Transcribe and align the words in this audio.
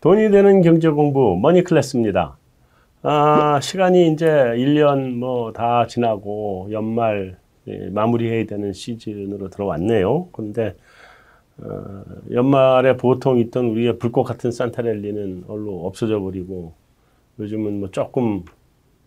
돈이 0.00 0.30
되는 0.30 0.62
경제 0.62 0.88
공부 0.90 1.36
머니 1.40 1.64
클래스입니다. 1.64 2.36
아, 3.02 3.60
시간이 3.60 4.12
이제 4.12 4.26
1년 4.26 5.14
뭐 5.14 5.52
다 5.52 5.86
지나고 5.86 6.68
연말 6.70 7.38
예, 7.66 7.90
마무리해야 7.90 8.46
되는 8.46 8.72
시즌으로 8.72 9.50
들어왔네요. 9.50 10.28
그런데 10.32 10.74
어, 11.58 12.02
연말에 12.32 12.96
보통 12.96 13.38
있던 13.40 13.66
우리의 13.66 13.98
불꽃 13.98 14.22
같은 14.24 14.50
산타랠리는 14.52 15.44
얼로 15.48 15.86
없어져 15.86 16.20
버리고 16.20 16.74
요즘은 17.40 17.80
뭐 17.80 17.90
조금 17.90 18.44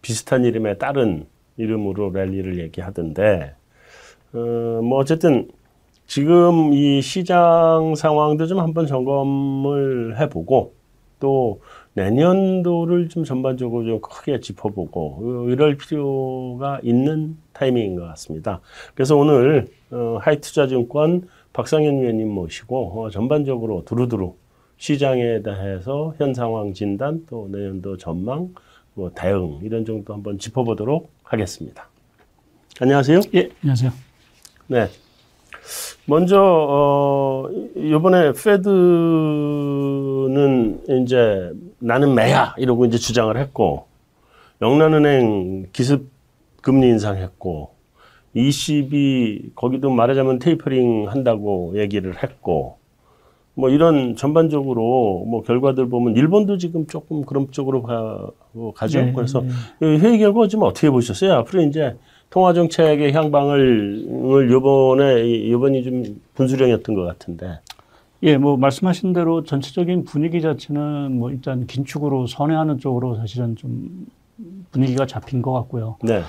비슷한 0.02 0.44
이름에 0.46 0.78
다른 0.78 1.26
이름으로 1.58 2.10
랠리를 2.12 2.60
얘기하던데 2.60 3.54
어, 4.34 4.38
뭐 4.84 4.98
어쨌든 5.00 5.50
지금 6.08 6.73
이 6.73 7.01
시장 7.01 7.96
상황도 7.96 8.47
좀 8.47 8.60
한번 8.60 8.86
점검을 8.87 10.19
해보고 10.19 10.73
또 11.21 11.61
내년도를 11.93 13.07
좀 13.07 13.24
전반적으로 13.24 13.86
좀 13.86 14.02
크게 14.02 14.42
짚어보고 14.42 15.48
이럴 15.50 15.78
필요가 15.78 16.82
있는 16.84 17.38
타이밍인 17.54 17.96
것 17.96 18.04
같습니다. 18.07 18.60
그래서 18.93 19.16
오늘 19.16 19.68
어, 19.92 20.18
하이투자증권 20.21 21.29
박상현 21.54 22.02
위원님 22.02 22.29
모시고 22.29 23.04
어, 23.04 23.10
전반적으로 23.10 23.86
두루두루 23.86 24.36
시장에 24.78 25.42
대해서 25.43 26.14
현 26.18 26.34
상황 26.34 26.74
진단 26.74 27.26
또 27.29 27.48
내년도 27.51 27.96
전망 27.98 28.54
뭐 28.93 29.12
대응 29.14 29.60
이런 29.62 29.86
정도 29.86 30.14
한번 30.14 30.38
짚어보도록 30.38 31.10
하겠습니다. 31.24 31.88
안녕하세요. 32.80 33.22
예, 33.36 33.50
안녕하세요. 33.62 33.92
네. 34.67 34.88
먼저 36.06 36.39
어 36.42 37.50
이번에 37.75 38.34
페드는 38.34 38.64
이제 41.04 41.52
나는 41.80 42.14
매야 42.16 42.54
이러고 42.58 42.86
이제 42.86 42.98
주장을 42.98 43.36
했고 43.38 43.86
영란은행 44.62 45.68
기습 45.73 46.10
금리 46.62 46.88
인상했고 46.88 47.72
ECB 48.34 49.52
거기도 49.56 49.90
말하자면 49.90 50.40
테이퍼링 50.40 51.10
한다고 51.10 51.73
얘기를 51.76 52.22
했고 52.23 52.78
뭐 53.54 53.70
이런 53.70 54.16
전반적으로 54.16 55.26
뭐 55.28 55.44
결과들 55.44 55.90
보면 55.90 56.16
일본도 56.16 56.58
지금 56.58 56.88
조금 56.88 57.23
그런 57.23 57.52
쪽으로 57.52 57.84
가, 57.84 58.30
가죠. 58.76 59.02
네, 59.02 59.14
그래서 59.14 59.44
네. 59.80 59.98
회의 59.98 60.20
결과 60.20 60.48
지금 60.48 60.64
어떻게 60.64 60.90
보셨어요? 60.90 61.34
앞으로 61.34 61.62
이제 61.64 61.98
통화 62.32 62.54
정책의 62.54 63.12
향방을 63.14 64.50
요번에 64.50 65.28
이번이 65.28 65.84
좀 65.84 66.22
분수령이었던 66.34 66.96
것 66.96 67.04
같은데. 67.04 67.60
예, 68.23 68.38
뭐 68.38 68.56
말씀하신 68.56 69.14
대로 69.14 69.44
전체적인 69.44 70.06
분위기 70.06 70.42
자체는 70.42 71.20
뭐 71.20 71.30
일단 71.30 71.68
긴축으로 71.68 72.28
선회하는 72.28 72.80
쪽으로 72.80 73.16
사실은 73.16 73.58
좀 73.58 74.08
분위기가 74.72 75.06
잡힌 75.06 75.42
것 75.42 75.52
같고요. 75.52 75.98
네. 76.04 76.22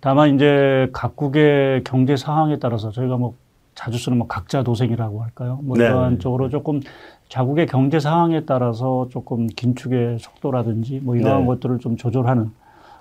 다만 0.00 0.36
이제 0.36 0.88
각국의 0.92 1.82
경제 1.82 2.16
상황에 2.16 2.58
따라서 2.58 2.92
저희가 2.92 3.16
뭐 3.16 3.34
자주 3.74 3.98
쓰는 3.98 4.18
뭐 4.18 4.28
각자 4.28 4.62
도생이라고 4.62 5.22
할까요? 5.22 5.58
뭐 5.62 5.76
네. 5.76 5.86
이런 5.86 6.20
쪽으로 6.20 6.48
조금 6.48 6.80
자국의 7.28 7.66
경제 7.66 7.98
상황에 7.98 8.44
따라서 8.44 9.08
조금 9.10 9.48
긴축의 9.48 10.18
속도라든지 10.20 11.00
뭐 11.02 11.16
이러한 11.16 11.40
네. 11.40 11.46
것들을 11.46 11.80
좀 11.80 11.96
조절하는 11.96 12.52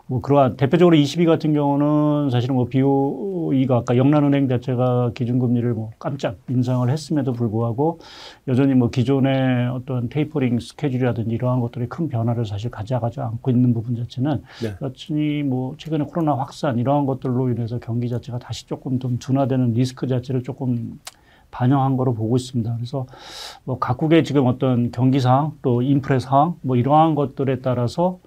뭐 0.10 0.22
그러한 0.22 0.58
대표적으로 0.58 0.96
22 0.96 1.26
같은 1.26 1.54
경우는 1.54 2.32
사실은 2.32 2.56
뭐 2.56 2.66
BOE가 2.66 3.78
아까 3.78 3.96
영란은행 3.96 4.48
자체가 4.48 5.12
기준금리를 5.14 5.72
뭐 5.76 5.92
깜짝 6.00 6.38
인상을 6.50 6.90
했음에도 6.90 7.32
불구하고 7.32 8.00
여전히 8.48 8.74
뭐 8.74 8.90
기존의 8.90 9.68
어떤 9.68 10.10
테이퍼링 10.10 10.60
스케줄이라든지 10.62 11.36
이러한 11.36 11.60
것들이 11.60 11.88
큰 11.88 12.10
변화를 12.10 12.48
사실 12.48 12.72
가져가지 12.72 13.22
않고 13.22 13.52
있는 13.52 13.72
부분 13.72 13.96
자체는 13.96 14.42
네. 14.64 14.74
여전히 14.82 15.44
뭐 15.44 15.76
최근에 15.78 16.06
코로나 16.06 16.34
확산 16.34 16.80
이러한 16.80 17.06
것들로 17.06 17.52
인해서 17.52 17.78
경기 17.78 18.10
자체가 18.10 18.40
다시 18.40 18.66
조금 18.66 18.98
좀 18.98 19.20
둔화되는 19.20 19.74
리스크 19.74 20.08
자체를 20.08 20.42
조금 20.42 21.00
반영한 21.52 21.98
거로 21.98 22.16
보고 22.16 22.36
있습니다. 22.36 22.74
그래서 22.78 23.06
뭐 23.64 23.78
각국의 23.78 24.24
지금 24.24 24.48
어떤 24.48 24.92
경기 24.92 25.20
상황 25.20 25.52
또 25.62 25.84
인플레 25.84 26.18
상황 26.18 26.56
뭐 26.62 26.76
이러한 26.76 27.14
것들에 27.14 27.60
따라서 27.60 28.18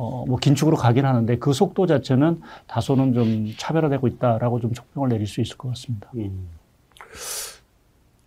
어, 0.00 0.24
뭐 0.26 0.38
긴축으로 0.38 0.78
가긴 0.78 1.04
하는데 1.04 1.36
그 1.36 1.52
속도 1.52 1.86
자체는 1.86 2.40
다소는 2.66 3.12
좀 3.12 3.52
차별화되고 3.58 4.08
있다라고 4.08 4.58
좀 4.60 4.72
총평을 4.72 5.10
내릴 5.10 5.26
수 5.26 5.42
있을 5.42 5.58
것 5.58 5.68
같습니다. 5.68 6.08
음. 6.14 6.48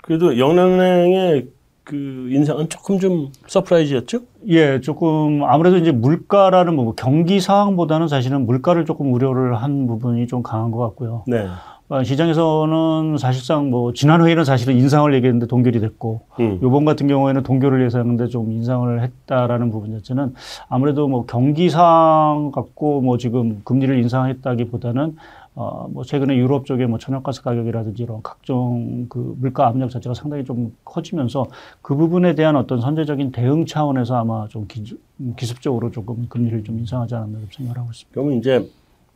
그래도 0.03 0.37
영란은행의 0.37 1.47
그 1.83 2.27
인상은 2.29 2.69
조금 2.69 2.99
좀 2.99 3.31
surprise였죠? 3.47 4.19
예, 4.49 4.81
조금 4.81 5.43
아무래도 5.43 5.77
이제 5.77 5.91
물가라는 5.91 6.75
뭐 6.75 6.93
경기 6.93 7.39
상황보다는 7.39 8.07
사실은 8.07 8.45
물가를 8.45 8.85
조금 8.85 9.11
우려를 9.11 9.55
한 9.55 9.87
부분이 9.87 10.27
좀 10.27 10.43
강한 10.43 10.69
것 10.69 10.77
같고요. 10.77 11.23
네. 11.25 11.47
어, 11.89 12.01
시장에서는 12.01 13.17
사실상 13.17 13.69
뭐 13.69 13.93
지난 13.93 14.21
회의는 14.25 14.45
사실은 14.45 14.75
인상을 14.77 15.13
얘기했는데 15.15 15.47
동결이 15.47 15.79
됐고 15.79 16.21
음. 16.39 16.59
요번 16.63 16.85
같은 16.85 17.07
경우에는 17.07 17.43
동결을 17.43 17.83
예상했는데 17.85 18.27
좀 18.27 18.51
인상을 18.51 19.01
했다라는 19.01 19.69
부분 19.69 19.91
자체는 19.91 20.33
아무래도 20.69 21.07
뭐 21.07 21.25
경기상 21.25 22.51
갖고 22.53 23.01
뭐 23.01 23.17
지금 23.17 23.61
금리를 23.65 23.97
인상했다기보다는 23.99 25.17
어, 25.55 25.87
뭐 25.91 26.03
최근에 26.03 26.35
유럽 26.35 26.65
쪽에 26.65 26.87
뭐 26.87 26.97
천연가스 26.97 27.43
가격이라든지 27.43 28.01
이런 28.01 28.23
각종 28.23 29.05
그 29.07 29.35
물가 29.39 29.67
압력 29.67 29.91
자체가 29.91 30.15
상당히 30.15 30.45
좀 30.45 30.75
커지면서 30.83 31.45
그 31.81 31.95
부분에 31.95 32.33
대한 32.33 32.55
어떤 32.55 32.81
선제적인 32.81 33.31
대응 33.31 33.65
차원에서 33.65 34.15
아마 34.15 34.47
좀 34.47 34.65
기, 34.67 34.97
기습적으로 35.37 35.91
조금 35.91 36.27
금리를 36.27 36.63
좀 36.63 36.79
인상하지 36.79 37.13
않았나 37.13 37.37
생각을 37.51 37.77
하고 37.77 37.91
있습니다. 37.91 38.13
그러면 38.13 38.39
이제 38.39 38.67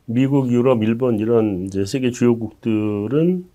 미국, 0.10 0.50
유럽, 0.52 0.84
일본 0.84 1.20
이런 1.20 1.66
이제 1.66 1.86
세계 1.86 2.12
주요국들은 2.12 3.46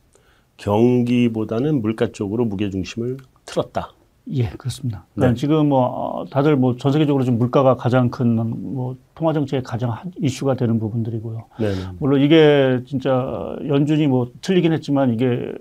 경기보다는 0.58 1.80
물가 1.80 2.12
쪽으로 2.12 2.44
무게 2.44 2.68
중심을 2.70 3.16
틀었다. 3.46 3.92
예, 4.28 4.50
그렇습니다. 4.50 5.04
그러니까 5.14 5.34
네. 5.34 5.40
지금 5.40 5.68
뭐 5.70 5.84
어, 5.86 6.24
다들 6.26 6.56
뭐 6.56 6.76
전 6.76 6.92
세계적으로 6.92 7.24
지금 7.24 7.38
물가가 7.38 7.74
가장 7.76 8.08
큰 8.10 8.36
뭐 8.36 8.96
통화 9.14 9.32
정책의 9.32 9.62
가장 9.64 9.94
이슈가 10.20 10.54
되는 10.54 10.78
부분들이고요. 10.78 11.44
네네. 11.58 11.74
네. 11.74 11.80
물론 11.98 12.20
이게 12.20 12.80
진짜 12.86 13.56
연준이 13.66 14.06
뭐 14.06 14.30
틀리긴 14.42 14.72
했지만 14.74 15.12
이게 15.14 15.52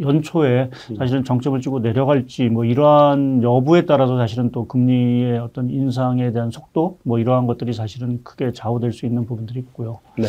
연초에 0.00 0.70
음. 0.90 0.96
사실은 0.96 1.24
정점을 1.24 1.60
찍고 1.60 1.80
내려갈지 1.80 2.48
뭐 2.48 2.64
이러한 2.64 3.42
여부에 3.42 3.86
따라서 3.86 4.16
사실은 4.16 4.50
또 4.50 4.66
금리의 4.66 5.38
어떤 5.38 5.70
인상에 5.70 6.32
대한 6.32 6.50
속도 6.50 6.98
뭐 7.04 7.18
이러한 7.18 7.46
것들이 7.46 7.72
사실은 7.72 8.20
크게 8.24 8.52
좌우될 8.52 8.92
수 8.92 9.06
있는 9.06 9.26
부분들이 9.26 9.60
있고요. 9.60 10.00
네. 10.18 10.26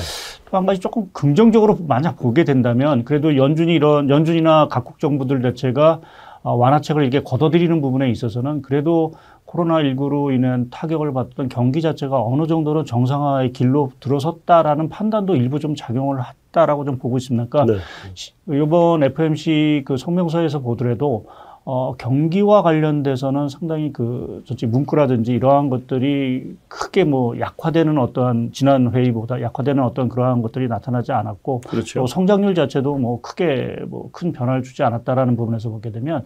또 0.49 0.57
한 0.57 0.65
가지 0.65 0.79
조금 0.79 1.09
긍정적으로 1.11 1.77
만약 1.87 2.17
보게 2.17 2.43
된다면 2.43 3.03
그래도 3.03 3.35
연준이 3.37 3.73
이런 3.73 4.09
연준이나 4.09 4.67
각국 4.69 4.99
정부들 4.99 5.41
자체가 5.41 6.01
어, 6.43 6.53
완화책을 6.53 7.01
이렇게 7.01 7.21
걷어들이는 7.23 7.81
부분에 7.81 8.09
있어서는 8.11 8.61
그래도 8.61 9.13
코로나19로 9.47 10.33
인한 10.33 10.69
타격을 10.69 11.13
받던 11.13 11.49
경기 11.49 11.81
자체가 11.81 12.21
어느 12.21 12.47
정도로 12.47 12.83
정상화의 12.83 13.53
길로 13.53 13.91
들어섰다라는 13.99 14.89
판단도 14.89 15.35
일부 15.35 15.59
좀 15.59 15.75
작용을 15.75 16.19
했다라고 16.23 16.85
좀 16.85 16.97
보고 16.97 17.17
있습니다. 17.17 17.47
그러니까 17.49 17.73
네. 17.73 18.57
이번 18.57 19.03
FMC 19.03 19.83
그 19.85 19.97
성명서에서 19.97 20.59
보더라도 20.59 21.27
어, 21.65 21.95
경기와 21.97 22.61
관련돼서는 22.61 23.49
상당히 23.49 23.91
그, 23.91 24.43
저지 24.45 24.65
문구라든지 24.65 25.33
이러한 25.33 25.69
것들이 25.69 26.55
크게 26.67 27.03
뭐 27.03 27.39
약화되는 27.39 27.97
어떠한 27.97 28.51
지난 28.53 28.91
회의보다 28.91 29.41
약화되는 29.41 29.83
어떤 29.83 30.09
그러한 30.09 30.41
것들이 30.41 30.67
나타나지 30.67 31.11
않았고. 31.11 31.61
그렇죠. 31.67 31.99
또 31.99 32.07
성장률 32.07 32.55
자체도 32.55 32.97
뭐 32.97 33.21
크게 33.21 33.77
뭐 33.87 34.05
큰 34.15 34.31
변화를 34.31 34.63
주지 34.63 34.83
않았다라는 34.83 35.35
부분에서 35.35 35.69
보게 35.69 35.91
되면 35.91 36.25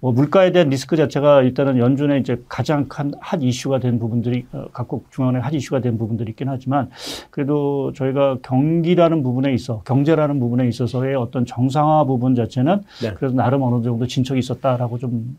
뭐 0.00 0.12
물가에 0.12 0.52
대한 0.52 0.68
리스크 0.68 0.96
자체가 0.96 1.42
일단은 1.42 1.78
연준의 1.78 2.20
이제 2.20 2.42
가장 2.48 2.86
큰핫 2.88 3.42
이슈가 3.42 3.78
된 3.78 3.98
부분들이 3.98 4.46
어, 4.52 4.64
각국 4.72 5.10
중앙의 5.10 5.40
핫 5.40 5.54
이슈가 5.54 5.80
된 5.80 5.98
부분들이 5.98 6.30
있긴 6.30 6.48
하지만 6.48 6.90
그래도 7.30 7.92
저희가 7.94 8.38
경기라는 8.42 9.22
부분에 9.22 9.52
있어 9.54 9.82
경제라는 9.84 10.40
부분에 10.40 10.68
있어서의 10.68 11.14
어떤 11.14 11.46
정상화 11.46 12.04
부분 12.04 12.34
자체는 12.34 12.82
네. 13.02 13.14
그래도 13.14 13.34
나름 13.34 13.62
어느 13.62 13.82
정도 13.82 14.06
진척이 14.06 14.38
있었다. 14.38 14.76
라고 14.80 14.96
좀 14.98 15.36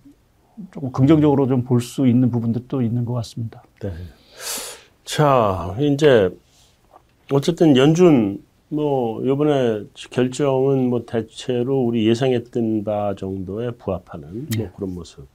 조금 0.71 0.91
긍정적으로 0.91 1.47
좀 1.47 1.63
볼 1.63 1.81
수 1.81 2.07
있는 2.07 2.29
부분들도 2.29 2.81
있는 2.83 3.05
것 3.05 3.13
같습니다. 3.13 3.63
네. 3.81 3.91
자, 5.03 5.75
이제 5.79 6.29
어쨌든 7.31 7.75
연준 7.75 8.43
뭐 8.69 9.25
요번에 9.25 9.83
결정은 10.11 10.89
뭐 10.89 11.05
대체로 11.05 11.81
우리 11.81 12.07
예상했던 12.07 12.83
바 12.83 13.15
정도에 13.17 13.71
부합하는 13.71 14.47
네. 14.49 14.57
뭐 14.59 14.71
그런 14.75 14.93
모습. 14.93 15.27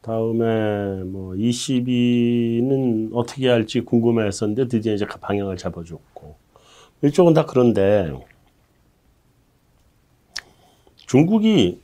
다음에 0.00 1.02
뭐 1.04 1.34
ECB는 1.36 3.10
어떻게 3.14 3.48
할지 3.48 3.80
궁금했었는데 3.80 4.68
드디어 4.68 4.94
이제 4.94 5.06
방향을 5.06 5.56
잡아줬고 5.56 6.36
이쪽은 7.04 7.34
다 7.34 7.46
그런데 7.46 8.12
중국이 11.06 11.81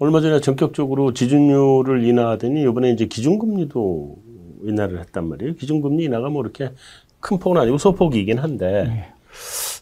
얼마 0.00 0.20
전에 0.22 0.40
전격적으로 0.40 1.12
지준율을 1.12 2.04
인하하더니 2.04 2.62
이번에 2.62 2.90
이제 2.90 3.04
기준금리도 3.06 4.16
인하를 4.64 4.98
했단 5.00 5.28
말이에요. 5.28 5.54
기준금리 5.54 6.04
인하가 6.04 6.30
뭐 6.30 6.42
이렇게 6.42 6.70
큰 7.20 7.38
폭은 7.38 7.60
아니고 7.60 7.76
소폭이긴 7.76 8.38
한데 8.38 8.84
네. 8.84 9.12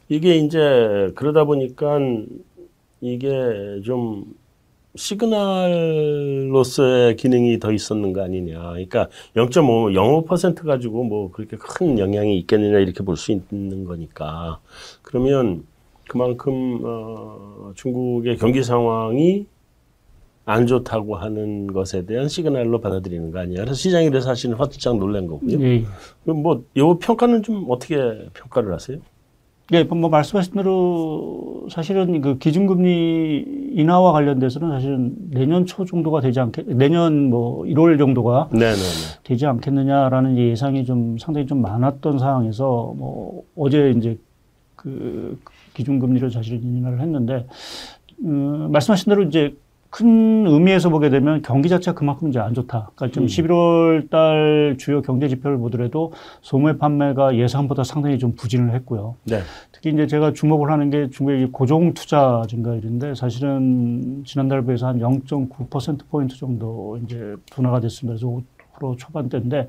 이게 0.08 0.34
이제 0.36 1.12
그러다 1.14 1.44
보니까 1.44 2.00
이게 3.00 3.28
좀 3.84 4.24
시그널로서의 4.96 7.14
기능이 7.14 7.60
더 7.60 7.70
있었는 7.70 8.12
거 8.12 8.24
아니냐. 8.24 8.58
그러니까 8.58 9.06
0.5, 9.36 10.26
0.5% 10.26 10.66
가지고 10.66 11.04
뭐 11.04 11.30
그렇게 11.30 11.56
큰 11.56 12.00
영향이 12.00 12.36
있겠느냐 12.40 12.80
이렇게 12.80 13.04
볼 13.04 13.16
수 13.16 13.30
있는 13.30 13.84
거니까. 13.84 14.58
그러면 15.02 15.64
그만큼 16.08 16.80
어, 16.82 17.70
중국의 17.76 18.38
경기 18.38 18.64
상황이 18.64 19.46
안 20.48 20.66
좋다고 20.66 21.16
하는 21.16 21.66
것에 21.66 22.06
대한 22.06 22.26
시그널로 22.26 22.80
받아들이는 22.80 23.32
거 23.32 23.40
아니야. 23.40 23.58
그래서 23.58 23.74
시장이 23.74 24.08
그래서 24.08 24.28
사실은 24.28 24.56
화들짝 24.56 24.96
놀란 24.96 25.26
거고요. 25.26 25.60
예. 25.60 25.84
그럼 26.24 26.42
뭐, 26.42 26.64
요 26.78 26.98
평가는 26.98 27.42
좀 27.42 27.66
어떻게 27.68 27.96
평가를 28.32 28.72
하세요? 28.72 28.96
예, 29.74 29.84
뭐 29.84 30.08
말씀하신 30.08 30.54
대로 30.54 31.66
사실은 31.70 32.22
그 32.22 32.38
기준금리 32.38 33.72
인하와 33.74 34.12
관련돼서는 34.12 34.70
사실은 34.70 35.14
내년 35.30 35.66
초 35.66 35.84
정도가 35.84 36.22
되지 36.22 36.40
않겠, 36.40 36.64
내년 36.68 37.28
뭐 37.28 37.64
1월 37.64 37.98
정도가 37.98 38.48
네네네. 38.50 39.20
되지 39.24 39.44
않겠느냐라는 39.44 40.38
예상이 40.38 40.86
좀 40.86 41.18
상당히 41.18 41.46
좀 41.46 41.60
많았던 41.60 42.18
상황에서 42.18 42.94
뭐 42.96 43.42
어제 43.54 43.92
이제 43.94 44.18
그 44.76 45.38
기준금리를 45.74 46.30
사실은 46.30 46.62
인하를 46.64 47.02
했는데, 47.02 47.46
음, 48.24 48.70
말씀하신 48.72 49.10
대로 49.10 49.24
이제 49.24 49.54
큰 49.90 50.46
의미에서 50.46 50.90
보게 50.90 51.08
되면 51.08 51.40
경기 51.42 51.68
자체가 51.68 51.94
그만큼 51.98 52.28
이제 52.28 52.38
안 52.38 52.52
좋다. 52.52 52.90
그러니까 52.94 53.14
지금 53.14 53.22
음. 53.22 53.26
11월 53.26 54.10
달 54.10 54.76
주요 54.78 55.00
경제 55.00 55.28
지표를 55.28 55.56
보더라도 55.58 56.12
소매 56.42 56.76
판매가 56.76 57.36
예상보다 57.36 57.84
상당히 57.84 58.18
좀 58.18 58.34
부진을 58.34 58.74
했고요. 58.74 59.16
네. 59.24 59.40
특히 59.72 59.90
이제 59.90 60.06
제가 60.06 60.32
주목을 60.34 60.70
하는 60.70 60.90
게 60.90 61.08
중국의 61.10 61.48
고정 61.52 61.94
투자 61.94 62.42
증가율인데 62.48 63.14
사실은 63.14 64.24
지난달 64.26 64.64
비해서 64.64 64.88
한 64.88 64.98
0.9%포인트 64.98 66.36
정도 66.36 66.98
이제 67.04 67.36
둔화가 67.50 67.80
됐습니다. 67.80 68.18
그래서 68.18 68.42
5% 68.78 68.98
초반대인데 68.98 69.68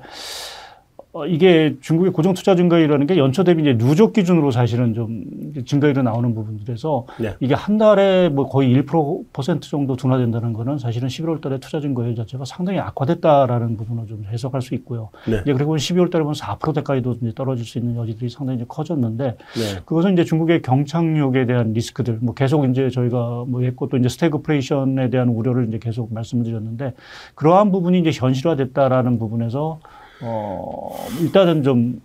어, 1.12 1.26
이게 1.26 1.76
중국의 1.80 2.12
고정 2.12 2.34
투자 2.34 2.54
증가율이라는 2.54 3.06
게 3.08 3.16
연초 3.16 3.42
대비 3.42 3.62
이제 3.62 3.76
누적 3.76 4.12
기준으로 4.12 4.52
사실은 4.52 4.94
좀 4.94 5.24
증가율이 5.66 6.04
나오는 6.04 6.32
부분들에서 6.34 7.06
네. 7.18 7.34
이게 7.40 7.54
한 7.54 7.78
달에 7.78 8.28
뭐 8.28 8.48
거의 8.48 8.72
1% 8.76 9.60
정도 9.62 9.96
둔화된다는 9.96 10.52
거는 10.52 10.78
사실은 10.78 11.08
11월 11.08 11.40
달에 11.40 11.58
투자 11.58 11.80
증가율 11.80 12.14
자체가 12.14 12.44
상당히 12.44 12.78
악화됐다라는 12.78 13.76
부분을 13.76 14.06
좀 14.06 14.24
해석할 14.30 14.62
수 14.62 14.74
있고요. 14.76 15.08
네. 15.26 15.40
이제 15.42 15.52
그리고 15.52 15.74
12월 15.74 16.12
달에 16.12 16.22
보면 16.22 16.34
4%대까지도 16.34 17.16
이제 17.22 17.32
떨어질 17.34 17.66
수 17.66 17.78
있는 17.78 17.96
여지들이 17.96 18.30
상당히 18.30 18.58
이제 18.58 18.64
커졌는데 18.68 19.24
네. 19.36 19.80
그것은 19.84 20.12
이제 20.12 20.22
중국의 20.24 20.62
경착륙에 20.62 21.44
대한 21.46 21.72
리스크들 21.72 22.18
뭐 22.20 22.34
계속 22.34 22.66
이제 22.66 22.88
저희가 22.88 23.46
뭐 23.48 23.62
했고 23.62 23.88
또 23.88 23.96
이제 23.96 24.08
스태그플레이션에 24.08 25.10
대한 25.10 25.28
우려를 25.28 25.66
이제 25.66 25.80
계속 25.80 26.14
말씀을 26.14 26.44
드렸는데 26.44 26.94
그러한 27.34 27.72
부분이 27.72 27.98
이제 27.98 28.10
현실화됐다라는 28.12 29.18
부분에서 29.18 29.80
어, 30.22 30.94
일단은 31.20 31.62
좀 31.62 32.00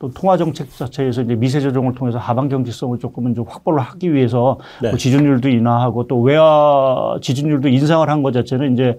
또 0.00 0.10
통화 0.10 0.38
정책 0.38 0.70
자체에서 0.74 1.20
이제 1.20 1.34
미세 1.34 1.60
조정을 1.60 1.94
통해서 1.94 2.16
하방 2.16 2.48
경제성을 2.48 2.98
조금은 2.98 3.34
좀 3.34 3.44
확보를 3.46 3.80
하기 3.80 4.14
위해서 4.14 4.58
네. 4.80 4.88
뭐 4.88 4.96
지준율도 4.96 5.50
인하하고 5.50 6.06
또 6.06 6.22
외화 6.22 7.18
지준율도 7.20 7.68
인상을 7.68 8.08
한 8.08 8.22
것 8.22 8.32
자체는 8.32 8.72
이제 8.72 8.96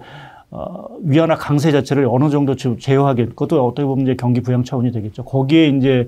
어, 0.52 0.86
위안화 1.02 1.34
강세 1.34 1.72
자체를 1.72 2.06
어느 2.08 2.30
정도 2.30 2.54
제어하게 2.54 3.26
그것도 3.26 3.66
어떻게 3.66 3.84
보면 3.84 4.04
이제 4.04 4.14
경기 4.14 4.42
부양 4.42 4.62
차원이 4.62 4.92
되겠죠. 4.92 5.24
거기에 5.24 5.70
이제 5.70 6.06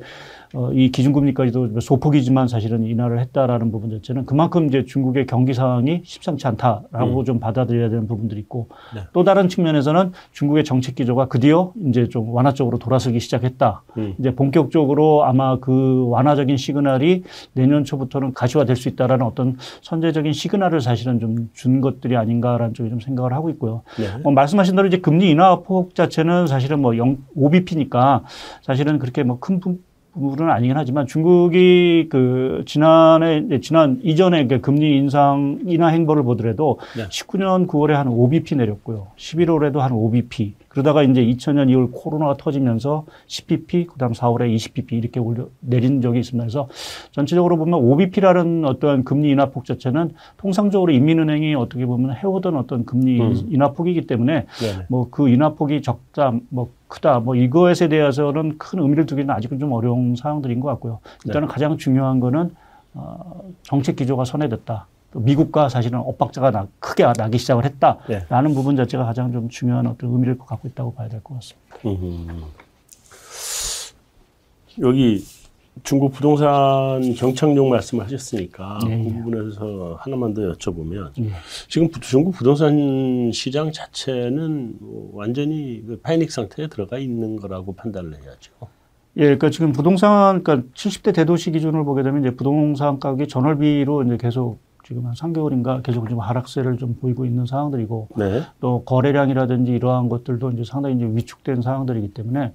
어, 0.54 0.72
이 0.72 0.90
기준금리까지도 0.90 1.80
소폭이지만 1.80 2.48
사실은 2.48 2.84
인하를 2.84 3.20
했다라는 3.20 3.70
부분 3.70 3.90
자체는 3.90 4.26
그만큼 4.26 4.66
이제 4.66 4.84
중국의 4.84 5.26
경기 5.26 5.54
상황이 5.54 6.02
심상치 6.04 6.46
않다라고 6.46 7.20
음. 7.20 7.24
좀 7.24 7.40
받아들여야 7.40 7.88
되는 7.88 8.06
부분들이 8.06 8.40
있고 8.40 8.68
네. 8.94 9.02
또 9.12 9.24
다른 9.24 9.48
측면에서는 9.48 10.12
중국의 10.32 10.64
정책 10.64 10.94
기조가 10.94 11.28
드디어 11.28 11.72
이제 11.86 12.08
좀 12.08 12.32
완화 12.32 12.52
쪽으로 12.52 12.78
돌아서기 12.78 13.20
시작했다. 13.20 13.82
음. 13.98 14.14
이제 14.18 14.34
본격적으로 14.34 15.24
아마 15.24 15.58
그 15.58 16.06
완화적인 16.08 16.56
시그널이 16.56 17.24
내년 17.52 17.84
초부터는 17.84 18.34
가시화될 18.34 18.76
수 18.76 18.88
있다라는 18.88 19.26
어떤 19.26 19.56
선제적인 19.82 20.32
시그널을 20.32 20.80
사실은 20.80 21.20
좀 21.20 21.48
준 21.52 21.80
것들이 21.80 22.16
아닌가라는 22.16 22.74
쪽에 22.74 22.90
좀 22.90 23.00
생각을 23.00 23.32
하고 23.32 23.48
있고요. 23.50 23.82
네. 23.96 24.06
어, 24.22 24.30
말씀하신 24.30 24.76
대로 24.76 24.86
이제 24.86 24.98
금리 24.98 25.30
인하 25.30 25.60
폭 25.60 25.94
자체는 25.94 26.46
사실은 26.46 26.80
뭐 26.80 26.96
0, 26.96 27.18
5bp니까 27.36 28.22
사실은 28.62 28.98
그렇게 28.98 29.22
뭐큰 29.22 29.60
부분은 30.14 30.50
아니긴 30.50 30.76
하지만 30.76 31.06
중국이 31.06 32.08
그 32.10 32.64
지난해 32.66 33.44
지난 33.60 34.00
이전에 34.02 34.46
그 34.46 34.60
금리 34.60 34.96
인상 34.96 35.60
인하 35.66 35.88
행보를 35.88 36.22
보더라도 36.24 36.78
네. 36.96 37.04
19년 37.04 37.66
9월에 37.66 37.92
한 37.92 38.08
5bp 38.08 38.56
내렸고요. 38.56 39.08
11월에도 39.16 39.78
한 39.78 39.92
5bp. 39.92 40.52
그러다가 40.68 41.04
이제 41.04 41.24
2000년 41.24 41.68
2월 41.68 41.90
코로나가 41.92 42.36
터지면서 42.36 43.04
10bp, 43.28 43.86
그다음 43.86 44.10
4월에 44.10 44.52
20bp 44.56 44.92
이렇게 44.92 45.20
올려 45.20 45.46
내린 45.60 46.00
적이 46.00 46.18
있습니다. 46.18 46.42
그래서 46.42 46.68
전체적으로 47.12 47.56
보면 47.56 47.80
5bp라는 47.80 48.66
어떠한 48.68 49.04
금리 49.04 49.30
인하폭 49.30 49.64
자체는 49.64 50.14
통상적으로 50.36 50.90
인민은행이 50.90 51.54
어떻게 51.54 51.86
보면 51.86 52.16
해오던 52.16 52.56
어떤 52.56 52.84
금리 52.84 53.20
음. 53.20 53.46
인하폭이기 53.50 54.08
때문에 54.08 54.46
뭐 54.88 55.04
그 55.14 55.28
인하폭이 55.28 55.80
적다, 55.82 56.32
뭐 56.48 56.70
크다, 56.94 57.18
뭐 57.18 57.34
이것에 57.34 57.88
대해서는 57.88 58.56
큰 58.56 58.78
의미를 58.78 59.04
두기는 59.06 59.32
아직은 59.34 59.58
좀 59.58 59.72
어려운 59.72 60.14
상황들인 60.14 60.60
것 60.60 60.68
같고요. 60.68 61.00
일단은 61.24 61.48
네. 61.48 61.52
가장 61.52 61.76
중요한 61.76 62.20
거는 62.20 62.54
어, 62.94 63.42
정책 63.62 63.96
기조가 63.96 64.24
선회됐다. 64.24 64.86
미국과 65.12 65.68
사실은 65.68 65.98
엇박자가 66.00 66.50
나, 66.52 66.66
크게 66.78 67.04
나기 67.16 67.38
시작을 67.38 67.64
했다라는 67.64 68.50
네. 68.50 68.54
부분 68.54 68.76
자체가 68.76 69.04
가장 69.04 69.32
좀 69.32 69.48
중요한 69.48 69.86
어떤 69.86 70.10
의미를 70.10 70.38
갖고 70.38 70.68
있다고 70.68 70.94
봐야 70.94 71.08
될 71.08 71.20
것 71.22 71.34
같습니다. 71.34 71.76
음. 71.86 72.42
여기 74.80 75.24
중국 75.82 76.12
부동산 76.12 77.14
경착용 77.14 77.68
말씀하셨으니까 77.68 78.78
네, 78.86 79.04
그 79.04 79.12
부분에서 79.12 79.98
하나만 80.00 80.32
더 80.32 80.52
여쭤보면 80.52 81.10
네. 81.18 81.30
지금 81.68 81.90
중국 82.00 82.32
부동산 82.32 83.30
시장 83.32 83.72
자체는 83.72 84.76
뭐 84.80 85.10
완전히 85.14 85.82
그 85.86 86.00
파이닉 86.00 86.30
상태에 86.30 86.68
들어가 86.68 86.98
있는 86.98 87.36
거라고 87.36 87.74
판단을 87.74 88.14
해야죠. 88.14 88.52
예, 89.16 89.22
그러니까 89.22 89.50
지금 89.50 89.72
부동산, 89.72 90.42
그러니까 90.42 90.68
70대 90.74 91.14
대도시 91.14 91.52
기준을 91.52 91.84
보게 91.84 92.02
되면 92.02 92.20
이제 92.20 92.34
부동산 92.34 92.98
가격이 92.98 93.28
전월비로 93.28 94.02
이제 94.04 94.16
계속 94.16 94.58
지금 94.86 95.06
한 95.06 95.14
3개월인가 95.14 95.82
계속 95.82 96.08
좀 96.10 96.20
하락세를 96.20 96.76
좀 96.76 96.94
보이고 97.00 97.24
있는 97.24 97.46
상황들이고 97.46 98.08
네. 98.16 98.42
또 98.60 98.84
거래량이라든지 98.84 99.72
이러한 99.72 100.10
것들도 100.10 100.50
이제 100.52 100.62
상당히 100.64 100.96
이제 100.96 101.06
위축된 101.06 101.62
상황들이기 101.62 102.12
때문에 102.12 102.52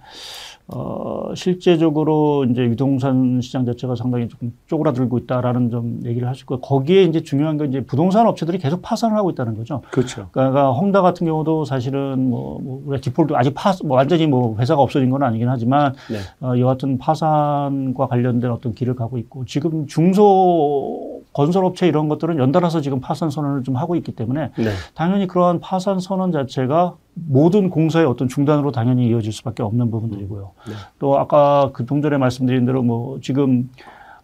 어, 0.68 1.32
실제적으로 1.36 2.46
이제 2.46 2.62
유동산 2.62 3.42
시장 3.42 3.66
자체가 3.66 3.96
상당히 3.96 4.28
조금 4.28 4.54
쪼그라들고 4.68 5.18
있다라는 5.18 5.72
좀 5.72 6.02
얘기를 6.06 6.28
하실 6.28 6.46
거예요. 6.46 6.62
거기에 6.62 7.04
이제 7.04 7.24
중요한 7.24 7.58
건 7.58 7.70
이제 7.70 7.82
부동산 7.84 8.28
업체들이 8.28 8.60
계속 8.60 8.84
파산을 8.84 9.18
하고 9.18 9.32
있다는 9.32 9.58
거죠. 9.58 9.82
그렇죠. 9.90 10.28
그러니까 10.32 10.72
헝다 10.72 11.02
같은 11.02 11.26
경우도 11.26 11.66
사실은 11.66 12.30
뭐, 12.30 12.60
뭐 12.62 12.84
우리가 12.86 13.02
디폴트 13.02 13.34
아직 13.36 13.56
파, 13.56 13.74
뭐 13.84 13.98
완전히 13.98 14.28
뭐 14.28 14.56
회사가 14.60 14.80
없어진 14.80 15.10
건 15.10 15.24
아니긴 15.24 15.50
하지만 15.50 15.96
네. 16.12 16.20
어, 16.46 16.60
여하튼 16.60 17.00
파산과 17.00 18.06
관련된 18.06 18.52
어떤 18.52 18.74
길을 18.74 18.96
가고 18.96 19.18
있고 19.18 19.46
지금 19.46 19.88
중소 19.88 21.19
건설업체 21.34 21.88
이런 21.88 22.10
것들은 22.10 22.38
연달아서 22.38 22.82
지금 22.82 23.00
파산 23.02 23.30
선언을 23.30 23.64
좀 23.64 23.76
하고 23.76 23.96
있기 23.96 24.14
때문에 24.14 24.52
네. 24.58 24.70
당연히 24.96 25.28
그러한 25.28 25.60
파산 25.60 26.00
선언 26.00 26.32
자체가 26.32 26.96
모든 27.14 27.70
공사의 27.70 28.06
어떤 28.06 28.28
중단으로 28.28 28.72
당연히 28.72 29.08
이어질 29.08 29.32
수밖에 29.32 29.62
없는 29.64 29.92
부분들이고요. 29.92 30.52
네. 30.68 30.74
또 31.00 31.18
아까 31.20 31.70
그 31.74 31.86
동 31.86 32.02
전에 32.02 32.18
말씀드린 32.18 32.66
대로 32.66 32.82
뭐 32.82 33.20
지금 33.22 33.70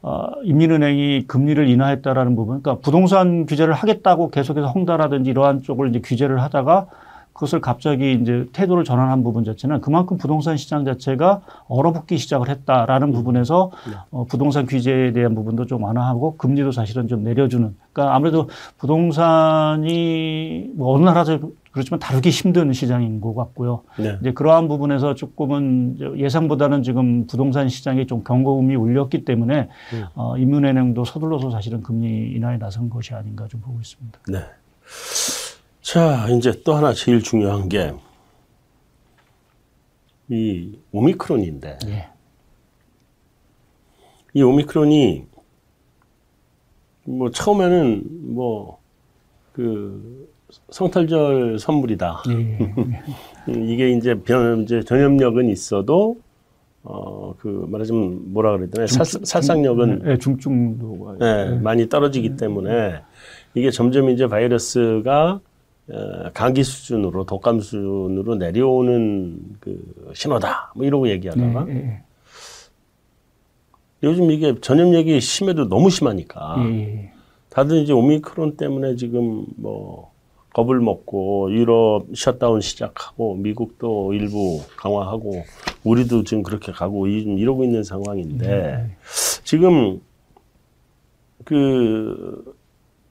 어, 0.02 0.28
인민은행이 0.44 1.24
금리를 1.28 1.68
인하했다라는 1.68 2.36
부분, 2.36 2.62
그러니까 2.62 2.82
부동산 2.84 3.48
규제를 3.48 3.74
하겠다고 3.74 4.30
계속해서 4.30 4.68
헝다라든지 4.68 5.32
이러한 5.32 5.64
쪽을 5.64 5.90
이제 5.90 6.00
규제를 6.00 6.42
하다가 6.44 6.86
그것을 7.36 7.60
갑자기 7.60 8.14
이제 8.14 8.48
태도를 8.54 8.86
전환한 8.86 9.22
부분 9.22 9.44
자체는 9.44 9.82
그만큼 9.82 10.18
부동산 10.18 10.56
시장 10.56 10.86
자체가 10.86 11.42
얼어붙기 11.68 12.18
시작을 12.18 12.48
했다라는 12.48 13.10
음. 13.10 13.14
부분에서 13.14 13.72
네. 13.90 13.96
어, 14.12 14.24
부동산 14.24 14.66
규제에 14.66 15.12
대한 15.12 15.36
부분도 15.36 15.66
좀 15.66 15.84
완화하고 15.84 16.38
금리도 16.38 16.72
사실은 16.72 17.10
좀 17.10 17.24
내려주는. 17.26 17.76
그러니까 17.92 18.16
아무래도 18.16 18.48
부동산이 18.78 20.72
뭐 20.76 20.96
어느 20.96 21.04
나라도 21.04 21.54
그렇지만 21.72 22.00
다루기 22.00 22.30
힘든 22.30 22.72
시장인 22.72 23.20
것 23.20 23.36
같고요. 23.36 23.82
네. 24.00 24.18
이제 24.22 24.32
그러한 24.32 24.70
부분에서 24.70 25.14
조금은 25.16 26.16
예상보다는 26.18 26.84
지금 26.84 27.28
부동산 27.28 27.68
시장에 27.68 28.06
좀 28.06 28.24
경고음이 28.24 28.76
울렸기 28.76 29.26
때문에 29.26 29.68
음. 29.94 30.06
어, 30.16 30.38
인문은행도 30.38 31.04
서둘러서 31.04 31.52
사실은 31.52 31.84
금리 31.84 32.32
인하에 32.32 32.58
나선 32.60 32.90
것이 32.90 33.14
아닌가 33.14 33.46
좀 33.50 33.60
보고 33.60 33.78
있습니다. 33.82 34.20
네. 34.30 34.40
자, 35.86 36.28
이제 36.30 36.52
또 36.64 36.74
하나 36.74 36.94
제일 36.94 37.22
중요한 37.22 37.70
게 37.70 37.94
이 40.28 40.80
오미크론인데 40.92 41.78
예. 41.88 42.08
이 44.34 44.42
오미크론이 44.42 45.24
뭐 47.06 47.30
처음에는 47.30 48.34
뭐 48.34 48.80
그 49.54 50.28
성탄절 50.70 51.60
선물이다. 51.60 52.24
예. 52.30 52.60
이게 53.72 53.92
이제 53.92 54.16
변 54.16 54.64
이제 54.64 54.82
전염력은 54.84 55.50
있어도 55.50 56.18
어그 56.84 57.68
말하자면 57.70 58.34
뭐라 58.34 58.52
그래야 58.52 58.70
되나 58.70 58.88
살, 58.88 59.06
살상력은 59.06 60.00
네, 60.00 60.18
중증도가 60.18 61.16
네, 61.20 61.50
네. 61.52 61.60
많이 61.60 61.88
떨어지기 61.88 62.36
때문에 62.36 63.02
이게 63.54 63.72
점점 63.72 64.10
이제 64.10 64.28
바이러스가 64.28 65.32
어, 65.34 65.42
감기 66.34 66.64
수준으로 66.64 67.26
독감 67.26 67.60
수준으로 67.60 68.36
내려오는 68.36 69.40
그 69.60 70.12
신호다. 70.14 70.74
뭐 70.76 70.86
이러고 70.86 71.10
얘기하다가 71.10 71.66
네, 71.66 71.74
네. 71.74 72.04
요즘 74.04 74.32
이게 74.32 74.56
전염력이 74.60 75.20
심해도 75.22 75.68
너무 75.70 75.90
심하니까 75.90 76.58
네. 76.64 77.12
다들 77.50 77.78
이제 77.78 77.94
오미크론 77.94 78.58
때문에 78.58 78.96
지금 78.96 79.46
뭐 79.58 80.12
겁을 80.54 80.80
먹고 80.80 81.52
유럽 81.52 82.06
셧다운 82.16 82.62
시작하고 82.62 83.36
미국도 83.36 84.14
일부 84.14 84.62
강화하고 84.78 85.44
우리도 85.84 86.24
지금 86.24 86.44
그렇게 86.44 86.72
가고 86.72 87.08
이러고 87.08 87.64
있는 87.64 87.84
상황인데 87.84 88.96
지금 89.44 90.02
그 91.44 92.56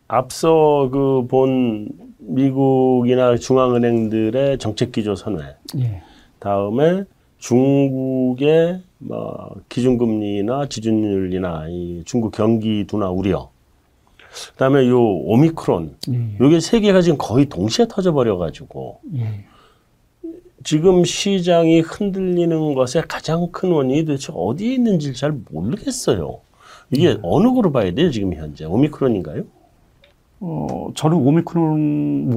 앞서 0.08 0.88
그 0.92 1.26
본 1.28 1.88
미국이나 2.26 3.36
중앙은행들의 3.36 4.58
정책 4.58 4.92
기조 4.92 5.14
선회. 5.14 5.44
예. 5.78 6.02
다음에 6.38 7.04
중국의 7.38 8.80
뭐 8.98 9.54
기준금리나 9.68 10.66
지준율이나 10.68 11.66
이 11.68 12.02
중국 12.04 12.32
경기 12.32 12.86
둔화 12.86 13.10
우려. 13.10 13.50
그다음에 14.52 14.88
요 14.88 15.00
오미크론. 15.00 15.96
예. 16.12 16.36
요게 16.40 16.60
세 16.60 16.80
개가 16.80 17.02
지금 17.02 17.18
거의 17.18 17.46
동시에 17.46 17.86
터져 17.88 18.12
버려 18.12 18.36
가지고 18.36 19.00
예. 19.16 19.44
지금 20.64 21.04
시장이 21.04 21.80
흔들리는 21.80 22.74
것의 22.74 23.04
가장 23.06 23.48
큰 23.52 23.70
원인이 23.70 24.06
도대체 24.06 24.32
어디에 24.34 24.74
있는지 24.74 25.12
잘 25.12 25.34
모르겠어요. 25.50 26.40
이게 26.90 27.08
예. 27.08 27.18
어느 27.22 27.52
거로 27.52 27.70
봐야 27.70 27.92
돼요, 27.92 28.10
지금 28.10 28.32
현재? 28.34 28.64
오미크론인가요? 28.64 29.42
어, 30.40 30.90
저는 30.94 31.16
오미크론, 31.16 32.32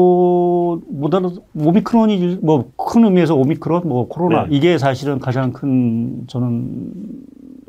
오미크론보다는, 0.00 1.30
오미크론이 1.58 2.38
뭐 2.42 2.72
큰 2.76 3.04
의미에서 3.04 3.34
오미크론, 3.36 3.88
뭐 3.88 4.08
코로나, 4.08 4.46
네. 4.46 4.56
이게 4.56 4.78
사실은 4.78 5.18
가장 5.20 5.52
큰, 5.52 6.24
저는 6.26 6.92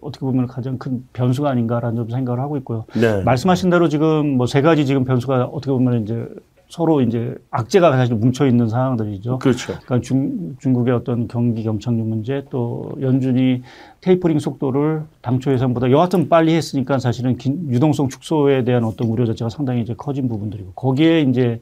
어떻게 0.01 0.25
보면 0.25 0.47
가장 0.47 0.77
큰 0.79 1.05
변수가 1.13 1.47
아닌가라는 1.49 1.95
좀 1.95 2.09
생각을 2.09 2.39
하고 2.39 2.57
있고요. 2.57 2.85
네. 2.99 3.21
말씀하신 3.23 3.69
대로 3.69 3.87
지금 3.87 4.37
뭐 4.37 4.47
세 4.47 4.61
가지 4.61 4.85
지금 4.87 5.03
변수가 5.03 5.45
어떻게 5.45 5.71
보면 5.71 6.01
이제 6.03 6.27
서로 6.71 7.01
이제 7.01 7.35
악재가 7.49 7.91
사실 7.91 8.15
뭉쳐 8.15 8.47
있는 8.47 8.69
상황들이죠. 8.69 9.39
그렇죠. 9.39 9.73
그러니까 9.83 9.99
중, 9.99 10.55
중국의 10.61 10.93
어떤 10.93 11.27
경기 11.27 11.63
경착륙 11.63 12.07
문제 12.07 12.45
또 12.49 12.93
연준이 13.01 13.61
테이퍼링 13.99 14.39
속도를 14.39 15.03
당초 15.21 15.51
예상보다 15.51 15.91
여하튼 15.91 16.29
빨리 16.29 16.53
했으니까 16.53 16.97
사실은 16.97 17.35
긴, 17.35 17.69
유동성 17.69 18.07
축소에 18.07 18.63
대한 18.63 18.85
어떤 18.85 19.09
우려 19.09 19.25
자체가 19.25 19.49
상당히 19.49 19.81
이제 19.81 19.93
커진 19.97 20.29
부분들이고 20.29 20.71
거기에 20.71 21.21
이제 21.23 21.59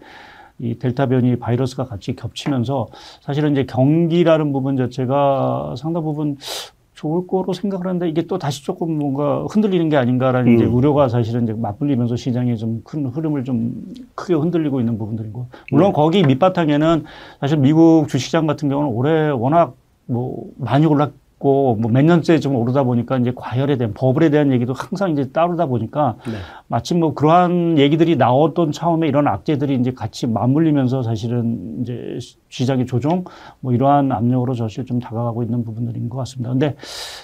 이 0.60 0.78
델타 0.78 1.08
변이 1.08 1.38
바이러스가 1.38 1.86
같이 1.86 2.16
겹치면서 2.16 2.89
사실은 3.22 3.54
이제 3.54 3.66
경기라는 3.66 4.54
부분 4.54 4.78
자체가 4.78 5.74
상당 5.75 6.04
부분 6.04 6.38
좋을 7.00 7.27
거로 7.27 7.53
생각을 7.53 7.88
하는데 7.88 8.10
이게 8.10 8.24
또 8.24 8.38
다시 8.38 8.62
조금 8.62 8.98
뭔가 8.98 9.46
흔들리는 9.50 9.88
게 9.88 9.96
아닌가라는 9.96 10.51
음. 10.51 10.56
이제 10.56 10.65
우려가 10.65 11.08
사실은 11.08 11.44
이제 11.44 11.53
맞불리면서 11.53 12.18
시장이 12.18 12.58
좀 12.58 12.82
큰 12.84 13.06
흐름을 13.06 13.44
좀 13.44 13.86
크게 14.15 14.34
흔들리고 14.34 14.79
있는 14.82 14.98
부분들이고 14.98 15.48
물론 15.72 15.91
음. 15.91 15.94
거기 15.94 16.24
밑바탕에는 16.24 17.06
사실 17.39 17.58
미국 17.58 18.08
주시장 18.10 18.48
같은 18.48 18.68
경우는 18.68 18.91
올해 18.91 19.29
워낙 19.29 19.75
뭐 20.08 20.50
많이 20.58 20.86
올랐 20.86 21.12
있고 21.39 21.75
뭐 21.75 21.89
몇 21.89 22.05
년째 22.05 22.39
좀 22.39 22.55
오르다 22.55 22.84
보니까 22.84 23.17
이제 23.17 23.31
과열에 23.36 23.77
대한 23.77 23.93
버블에 23.93 24.29
대한 24.29 24.51
얘기도 24.51 24.74
항상 24.74 25.12
이제 25.12 25.29
따르다 25.31 25.65
보니까 25.65 26.17
네. 26.27 26.34
마침 26.67 27.00
뭐 27.00 27.13
그러한 27.13 27.79
얘기들이 27.79 28.15
나왔던 28.15 28.72
차원에 28.72 29.08
이런 29.08 29.27
악재들이 29.27 29.75
이제 29.75 29.91
같이 29.91 30.27
맞물리면서 30.27 31.01
사실은 31.01 31.81
이제 31.81 32.19
시장의 32.50 32.86
조정 32.86 33.24
뭐 33.62 33.74
이러한 33.74 34.12
압력으로 34.12 34.53
사실 34.53 34.86
좀 34.86 35.00
다가가고 35.00 35.41
있는 35.41 35.63
부분들인 35.63 36.10
것 36.10 36.17
같습니다. 36.19 36.51
근데 36.51 36.75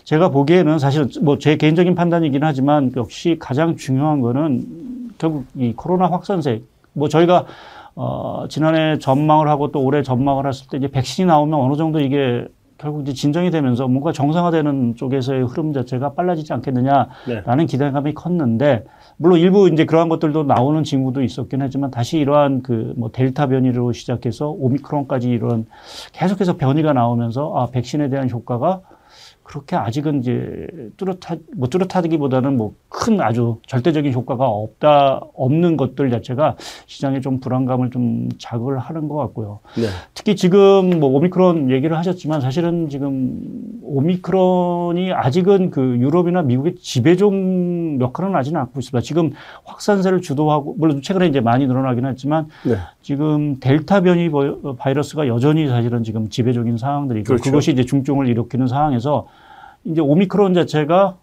제가 0.04 0.30
보기에는 0.30 0.80
사실은 0.80 1.10
뭐제 1.22 1.58
개인적인 1.58 1.94
판단이긴 1.94 2.44
하지만 2.44 2.92
역시 2.96 3.38
가장 3.40 3.76
중요한 3.76 4.22
거는 4.22 5.14
결국 5.18 5.46
이 5.56 5.74
코로나 5.74 6.08
확산세 6.08 6.64
뭐 6.94 7.08
저희가 7.08 7.46
어, 7.98 8.46
지난해 8.50 9.00
전망을 9.00 9.48
하고 9.48 9.72
또 9.72 9.82
올해 9.82 10.04
전망을 10.04 10.48
했을 10.48 10.68
때 10.68 10.78
이제 10.78 10.88
백신이 10.90 11.28
나오면 11.28 11.58
어느 11.58 11.76
정도 11.78 12.02
이게 12.02 12.46
결국 12.78 13.02
이제 13.02 13.14
진정이 13.14 13.52
되면서 13.52 13.88
뭔가 13.88 14.12
정상화되는 14.12 14.96
쪽에서의 14.96 15.44
흐름 15.44 15.72
자체가 15.74 16.14
빨라지지 16.14 16.52
않겠느냐라는 16.54 17.08
네. 17.58 17.66
기대감이 17.66 18.14
컸는데 18.14 18.84
물론 19.18 19.40
일부 19.40 19.70
이제 19.70 19.86
그러한 19.86 20.10
것들도 20.10 20.44
나오는 20.44 20.84
징후도 20.84 21.24
있었긴 21.24 21.62
하지만 21.62 21.92
다시 21.92 22.18
이러한 22.18 22.64
그 22.64 22.96
뭐 22.98 23.10
델타 23.12 23.48
변이로 23.48 23.92
시작해서 23.92 24.50
오미크론까지 24.50 25.30
이런 25.30 25.66
계속해서 26.14 26.58
변이가 26.58 26.94
나오면서 26.94 27.54
아 27.56 27.68
백신에 27.68 28.10
대한 28.10 28.30
효과가 28.30 28.82
그렇게 29.46 29.76
아직은 29.76 30.20
이제 30.20 30.68
뚜렷하 30.98 31.38
뭐 31.56 31.70
뚜렷하기보다는 31.70 32.58
뭐 32.58 32.74
큰 32.96 33.20
아주 33.20 33.58
절대적인 33.68 34.14
효과가 34.14 34.48
없다 34.48 35.20
없는 35.36 35.76
것들 35.76 36.10
자체가 36.12 36.56
시장에 36.86 37.20
좀 37.20 37.42
불안감을 37.42 37.90
좀 37.92 38.30
자극을 38.38 38.80
하는 38.80 39.10
것 39.10 39.16
같고요. 39.18 39.60
네. 39.76 39.88
특히 40.14 40.38
지금 40.38 41.02
뭐 41.02 41.10
오미크론 41.10 41.72
얘기를 41.72 41.98
하셨지만 41.98 42.40
사실은 42.40 42.88
지금 42.88 43.80
오미크론이 43.84 45.12
아직은 45.12 45.72
그 45.72 45.98
유럽이나 46.00 46.42
미국의 46.42 46.78
지배종 46.78 48.00
역할은 48.00 48.34
아직은 48.34 48.60
않고 48.62 48.80
있습니다. 48.80 49.02
지금 49.02 49.32
확산세를 49.66 50.22
주도하고 50.22 50.76
물론 50.80 51.02
최근에 51.02 51.28
이제 51.28 51.42
많이 51.42 51.68
늘어나긴 51.68 52.06
했지만 52.06 52.48
네. 52.64 52.78
지금 53.02 53.60
델타 53.60 54.02
변이 54.02 54.30
바이러스가 54.78 55.28
여전히 55.28 55.68
사실은 55.68 56.04
지금 56.04 56.30
지배적인 56.30 56.78
상황들이고 56.78 57.26
그렇죠. 57.26 57.44
그것이 57.44 57.72
이제 57.72 57.84
중증을 57.84 58.30
일으키는 58.30 58.68
상황에서 58.68 59.28
이제 59.86 60.02
오미크론 60.02 60.54
자체가 60.54 61.18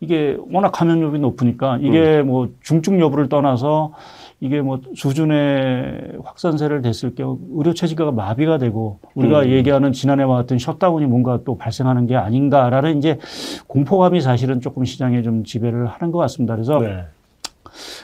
이게 0.00 0.36
워낙 0.50 0.70
감염력이 0.70 1.18
높으니까 1.18 1.78
이게 1.80 2.20
음. 2.20 2.26
뭐 2.26 2.48
중증 2.62 3.00
여부를 3.00 3.28
떠나서 3.28 3.92
이게 4.40 4.62
뭐 4.62 4.80
수준의 4.94 6.18
확산세를 6.24 6.80
됐을 6.80 7.14
경우 7.14 7.38
의료 7.52 7.74
체계가 7.74 8.10
마비가 8.10 8.56
되고 8.56 8.98
우리가 9.14 9.42
음. 9.42 9.50
얘기하는 9.50 9.92
지난해와 9.92 10.36
같은 10.36 10.58
셧다운이 10.58 11.04
뭔가 11.06 11.40
또 11.44 11.58
발생하는 11.58 12.06
게 12.06 12.16
아닌가라는 12.16 12.96
이제 12.96 13.18
공포감이 13.66 14.22
사실은 14.22 14.62
조금 14.62 14.86
시장에 14.86 15.20
좀 15.20 15.44
지배를 15.44 15.86
하는 15.86 16.10
것 16.10 16.18
같습니다. 16.18 16.54
그래서 16.54 16.78
네. 16.78 17.04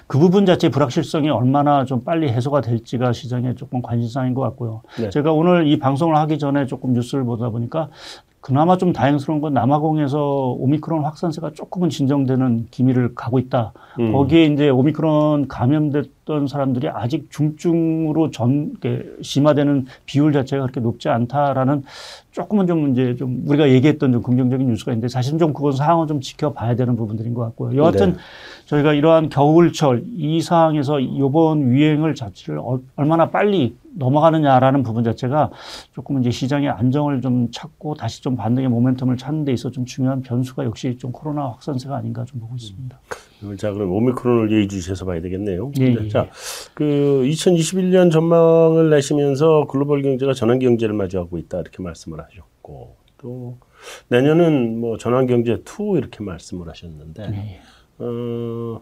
그 0.07 0.19
부분 0.19 0.45
자체 0.45 0.69
불확실성이 0.69 1.31
얼마나 1.31 1.87
좀 1.87 2.05
빨리 2.05 2.29
해소가 2.29 2.61
될지가 2.61 3.13
시장에 3.13 3.55
조금 3.55 3.81
관심사인 3.81 4.35
것 4.35 4.43
같고요. 4.43 4.83
네. 5.01 5.09
제가 5.09 5.33
오늘 5.33 5.67
이 5.67 5.79
방송을 5.79 6.17
하기 6.17 6.39
전에 6.39 6.67
조금 6.67 6.93
뉴스를 6.93 7.25
보다 7.25 7.49
보니까 7.49 7.89
그나마 8.47 8.77
좀 8.77 8.93
다행스러운 8.93 9.41
건 9.41 9.55
남아공에서 9.55 10.55
오미크론 10.61 11.03
확산세가 11.03 11.51
조금은 11.55 11.91
진정되는 11.91 12.69
기미를 12.71 13.13
가고 13.13 13.41
있다. 13.41 13.73
음. 13.99 14.13
거기에 14.13 14.45
이제 14.45 14.69
오미크론 14.69 15.49
감염됐던 15.49 16.47
사람들이 16.47 16.89
아직 16.89 17.29
중증으로 17.33 18.31
전, 18.31 18.77
심화되는 19.21 19.87
비율 20.05 20.33
자체가 20.33 20.63
그렇게 20.63 20.79
높지 20.79 21.09
않다라는 21.09 21.83
조금은 22.31 22.69
좀 22.69 22.93
이제 22.93 23.17
좀 23.17 23.43
우리가 23.49 23.69
얘기했던 23.69 24.13
좀 24.13 24.23
긍정적인 24.23 24.69
뉴스가 24.69 24.93
있는데 24.93 25.09
사실은 25.09 25.41
좀 25.41 25.53
그건 25.53 25.73
상황을 25.73 26.07
좀 26.07 26.21
지켜봐야 26.21 26.77
되는 26.77 26.95
부분들인 26.95 27.35
것 27.35 27.43
같고요. 27.47 27.77
여하튼 27.77 28.13
네. 28.13 28.19
저희가 28.67 28.93
이러한 28.93 29.29
겨울철 29.29 30.05
이 30.15 30.41
상황에서 30.41 31.01
이번 31.01 31.63
유행을 31.63 32.15
자체를 32.15 32.61
얼마나 32.95 33.29
빨리 33.29 33.75
넘어가느냐라는 33.97 34.83
부분 34.83 35.05
자체가 35.05 35.51
조금 35.93 36.21
이제 36.21 36.31
시장의 36.31 36.69
안정을 36.69 37.21
좀 37.21 37.51
찾고 37.51 37.95
다시 37.95 38.23
좀 38.23 38.37
반등의 38.37 38.69
모멘텀을 38.71 39.19
찾는 39.19 39.45
데 39.45 39.53
있어 39.53 39.71
좀 39.71 39.85
중요한 39.85 40.23
변수가 40.23 40.65
역시 40.65 40.97
좀 40.99 41.13
코로나 41.13 41.47
확산세가 41.49 41.97
아닌가 41.97 42.25
좀 42.25 42.41
보고 42.41 42.55
있습니다. 42.57 42.99
음. 43.43 43.57
자, 43.57 43.73
그럼 43.73 43.93
오미크론을 43.93 44.53
예의 44.53 44.69
주셔서 44.69 45.05
봐야 45.05 45.21
되겠네요. 45.21 45.73
예, 45.81 45.97
예. 46.01 46.09
자, 46.09 46.29
그 46.75 47.23
2021년 47.27 48.11
전망을 48.11 48.91
내시면서 48.91 49.67
글로벌 49.67 50.03
경제가 50.03 50.33
전환 50.33 50.59
경제를 50.59 50.95
맞이하고 50.95 51.39
있다 51.39 51.61
이렇게 51.61 51.83
말씀을 51.83 52.21
하셨고 52.21 52.97
또 53.19 53.59
내년은 54.09 54.81
뭐 54.81 54.97
전환 54.97 55.27
경제 55.27 55.53
2 55.53 55.99
이렇게 55.99 56.23
말씀을 56.23 56.69
하셨는데 56.69 57.23
예. 57.33 57.61
어, 57.99 58.81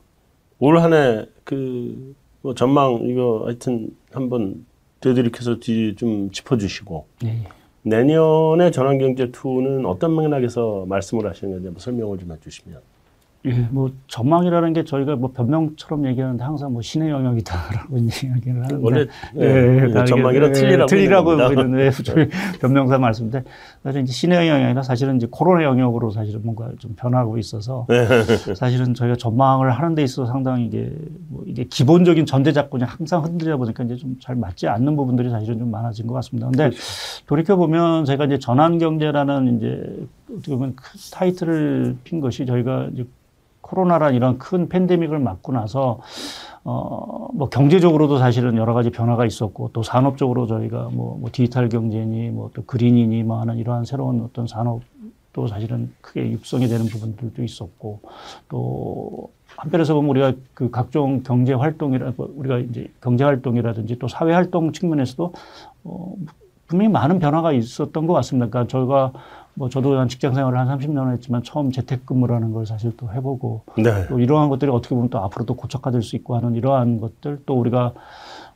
올 0.58 0.78
한해 0.78 1.26
그 1.44 2.14
뭐 2.44 2.54
전망 2.54 3.00
이거 3.04 3.44
하여튼 3.46 3.88
한번 4.12 4.66
되돌이켜서 5.04 5.58
좀 5.96 6.30
짚어주시고 6.30 7.06
네. 7.22 7.46
내년에 7.82 8.70
전환경제 8.70 9.26
2는 9.26 9.86
어떤 9.86 10.16
맥락에서 10.16 10.86
말씀을 10.88 11.28
하시는 11.28 11.62
건지 11.62 11.80
설명을 11.80 12.18
좀 12.18 12.32
해주시면. 12.32 12.80
예, 13.46 13.68
뭐 13.70 13.90
전망이라는 14.08 14.72
게 14.72 14.84
저희가 14.84 15.16
뭐 15.16 15.30
변명처럼 15.32 16.06
얘기하는데 16.06 16.42
항상 16.42 16.72
뭐 16.72 16.82
신의 16.82 17.10
영역이다라고 17.10 17.96
이야기를 17.98 18.64
하는데 18.64 18.76
원래 18.80 19.06
예, 19.36 19.44
예, 19.44 19.84
예 19.84 20.04
전망이랑 20.04 20.52
틀리라고 20.52 20.86
틀리라고 20.86 21.36
보이는 21.36 21.72
왜 21.74 21.90
저희 22.02 22.28
변명사 22.60 22.98
말씀인데 22.98 23.44
사실 23.82 24.02
이제 24.02 24.12
신의 24.12 24.48
영역이 24.48 24.74
나 24.74 24.82
사실은 24.82 25.16
이제 25.16 25.28
코로나 25.30 25.62
영역으로 25.64 26.10
사실은 26.10 26.40
뭔가 26.42 26.70
좀 26.78 26.94
변하고 26.96 27.38
있어서 27.38 27.86
네. 27.88 28.06
사실은 28.56 28.94
저희가 28.94 29.16
전망을 29.16 29.70
하는 29.70 29.94
데 29.94 30.02
있어서 30.02 30.32
상당히 30.32 30.66
이게 30.66 30.90
뭐 31.28 31.44
이게 31.46 31.64
기본적인 31.64 32.26
전제 32.26 32.52
작군이 32.52 32.84
항상 32.84 33.22
흔들려 33.22 33.58
보니까 33.58 33.84
이제 33.84 33.96
좀 33.96 34.14
잘 34.24 34.36
맞지 34.36 34.68
않는 34.68 34.96
부분들이 34.96 35.28
사실은 35.28 35.58
좀 35.58 35.70
많아진 35.70 36.06
것 36.06 36.14
같습니다. 36.14 36.46
근데 36.46 36.70
그렇죠. 36.70 36.82
돌이켜 37.26 37.56
보면 37.56 38.06
제가 38.06 38.24
이제 38.24 38.38
전환 38.38 38.78
경제라는 38.78 39.58
이제 39.58 40.06
어떻게 40.32 40.52
보면 40.52 40.76
큰 40.76 41.00
타이틀을 41.12 41.96
핀 42.04 42.20
것이 42.20 42.46
저희가 42.46 42.88
이제 42.94 43.04
코로나란 43.64 44.14
이런 44.14 44.38
큰 44.38 44.68
팬데믹을 44.68 45.18
맞고 45.18 45.52
나서 45.52 46.00
어, 46.64 47.28
뭐 47.32 47.48
경제적으로도 47.48 48.18
사실은 48.18 48.56
여러 48.56 48.74
가지 48.74 48.90
변화가 48.90 49.24
있었고 49.26 49.70
또 49.72 49.82
산업적으로 49.82 50.46
저희가 50.46 50.90
뭐, 50.92 51.16
뭐 51.18 51.30
디지털 51.32 51.68
경제니 51.68 52.30
뭐 52.30 52.50
또 52.54 52.62
그린이니 52.64 53.22
뭐 53.22 53.40
하는 53.40 53.56
이러한 53.56 53.84
새로운 53.84 54.20
어떤 54.22 54.46
산업도 54.46 55.46
사실은 55.48 55.92
크게 56.02 56.30
육성이 56.30 56.68
되는 56.68 56.86
부분들도 56.86 57.42
있었고 57.42 58.00
또 58.48 59.30
한편에서 59.56 59.94
보면 59.94 60.10
우리가 60.10 60.32
그 60.52 60.70
각종 60.70 61.22
경제 61.22 61.54
활동이라 61.54 62.12
우리가 62.18 62.58
이제 62.58 62.88
경제 63.00 63.24
활동이라든지 63.24 63.98
또 63.98 64.08
사회 64.08 64.32
활동 64.32 64.72
측면에서도 64.72 65.32
어, 65.84 66.14
분명히 66.66 66.90
많은 66.90 67.18
변화가 67.18 67.52
있었던 67.52 68.06
것 68.06 68.12
같습니다. 68.14 68.48
그러니까 68.48 68.70
저희가 68.70 69.12
뭐 69.54 69.68
저도 69.68 69.98
한 69.98 70.08
직장 70.08 70.34
생활을 70.34 70.58
한 70.58 70.68
30년 70.68 71.12
했지만 71.12 71.42
처음 71.42 71.70
재택근무라는 71.70 72.52
걸 72.52 72.66
사실 72.66 72.92
또 72.96 73.12
해보고 73.12 73.62
네. 73.76 74.06
또 74.08 74.18
이러한 74.18 74.48
것들이 74.48 74.70
어떻게 74.70 74.94
보면 74.94 75.10
또 75.10 75.18
앞으로 75.18 75.44
또 75.44 75.54
고착화될 75.54 76.02
수 76.02 76.16
있고 76.16 76.36
하는 76.36 76.54
이러한 76.54 77.00
것들 77.00 77.42
또 77.46 77.54
우리가 77.58 77.92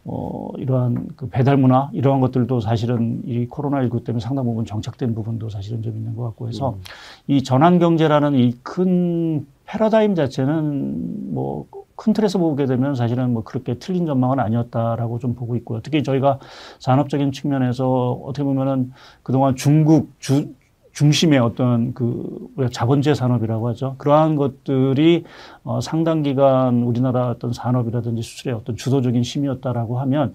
어 0.04 0.50
이러한 0.56 1.08
그 1.16 1.28
배달 1.28 1.56
문화 1.56 1.90
이러한 1.92 2.20
것들도 2.20 2.60
사실은 2.60 3.22
이 3.26 3.46
코로나19 3.48 4.04
때문에 4.04 4.20
상당 4.20 4.44
부분 4.44 4.64
정착된 4.64 5.14
부분도 5.14 5.50
사실은 5.50 5.82
좀 5.82 5.96
있는 5.96 6.16
것 6.16 6.24
같고 6.24 6.48
해서 6.48 6.70
음. 6.70 6.80
이 7.26 7.42
전환 7.42 7.78
경제라는 7.78 8.34
이 8.34 8.54
큰 8.62 9.46
패러다임 9.68 10.14
자체는 10.14 11.34
뭐큰 11.34 12.14
틀에서 12.14 12.38
보게 12.38 12.64
되면 12.64 12.94
사실은 12.94 13.34
뭐 13.34 13.42
그렇게 13.44 13.74
틀린 13.74 14.06
전망은 14.06 14.40
아니었다라고 14.40 15.18
좀 15.18 15.34
보고 15.34 15.56
있고요. 15.56 15.80
특히 15.82 16.02
저희가 16.02 16.38
산업적인 16.78 17.32
측면에서 17.32 18.12
어떻게 18.24 18.44
보면은 18.44 18.92
그동안 19.22 19.56
중국 19.56 20.12
주, 20.18 20.54
중심의 20.98 21.38
어떤 21.38 21.94
그 21.94 22.48
우리가 22.56 22.70
자본주의 22.72 23.14
산업이라고 23.14 23.68
하죠. 23.68 23.94
그러한 23.98 24.34
것들이 24.34 25.22
어 25.62 25.80
상당 25.80 26.22
기간 26.22 26.82
우리나라 26.82 27.28
어떤 27.28 27.52
산업이라든지 27.52 28.20
수출의 28.22 28.56
어떤 28.56 28.74
주도적인 28.76 29.22
힘이었다라고 29.22 30.00
하면 30.00 30.34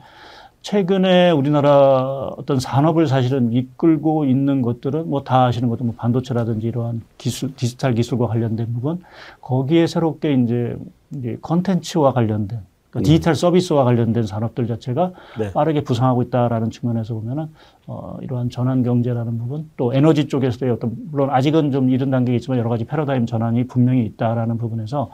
최근에 0.62 1.32
우리나라 1.32 2.29
어떤 2.38 2.62
산업을 2.62 3.08
사실은 3.08 3.51
이끌고 3.51 4.24
있는 4.24 4.62
것들은 4.62 5.10
뭐 5.10 5.25
다 5.25 5.46
아시는 5.48 5.67
것도 5.67 5.84
뭐 5.84 5.93
반도체라든지 5.98 6.67
이러한 6.67 7.01
기술 7.17 7.53
디지털 7.55 7.93
기술과 7.93 8.27
관련된 8.27 8.74
부분 8.74 9.01
거기에 9.41 9.86
새롭게 9.88 10.34
이제 10.34 10.77
이제 11.13 11.38
컨텐츠와 11.41 12.13
관련된 12.13 12.62
그러니까 12.94 13.00
음. 13.00 13.04
디지털 13.04 13.36
서비스와 13.36 13.84
관련된 13.84 14.24
산업들 14.24 14.68
자체가 14.68 15.12
네. 15.40 15.51
빠르게 15.51 15.82
부상하고 15.84 16.22
있다라는 16.24 16.70
측면에서 16.70 17.16
보면은 17.16 17.48
어, 17.88 18.18
이러한 18.22 18.51
전환 18.51 18.84
경제라는 18.84 19.40
부분 19.40 19.70
또 19.77 19.94
에너지 19.94 20.27
쪽에서의 20.27 20.72
어떤 20.72 20.94
물론 21.10 21.32
아직은 21.32 21.72
좀 21.72 21.90
이른 21.90 22.12
단계이지만 22.12 22.60
여러 22.60 22.70
가지 22.70 22.86
패러다임 22.86 23.25
전환이 23.25 23.66
분명히 23.66 24.06
있다라는 24.06 24.60
부분에서 24.60 25.10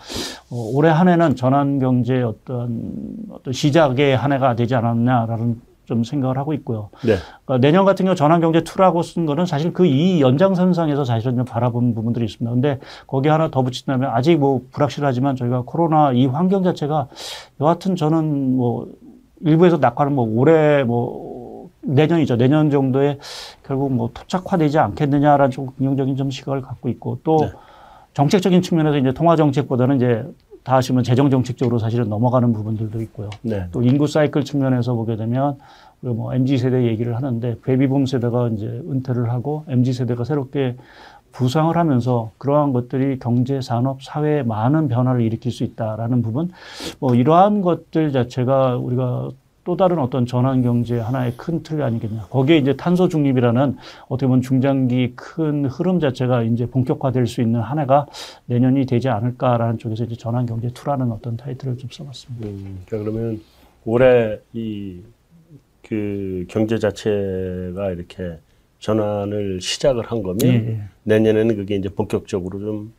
어, 0.52 0.56
올해 0.74 0.90
한 0.90 1.08
해는 1.08 1.36
전환 1.36 1.80
경제 1.80 2.22
어떤 2.22 3.16
어떤 3.30 3.54
시작의 3.54 4.18
한 4.18 4.34
해가 4.34 4.56
되지 4.56 4.76
않았냐라는 4.76 5.69
좀 5.90 6.04
생각을 6.04 6.38
하고 6.38 6.54
있고요. 6.54 6.90
네. 7.04 7.16
그러니까 7.46 7.68
내년 7.68 7.84
같은 7.84 8.06
경우 8.06 8.16
전환경제 8.16 8.62
2라고 8.62 9.04
쓴 9.04 9.26
거는 9.26 9.46
사실 9.46 9.74
그 9.74 9.90
이 9.90 10.22
연장선상에서 10.22 11.04
사실은 11.04 11.36
좀 11.38 11.46
바라본 11.46 11.96
부분들이 11.96 12.26
있습니다. 12.26 12.52
근데 12.54 12.80
거기 13.08 13.28
하나 13.28 13.50
더 13.50 13.64
붙인다면 13.64 14.12
아직 14.14 14.38
뭐 14.38 14.62
불확실하지만 14.72 15.36
저희가 15.36 15.64
코로나 15.66 16.12
이 16.12 16.28
환경 16.28 16.62
자체가 16.62 17.08
여하튼 17.60 17.96
저는 17.96 18.56
뭐 18.56 18.88
일부에서 19.42 19.78
낙관은 19.78 20.14
뭐 20.14 20.30
올해 20.40 20.84
뭐 20.84 21.70
내년이죠. 21.82 22.36
내년 22.36 22.70
정도에 22.70 23.18
결국 23.66 23.92
뭐 23.92 24.12
토착화되지 24.14 24.78
않겠느냐라는 24.78 25.50
좀 25.50 25.68
긍정적인 25.78 26.16
좀 26.16 26.30
시각을 26.30 26.62
갖고 26.62 26.88
있고 26.90 27.18
또 27.24 27.38
네. 27.42 27.52
정책적인 28.14 28.62
측면에서 28.62 28.98
이제 28.98 29.12
통화 29.14 29.36
정책보다는 29.36 29.96
이제 29.96 30.24
다 30.64 30.76
아시면 30.76 31.04
재정 31.04 31.30
정책적으로 31.30 31.80
사실은 31.80 32.10
넘어가는 32.10 32.52
부분들도 32.54 33.02
있고요. 33.04 33.30
네. 33.42 33.68
또 33.72 33.82
인구 33.82 34.08
사이클 34.08 34.44
측면에서 34.44 34.94
보게 34.94 35.16
되면 35.16 35.58
우리가 36.02 36.16
뭐 36.16 36.34
MZ 36.34 36.58
세대 36.58 36.86
얘기를 36.86 37.16
하는데 37.16 37.56
베이비붐 37.62 38.06
세대가 38.06 38.50
이제 38.50 38.66
은퇴를 38.66 39.32
하고 39.32 39.64
MZ 39.68 39.94
세대가 39.94 40.24
새롭게 40.24 40.76
부상을 41.32 41.76
하면서 41.76 42.32
그러한 42.38 42.74
것들이 42.74 43.20
경제, 43.20 43.62
산업, 43.62 44.02
사회에 44.02 44.44
많은 44.44 44.88
변화를 44.88 45.22
일으킬 45.22 45.52
수 45.52 45.64
있다라는 45.64 46.22
부분, 46.22 46.52
뭐 47.00 47.14
이러한 47.16 47.62
것들 47.62 48.12
자체가 48.12 48.78
우리가 48.78 49.30
또 49.64 49.78
다른 49.78 50.00
어떤 50.00 50.26
전환 50.26 50.62
경제 50.62 51.00
하나의 51.00 51.34
큰 51.38 51.62
틀이 51.64 51.82
아니겠냐. 51.82 52.28
거기에 52.30 52.58
이제 52.58 52.76
탄소 52.76 53.08
중립이라는 53.08 53.78
어떻게 54.08 54.28
보면 54.28 54.42
중장기 54.42 55.14
큰 55.16 55.66
흐름 55.66 56.00
자체가 56.00 56.44
이제 56.44 56.66
본격화될 56.66 57.28
수 57.28 57.42
있는 57.42 57.60
한 57.60 57.80
해가 57.80 58.08
내년이 58.46 58.86
되지 58.86 59.10
않을까라는 59.10 59.78
쪽에서 59.78 60.06
이제 60.06 60.16
전환 60.16 60.46
경제 60.46 60.70
투라는 60.70 61.12
어떤 61.12 61.38
타이틀을 61.38 61.78
좀 61.78 61.90
써봤습니다. 61.92 62.48
음, 62.48 62.84
그러니까 62.88 63.12
그러면 63.12 63.42
올해 63.86 64.40
이 64.54 65.02
그 65.90 66.46
경제 66.48 66.78
자체가 66.78 67.92
이렇게 67.92 68.38
전환을 68.78 69.60
시작을 69.60 70.06
한 70.06 70.22
거면 70.22 70.40
예, 70.44 70.48
예. 70.50 70.82
내년에는 71.04 71.56
그게 71.56 71.76
이제 71.76 71.90
본격적으로 71.90 72.60
좀 72.60 72.94
어, 72.94 72.99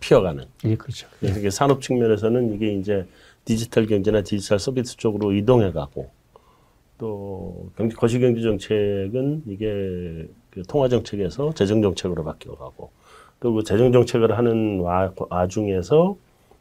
피어가는. 0.00 0.44
예, 0.64 0.76
그렇죠. 0.76 1.08
그래서 1.20 1.42
예. 1.42 1.50
산업 1.50 1.82
측면에서는 1.82 2.54
이게 2.54 2.74
이제 2.74 3.06
디지털 3.44 3.86
경제나 3.86 4.22
디지털 4.22 4.58
서비스 4.58 4.96
쪽으로 4.96 5.32
이동해 5.32 5.72
가고 5.72 6.10
또 6.98 7.68
경제 7.76 7.94
거시 7.94 8.18
경제 8.18 8.40
정책은 8.40 9.42
이게 9.46 10.26
그 10.50 10.62
통화 10.68 10.88
정책에서 10.88 11.52
재정 11.54 11.82
정책으로 11.82 12.24
바뀌어 12.24 12.54
가고 12.54 12.90
또 13.40 13.52
그 13.52 13.62
재정 13.64 13.92
정책을 13.92 14.36
하는 14.36 14.80
와, 14.80 15.12
와중에서 15.30 16.16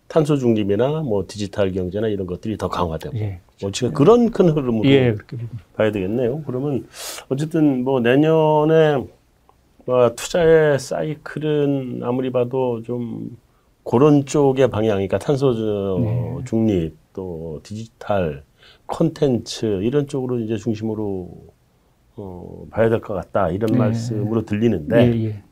탄소 0.08 0.38
중립이나 0.38 1.02
뭐 1.02 1.24
디지털 1.28 1.72
경제나 1.72 2.08
이런 2.10 2.28
것들이 2.28 2.58
더 2.58 2.68
강화되고 2.68 3.18
예, 3.18 3.40
뭐 3.62 3.72
지금 3.72 3.94
그런 3.94 4.30
큰 4.30 4.50
흐름으로 4.50 4.88
예, 4.90 5.16
봐야 5.76 5.92
되겠네요. 5.92 6.44
그러면 6.46 6.86
어쨌든 7.30 7.84
뭐 7.84 8.02
내년에 8.02 9.04
뭐 9.86 10.14
투자의 10.16 10.80
사이클은 10.80 12.02
아무리 12.04 12.32
봐도 12.32 12.82
좀 12.82 13.38
그런 13.84 14.26
쪽의 14.26 14.70
방향이니까 14.72 15.20
탄소 15.20 15.54
네. 16.00 16.38
중립 16.46 16.96
또 17.14 17.60
디지털 17.64 18.44
콘텐츠 18.88 19.82
이런 19.84 20.08
쪽으로 20.08 20.40
이제 20.40 20.58
중심으로 20.58 21.30
어, 22.18 22.66
봐야 22.72 22.90
될 22.90 23.00
것 23.02 23.14
같다 23.14 23.50
이런 23.50 23.74
네. 23.74 23.78
말씀으로 23.78 24.44
들리는데 24.46 25.14
예, 25.14 25.26
예. 25.26 25.44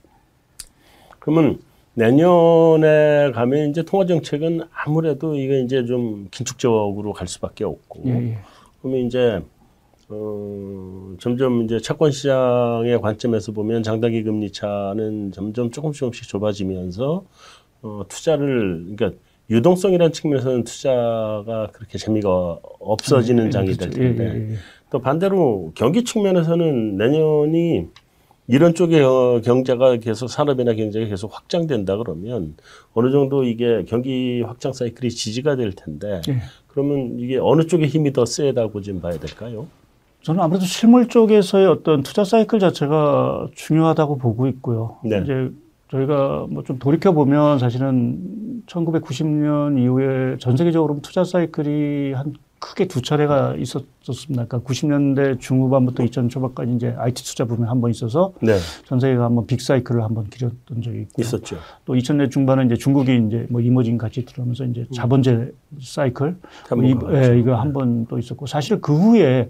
그러면 1.19 1.59
내년에 1.93 3.31
가면 3.33 3.69
이제 3.69 3.83
통화 3.83 4.05
정책은 4.07 4.61
아무래도 4.73 5.35
이게 5.35 5.61
이제 5.61 5.85
좀 5.85 6.27
긴축적으로 6.31 7.13
갈 7.13 7.27
수밖에 7.27 7.65
없고 7.65 8.01
예, 8.05 8.11
예. 8.31 8.37
그러면 8.81 9.01
이제 9.05 9.41
어, 10.13 11.15
점점 11.19 11.63
이제 11.63 11.79
채권 11.79 12.11
시장의 12.11 13.01
관점에서 13.01 13.51
보면 13.51 13.83
장단기 13.83 14.23
금리 14.23 14.51
차는 14.51 15.31
점점 15.31 15.71
조금씩 15.71 15.99
조금씩 15.99 16.27
좁아지면서 16.27 17.25
어, 17.81 18.03
투자를 18.07 18.85
그러니까 18.95 19.19
유동성이라는 19.49 20.13
측면에서는 20.13 20.63
투자가 20.63 21.69
그렇게 21.73 21.97
재미가 21.97 22.59
없어지는 22.79 23.45
네, 23.45 23.49
장이 23.49 23.73
될. 23.73 23.89
텐데 23.89 24.23
예, 24.23 24.27
예, 24.27 24.51
예. 24.51 24.55
또 24.89 24.99
반대로 24.99 25.71
경기 25.75 26.03
측면에서는 26.03 26.97
내년이 26.97 27.87
이런 28.47 28.73
쪽의 28.73 29.01
어, 29.01 29.41
경제가 29.43 29.97
계속 29.97 30.27
산업이나 30.27 30.73
경제가 30.73 31.07
계속 31.07 31.35
확장된다 31.35 31.97
그러면 31.97 32.55
어느 32.93 33.11
정도 33.11 33.43
이게 33.43 33.83
경기 33.87 34.41
확장 34.41 34.73
사이클이 34.73 35.09
지지가 35.11 35.55
될 35.55 35.73
텐데 35.73 36.21
예. 36.29 36.37
그러면 36.67 37.19
이게 37.19 37.37
어느 37.37 37.67
쪽의 37.67 37.87
힘이 37.87 38.13
더 38.13 38.25
세다고 38.25 38.81
좀 38.81 39.01
봐야 39.01 39.17
될까요? 39.17 39.67
저는 40.23 40.41
아무래도 40.41 40.65
실물 40.65 41.07
쪽에서의 41.07 41.67
어떤 41.67 42.01
투자 42.01 42.23
사이클 42.23 42.59
자체가 42.59 43.47
중요하다고 43.55 44.17
보고 44.17 44.47
있고요. 44.47 44.97
네. 45.03 45.19
이제 45.23 45.51
저희가 45.91 46.47
뭐 46.49 46.63
좀 46.63 46.79
돌이켜 46.79 47.11
보면 47.11 47.59
사실은 47.59 48.63
1990년 48.67 49.77
이후에 49.81 50.37
전 50.39 50.55
세계적으로 50.57 50.99
투자 51.01 51.23
사이클이 51.23 52.13
한 52.13 52.33
크게 52.59 52.87
두 52.87 53.01
차례가 53.01 53.53
있었습니다. 53.57 54.45
그러니까 54.45 54.59
90년대 54.59 55.37
중후반부터 55.41 56.01
2000 56.05 56.29
초반까지 56.29 56.71
이제 56.71 56.95
IT 56.97 57.21
투자 57.25 57.43
붐이 57.43 57.67
한 57.67 57.81
번 57.81 57.91
있어서 57.91 58.31
네. 58.41 58.53
전 58.85 59.01
세계가 59.01 59.25
한번 59.25 59.45
빅 59.45 59.59
사이클을 59.59 60.01
한번 60.01 60.29
길었던 60.29 60.81
적이 60.81 61.01
있고 61.01 61.21
있었죠. 61.21 61.57
또 61.83 61.93
2000년 61.93 62.31
중반에 62.31 62.63
이제 62.63 62.75
중국이 62.77 63.21
이제 63.27 63.45
뭐 63.49 63.59
이머징 63.59 63.97
같이 63.97 64.23
들어오면서 64.23 64.63
이제 64.63 64.81
음. 64.81 64.93
자본제 64.93 65.51
사이클 65.81 66.37
뭐 66.73 66.85
이, 66.85 66.95
예, 67.13 67.37
이거 67.37 67.55
한 67.55 67.73
번 67.73 68.05
또 68.09 68.17
있었고 68.17 68.45
사실 68.45 68.79
그 68.79 68.95
후에 68.97 69.49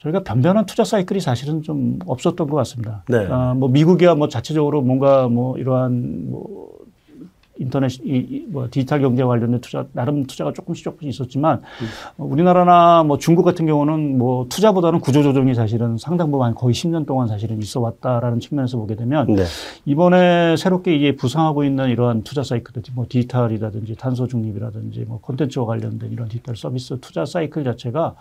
저희가 0.00 0.22
변변한 0.22 0.66
투자 0.66 0.84
사이클이 0.84 1.20
사실은 1.20 1.62
좀 1.62 1.98
없었던 2.06 2.48
것 2.48 2.56
같습니다. 2.56 3.04
네. 3.08 3.26
아, 3.30 3.54
뭐 3.54 3.68
미국이야 3.68 4.14
뭐 4.14 4.28
자체적으로 4.28 4.80
뭔가 4.82 5.28
뭐 5.28 5.58
이러한 5.58 6.30
뭐 6.30 6.68
인터넷 7.58 7.92
이, 8.04 8.46
뭐 8.48 8.68
디지털 8.70 9.00
경제 9.00 9.22
관련된 9.22 9.60
투자 9.60 9.86
나름 9.92 10.24
투자가 10.24 10.52
조금씩 10.52 10.84
조금씩 10.84 11.08
있었지만 11.08 11.62
음. 12.18 12.30
우리나라나 12.30 13.02
뭐 13.02 13.18
중국 13.18 13.42
같은 13.42 13.66
경우는 13.66 14.18
뭐 14.18 14.46
투자보다는 14.48 15.00
구조 15.00 15.22
조정이 15.22 15.54
사실은 15.54 15.98
상당 15.98 16.30
부분 16.30 16.54
거의 16.54 16.74
10년 16.74 17.06
동안 17.06 17.26
사실은 17.26 17.60
있어 17.60 17.80
왔다라는 17.80 18.40
측면에서 18.40 18.78
보게 18.78 18.94
되면 18.94 19.26
네. 19.34 19.44
이번에 19.84 20.56
새롭게 20.56 20.94
이게 20.94 21.16
부상하고 21.16 21.64
있는 21.64 21.90
이러한 21.90 22.22
투자 22.22 22.42
사이클들 22.42 22.82
뭐 22.94 23.06
디지털이라든지 23.08 23.96
탄소 23.96 24.26
중립이라든지 24.26 25.04
뭐 25.06 25.20
콘텐츠와 25.20 25.66
관련된 25.66 26.12
이런 26.12 26.28
디지털 26.28 26.56
서비스 26.56 26.98
투자 27.00 27.24
사이클 27.24 27.64
자체가 27.64 28.14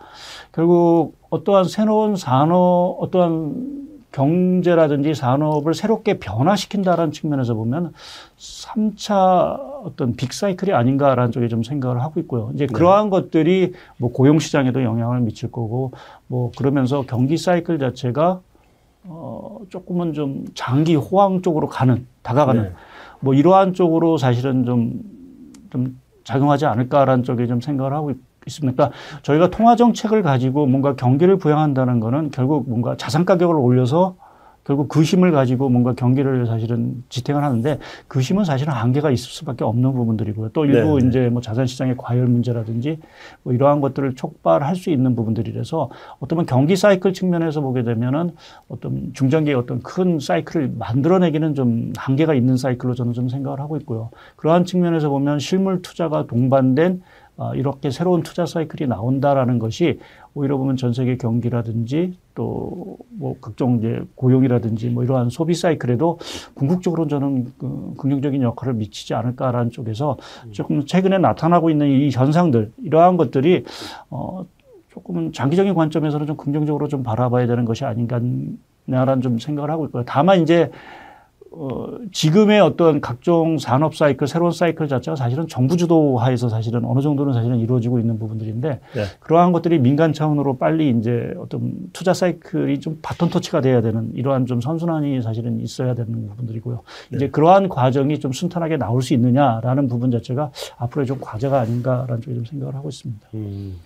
결국 0.51 1.15
어떠한 1.29 1.65
새로운 1.65 2.15
산업 2.15 2.97
어떠한 2.99 3.96
경제라든지 4.11 5.13
산업을 5.13 5.73
새롭게 5.73 6.17
변화시킨다라는 6.17 7.11
측면에서 7.11 7.53
보면 7.53 7.93
3차 8.37 9.83
어떤 9.83 10.15
빅사이클이 10.15 10.73
아닌가라는 10.73 11.31
쪽에 11.31 11.47
좀 11.47 11.63
생각을 11.63 12.01
하고 12.01 12.19
있고요. 12.21 12.51
이제 12.53 12.65
네. 12.65 12.73
그러한 12.73 13.05
네. 13.05 13.09
것들이 13.11 13.73
뭐 13.97 14.11
고용 14.11 14.39
시장에도 14.39 14.83
영향을 14.83 15.19
미칠 15.21 15.51
거고 15.51 15.91
뭐 16.27 16.51
그러면서 16.57 17.03
경기 17.07 17.37
사이클 17.37 17.79
자체가 17.79 18.41
어 19.03 19.59
조금은 19.69 20.13
좀 20.13 20.45
장기 20.53 20.95
호황 20.95 21.41
쪽으로 21.41 21.67
가는 21.67 22.05
다가가는 22.23 22.63
네. 22.63 22.71
뭐 23.19 23.33
이러한 23.33 23.73
쪽으로 23.73 24.17
사실은 24.17 24.65
좀좀 24.65 25.99
작용하지 26.23 26.65
않을까라는 26.65 27.23
쪽에 27.23 27.47
좀 27.47 27.61
생각을 27.61 27.93
하고 27.93 28.11
있고 28.11 28.26
있습니까? 28.47 28.91
저희가 29.21 29.49
통화 29.49 29.75
정책을 29.75 30.23
가지고 30.23 30.65
뭔가 30.65 30.95
경기를 30.95 31.37
부양한다는 31.37 31.99
거는 31.99 32.31
결국 32.31 32.69
뭔가 32.69 32.95
자산 32.97 33.25
가격을 33.25 33.55
올려서 33.55 34.15
결국 34.67 34.89
그 34.89 35.01
힘을 35.01 35.31
가지고 35.31 35.69
뭔가 35.69 35.93
경기를 35.93 36.45
사실은 36.45 37.01
지탱을 37.07 37.41
하는데 37.41 37.79
그 38.09 38.19
힘은 38.19 38.43
사실은 38.43 38.73
한계가 38.73 39.11
있을 39.11 39.29
수밖에 39.29 39.63
없는 39.63 39.93
부분들이고요. 39.93 40.49
또 40.49 40.65
일부 40.65 40.99
네. 40.99 41.07
이제 41.07 41.29
뭐 41.29 41.41
자산 41.41 41.65
시장의 41.65 41.95
과열 41.97 42.27
문제라든지 42.27 42.99
뭐 43.43 43.53
이러한 43.53 43.79
것들을 43.79 44.15
촉발할 44.15 44.75
수 44.75 44.89
있는 44.89 45.15
부분들이라서 45.15 45.89
어떤 46.19 46.45
경기 46.45 46.75
사이클 46.75 47.13
측면에서 47.13 47.61
보게 47.61 47.83
되면은 47.83 48.31
어떤 48.67 49.13
중장기의 49.13 49.55
어떤 49.55 49.81
큰 49.81 50.19
사이클을 50.19 50.73
만들어내기는 50.77 51.55
좀 51.55 51.93
한계가 51.95 52.33
있는 52.33 52.57
사이클로 52.57 52.93
저는 52.93 53.13
좀 53.13 53.29
생각을 53.29 53.61
하고 53.61 53.77
있고요. 53.77 54.09
그러한 54.35 54.65
측면에서 54.65 55.07
보면 55.07 55.39
실물 55.39 55.81
투자가 55.81 56.27
동반된 56.27 56.91
어, 56.95 56.99
이렇게 57.55 57.91
새로운 57.91 58.23
투자 58.23 58.45
사이클이 58.45 58.87
나온다라는 58.87 59.59
것이 59.59 59.99
오히려 60.33 60.57
보면 60.57 60.75
전 60.75 60.93
세계 60.93 61.17
경기라든지 61.17 62.17
또 62.35 62.97
뭐 63.17 63.35
각종 63.41 63.77
이제 63.77 64.01
고용이라든지 64.15 64.89
뭐 64.89 65.03
이러한 65.03 65.29
소비 65.29 65.53
사이클에도 65.53 66.19
궁극적으로 66.53 67.07
저는 67.07 67.51
그 67.57 67.93
긍정적인 67.97 68.41
역할을 68.41 68.75
미치지 68.75 69.13
않을까라는 69.13 69.71
쪽에서 69.71 70.17
조금 70.51 70.85
최근에 70.85 71.17
나타나고 71.17 71.69
있는 71.69 71.89
이 71.89 72.09
현상들 72.11 72.71
이러한 72.83 73.17
것들이 73.17 73.65
어 74.09 74.45
조금은 74.91 75.33
장기적인 75.33 75.73
관점에서는 75.73 76.25
좀 76.27 76.37
긍정적으로 76.37 76.87
좀 76.87 77.03
바라봐야 77.03 77.47
되는 77.47 77.65
것이 77.65 77.85
아닌가라는 77.85 79.21
좀 79.21 79.39
생각을 79.39 79.69
하고 79.71 79.85
있고요. 79.85 80.03
다만 80.05 80.41
이제 80.41 80.71
어, 81.59 81.87
지금의 82.11 82.59
어떤 82.61 83.01
각종 83.01 83.57
산업 83.57 83.95
사이클, 83.95 84.27
새로운 84.27 84.51
사이클 84.51 84.87
자체가 84.87 85.15
사실은 85.15 85.47
정부 85.47 85.75
주도하에서 85.75 86.49
사실은 86.49 86.85
어느 86.85 87.01
정도는 87.01 87.33
사실은 87.33 87.57
이루어지고 87.57 87.97
있는 87.97 88.19
부분들인데 88.19 88.69
네. 88.69 89.03
그러한 89.19 89.51
것들이 89.51 89.79
민간 89.79 90.13
차원으로 90.13 90.57
빨리 90.57 90.91
이제 90.91 91.33
어떤 91.39 91.73
투자 91.93 92.13
사이클이 92.13 92.79
좀 92.79 92.99
바톤 93.01 93.29
터치가 93.31 93.61
돼야 93.61 93.81
되는 93.81 94.11
이러한 94.13 94.45
좀 94.45 94.61
선순환이 94.61 95.23
사실은 95.23 95.59
있어야 95.59 95.95
되는 95.95 96.27
부분들이고요. 96.27 96.81
네. 97.09 97.15
이제 97.17 97.29
그러한 97.29 97.69
과정이 97.69 98.19
좀 98.19 98.31
순탄하게 98.31 98.77
나올 98.77 99.01
수 99.01 99.15
있느냐라는 99.15 99.87
부분 99.87 100.11
자체가 100.11 100.51
앞으로의 100.77 101.07
좀 101.07 101.17
과제가 101.19 101.59
아닌가라는 101.59 102.21
쪽에 102.21 102.35
좀 102.35 102.45
생각을 102.45 102.75
하고 102.75 102.89
있습니다. 102.89 103.27
음. 103.33 103.79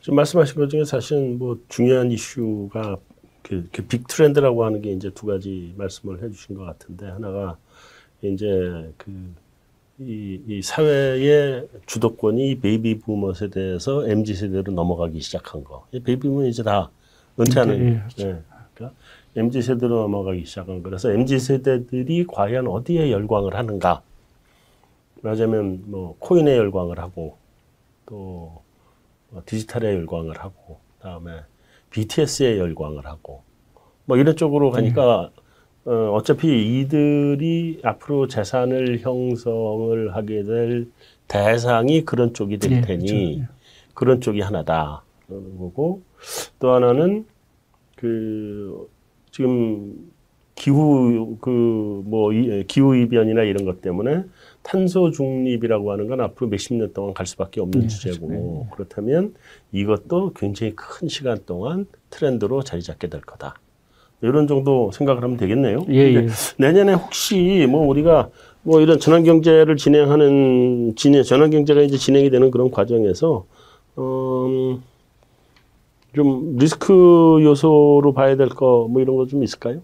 좀 0.00 0.16
말씀하신 0.16 0.56
것 0.56 0.68
중에 0.68 0.84
사실 0.84 1.36
뭐 1.36 1.58
중요한 1.68 2.10
이슈가 2.10 2.96
그, 3.44 3.68
그 3.70 3.86
big 3.86 4.08
trend라고 4.08 4.64
하는 4.64 4.80
게 4.82 4.90
이제 4.90 5.10
두 5.10 5.26
가지 5.26 5.74
말씀을 5.76 6.22
해주신 6.22 6.56
것 6.56 6.64
같은데 6.64 7.06
하나가 7.06 7.56
이제 8.22 8.90
그 8.96 9.34
이, 9.98 10.40
이 10.48 10.62
사회의 10.62 11.68
주도권이 11.86 12.58
베이비 12.60 12.98
부머 13.00 13.32
세대에서 13.32 14.08
MZ 14.08 14.34
세대로 14.34 14.72
넘어가기 14.72 15.20
시작한 15.20 15.62
거. 15.62 15.86
베이비 15.92 16.16
부머는 16.28 16.48
이제 16.48 16.62
다 16.64 16.90
은퇴하는. 17.38 17.78
네. 18.16 18.24
네. 18.24 18.42
그러니까 18.74 18.98
MZ 19.36 19.62
세대로 19.62 20.00
넘어가기 20.00 20.44
시작한 20.46 20.82
거. 20.82 20.88
그래서 20.88 21.12
MZ 21.12 21.38
세대들이 21.38 22.26
과연 22.26 22.66
어디에 22.66 23.12
열광을 23.12 23.54
하는가? 23.54 24.02
말하자면 25.22 25.84
뭐 25.86 26.16
코인에 26.18 26.56
열광을 26.56 26.98
하고 26.98 27.36
또뭐 28.06 28.62
디지털에 29.46 29.94
열광을 29.94 30.38
하고 30.38 30.78
그다음에 30.98 31.40
BTS에 31.94 32.58
열광을 32.58 33.06
하고 33.06 33.42
뭐 34.04 34.16
이런 34.16 34.34
쪽으로 34.34 34.70
가니까 34.70 35.30
네. 35.84 35.90
어, 35.92 36.12
어차피 36.12 36.80
이들이 36.80 37.80
앞으로 37.84 38.26
재산을 38.26 38.98
형성을 38.98 40.14
하게 40.16 40.42
될 40.42 40.88
대상이 41.28 42.04
그런 42.04 42.34
쪽이 42.34 42.58
될 42.58 42.70
네, 42.70 42.80
테니 42.80 43.06
네, 43.06 43.34
그렇죠. 43.36 43.94
그런 43.94 44.20
쪽이 44.20 44.40
하나다 44.40 45.04
그러는 45.26 45.56
거고 45.56 46.02
또 46.58 46.72
하나는 46.72 47.26
그 47.96 48.88
지금 49.30 50.10
기후 50.56 51.36
그 51.40 51.94
뭐 52.04 52.30
기후 52.66 52.96
이변이나 52.96 53.42
이런 53.42 53.64
것 53.64 53.80
때문에 53.80 54.24
탄소 54.62 55.10
중립이라고 55.10 55.92
하는 55.92 56.06
건 56.06 56.20
앞으로 56.20 56.48
몇십 56.48 56.74
년 56.74 56.92
동안 56.92 57.14
갈 57.14 57.26
수밖에 57.26 57.60
없는 57.60 57.80
네, 57.82 57.86
주제고 57.88 58.28
네. 58.30 58.70
그렇다면 58.72 59.34
이것도 59.78 60.32
굉장히 60.36 60.72
큰 60.76 61.08
시간 61.08 61.38
동안 61.46 61.86
트렌드로 62.10 62.62
자리 62.62 62.80
잡게 62.80 63.08
될 63.08 63.20
거다. 63.22 63.56
이런 64.22 64.46
정도 64.46 64.90
생각을 64.92 65.22
하면 65.24 65.36
되겠네요. 65.36 65.84
예, 65.90 66.14
예. 66.14 66.26
내년에 66.58 66.94
혹시 66.94 67.66
뭐 67.68 67.84
우리가 67.88 68.28
뭐 68.62 68.80
이런 68.80 68.98
전환 69.00 69.24
경제를 69.24 69.76
진행하는 69.76 70.94
진행 70.96 71.24
전환 71.24 71.50
경제가 71.50 71.82
이제 71.82 71.96
진행이 71.98 72.30
되는 72.30 72.50
그런 72.52 72.70
과정에서 72.70 73.44
음, 73.98 74.80
좀 76.14 76.56
리스크 76.56 76.92
요소로 77.42 78.12
봐야 78.14 78.36
될 78.36 78.48
거 78.50 78.86
뭐 78.88 79.02
이런 79.02 79.16
거 79.16 79.26
좀 79.26 79.42
있을까요? 79.42 79.80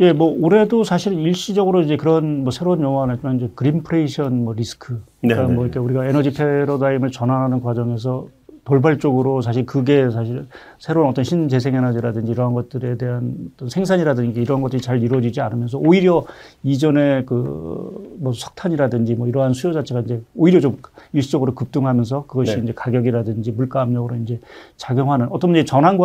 예, 0.00 0.12
뭐 0.12 0.36
올해도 0.40 0.82
사실 0.82 1.12
일시적으로 1.14 1.80
이제 1.82 1.96
그런 1.96 2.42
뭐 2.42 2.50
새로운 2.50 2.82
용어가 2.82 3.06
나지만 3.06 3.36
이제 3.36 3.48
그린프레이션 3.54 4.44
뭐 4.44 4.54
리스크. 4.54 5.00
그러니까 5.20 5.46
네, 5.46 5.54
뭐 5.54 5.62
네. 5.64 5.68
이렇게 5.68 5.78
우리가 5.78 6.06
에너지 6.08 6.32
패러다임을 6.32 7.12
전환하는 7.12 7.60
과정에서 7.60 8.26
돌발적으로 8.64 9.42
사실 9.42 9.66
그게 9.66 10.08
사실 10.10 10.46
새로운 10.78 11.08
어떤 11.08 11.24
신재생에너지라든지 11.24 12.30
이러한 12.32 12.54
것들에 12.54 12.96
대한 12.96 13.34
어떤 13.54 13.68
생산이라든지 13.68 14.40
이런 14.40 14.62
것들이 14.62 14.80
잘 14.80 15.02
이루어지지 15.02 15.40
않으면서 15.40 15.78
오히려 15.78 16.24
이전에 16.62 17.24
그 17.24 18.12
뭐 18.22 18.32
석탄이라든지 18.32 19.16
뭐 19.16 19.26
이러한 19.26 19.52
수요 19.52 19.72
자체가 19.72 20.00
이제 20.00 20.22
오히려 20.36 20.60
좀 20.60 20.78
일시적으로 21.12 21.54
급등하면서 21.54 22.26
그것이 22.26 22.56
네. 22.56 22.62
이제 22.62 22.72
가격이라든지 22.74 23.50
물가 23.52 23.82
압력으로 23.82 24.14
이제 24.16 24.38
작용하는 24.76 25.26
어떤 25.30 25.50
이제 25.50 25.64
전환 25.64 25.98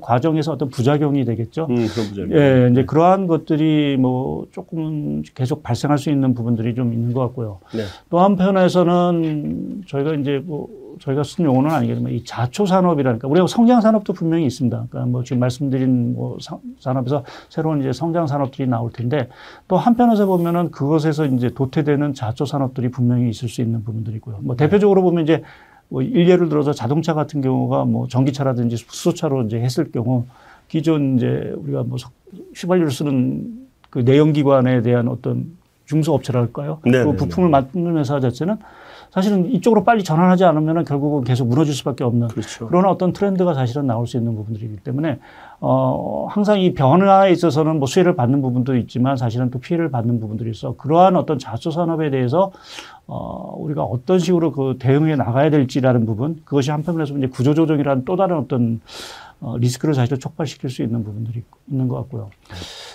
과정에서 0.00 0.52
어떤 0.52 0.68
부작용이 0.68 1.24
되겠죠. 1.24 1.66
음, 1.68 1.86
부작용. 1.86 2.32
예, 2.32 2.68
이제 2.70 2.84
그러한 2.84 3.26
것들이 3.26 3.96
뭐 3.96 4.46
조금은 4.52 5.24
계속 5.34 5.64
발생할 5.64 5.98
수 5.98 6.08
있는 6.10 6.34
부분들이 6.34 6.74
좀 6.74 6.92
있는 6.92 7.12
것 7.12 7.20
같고요. 7.20 7.58
네. 7.74 7.82
또 8.08 8.20
한편에서는 8.20 9.82
저희가 9.88 10.14
이제 10.14 10.40
뭐 10.44 10.68
저희가 10.98 11.22
쓴 11.24 11.44
용어는 11.44 11.70
아니겠지만 11.70 12.12
이 12.12 12.24
자초 12.24 12.66
산업이라니까 12.66 13.28
우리가 13.28 13.46
성장 13.46 13.80
산업도 13.80 14.12
분명히 14.12 14.46
있습니다. 14.46 14.86
그러니까 14.88 15.10
뭐 15.10 15.22
지금 15.22 15.40
말씀드린 15.40 16.14
뭐 16.14 16.38
산업에서 16.80 17.24
새로운 17.48 17.80
이제 17.80 17.92
성장 17.92 18.26
산업들이 18.26 18.66
나올 18.66 18.90
텐데 18.90 19.28
또 19.68 19.76
한편에서 19.76 20.26
보면은 20.26 20.70
그것에서 20.70 21.26
이제 21.26 21.50
도태되는 21.50 22.14
자초 22.14 22.46
산업들이 22.46 22.90
분명히 22.90 23.28
있을 23.28 23.48
수 23.48 23.60
있는 23.60 23.84
부분들이고요. 23.84 24.38
뭐 24.40 24.56
대표적으로 24.56 25.02
보면 25.02 25.24
이제 25.24 25.42
뭐 25.88 26.02
일례를 26.02 26.48
들어서 26.48 26.72
자동차 26.72 27.14
같은 27.14 27.40
경우가 27.40 27.84
뭐 27.84 28.08
전기차라든지 28.08 28.76
수소차로 28.76 29.42
이제 29.42 29.58
했을 29.60 29.92
경우 29.92 30.24
기존 30.68 31.16
이제 31.16 31.54
우리가 31.56 31.84
뭐 31.84 31.98
휘발유를 32.54 32.90
쓰는 32.90 33.66
그 33.90 34.00
내연기관에 34.00 34.82
대한 34.82 35.08
어떤 35.08 35.56
중소업체랄까요? 35.84 36.80
네, 36.84 37.04
그 37.04 37.10
네, 37.10 37.16
부품을 37.16 37.48
만드는 37.48 37.96
회사 37.98 38.18
자체는 38.18 38.56
사실은 39.16 39.50
이쪽으로 39.50 39.82
빨리 39.82 40.04
전환하지 40.04 40.44
않으면 40.44 40.84
결국은 40.84 41.24
계속 41.24 41.48
무너질 41.48 41.72
수밖에 41.72 42.04
없는 42.04 42.28
그렇죠. 42.28 42.66
그런 42.66 42.84
어떤 42.84 43.14
트렌드가 43.14 43.54
사실은 43.54 43.86
나올 43.86 44.06
수 44.06 44.18
있는 44.18 44.34
부분들이기 44.36 44.76
때문에 44.84 45.20
어 45.58 46.26
항상 46.28 46.60
이 46.60 46.74
변화에 46.74 47.30
있어서는 47.32 47.78
뭐 47.78 47.86
수혜를 47.86 48.14
받는 48.14 48.42
부분도 48.42 48.76
있지만 48.76 49.16
사실은 49.16 49.50
또 49.50 49.58
피해를 49.58 49.90
받는 49.90 50.20
부분들이 50.20 50.50
있어 50.50 50.76
그러한 50.76 51.16
어떤 51.16 51.38
자수 51.38 51.70
산업에 51.70 52.10
대해서 52.10 52.52
어 53.06 53.54
우리가 53.56 53.84
어떤 53.84 54.18
식으로 54.18 54.52
그 54.52 54.76
대응해 54.78 55.16
나가야 55.16 55.48
될지라는 55.48 56.04
부분 56.04 56.42
그것이 56.44 56.70
한편에서 56.70 57.16
이제 57.16 57.26
구조조정이라는 57.28 58.04
또 58.04 58.16
다른 58.16 58.36
어떤 58.36 58.82
어, 59.40 59.56
리스크를 59.58 59.94
사실 59.94 60.18
촉발시킬 60.18 60.68
수 60.68 60.82
있는 60.82 61.04
부분들이 61.04 61.42
있는 61.70 61.88
것 61.88 61.96
같고요. 61.96 62.28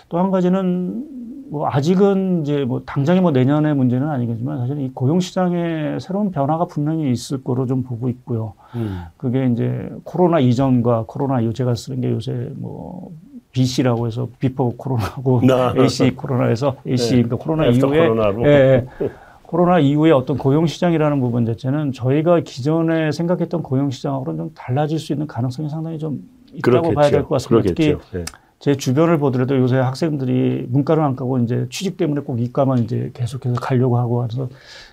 또 0.10 0.20
한 0.20 0.30
가지는 0.30 1.21
뭐 1.52 1.68
아직은 1.70 2.44
이제 2.44 2.64
뭐 2.64 2.82
당장에 2.86 3.20
뭐 3.20 3.32
내년의 3.32 3.76
문제는 3.76 4.08
아니겠지만 4.08 4.60
사실 4.60 4.80
이 4.80 4.90
고용 4.94 5.20
시장에 5.20 5.98
새로운 6.00 6.32
변화가 6.32 6.66
분명히 6.68 7.12
있을 7.12 7.44
거로 7.44 7.66
좀 7.66 7.84
보고 7.84 8.08
있고요. 8.08 8.54
음. 8.76 9.02
그게 9.18 9.48
이제 9.48 9.90
코로나 10.06 10.40
이전과 10.40 11.04
코로나 11.08 11.42
이후 11.42 11.52
제가 11.54 11.76
쓰는 11.76 12.00
게 12.00 12.10
요새 12.10 12.50
뭐 12.56 13.12
BC라고 13.52 14.08
해서 14.08 14.30
before 14.40 14.78
코로나고 14.78 15.42
AC 15.78 16.12
코로나에서 16.16 16.78
AC 16.88 17.16
네. 17.18 17.24
그러니까 17.24 17.36
코로나 17.36 17.66
이후에 17.68 18.10
예, 18.46 18.88
예. 19.02 19.10
코로나 19.42 19.80
이후에 19.80 20.12
어떤 20.12 20.38
고용 20.38 20.66
시장이라는 20.66 21.20
부분 21.20 21.46
자체는 21.46 21.92
저희가 21.92 22.40
기존에 22.46 23.12
생각했던 23.12 23.62
고용 23.62 23.90
시장하고는 23.92 24.38
좀 24.38 24.52
달라질 24.56 25.00
수 25.00 25.12
있는 25.12 25.28
가능성이 25.28 25.68
상당히 25.68 26.00
좀 26.00 26.24
있다고 26.54 26.62
그렇겠죠. 26.62 26.96
봐야 26.96 27.10
될 27.10 27.22
것 27.24 27.30
같습니다. 27.32 27.74
그러겠죠. 27.74 28.00
특히 28.06 28.18
네. 28.20 28.26
제 28.62 28.76
주변을 28.76 29.18
보더라도 29.18 29.58
요새 29.58 29.78
학생들이 29.78 30.68
문과를 30.70 31.04
안 31.04 31.16
가고 31.16 31.40
이제 31.40 31.66
취직 31.72 31.98
때문에 31.98 32.22
꼭 32.22 32.40
이과만 32.40 32.80
이제 32.80 33.10
계속해서 33.16 33.56
가려고 33.56 33.98
하고 33.98 34.24
해서 34.24 34.50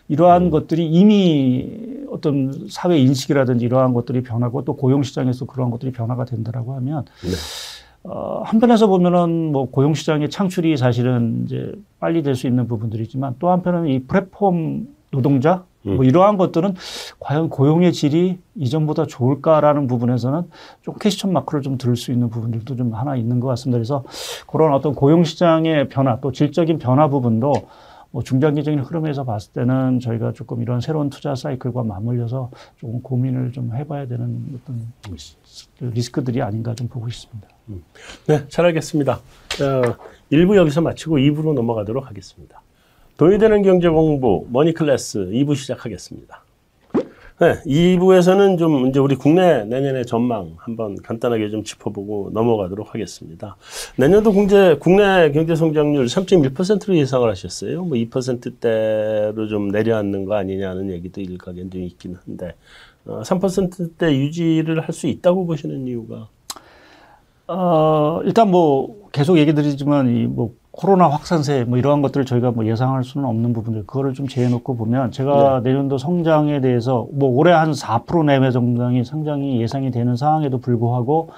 이러한 0.09 0.45
음. 0.45 0.51
것들이 0.51 0.87
이미 0.87 1.69
어떤 2.11 2.67
사회 2.71 2.99
인식이라든지 2.99 3.67
이러한 3.67 3.93
것들이 3.93 4.23
변하고 4.23 4.65
또 4.65 4.75
고용 4.75 5.03
시장에서 5.03 5.45
그러한 5.45 5.71
것들이 5.71 5.93
변화가 5.93 6.25
된다라고 6.25 6.75
하면 6.77 7.05
네. 7.23 7.29
어, 8.05 8.41
한편에서 8.47 8.87
보면은 8.87 9.53
뭐 9.53 9.69
고용 9.71 9.93
시장의 9.93 10.31
창출이 10.31 10.79
사실은 10.79 11.43
이제 11.45 11.75
빨리 12.01 12.23
될 12.23 12.35
수 12.37 12.47
있는 12.47 12.69
부분들이지만 12.69 13.35
또 13.39 13.51
한편은 13.51 13.89
이 13.89 14.05
플랫폼 14.05 14.89
노동자 15.11 15.57
음. 15.57 15.63
뭐 15.83 16.05
이러한 16.05 16.37
것들은 16.37 16.75
과연 17.21 17.49
고용의 17.49 17.93
질이 17.93 18.39
이전보다 18.57 19.07
좋을까라는 19.07 19.87
부분에서는 19.87 20.43
좀 20.83 20.95
퀘스천 21.01 21.33
마크를 21.33 21.63
좀 21.63 21.79
들을 21.79 21.97
수 21.97 22.13
있는 22.13 22.31
부분들도 22.31 22.77
좀 22.77 22.95
하나 22.95 23.17
있는 23.17 23.41
것 23.41 23.49
같습니다. 23.49 23.79
그래서 23.79 24.05
그런 24.47 24.73
어떤 24.75 24.95
고용 24.95 25.25
시장의 25.25 25.89
변화 25.89 26.21
또 26.21 26.33
질적인 26.33 26.79
변화 26.79 27.09
부분도 27.09 27.53
뭐 28.11 28.23
중장기적인 28.23 28.81
흐름에서 28.81 29.25
봤을 29.25 29.53
때는 29.53 30.01
저희가 30.01 30.33
조금 30.33 30.63
이런 30.63 30.81
새로운 30.81 31.11
투자 31.11 31.35
사이클과 31.35 31.83
맞물려서 31.83 32.51
조금 32.79 33.03
고민을 33.03 33.53
좀 33.53 33.75
해봐야 33.75 34.07
되는 34.07 34.61
어떤 34.63 34.93
리스크들이 35.81 36.41
아닌가 36.41 36.75
좀 36.75 36.89
보고 36.89 37.07
있습니다. 37.07 37.47
음. 37.69 37.85
네, 38.27 38.49
잘 38.49 38.65
알겠습니다. 38.65 39.13
어, 39.15 39.97
1부 40.33 40.57
여기서 40.57 40.81
마치고 40.81 41.19
2부로 41.19 41.53
넘어가도록 41.53 42.07
하겠습니다. 42.07 42.63
돈이 43.19 43.39
되는 43.39 43.63
경제 43.63 43.89
공부 43.89 44.47
머니 44.49 44.73
클래스 44.73 45.31
2부 45.33 45.57
시작하겠습니다. 45.57 46.41
네, 47.41 47.55
2부에서는 47.67 48.59
좀 48.59 48.87
이제 48.87 49.01
우리 49.01 49.17
국내 49.17 49.65
내년의 49.65 50.07
전망 50.07 50.55
한번 50.57 50.95
간단하게 51.03 51.51
좀 51.51 51.65
짚어보고 51.65 52.31
넘어가도록 52.33 52.95
하겠습니다. 52.95 53.57
내년도 53.97 54.33
국제, 54.33 54.77
국내 54.79 55.33
경제 55.33 55.57
성장률 55.57 56.07
3.1%로 56.07 56.97
예상을 56.97 57.29
하셨어요. 57.29 57.85
뭐 57.85 57.97
2%대로 57.97 59.49
좀 59.49 59.67
내려앉는 59.69 60.25
거 60.25 60.35
아니냐는 60.37 60.89
얘기도 60.91 61.21
일각에 61.21 61.69
좀 61.69 61.83
있긴 61.83 62.17
한데, 62.25 62.55
어, 63.05 63.23
3%대 63.23 64.17
유지를 64.17 64.81
할 64.81 64.93
수 64.93 65.09
있다고 65.09 65.45
보시는 65.45 65.89
이유가? 65.89 66.29
어, 67.49 68.21
일단 68.25 68.49
뭐 68.51 69.09
계속 69.11 69.39
얘기 69.39 69.55
드리지만 69.55 70.09
이뭐 70.09 70.55
코로나 70.79 71.09
확산세 71.09 71.65
뭐 71.65 71.77
이러한 71.77 72.03
것들을 72.03 72.25
저희가 72.25 72.53
뭐 72.53 72.65
예상할 72.65 73.03
수는 73.03 73.27
없는 73.29 73.53
부분들 73.53 73.85
그거를 73.85 74.15
좀 74.15 74.29
재해놓고 74.29 74.77
보면 74.77 75.11
제가 75.11 75.61
네. 75.61 75.71
내년도 75.71 75.99
성장에 75.99 76.61
대해서 76.61 77.09
뭐 77.13 77.29
올해 77.31 77.51
한 77.51 77.73
4% 77.73 78.25
내외 78.25 78.53
성장이 78.53 79.03
성장이 79.03 79.61
예상이 79.61 79.91
되는 79.91 80.15
상황에도 80.15 80.61
불구하고 80.61 81.31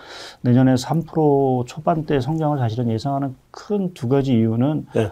내년에 0.42 0.74
3% 0.74 1.66
초반대 1.66 2.20
성장을 2.20 2.58
사실은 2.58 2.90
예상하는 2.90 3.34
큰 3.50 3.94
두 3.94 4.08
가지 4.08 4.34
이유는 4.34 4.86
네. 4.94 5.10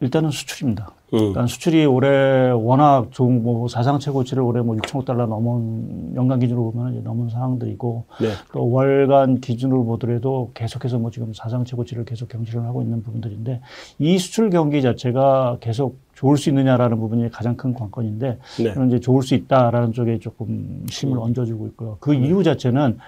일단은 0.00 0.30
수출입니다. 0.30 0.90
음. 1.14 1.18
그러니까 1.18 1.46
수출이 1.46 1.86
올해 1.86 2.50
워낙 2.50 3.08
좋은 3.10 3.42
뭐 3.42 3.66
사상 3.68 3.98
최고치를 3.98 4.42
올해 4.42 4.60
뭐 4.60 4.76
6천억 4.76 5.04
달러 5.04 5.26
넘은 5.26 6.14
연간 6.14 6.38
기준으로 6.38 6.70
보면 6.70 6.92
이제 6.92 7.00
넘은 7.02 7.30
상황들이고 7.30 8.04
네. 8.20 8.28
또 8.52 8.70
월간 8.70 9.40
기준으로 9.40 9.84
보더라도 9.84 10.50
계속해서 10.54 10.98
뭐 10.98 11.10
지금 11.10 11.32
사상 11.32 11.64
최고치를 11.64 12.04
계속 12.04 12.28
경신을 12.28 12.64
하고 12.64 12.82
있는 12.82 13.02
부분들인데 13.02 13.60
이 13.98 14.18
수출 14.18 14.50
경기 14.50 14.82
자체가 14.82 15.58
계속 15.60 15.98
좋을 16.14 16.36
수 16.36 16.50
있느냐라는 16.50 16.98
부분이 16.98 17.30
가장 17.30 17.56
큰 17.56 17.72
관건인데 17.72 18.38
네. 18.58 18.74
저는 18.74 18.88
이제 18.88 19.00
좋을 19.00 19.22
수 19.22 19.34
있다라는 19.34 19.92
쪽에 19.92 20.18
조금 20.18 20.84
힘을 20.90 21.16
음. 21.16 21.22
얹어주고 21.22 21.66
있고요. 21.68 21.96
그 22.00 22.12
음. 22.12 22.24
이유 22.24 22.42
자체는 22.42 22.98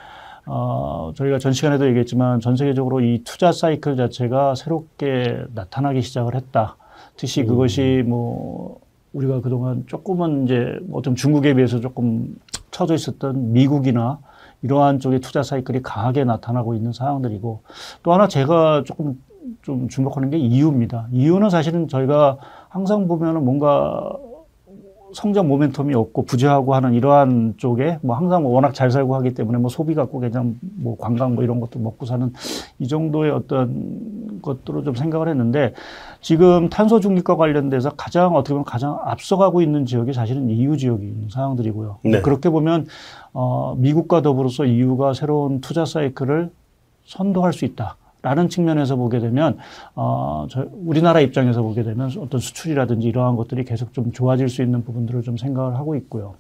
어, 0.46 1.12
저희가 1.14 1.38
전 1.38 1.52
시간에도 1.52 1.86
얘기했지만 1.88 2.40
전 2.40 2.56
세계적으로 2.56 3.00
이 3.00 3.22
투자 3.24 3.52
사이클 3.52 3.96
자체가 3.96 4.54
새롭게 4.54 5.44
나타나기 5.54 6.02
시작을 6.02 6.34
했다. 6.34 6.76
특히 7.20 7.44
그것이 7.44 8.02
뭐 8.06 8.80
우리가 9.12 9.42
그동안 9.42 9.85
조금은 9.87 10.44
이제 10.44 10.80
어떤 10.90 11.14
중국에 11.14 11.52
비해서 11.52 11.78
조금 11.78 12.35
처져 12.70 12.94
있었던 12.94 13.52
미국이나 13.52 14.20
이러한 14.62 15.00
쪽의 15.00 15.20
투자 15.20 15.42
사이클이 15.42 15.83
강하게 15.83 16.24
나타나고 16.24 16.74
있는 16.74 16.92
상황들이고 16.92 17.61
또 18.02 18.12
하나 18.14 18.26
제가 18.26 18.85
조금 18.87 19.22
좀 19.61 19.88
주목하는 19.88 20.30
게 20.30 20.38
이유입니다. 20.38 21.09
이유는 21.12 21.50
사실은 21.50 21.88
저희가 21.88 22.38
항상 22.70 23.06
보면은 23.06 23.44
뭔가 23.44 24.16
성장 25.12 25.48
모멘텀이 25.48 25.94
없고 25.94 26.24
부재하고 26.24 26.74
하는 26.74 26.94
이러한 26.94 27.54
쪽에 27.56 27.98
뭐 28.02 28.16
항상 28.16 28.42
뭐 28.42 28.52
워낙 28.52 28.74
잘 28.74 28.90
살고 28.90 29.14
하기 29.16 29.34
때문에 29.34 29.58
뭐 29.58 29.68
소비 29.68 29.94
갖고 29.94 30.20
그냥 30.20 30.56
뭐 30.60 30.96
관광 30.98 31.34
뭐 31.34 31.44
이런 31.44 31.60
것도 31.60 31.78
먹고 31.78 32.06
사는 32.06 32.32
이 32.78 32.88
정도의 32.88 33.30
어떤 33.30 34.40
것들로 34.42 34.82
좀 34.84 34.94
생각을 34.94 35.28
했는데 35.28 35.74
지금 36.20 36.68
탄소 36.68 37.00
중립과 37.00 37.36
관련돼서 37.36 37.90
가장 37.90 38.34
어떻게 38.34 38.54
보면 38.54 38.64
가장 38.64 38.98
앞서가고 39.04 39.62
있는 39.62 39.86
지역이 39.86 40.12
사실은 40.12 40.50
EU 40.50 40.76
있는 40.76 41.28
상황들이고요. 41.30 41.98
네. 42.04 42.20
그렇게 42.20 42.50
보면 42.50 42.86
어 43.32 43.74
미국과 43.78 44.22
더불어서 44.22 44.64
EU가 44.64 45.14
새로운 45.14 45.60
투자 45.60 45.84
사이클을 45.84 46.50
선도할 47.06 47.52
수 47.52 47.64
있다. 47.64 47.96
라는 48.22 48.48
측면에서 48.48 48.96
보게 48.96 49.18
되면 49.18 49.59
어, 49.94 50.46
저 50.50 50.66
우리나라 50.72 51.20
입장에서 51.20 51.62
보게 51.62 51.83
되면 51.83 52.11
어떤 52.18 52.40
수출이라든지 52.40 53.09
이러한 53.09 53.37
것들이 53.37 53.64
계속 53.64 53.92
좀 53.92 54.12
좋아질 54.12 54.48
수 54.48 54.62
있는 54.62 54.85
부분들을 54.85 55.22
좀 55.22 55.37
생각을 55.37 55.76
하고 55.76 55.96
있고요. 55.96 56.35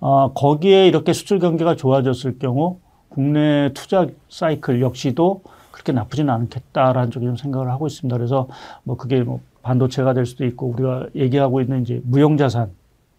어, 0.00 0.32
거기에 0.32 0.86
이렇게 0.86 1.12
수출 1.12 1.38
경기가 1.38 1.76
좋아졌을 1.76 2.38
경우 2.38 2.78
국내 3.08 3.70
투자 3.74 4.06
사이클 4.28 4.80
역시도 4.80 5.42
그렇게 5.70 5.92
나쁘지는 5.92 6.32
않겠다라는 6.32 7.10
쪽에 7.10 7.26
좀 7.26 7.36
생각을 7.36 7.70
하고 7.70 7.86
있습니다. 7.86 8.16
그래서 8.16 8.48
뭐 8.82 8.96
그게 8.96 9.22
뭐 9.22 9.40
반도체가 9.62 10.14
될 10.14 10.26
수도 10.26 10.44
있고 10.44 10.68
우리가 10.68 11.08
얘기하고 11.14 11.60
있는 11.60 11.82
이제 11.82 12.00
무형자산 12.04 12.70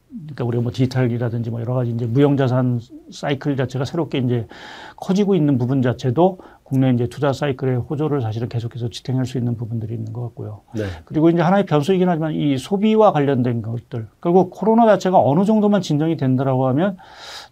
그러니까 0.09 0.45
우리가 0.45 0.63
뭐 0.63 0.71
디지털이라든지 0.71 1.49
뭐 1.49 1.59
여러 1.61 1.73
가지 1.73 1.91
이제 1.91 2.05
무형자산 2.05 2.79
사이클 3.11 3.57
자체가 3.57 3.85
새롭게 3.85 4.19
이제 4.19 4.47
커지고 4.95 5.35
있는 5.35 5.57
부분 5.57 5.81
자체도 5.81 6.39
국내 6.65 6.89
이제 6.89 7.05
투자 7.05 7.31
사이클의 7.31 7.77
호조를 7.77 8.21
사실은 8.21 8.49
계속해서 8.49 8.89
지탱할 8.89 9.27
수 9.27 9.37
있는 9.37 9.55
부분들이 9.55 9.93
있는 9.93 10.11
것 10.11 10.23
같고요. 10.23 10.61
네. 10.73 10.85
그리고 11.05 11.29
이제 11.29 11.39
하나의 11.39 11.67
변수이긴 11.67 12.09
하지만 12.09 12.33
이 12.33 12.57
소비와 12.57 13.11
관련된 13.11 13.61
것들 13.61 14.07
그리고 14.19 14.49
코로나 14.49 14.87
자체가 14.87 15.21
어느 15.21 15.45
정도만 15.45 15.81
진정이 15.81 16.17
된다라고 16.17 16.67
하면 16.69 16.97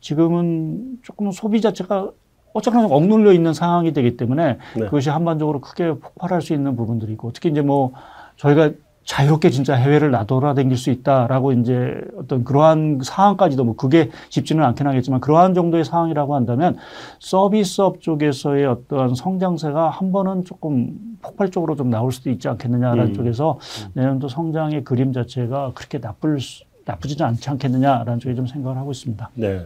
지금은 0.02 0.98
조금 1.04 1.32
소비 1.32 1.62
자체가 1.62 2.10
어쨌거나 2.54 2.88
억눌려 2.88 3.34
있는 3.34 3.54
상황이 3.54 3.94
되기 3.94 4.18
때문에 4.18 4.58
네. 4.76 4.86
그것이 4.86 5.12
한반적으로 5.12 5.62
크게 5.62 5.94
폭발할 5.94 6.42
수 6.42 6.54
있는 6.54 6.76
부분들이고 6.76 7.34
특히 7.34 7.52
이제 7.52 7.62
뭐 7.62 7.94
저희가 8.38 8.72
자유롭게 9.06 9.50
진짜 9.50 9.76
해외를 9.76 10.12
나돌아다닐 10.12 10.78
수 10.78 10.90
있다라고 10.90 11.52
이제 11.54 11.96
어떤 12.18 12.44
그러한 12.44 13.00
상황까지도 13.04 13.64
뭐 13.64 13.76
그게 13.76 14.10
쉽지는 14.30 14.64
않긴 14.64 14.88
하겠지만 14.88 15.20
그러한 15.20 15.54
정도의 15.54 15.84
상황이라고 15.84 16.36
한다면 16.36 16.78
서비스업 17.20 18.02
쪽에서의 18.02 18.66
어떤 18.66 19.14
성장세가 19.16 19.90
한 19.90 20.12
번은 20.12 20.46
조금 20.46 20.98
폭발적으로 21.22 21.76
좀 21.76 21.90
나올 21.90 22.12
수도 22.12 22.30
있지 22.30 22.48
않겠느냐라는 22.48 23.08
음. 23.08 23.14
쪽에서 23.14 23.60
내년도 23.94 24.28
성장의 24.28 24.84
그림 24.84 25.14
자체가 25.14 25.72
그렇게 25.74 26.00
나쁠 26.00 26.40
수 26.40 26.64
나쁘지는 26.86 27.26
않지 27.28 27.50
않겠느냐라는 27.50 28.20
쪽에 28.20 28.36
좀 28.36 28.46
생각을 28.46 28.78
하고 28.78 28.92
있습니다. 28.92 29.30
네. 29.36 29.66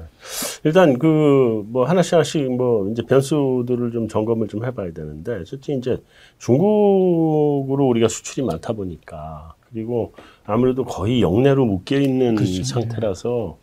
일단 0.64 0.98
그 1.00 1.64
뭐 1.70 1.86
하나씩 1.86 2.14
하나씩 2.14 2.52
뭐 2.56 2.90
이제 2.90 3.02
변수들을 3.04 3.92
좀 3.92 4.08
점검을 4.08 4.48
좀 4.48 4.64
해봐야 4.66 4.92
되는데 4.94 5.44
솔직히 5.46 5.78
이제 5.78 5.98
중국으로 6.38 7.88
우리가 7.88 8.08
수출이 8.08 8.46
많다 8.46 8.74
보니까 8.74 9.54
그리고 9.70 10.14
아무래도 10.46 10.84
거의 10.86 11.22
영내로 11.22 11.66
묶여 11.66 12.00
있는 12.00 12.36
그렇죠. 12.36 12.64
상태라서 12.64 13.58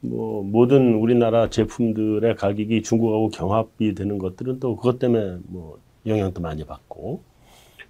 뭐 0.00 0.42
모든 0.44 0.94
우리나라 0.94 1.50
제품들의 1.50 2.36
가격이 2.36 2.82
중국하고 2.82 3.30
경합이 3.30 3.94
되는 3.94 4.18
것들은 4.18 4.60
또 4.60 4.76
그것 4.76 4.98
때문에 4.98 5.38
뭐 5.48 5.78
영향도 6.06 6.40
많이 6.40 6.64
받고 6.64 7.22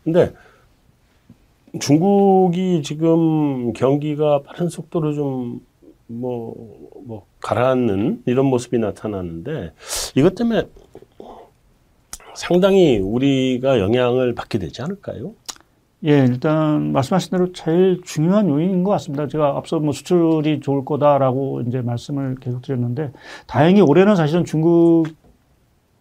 근데 0.04 0.32
중국이 1.80 2.82
지금 2.82 3.72
경기가 3.72 4.42
빠른 4.42 4.68
속도로 4.68 5.14
좀 5.14 5.60
뭐, 6.06 6.54
뭐, 7.04 7.26
가라앉는 7.40 8.22
이런 8.26 8.46
모습이 8.46 8.78
나타나는데 8.78 9.72
이것 10.14 10.34
때문에 10.34 10.62
상당히 12.34 12.98
우리가 12.98 13.78
영향을 13.78 14.34
받게 14.34 14.58
되지 14.58 14.80
않을까요? 14.82 15.34
예, 16.04 16.18
일단 16.20 16.92
말씀하신 16.92 17.30
대로 17.32 17.52
제일 17.52 18.00
중요한 18.04 18.48
요인인 18.48 18.84
것 18.84 18.92
같습니다. 18.92 19.26
제가 19.26 19.56
앞서 19.56 19.80
뭐 19.80 19.92
수출이 19.92 20.60
좋을 20.60 20.84
거다라고 20.84 21.62
이제 21.62 21.80
말씀을 21.80 22.36
계속 22.36 22.62
드렸는데 22.62 23.10
다행히 23.46 23.80
올해는 23.80 24.14
사실은 24.14 24.44
중국 24.44 25.06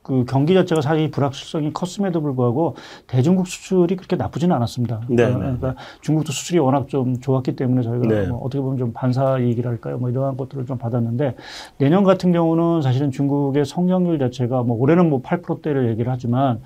그 0.08 0.24
경기 0.26 0.54
자체가 0.54 0.80
사실 0.80 1.12
불확실성이 1.12 1.74
컸음에도 1.74 2.22
불구하고 2.22 2.76
대중국 3.08 3.46
수출이 3.46 3.98
그렇게 3.98 4.15
나쁘지는 4.15 4.56
않았습니다. 4.56 5.02
네, 5.10 5.28
네. 5.28 5.34
그러니까 5.34 5.76
중국도 6.00 6.32
수출이 6.32 6.60
워낙 6.60 6.88
좀 6.88 7.20
좋았기 7.20 7.58
때문에 7.58 7.82
저희가 7.82 8.08
네. 8.08 8.28
뭐 8.28 8.39
어떻게 8.39 8.62
보면 8.62 8.78
좀 8.78 8.93
반사 8.93 9.39
이익이랄까요, 9.39 9.98
뭐 9.98 10.10
이러한 10.10 10.38
것들을 10.38 10.65
좀 10.65 10.78
받았는데 10.78 11.36
내년 11.78 12.06
같은 12.06 12.32
경우는 12.32 12.82
사실은 12.82 13.12
중국의 13.12 13.65
성장률 13.65 14.17
자체가 14.17 14.63
뭐 14.63 14.78
올해는 14.80 15.10
뭐 15.10 15.22
8%대를 15.22 15.89
얘기를 15.89 16.10
하지만 16.10 16.62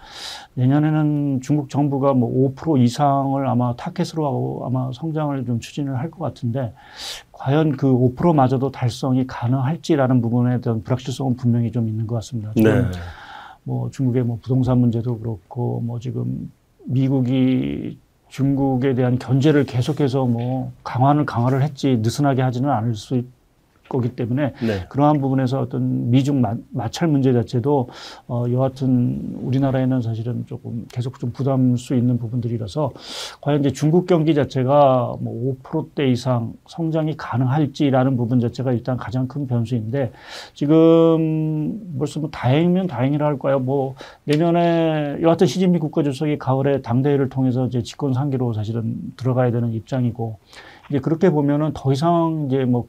내년에는 0.53 1.41
중국 1.41 1.69
정부가 1.71 2.13
뭐 2.13 2.53
5% 2.55 2.79
이상을 2.79 3.47
아마 3.47 3.75
타켓으로 3.75 4.23
하고 4.23 4.63
아마 4.67 4.91
성장을 4.93 5.43
좀 5.45 5.59
추진을 5.59 5.97
할 5.97 6.11
것 6.11 6.19
같은데 6.19 6.73
과연 7.31 7.77
그 7.77 7.87
5%마저도 7.87 8.69
달성이 8.71 9.25
가능할지라는 9.25 10.21
부분에 10.21 10.59
대한 10.59 10.83
불확실성은 10.83 11.37
분명히 11.37 11.71
좀 11.71 11.87
있는 11.87 12.05
것 12.05 12.15
같습니다. 12.15 12.51
네. 12.57 12.83
뭐 13.63 13.89
중국의 13.91 14.23
뭐 14.23 14.39
부동산 14.41 14.79
문제도 14.79 15.17
그렇고 15.17 15.81
뭐 15.81 15.99
지금 15.99 16.51
미국이 16.85 17.97
중국에 18.29 18.95
대한 18.95 19.19
견제를 19.19 19.65
계속해서 19.65 20.25
뭐 20.25 20.71
강화를 20.83 21.25
강화를 21.25 21.61
했지 21.61 21.97
느슨하게 21.97 22.41
하지는 22.41 22.69
않을 22.69 22.95
수 22.95 23.21
거기 23.91 24.15
때문에 24.15 24.53
네. 24.65 24.85
그러한 24.87 25.19
부분에서 25.19 25.59
어떤 25.59 26.09
미중 26.09 26.39
마, 26.39 26.55
마찰 26.69 27.09
문제 27.09 27.33
자체도 27.33 27.89
어, 28.27 28.45
여하튼 28.49 29.37
우리나라에는 29.41 30.01
사실은 30.01 30.45
조금 30.47 30.85
계속 30.89 31.19
좀 31.19 31.31
부담 31.31 31.75
수 31.75 31.93
있는 31.93 32.17
부분들이라서 32.17 32.91
과연 33.41 33.59
이제 33.59 33.71
중국 33.71 34.05
경기 34.05 34.33
자체가 34.33 35.15
뭐 35.19 35.57
5%대 35.63 36.09
이상 36.09 36.53
성장이 36.67 37.17
가능할지라는 37.17 38.15
부분 38.15 38.39
자체가 38.39 38.71
일단 38.71 38.95
가장 38.95 39.27
큰 39.27 39.45
변수인데 39.45 40.13
지금 40.53 41.97
벌써 41.97 42.21
뭐 42.21 42.29
다행이면 42.29 42.87
다행이라 42.87 43.25
할까요? 43.25 43.59
뭐 43.59 43.95
내년에 44.23 45.17
여하튼 45.21 45.47
시진핑 45.47 45.81
국가주석이 45.81 46.37
가을에 46.37 46.81
당대회를 46.81 47.27
통해서 47.27 47.65
이제 47.65 47.83
집권 47.83 48.13
상기로 48.13 48.53
사실은 48.53 48.95
들어가야 49.17 49.51
되는 49.51 49.73
입장이고 49.73 50.37
이제 50.89 50.99
그렇게 50.99 51.29
보면은 51.29 51.71
더 51.73 51.91
이상 51.91 52.45
이제 52.47 52.63
뭐 52.63 52.87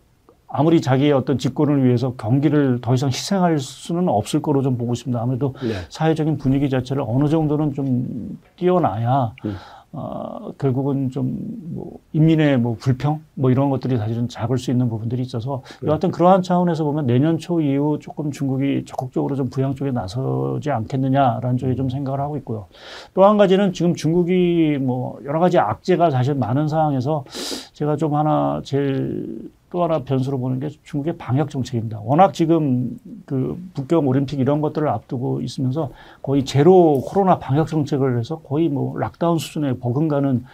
아무리 0.54 0.82
자기의 0.82 1.12
어떤 1.12 1.38
집권을 1.38 1.82
위해서 1.84 2.12
경기를 2.16 2.80
더 2.82 2.92
이상 2.92 3.08
희생할 3.08 3.58
수는 3.58 4.08
없을 4.08 4.42
거로 4.42 4.60
좀 4.60 4.76
보고 4.76 4.92
있습니다. 4.92 5.20
아무래도 5.20 5.54
네. 5.62 5.72
사회적인 5.88 6.36
분위기 6.36 6.68
자체를 6.68 7.02
어느 7.06 7.26
정도는 7.28 7.72
좀 7.72 8.38
띄어놔야 8.56 9.34
음. 9.46 9.54
어, 9.94 10.52
결국은 10.56 11.10
좀뭐 11.10 11.98
인민의 12.12 12.58
뭐 12.58 12.76
불평 12.78 13.22
뭐 13.34 13.50
이런 13.50 13.68
것들이 13.70 13.96
사실은 13.96 14.28
작을 14.28 14.56
수 14.58 14.70
있는 14.70 14.88
부분들이 14.90 15.22
있어서 15.22 15.62
네. 15.80 15.88
여하튼 15.88 16.10
그러한 16.10 16.42
차원에서 16.42 16.84
보면 16.84 17.06
내년 17.06 17.38
초 17.38 17.60
이후 17.62 17.98
조금 17.98 18.30
중국이 18.30 18.84
적극적으로 18.86 19.36
좀 19.36 19.48
부양 19.48 19.74
쪽에 19.74 19.90
나서지 19.90 20.70
않겠느냐라는 20.70 21.56
쪽에 21.56 21.74
좀 21.74 21.88
생각을 21.88 22.20
하고 22.20 22.36
있고요. 22.38 22.66
또 23.14 23.24
한 23.24 23.38
가지는 23.38 23.72
지금 23.72 23.94
중국이 23.94 24.78
뭐 24.80 25.18
여러 25.24 25.40
가지 25.40 25.58
악재가 25.58 26.10
사실 26.10 26.34
많은 26.34 26.68
상황에서 26.68 27.24
제가 27.72 27.96
좀 27.96 28.14
하나 28.14 28.60
제일 28.64 29.50
또 29.72 29.82
하나 29.82 30.00
변수로 30.00 30.38
보는 30.38 30.60
게 30.60 30.68
중국의 30.84 31.16
방역 31.16 31.48
정책입니다. 31.48 31.98
워낙 32.04 32.34
지금 32.34 32.98
그 33.24 33.58
북경 33.72 34.06
올림픽 34.06 34.38
이런 34.38 34.60
것들을 34.60 34.86
앞두고 34.86 35.40
있으면서 35.40 35.88
거의 36.20 36.44
제로 36.44 37.00
코로나 37.00 37.38
방역 37.38 37.68
정책을 37.68 38.18
해서 38.18 38.38
거의 38.40 38.68
뭐 38.68 38.98
락다운 38.98 39.38
수준의 39.38 39.78
버금가는 39.78 40.44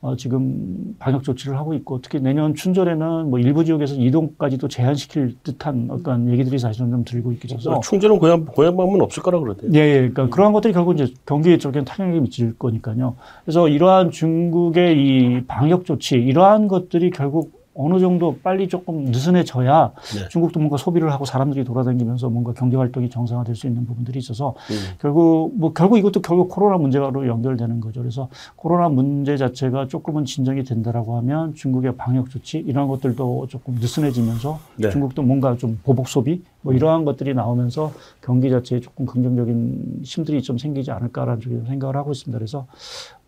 어, 0.00 0.16
지금 0.16 0.96
방역 0.98 1.22
조치를 1.22 1.56
하고 1.56 1.72
있고 1.74 2.00
특히 2.02 2.20
내년 2.20 2.56
춘절에는 2.56 3.30
뭐 3.30 3.38
일부 3.38 3.64
지역에서 3.64 3.94
이동까지도 3.94 4.66
제한시킬 4.66 5.36
듯한 5.44 5.86
어떤 5.88 6.28
얘기들이 6.28 6.58
사실은 6.58 6.90
좀 6.90 7.04
들고 7.04 7.30
있기 7.32 7.46
있어서 7.46 7.78
충절은 7.78 8.18
고향 8.18 8.44
고향 8.44 8.76
방문 8.76 9.00
없을 9.02 9.22
거라 9.22 9.38
그러대요. 9.38 9.70
예, 9.72 9.78
예. 9.78 9.94
그러니까 9.98 10.24
음. 10.24 10.30
그러한 10.30 10.52
것들이 10.52 10.74
결국 10.74 11.00
이제 11.00 11.14
경기 11.24 11.56
쪽에는 11.56 11.84
타격이 11.84 12.20
미칠 12.20 12.58
거니까요. 12.58 13.14
그래서 13.44 13.68
이러한 13.68 14.10
중국의 14.10 14.98
이 14.98 15.44
방역 15.46 15.84
조치 15.84 16.16
이러한 16.16 16.66
것들이 16.66 17.10
결국 17.10 17.63
어느 17.74 17.98
정도 17.98 18.36
빨리 18.42 18.68
조금 18.68 19.04
느슨해져야 19.06 19.92
네. 20.14 20.28
중국도 20.28 20.60
뭔가 20.60 20.76
소비를 20.76 21.12
하고 21.12 21.24
사람들이 21.24 21.64
돌아다니면서 21.64 22.30
뭔가 22.30 22.52
경제 22.52 22.76
활동이 22.76 23.10
정상화될 23.10 23.56
수 23.56 23.66
있는 23.66 23.84
부분들이 23.86 24.18
있어서 24.18 24.54
음. 24.70 24.96
결국 25.00 25.52
뭐 25.56 25.72
결국 25.72 25.98
이것도 25.98 26.22
결국 26.22 26.48
코로나 26.48 26.78
문제로 26.78 27.04
연결되는 27.26 27.80
거죠. 27.80 28.00
그래서 28.00 28.28
코로나 28.56 28.88
문제 28.88 29.36
자체가 29.36 29.88
조금은 29.88 30.24
진정이 30.24 30.64
된다라고 30.64 31.16
하면 31.18 31.54
중국의 31.54 31.96
방역 31.96 32.30
조치 32.30 32.58
이런 32.58 32.86
것들도 32.86 33.48
조금 33.48 33.74
느슨해지면서 33.74 34.58
네. 34.76 34.90
중국도 34.90 35.22
뭔가 35.22 35.56
좀 35.56 35.78
보복 35.82 36.08
소비 36.08 36.42
뭐 36.64 36.72
이러한 36.72 37.04
것들이 37.04 37.34
나오면서 37.34 37.92
경기 38.22 38.50
자체에 38.50 38.80
조금 38.80 39.04
긍정적인 39.04 40.00
힘들이 40.02 40.42
좀 40.42 40.56
생기지 40.56 40.90
않을까라는 40.90 41.40
쪽에 41.40 41.60
생각을 41.66 41.96
하고 41.96 42.12
있습니다. 42.12 42.38
그래서 42.38 42.66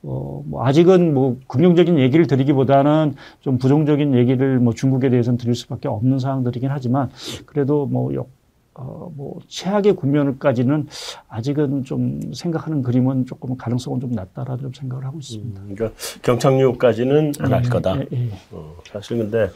어, 0.03 0.43
뭐 0.47 0.65
아직은 0.65 1.15
뭐 1.15 1.39
긍정적인 1.49 1.99
얘기를 1.99 2.27
드리기보다는 2.27 3.15
좀 3.41 3.59
부정적인 3.59 4.15
얘기를 4.15 4.59
뭐 4.59 4.73
중국에 4.73 5.11
대해서는 5.11 5.37
드릴 5.37 5.55
수밖에 5.55 5.89
없는 5.89 6.19
상황들이긴 6.19 6.71
하지만 6.71 7.11
그래도 7.45 7.87
뭐 7.87 8.15
역, 8.15 8.29
어, 8.75 9.11
뭐 9.17 9.41
최악의 9.49 9.97
국면까지는 9.97 10.87
아직은 11.29 11.85
좀 11.85 12.21
생각하는 12.33 12.83
그림은 12.83 13.27
조금 13.27 13.57
가능성은 13.57 14.01
좀 14.01 14.13
낮다라는 14.13 14.63
좀 14.63 14.73
생각을 14.73 15.05
하고 15.05 15.19
있습니다. 15.19 15.61
음, 15.63 15.75
그러니까 15.75 15.99
경착륙까지는 16.23 17.33
안할 17.41 17.63
네, 17.63 17.69
거다. 17.69 17.99
예, 17.99 18.07
예. 18.13 18.31
어, 18.53 18.77
사실 18.93 19.17
근데 19.19 19.51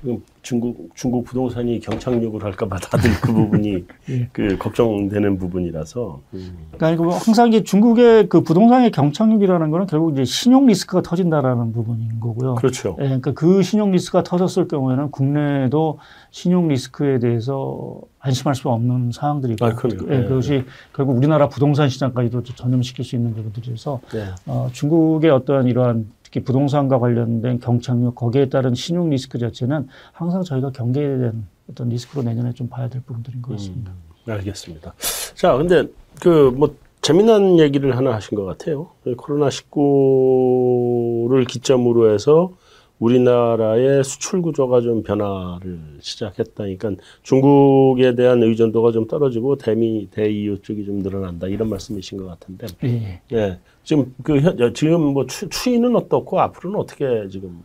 지금 0.00 0.22
중국 0.42 0.90
중국 0.94 1.24
부동산이 1.24 1.80
경착륙을 1.80 2.44
할까봐 2.44 2.76
다들 2.76 3.10
그 3.20 3.32
부분이 3.32 3.84
예. 4.10 4.28
그 4.32 4.56
걱정되는 4.58 5.38
부분이라서. 5.38 6.20
음. 6.34 6.58
그러니까 6.72 7.02
뭐 7.02 7.16
항상 7.16 7.48
이제 7.48 7.62
중국의 7.62 8.28
그 8.28 8.42
부동산의 8.42 8.90
경착륙이라는 8.90 9.70
거는 9.70 9.86
결국 9.86 10.12
이제 10.12 10.24
신용 10.24 10.66
리스크가 10.66 11.02
터진다라는 11.02 11.72
부분인 11.72 12.20
거고요. 12.20 12.56
그렇죠. 12.56 12.96
예, 13.00 13.04
그러니까 13.04 13.32
그 13.32 13.62
신용 13.62 13.90
리스크가 13.90 14.22
터졌을 14.22 14.68
경우에는 14.68 15.10
국내에도 15.10 15.98
신용 16.30 16.68
리스크에 16.68 17.18
대해서 17.18 18.00
안심할 18.20 18.54
수 18.54 18.68
없는 18.68 19.12
상황들이고, 19.12 19.64
아, 19.64 19.70
예, 20.10 20.18
네. 20.18 20.24
그것이 20.24 20.64
결국 20.92 21.16
우리나라 21.16 21.48
부동산 21.48 21.88
시장까지도 21.88 22.42
전염시킬 22.42 23.04
수 23.04 23.16
있는 23.16 23.34
부분들이어서 23.34 24.00
네. 24.12 24.26
어, 24.46 24.68
중국의 24.72 25.30
어떠한 25.30 25.68
이러한 25.68 26.06
특히 26.36 26.44
부동산과 26.44 26.98
관련된 26.98 27.60
경착륙 27.60 28.14
거기에 28.14 28.50
따른 28.50 28.74
신용 28.74 29.08
리스크 29.08 29.38
자체는 29.38 29.88
항상 30.12 30.42
저희가 30.42 30.70
대한 30.70 31.46
어떤 31.70 31.88
리스크로 31.88 32.22
내년에 32.24 32.52
좀 32.52 32.68
봐야 32.68 32.88
될 32.90 33.00
부분들인 33.02 33.40
것 33.40 33.52
같습니다. 33.52 33.92
음, 34.26 34.32
알겠습니다. 34.32 34.92
자, 35.34 35.56
근데 35.56 35.84
그 36.20 36.50
뭐 36.54 36.74
재미난 37.00 37.58
얘기를 37.58 37.96
하나 37.96 38.12
하신 38.14 38.36
것 38.36 38.44
같아요. 38.44 38.88
코로나 39.16 39.48
19를 39.48 41.46
기점으로 41.46 42.12
해서 42.12 42.52
우리나라의 42.98 44.02
수출 44.04 44.40
구조가 44.42 44.80
좀 44.80 45.02
변화를 45.02 45.78
시작했다니까 46.00 46.92
중국에 47.22 48.14
대한 48.14 48.42
의존도가 48.42 48.92
좀 48.92 49.06
떨어지고 49.06 49.56
대미 49.56 50.08
대이유 50.10 50.60
쪽이 50.62 50.84
좀 50.84 51.00
늘어난다 51.00 51.46
이런 51.46 51.68
말씀이신 51.68 52.18
것 52.18 52.26
같은데. 52.26 52.66
예. 52.84 53.20
예. 53.32 53.58
지금 53.84 54.14
그 54.22 54.40
현, 54.40 54.74
지금 54.74 55.00
뭐 55.12 55.26
추, 55.26 55.48
추이는 55.48 55.94
어떻고 55.94 56.40
앞으로는 56.40 56.78
어떻게 56.78 57.28
지금 57.28 57.62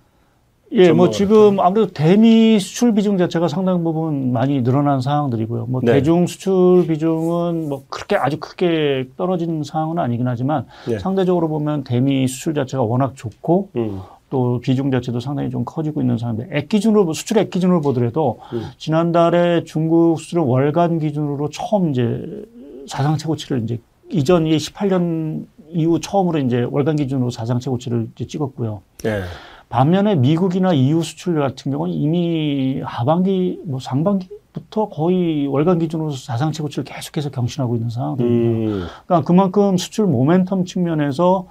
예, 0.74 0.92
뭐 0.94 1.10
지금 1.10 1.60
아무래도 1.60 1.92
대미 1.92 2.58
수출 2.58 2.94
비중 2.94 3.18
자체가 3.18 3.50
상당 3.50 3.84
부분 3.84 4.32
많이 4.32 4.64
늘어난 4.64 5.02
상황들이고요. 5.02 5.66
뭐 5.66 5.82
네. 5.84 5.94
대중 5.94 6.28
수출 6.28 6.86
비중은 6.88 7.68
뭐 7.68 7.84
그렇게 7.90 8.16
아주 8.16 8.38
크게 8.40 9.10
떨어진 9.18 9.64
상황은 9.64 10.00
아니긴 10.00 10.28
하지만 10.28 10.66
네. 10.88 10.98
상대적으로 11.00 11.50
보면 11.50 11.84
대미 11.84 12.26
수출 12.28 12.54
자체가 12.54 12.84
워낙 12.84 13.16
좋고 13.16 13.70
음. 13.76 14.00
또 14.32 14.60
비중 14.62 14.90
자체도 14.90 15.20
상당히 15.20 15.52
좀 15.52 15.64
커지고 15.66 16.02
있는 16.02 16.18
상황인데 16.18 16.58
액 16.58 16.70
기준으로 16.70 17.14
수출 17.14 17.38
액 17.38 17.52
기준으로 17.52 17.82
보더라도 17.82 18.40
음. 18.54 18.64
지난달에 18.78 19.66
중국 19.66 20.20
수출은 20.20 20.44
월간 20.44 21.00
기준으로 21.00 21.50
처음 21.50 21.92
이제 21.92 22.46
사상 22.88 23.18
최고치를 23.18 23.62
이제 23.64 23.80
이전 24.10 24.48
이 24.48 24.58
18년 24.58 25.46
이후 25.70 26.00
처음으로 26.00 26.40
이제 26.40 26.66
월간 26.72 26.96
기준으로 26.96 27.30
사상 27.30 27.60
최고치를 27.60 28.08
이제 28.16 28.26
찍었고요. 28.26 28.82
네. 29.04 29.22
반면에 29.68 30.16
미국이나 30.16 30.74
EU 30.74 31.02
수출 31.04 31.40
같은 31.40 31.72
경우는 31.72 31.94
이미 31.94 32.82
하반기 32.84 33.62
뭐 33.66 33.80
상반기 33.80 34.30
부터 34.54 34.88
거의 34.88 35.48
월간 35.48 35.80
기준으로 35.80 36.12
사상 36.12 36.54
최고치를 36.54 36.86
계속해서 36.86 37.32
경신하고 37.32 37.76
있는 37.76 37.90
상황입니다. 37.90 38.26
음. 38.26 38.86
그러니까 39.06 39.28
그만큼 39.28 39.78
수출 39.78 40.08
모멘텀 40.08 40.66
측면에서 40.66 41.48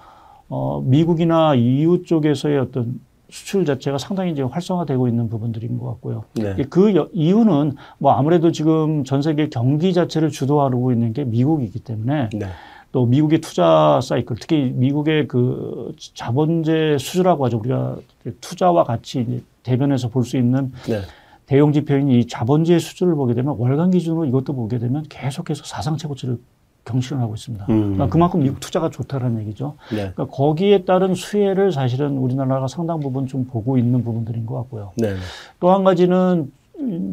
어 0.50 0.82
미국이나 0.84 1.54
EU 1.54 2.02
쪽에서의 2.04 2.58
어떤 2.58 3.00
수출 3.30 3.64
자체가 3.64 3.96
상당히 3.98 4.32
이제 4.32 4.42
활성화되고 4.42 5.06
있는 5.06 5.28
부분들인 5.30 5.78
것 5.78 5.86
같고요. 5.86 6.24
네. 6.34 6.56
그 6.68 7.08
이유는 7.12 7.74
뭐 7.98 8.12
아무래도 8.12 8.50
지금 8.50 9.04
전 9.04 9.22
세계 9.22 9.48
경기 9.48 9.94
자체를 9.94 10.30
주도하고 10.30 10.90
있는 10.90 11.12
게 11.12 11.22
미국이기 11.24 11.78
때문에 11.78 12.30
네. 12.32 12.46
또 12.90 13.06
미국의 13.06 13.40
투자 13.40 14.00
사이클, 14.02 14.36
특히 14.40 14.72
미국의 14.74 15.28
그 15.28 15.94
자본재 16.14 16.96
수주라고 16.98 17.44
하죠. 17.46 17.58
우리가 17.58 17.98
투자와 18.40 18.82
같이 18.82 19.20
이제 19.20 19.42
대변해서 19.62 20.08
볼 20.08 20.24
수 20.24 20.36
있는 20.36 20.72
네. 20.88 21.00
대형 21.46 21.72
지표인 21.72 22.08
이 22.10 22.26
자본재 22.26 22.80
수주를 22.80 23.14
보게 23.14 23.34
되면 23.34 23.54
월간 23.56 23.92
기준으로 23.92 24.24
이것도 24.24 24.54
보게 24.54 24.78
되면 24.78 25.04
계속해서 25.08 25.62
사상 25.64 25.96
최고치를 25.96 26.36
경신을 26.84 27.22
하고 27.22 27.34
있습니다. 27.34 27.66
음. 27.68 27.80
그러니까 27.80 28.08
그만큼 28.08 28.40
미국 28.40 28.60
투자가 28.60 28.90
좋다라는 28.90 29.40
얘기죠. 29.42 29.74
네. 29.90 30.12
그러니까 30.12 30.26
거기에 30.26 30.84
따른 30.84 31.14
수혜를 31.14 31.72
사실은 31.72 32.18
우리나라가 32.18 32.66
상당 32.68 33.00
부분 33.00 33.26
좀 33.26 33.44
보고 33.44 33.78
있는 33.78 34.02
부분들인 34.04 34.46
것 34.46 34.54
같고요. 34.56 34.92
네. 34.96 35.14
또한 35.58 35.84
가지는 35.84 36.50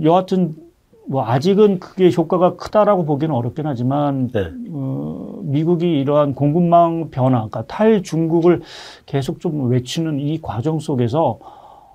여하튼 0.03 0.55
뭐 1.09 1.25
아직은 1.25 1.79
그게 1.79 2.11
효과가 2.11 2.55
크다라고 2.57 3.05
보기는 3.05 3.33
어렵긴 3.33 3.65
하지만 3.65 4.29
네. 4.31 4.51
어, 4.71 5.39
미국이 5.43 5.99
이러한 5.99 6.35
공급망 6.35 7.09
변화, 7.11 7.37
그러니까 7.37 7.63
탈중국을 7.65 8.61
계속 9.05 9.39
좀 9.39 9.69
외치는 9.69 10.19
이 10.19 10.39
과정 10.41 10.79
속에서 10.79 11.39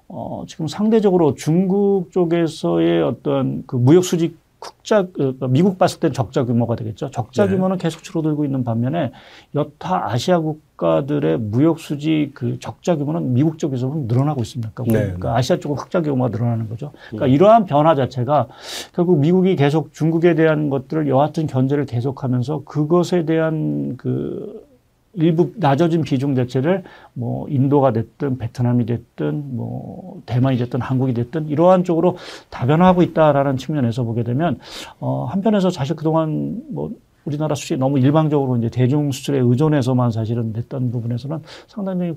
어, 0.09 0.45
지금 0.47 0.67
상대적으로 0.67 1.35
중국 1.35 2.11
쪽에서의 2.11 3.03
어떤 3.03 3.65
그 3.67 3.77
무역 3.77 4.05
수직 4.05 4.42
흑자 4.63 5.07
그 5.13 5.37
미국 5.49 5.79
봤을 5.79 5.99
땐 6.01 6.13
적자 6.13 6.45
규모가 6.45 6.77
되겠죠. 6.77 7.11
적자 7.11 7.47
네. 7.47 7.55
규모는 7.55 7.79
계속 7.79 8.03
줄어들고 8.03 8.45
있는 8.45 8.63
반면에 8.65 9.13
여타 9.55 10.11
아시아 10.11 10.39
국가들의 10.39 11.39
무역 11.39 11.81
수지 11.81 12.31
그 12.35 12.59
적자 12.61 12.97
규모는 12.97 13.35
미국 13.35 13.59
쪽에서 13.59 13.89
는 13.89 14.07
늘어나고 14.07 14.41
있습니다. 14.43 14.71
그러니까, 14.75 14.99
네. 14.99 15.05
그러니까 15.07 15.37
아시아 15.37 15.59
쪽은 15.59 15.77
흑자 15.77 16.03
규모가 16.03 16.31
늘어나는 16.31 16.69
거죠. 16.69 16.93
그러니까 17.09 17.27
네. 17.27 17.33
이러한 17.33 17.67
변화 17.67 17.95
자체가 17.95 18.49
결국 18.95 19.19
미국이 19.19 19.57
계속 19.57 19.93
중국에 19.93 20.35
대한 20.35 20.71
것들을 20.71 21.09
여하튼 21.09 21.47
견제를 21.47 21.87
계속하면서 21.87 22.63
그것에 22.65 23.25
대한 23.25 23.97
그 23.97 24.72
일부 25.15 25.53
낮아진 25.57 26.03
비중 26.03 26.35
자체를 26.35 26.85
뭐 27.13 27.47
인도가 27.49 27.93
됐든 27.93 28.39
베트남이 28.39 28.87
됐든 28.87 29.57
뭐 29.57 30.23
대만이 30.27 30.57
됐든 30.57 30.81
한국이 30.81 31.13
됐든 31.13 31.49
이러한 31.49 31.85
쪽으로 31.85 32.17
다변화하고 32.51 33.03
있다라는 33.03 33.59
측면에서 33.59 34.05
보게 34.05 34.23
되면 34.23 34.59
어 35.01 35.27
한편에서 35.27 35.71
사실 35.71 35.97
그동안 35.97 36.63
뭐 36.71 36.91
우리나라 37.25 37.55
수출이 37.55 37.79
너무 37.79 37.99
일방적으로 37.99 38.57
이제 38.57 38.69
대중 38.69 39.13
수출에 39.13 39.39
의존해서만 39.39 40.11
사실은 40.11 40.53
냈던 40.53 40.91
부분에서는 40.91 41.39
상당히 41.69 42.13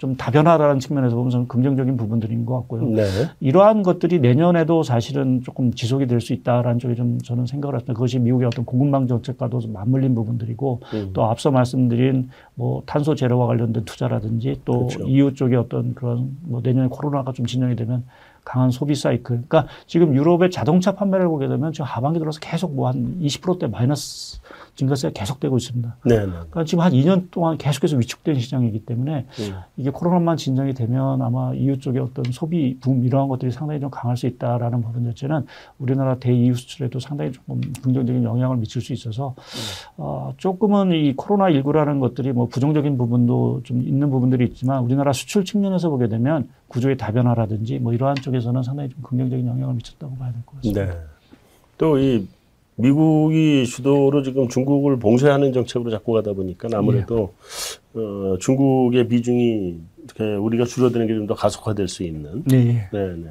좀 0.00 0.16
다변화라는 0.16 0.80
측면에서 0.80 1.14
보면 1.14 1.30
저는 1.30 1.46
긍정적인 1.46 1.98
부분들인 1.98 2.46
것 2.46 2.56
같고요. 2.60 2.84
네. 2.88 3.04
이러한 3.38 3.82
것들이 3.82 4.18
내년에도 4.18 4.82
사실은 4.82 5.42
조금 5.44 5.74
지속이 5.74 6.06
될 6.06 6.20
수 6.22 6.32
있다라는 6.32 6.78
쪽에 6.78 6.94
좀 6.94 7.18
저는 7.18 7.44
생각을 7.44 7.74
했습니다. 7.76 7.92
그것이 7.92 8.18
미국의 8.18 8.46
어떤 8.46 8.64
공급망 8.64 9.06
정책과도 9.06 9.60
맞물린 9.70 10.14
부분들이고 10.14 10.80
음. 10.94 11.10
또 11.12 11.24
앞서 11.26 11.50
말씀드린 11.50 12.30
뭐 12.54 12.82
탄소 12.86 13.14
제로와 13.14 13.46
관련된 13.46 13.84
투자라든지 13.84 14.60
또 14.64 14.86
그렇죠. 14.86 15.06
EU 15.06 15.34
쪽의 15.34 15.58
어떤 15.58 15.94
그런 15.94 16.34
뭐 16.44 16.62
내년에 16.62 16.88
코로나가 16.88 17.32
좀 17.32 17.44
진정이 17.44 17.76
되면 17.76 18.04
강한 18.42 18.70
소비 18.70 18.94
사이클. 18.94 19.22
그러니까 19.48 19.66
지금 19.86 20.14
유럽의 20.14 20.50
자동차 20.50 20.92
판매를 20.94 21.28
보게 21.28 21.46
되면 21.46 21.72
지금 21.74 21.84
하반기 21.84 22.18
들어서 22.18 22.40
계속 22.40 22.74
뭐 22.74 22.88
한 22.88 23.18
20%대 23.20 23.66
마이너스 23.66 24.40
증가세가 24.80 25.12
계속되고 25.12 25.56
있습니다. 25.56 25.96
네, 26.06 26.16
네. 26.18 26.26
그러니까 26.26 26.64
지금 26.64 26.82
한 26.82 26.92
2년 26.92 27.30
동안 27.30 27.58
계속해서 27.58 27.96
위축된 27.98 28.38
시장이기 28.38 28.86
때문에 28.86 29.26
네. 29.30 29.54
이게 29.76 29.90
코로나만 29.90 30.36
진정이 30.36 30.74
되면 30.74 31.20
아마 31.22 31.52
EU 31.54 31.78
쪽의 31.78 32.00
어떤 32.02 32.24
소비 32.32 32.78
붐 32.80 33.04
이러한 33.04 33.28
것들이 33.28 33.50
상당히 33.50 33.80
좀 33.80 33.90
강할 33.90 34.16
수 34.16 34.26
있다라는 34.26 34.82
부분 34.82 35.04
자체는 35.04 35.46
우리나라 35.78 36.16
대이유 36.16 36.54
수출에도 36.54 36.98
상당히 36.98 37.32
조금 37.32 37.60
긍정적인 37.82 38.24
영향을 38.24 38.56
미칠 38.56 38.80
수 38.80 38.92
있어서 38.92 39.34
네. 39.36 39.92
어, 39.98 40.32
조금은 40.38 40.92
이 40.92 41.14
코로나 41.16 41.50
19라는 41.50 42.00
것들이 42.00 42.32
뭐 42.32 42.46
부정적인 42.46 42.96
부분도 42.96 43.60
좀 43.64 43.82
있는 43.82 44.10
부분들이 44.10 44.46
있지만 44.46 44.82
우리나라 44.82 45.12
수출 45.12 45.44
측면에서 45.44 45.90
보게 45.90 46.08
되면 46.08 46.48
구조의 46.68 46.96
다변화라든지 46.96 47.78
뭐 47.78 47.92
이러한 47.92 48.16
쪽에서는 48.16 48.62
상당히 48.62 48.88
좀 48.88 49.02
긍정적인 49.02 49.46
영향을 49.46 49.74
미쳤다고 49.74 50.16
봐야 50.16 50.32
될 50.32 50.42
것 50.46 50.56
같습니다. 50.56 50.86
네. 50.86 50.92
또이 51.78 52.26
미국이 52.80 53.66
주도로 53.66 54.22
지금 54.22 54.48
중국을 54.48 54.98
봉쇄하는 54.98 55.52
정책으로 55.52 55.90
자꾸 55.90 56.12
가다 56.12 56.32
보니까 56.32 56.68
아무래도 56.72 57.32
예. 57.96 58.00
어, 58.00 58.36
중국의 58.38 59.08
비중이 59.08 59.78
우리가 60.40 60.64
줄어드는 60.64 61.06
게 61.06 61.14
좀 61.14 61.26
더 61.26 61.34
가속화될 61.34 61.88
수 61.88 62.02
있는. 62.02 62.42
네. 62.44 62.88
네, 62.92 63.14
네. 63.16 63.30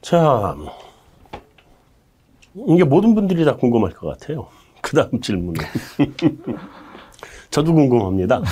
자, 0.00 0.56
이게 2.68 2.84
모든 2.84 3.14
분들이 3.14 3.44
다 3.44 3.56
궁금할 3.56 3.92
것 3.92 4.08
같아요. 4.08 4.46
그 4.82 4.96
다음 4.96 5.20
질문은. 5.20 5.62
저도 7.50 7.72
궁금합니다. 7.74 8.42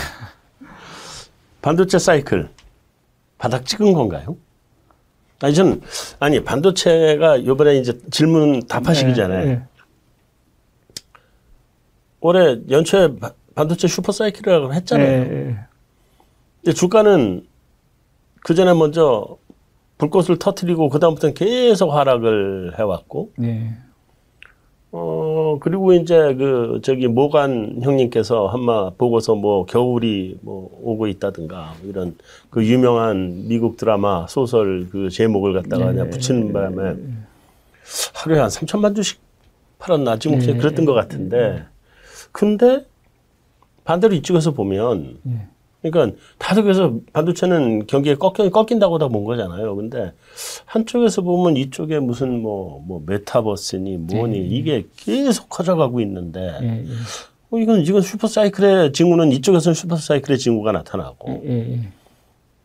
반도체 1.63 1.99
사이클 1.99 2.49
바닥 3.39 3.65
찍은 3.67 3.93
건가요? 3.93 4.37
아니, 5.43 5.55
전, 5.55 5.81
아니, 6.19 6.43
반도체가 6.45 7.39
이번에 7.39 7.77
이제 7.79 7.99
질문 8.11 8.61
답하시기잖아요. 8.67 9.45
네, 9.47 9.55
네. 9.55 9.63
올해 12.21 12.59
연초에 12.69 13.09
반도체 13.55 13.89
슈퍼사이클이라고 13.89 14.73
했잖아요. 14.75 15.29
네. 15.29 15.59
근데 16.63 16.75
주가는 16.75 17.47
그 18.43 18.55
전에 18.55 18.75
먼저 18.75 19.39
불꽃을 19.99 20.39
터트리고 20.39 20.89
그다음부터는 20.89 21.35
계속 21.35 21.91
하락을 21.91 22.79
해왔고. 22.79 23.33
네. 23.37 23.75
어, 24.93 25.59
그리고 25.61 25.93
이제 25.93 26.35
그, 26.35 26.81
저기, 26.83 27.07
모간 27.07 27.79
형님께서 27.81 28.49
한마 28.49 28.91
보고서 28.91 29.37
뭐, 29.37 29.65
겨울이 29.65 30.39
뭐, 30.41 30.69
오고 30.83 31.07
있다든가, 31.07 31.75
이런 31.85 32.17
그 32.51 32.67
유명한 32.67 33.47
미국 33.47 33.77
드라마 33.77 34.27
소설 34.27 34.89
그 34.91 35.09
제목을 35.09 35.53
갖다가 35.53 35.87
네. 35.87 35.93
그냥 35.93 36.11
붙이는 36.11 36.53
바람에 36.53 36.97
하루에 38.15 38.41
한 38.41 38.49
3천만 38.49 38.97
주씩 38.97 39.21
팔았나? 39.79 40.19
지금 40.19 40.41
네. 40.41 40.57
그랬던 40.57 40.85
것 40.85 40.95
같은데, 40.95 41.65
근데 42.33 42.85
반대로 43.85 44.15
이쪽에서 44.15 44.53
보면 44.53 45.19
예. 45.29 45.47
그러니까 45.83 46.17
다들 46.39 46.63
그래서 46.65 46.95
반도체는 47.15 47.87
경기에 47.87 48.15
꺾여, 48.17 48.51
꺾인다고 48.51 48.99
다 48.99 49.09
본 49.09 49.25
거잖아요. 49.25 49.75
근데 49.77 50.13
한쪽에서 50.67 51.23
보면 51.23 51.57
이쪽에 51.57 51.99
무슨 52.01 52.43
뭐, 52.43 52.85
뭐 52.87 53.03
메타버스니 53.07 53.97
뭐니 53.97 54.39
예. 54.39 54.43
이게 54.43 54.87
계속 54.97 55.49
커져가고 55.49 56.01
있는데 56.03 56.59
예. 56.63 56.85
예. 56.87 56.93
어, 57.51 57.59
이건, 57.59 57.81
이건 57.81 58.03
슈퍼사이클의 58.03 58.93
징후는 58.93 59.33
이쪽에서는 59.33 59.75
슈퍼사이클의 59.75 60.39
징후가 60.39 60.71
나타나고 60.73 61.43
예, 61.47 61.73
예, 61.73 61.81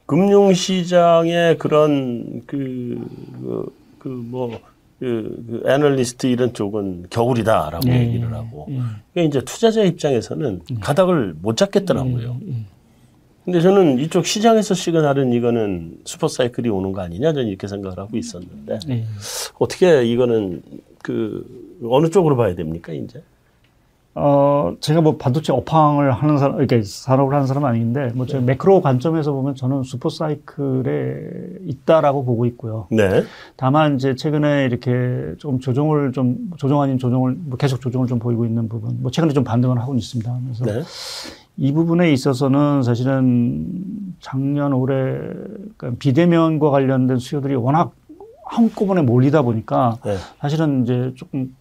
금융시장의 0.05 1.57
그런 1.57 2.43
그, 2.45 3.03
그, 3.41 3.75
그 3.97 4.07
뭐, 4.09 4.59
그, 4.99 5.43
그 5.47 5.69
애널리스트 5.69 6.27
이런 6.27 6.53
쪽은 6.53 7.07
겨울이다라고 7.09 7.85
네, 7.85 8.07
얘기를 8.07 8.33
하고 8.33 8.65
네. 8.69 8.79
그러니까 9.13 9.37
이제 9.37 9.45
투자자 9.45 9.83
입장에서는 9.83 10.61
네. 10.69 10.77
가닥을 10.79 11.35
못 11.41 11.57
잡겠더라고요. 11.57 12.39
근데 13.43 13.61
저는 13.61 13.99
이쪽 13.99 14.25
시장에서 14.25 14.73
시그널은 14.73 15.31
이거는 15.33 15.99
super 16.05 16.27
cycle이 16.27 16.67
오는 16.69 16.93
거 16.93 17.01
아니냐 17.01 17.33
저는 17.33 17.47
이렇게 17.47 17.67
생각을 17.67 17.99
하고 17.99 18.17
있었는데 18.17 18.79
네. 18.87 19.05
어떻게 19.59 20.03
이거는 20.05 20.63
그 21.03 21.45
어느 21.83 22.09
쪽으로 22.09 22.35
봐야 22.35 22.55
됩니까 22.55 22.91
이제? 22.91 23.21
어, 24.17 24.73
제가 24.79 25.01
뭐 25.01 25.17
반도체 25.17 25.51
업황을 25.51 26.09
하는 26.09 26.37
사람, 26.37 26.57
이렇게 26.59 26.81
산업을 26.81 27.33
하는 27.35 27.47
사람 27.47 27.65
은 27.65 27.69
아닌데, 27.69 28.11
뭐, 28.15 28.25
제 28.25 28.39
네. 28.39 28.45
매크로 28.45 28.81
관점에서 28.81 29.33
보면 29.33 29.55
저는 29.55 29.83
super 29.83 30.07
cycle에 30.07 31.59
있다라고 31.67 32.23
보고 32.23 32.45
있고요. 32.45 32.87
네. 32.91 33.23
다만 33.57 33.95
이제 33.95 34.15
최근에 34.15 34.65
이렇게 34.65 35.33
좀 35.37 35.59
조정을 35.59 36.13
좀, 36.13 36.49
조정 36.55 36.81
아닌 36.81 36.97
조정을, 36.97 37.35
뭐 37.43 37.57
계속 37.57 37.81
조정을 37.81 38.07
좀 38.07 38.17
보이고 38.19 38.45
있는 38.45 38.69
부분, 38.69 39.01
뭐 39.01 39.11
최근에 39.11 39.33
좀 39.33 39.43
반등을 39.43 39.81
하고 39.81 39.93
있습니다. 39.93 40.33
그래서 40.45 40.65
네. 40.65 40.81
이 41.57 41.73
부분에 41.73 42.11
있어서는 42.13 42.83
사실은 42.83 43.67
작년 44.21 44.71
올해 44.71 45.17
그러니까 45.75 45.99
비대면과 45.99 46.69
관련된 46.69 47.17
수요들이 47.17 47.55
워낙 47.55 47.91
한꺼번에 48.45 49.01
몰리다 49.01 49.41
보니까 49.41 49.97
네. 50.05 50.15
사실은 50.39 50.83
이제 50.83 51.11
조금 51.15 51.53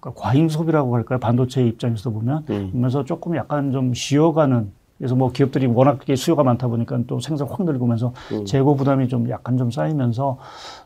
과잉 0.00 0.48
소비라고 0.48 0.94
할까요? 0.94 1.18
반도체 1.18 1.66
입장에서 1.66 2.10
보면 2.10 2.44
음. 2.50 2.68
그러면서 2.70 3.04
조금 3.04 3.36
약간 3.36 3.72
좀 3.72 3.94
쉬어가는 3.94 4.70
그래서 4.98 5.16
뭐 5.16 5.32
기업들이 5.32 5.66
워낙 5.66 5.98
수요가 6.16 6.44
많다 6.44 6.68
보니까 6.68 7.00
또 7.06 7.20
생산 7.20 7.48
확 7.48 7.64
늘고면서 7.64 8.12
음. 8.32 8.44
재고 8.44 8.76
부담이 8.76 9.08
좀 9.08 9.28
약간 9.28 9.56
좀 9.58 9.70
쌓이면서 9.70 10.38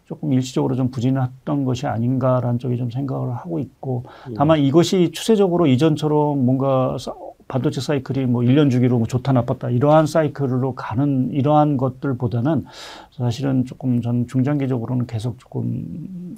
조금 0.06 0.32
일시적으로 0.32 0.76
좀 0.76 0.90
부진했던 0.90 1.64
것이 1.64 1.86
아닌가라는 1.86 2.58
쪽에 2.58 2.76
좀 2.76 2.90
생각을 2.90 3.36
하고 3.36 3.58
있고 3.58 4.04
음. 4.28 4.34
다만 4.34 4.60
이것이 4.60 5.10
추세적으로 5.12 5.66
이전처럼 5.66 6.44
뭔가 6.44 6.96
반도체 7.48 7.80
사이클이 7.80 8.26
뭐 8.26 8.42
1년 8.42 8.70
주기로 8.70 8.98
뭐 8.98 9.06
좋다 9.06 9.32
나빴다 9.32 9.70
이러한 9.70 10.06
사이클로 10.06 10.74
가는 10.74 11.30
이러한 11.32 11.76
것들보다는 11.76 12.64
사실은 13.10 13.64
조금 13.64 14.00
전 14.00 14.26
중장기적으로는 14.26 15.06
계속 15.06 15.38
조금 15.38 16.36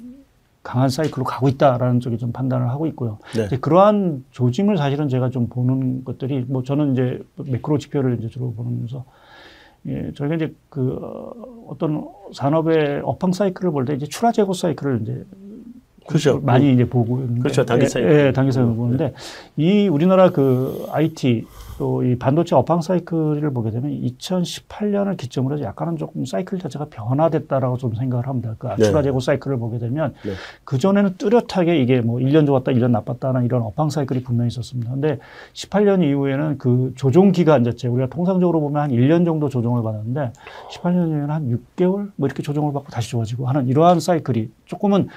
강한 0.63 0.89
사이클로 0.89 1.23
가고 1.25 1.47
있다라는 1.49 1.99
쪽에 1.99 2.17
좀 2.17 2.31
판단을 2.31 2.69
하고 2.69 2.85
있고요. 2.87 3.17
네. 3.35 3.57
그러한 3.57 4.23
조짐을 4.31 4.77
사실은 4.77 5.09
제가 5.09 5.29
좀 5.29 5.47
보는 5.47 6.03
것들이 6.03 6.45
뭐 6.47 6.61
저는 6.63 6.93
이제 6.93 7.19
매크로 7.37 7.77
지표를 7.79 8.17
이제 8.19 8.27
주로 8.27 8.53
보면서 8.53 9.03
예, 9.87 10.11
저희가 10.13 10.35
이제 10.35 10.53
그 10.69 10.99
어떤 11.67 12.07
산업의 12.33 13.01
업황 13.03 13.31
사이클을 13.33 13.71
볼 13.71 13.85
때 13.85 13.95
이제 13.95 14.05
출하 14.05 14.31
재고 14.31 14.53
사이클을 14.53 14.99
이제 15.01 15.25
그렇죠. 16.07 16.39
많이 16.39 16.71
이제 16.73 16.87
보고 16.87 17.17
있는데 17.21 17.41
그렇죠. 17.41 17.65
단기 17.65 17.87
사이클. 17.87 18.11
예, 18.11 18.27
예 18.27 18.31
단기 18.31 18.51
사이클 18.51 18.75
보는데 18.75 19.13
네. 19.55 19.63
이 19.63 19.87
우리나라 19.87 20.29
그 20.29 20.85
IT 20.91 21.45
또 21.81 22.01
이 22.03 22.15
반도체 22.15 22.55
업황 22.55 22.81
사이클을 22.81 23.51
보게 23.53 23.71
되면 23.71 23.91
2018년을 23.91 25.17
기점으로 25.17 25.55
해서 25.55 25.65
약간은 25.65 25.97
조금 25.97 26.25
사이클 26.25 26.59
자체가 26.59 26.85
변화됐다라고 26.89 27.77
좀 27.77 27.95
생각을 27.95 28.27
합니다. 28.27 28.55
그 28.57 28.67
네. 28.77 28.83
추가 28.83 29.01
재고 29.01 29.19
사이클을 29.19 29.57
보게 29.57 29.79
되면 29.79 30.13
네. 30.23 30.31
그 30.63 30.77
전에는 30.77 31.15
뚜렷하게 31.17 31.79
이게 31.79 32.01
뭐 32.01 32.19
1년 32.19 32.45
좋았다, 32.45 32.71
1년 32.71 32.91
나빴다는 32.91 33.45
이런 33.45 33.61
업황 33.61 33.89
사이클이 33.89 34.23
분명히 34.23 34.47
있었습니다. 34.47 34.91
근데 34.91 35.19
18년 35.53 36.03
이후에는 36.03 36.57
그 36.57 36.93
조정 36.95 37.31
기간 37.31 37.63
자체 37.63 37.87
우리가 37.87 38.09
통상적으로 38.09 38.59
보면 38.61 38.81
한 38.81 38.91
1년 38.91 39.25
정도 39.25 39.49
조정을 39.49 39.83
받았는데 39.83 40.33
18년 40.71 41.07
이후에는 41.07 41.29
한 41.29 41.59
6개월 41.77 42.11
뭐 42.15 42.27
이렇게 42.27 42.43
조정을 42.43 42.73
받고 42.73 42.89
다시 42.91 43.09
좋아지고 43.11 43.47
하는 43.47 43.67
이러한 43.67 43.99
사이클이 43.99 44.49
조금은 44.65 45.07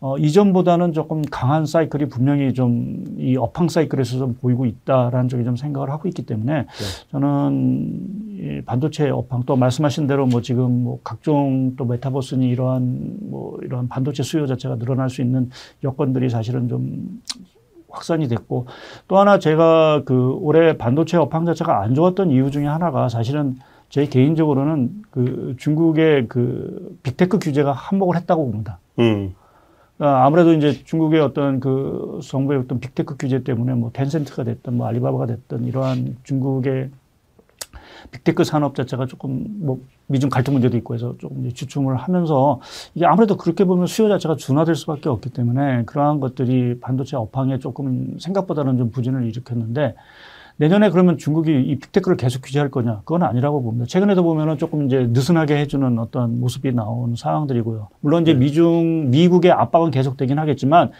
어, 0.00 0.16
이전보다는 0.16 0.92
조금 0.92 1.22
강한 1.30 1.66
사이클이 1.66 2.08
분명히 2.08 2.52
좀 2.54 3.10
이 3.20 3.36
업황 3.36 3.68
사이클에서 3.68 4.18
좀 4.18 4.34
보이고 4.34 4.64
있다라는 4.64 5.28
쪽에 5.28 5.44
좀 5.44 5.54
생각을 5.54 5.90
하고 5.90 6.08
있기 6.08 6.24
때문에 6.24 6.62
네. 6.62 6.66
저는 7.10 8.00
이 8.30 8.62
반도체 8.64 9.10
업황 9.10 9.42
또 9.44 9.56
말씀하신 9.56 10.06
대로 10.06 10.26
뭐 10.26 10.40
지금 10.40 10.84
뭐 10.84 11.00
각종 11.04 11.76
또 11.76 11.84
메타버스니 11.84 12.48
이러한 12.48 13.18
뭐 13.30 13.58
이러한 13.62 13.88
반도체 13.88 14.22
수요 14.22 14.46
자체가 14.46 14.76
늘어날 14.76 15.10
수 15.10 15.20
있는 15.20 15.50
여건들이 15.84 16.30
사실은 16.30 16.68
좀 16.68 17.20
확산이 17.90 18.26
됐고 18.26 18.66
또 19.06 19.18
하나 19.18 19.38
제가 19.38 20.02
그 20.04 20.32
올해 20.40 20.78
반도체 20.78 21.18
업황 21.18 21.44
자체가 21.44 21.82
안 21.82 21.94
좋았던 21.94 22.30
이유 22.30 22.50
중에 22.50 22.66
하나가 22.66 23.08
사실은 23.08 23.56
제 23.90 24.06
개인적으로는 24.06 25.02
그 25.10 25.54
중국의 25.58 26.28
그 26.28 26.96
빅테크 27.02 27.38
규제가 27.38 27.72
한몫을 27.72 28.16
했다고 28.16 28.46
봅니다. 28.46 28.78
음. 28.98 29.34
어, 30.00 30.06
아무래도 30.06 30.54
이제 30.54 30.72
중국의 30.72 31.20
어떤 31.20 31.60
그 31.60 32.20
정부의 32.24 32.60
어떤 32.60 32.80
빅테크 32.80 33.16
규제 33.18 33.42
때문에 33.42 33.74
뭐 33.74 33.90
텐센트가 33.92 34.44
됐든 34.44 34.78
뭐 34.78 34.86
알리바바가 34.86 35.26
됐든 35.26 35.66
이러한 35.66 36.16
중국의 36.22 36.90
빅테크 38.10 38.44
산업 38.44 38.74
자체가 38.74 39.04
조금 39.04 39.44
뭐 39.60 39.80
미중 40.06 40.30
갈등 40.30 40.54
문제도 40.54 40.74
있고 40.78 40.94
해서 40.94 41.14
조금 41.18 41.52
주춤을 41.52 41.96
하면서 41.96 42.60
이게 42.94 43.04
아무래도 43.04 43.36
그렇게 43.36 43.64
보면 43.64 43.86
수요 43.86 44.08
자체가 44.08 44.36
준화될 44.36 44.74
수밖에 44.74 45.10
없기 45.10 45.30
때문에 45.30 45.84
그러한 45.84 46.18
것들이 46.18 46.80
반도체 46.80 47.16
업황에 47.16 47.58
조금 47.58 48.18
생각보다는 48.18 48.78
좀 48.78 48.90
부진을 48.90 49.26
일으켰는데 49.26 49.96
내년에 50.60 50.90
그러면 50.90 51.16
중국이 51.16 51.58
이 51.58 51.78
빅테크를 51.78 52.18
계속 52.18 52.42
규제할 52.42 52.70
거냐? 52.70 52.98
그건 53.06 53.22
아니라고 53.22 53.62
봅니다. 53.62 53.86
최근에도 53.88 54.22
보면은 54.22 54.58
조금 54.58 54.84
이제 54.84 55.08
느슨하게 55.10 55.56
해주는 55.56 55.98
어떤 55.98 56.38
모습이 56.38 56.72
나온 56.72 57.16
상황들이고요. 57.16 57.88
물론 58.00 58.22
이제 58.22 58.34
네. 58.34 58.40
미중, 58.40 59.10
미국의 59.10 59.52
압박은 59.52 59.90
계속되긴 59.90 60.38
하겠지만 60.38 60.90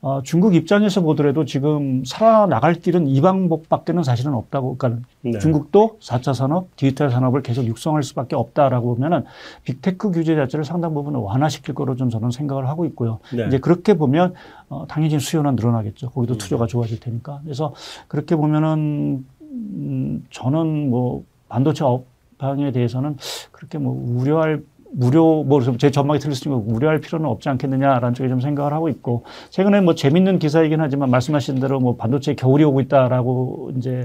어, 0.00 0.22
중국 0.22 0.54
입장에서 0.54 1.00
보더라도 1.00 1.44
지금 1.44 2.04
살아나갈 2.04 2.74
길은 2.74 3.06
이 3.06 3.20
방법밖에는 3.20 4.02
사실은 4.02 4.34
없다고. 4.34 4.76
그러니까 4.76 5.06
네. 5.22 5.38
중국도 5.38 5.98
4차 6.00 6.34
산업, 6.34 6.74
디지털 6.76 7.10
산업을 7.10 7.42
계속 7.42 7.64
육성할 7.64 8.02
수밖에 8.02 8.36
없다라고 8.36 8.94
보면은 8.94 9.24
빅테크 9.64 10.10
규제 10.12 10.36
자체를 10.36 10.64
상당 10.64 10.94
부분 10.94 11.14
완화시킬 11.14 11.74
거로 11.74 11.96
좀 11.96 12.10
저는 12.10 12.30
생각을 12.30 12.68
하고 12.68 12.84
있고요. 12.86 13.18
네. 13.32 13.46
이제 13.46 13.58
그렇게 13.58 13.94
보면 13.94 14.34
어, 14.68 14.86
당연히 14.88 15.18
수요는 15.18 15.56
늘어나겠죠. 15.56 16.10
거기도 16.10 16.34
음. 16.34 16.38
투자가 16.38 16.66
좋아질 16.66 17.00
테니까. 17.00 17.40
그래서 17.42 17.74
그렇게 18.08 18.36
보면은 18.36 19.24
음, 19.40 20.24
저는 20.30 20.90
뭐 20.90 21.24
반도체 21.48 21.84
업황에 21.84 22.72
대해서는 22.72 23.16
그렇게 23.52 23.78
뭐 23.78 23.94
우려할 23.94 24.62
무료 24.92 25.42
뭐제 25.44 25.90
전망이 25.90 26.20
틀릴 26.20 26.34
수 26.34 26.48
있는 26.48 26.62
우려할 26.66 27.00
필요는 27.00 27.28
없지 27.28 27.48
않겠느냐라는 27.48 28.14
쪽에 28.14 28.28
좀 28.28 28.40
생각을 28.40 28.72
하고 28.72 28.88
있고 28.88 29.24
최근에 29.50 29.80
뭐 29.80 29.94
재밌는 29.94 30.38
기사이긴 30.38 30.80
하지만 30.80 31.10
말씀하신 31.10 31.60
대로 31.60 31.80
뭐 31.80 31.96
반도체 31.96 32.34
겨울이 32.34 32.64
오고 32.64 32.80
있다라고 32.82 33.72
이제 33.76 34.04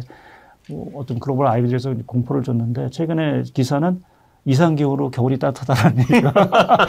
뭐 0.70 0.92
어떤 0.96 1.20
글로벌 1.20 1.48
아이들에서 1.48 1.94
공포를 2.06 2.44
줬는데 2.44 2.90
최근에 2.90 3.44
기사는 3.54 4.00
이상기후로 4.44 5.12
겨울이 5.12 5.38
따뜻하다는 5.38 6.00
얘기가 6.12 6.34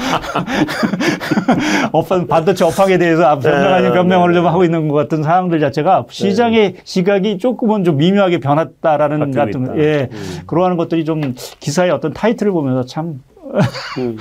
업황 1.92 2.26
반도체 2.26 2.64
업황에 2.64 2.96
대해서 2.96 3.38
변명 3.38 3.74
아닌 3.74 3.90
네, 3.90 3.94
변명을 3.94 4.30
네, 4.30 4.34
좀 4.36 4.46
하고 4.46 4.64
있는 4.64 4.88
것 4.88 4.94
같은 4.94 5.22
상황들 5.22 5.60
자체가 5.60 6.06
시장의 6.08 6.72
네. 6.72 6.80
시각이 6.82 7.36
조금은 7.36 7.84
좀 7.84 7.98
미묘하게 7.98 8.40
변했다라는 8.40 9.32
같은 9.32 9.78
예 9.78 10.08
음. 10.10 10.40
그러한 10.46 10.78
것들이 10.78 11.04
좀 11.04 11.34
기사의 11.60 11.90
어떤 11.90 12.14
타이틀을 12.14 12.52
보면서 12.52 12.86
참 12.86 13.20
음. 13.98 14.16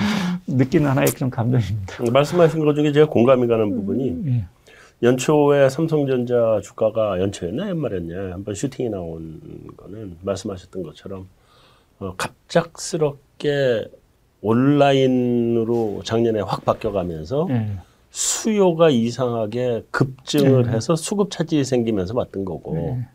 느끼는 0.46 0.88
하나의 0.90 1.08
좀 1.08 1.30
감정입니다. 1.30 2.10
말씀하신 2.12 2.64
것 2.64 2.74
중에 2.74 2.92
제가 2.92 3.06
공감이 3.08 3.46
가는 3.46 3.70
부분이 3.70 4.10
음, 4.10 4.24
예. 4.26 4.44
연초에 5.02 5.68
삼성전자 5.68 6.60
주가가 6.62 7.20
연초였나 7.20 7.68
연말이었냐 7.70 8.32
한번 8.32 8.54
슈팅이 8.54 8.88
나온 8.90 9.40
거는 9.76 10.16
말씀하셨던 10.22 10.82
것처럼 10.82 11.28
어, 11.98 12.14
갑작스럽게 12.16 13.86
온라인으로 14.40 16.02
작년에 16.04 16.40
확 16.40 16.64
바뀌어가면서 16.64 17.46
예. 17.50 17.70
수요가 18.10 18.90
이상하게 18.90 19.84
급증을 19.90 20.66
예. 20.66 20.70
해서 20.72 20.96
수급 20.96 21.30
차질이 21.30 21.64
생기면서 21.64 22.14
왔던 22.16 22.44
거고 22.44 22.76
예. 22.76 23.06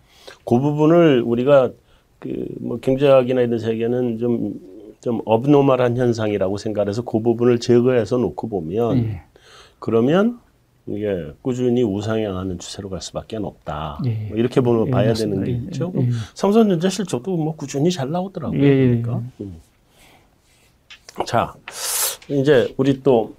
그 0.46 0.60
부분을 0.60 1.22
우리가 1.26 1.72
그 2.20 2.48
뭐 2.60 2.80
경제학이나 2.80 3.42
이런 3.42 3.60
세계는 3.60 4.18
좀 4.18 4.60
좀 5.08 5.22
업노멀한 5.24 5.96
현상이라고 5.96 6.58
생각해서 6.58 7.04
그 7.04 7.22
부분을 7.22 7.62
제거해서 7.62 8.18
놓고 8.18 8.50
보면 8.50 8.98
예. 8.98 9.22
그러면 9.80 10.38
이게 10.86 11.32
꾸준히 11.42 11.82
우상향하는 11.82 12.60
추세로 12.60 12.90
갈 12.90 13.00
수밖에 13.02 13.38
없다. 13.38 14.00
예. 14.06 14.28
뭐 14.28 14.38
이렇게 14.38 14.60
보면 14.60 14.88
예, 14.88 14.92
봐야 14.92 15.14
되는 15.14 15.46
게 15.46 15.52
예, 15.54 15.56
있죠. 15.56 15.94
예. 15.96 16.10
삼성전자 16.34 16.90
실적도 16.90 17.38
뭐 17.38 17.56
꾸준히 17.56 17.90
잘 17.90 18.12
나오더라고요. 18.12 18.62
예, 18.62 18.76
그러니까. 18.76 19.22
음. 19.40 19.62
자, 21.26 21.56
이제 22.28 22.74
우리 22.76 23.02
또 23.02 23.34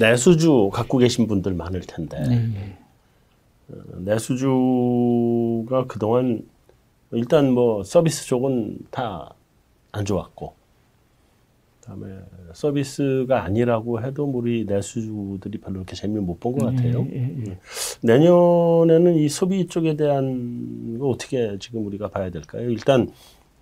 내수주 0.00 0.70
갖고 0.72 0.98
계신 0.98 1.28
분들 1.28 1.54
많을 1.54 1.80
텐데 1.82 2.16
어, 3.70 3.74
내수주가 3.98 5.86
그동안 5.86 6.42
일단 7.12 7.52
뭐 7.52 7.84
서비스 7.84 8.26
쪽은 8.26 8.78
다 8.90 9.30
안 9.92 10.04
좋았고 10.04 10.57
그다음에 11.88 12.18
서비스가 12.52 13.44
아니라고 13.44 14.02
해도 14.02 14.24
우리 14.24 14.64
내수주들이 14.66 15.58
별로 15.58 15.74
그렇게 15.76 15.96
재미를 15.96 16.22
못 16.22 16.38
본 16.38 16.58
것 16.58 16.66
같아요. 16.66 17.06
예, 17.10 17.16
예, 17.16 17.20
예. 17.22 17.50
음. 17.50 17.56
내년에는 18.02 19.14
이 19.16 19.28
소비 19.28 19.66
쪽에 19.66 19.96
대한 19.96 20.98
거 20.98 21.08
어떻게 21.08 21.56
지금 21.58 21.86
우리가 21.86 22.08
봐야 22.08 22.30
될까요? 22.30 22.68
일단 22.70 23.08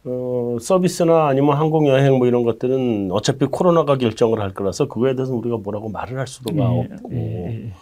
어, 0.05 0.57
서비스나 0.61 1.27
아니면 1.29 1.57
항공 1.57 1.89
여행 1.89 2.19
뭐 2.19 2.27
이런 2.29 2.45
것들은 2.45 3.09
어차피 3.11 3.47
코로나가 3.47 3.97
결정을 3.99 4.41
할 4.41 4.55
거라서 4.55 4.87
그거에 4.87 5.17
대해서 5.17 5.35
우리가 5.35 5.57
뭐라고 5.57 5.89
말을 5.89 6.19
할 6.19 6.27
수도가 6.29 6.63
예, 6.63 6.79
없고 6.95 7.13
예, 7.13 7.73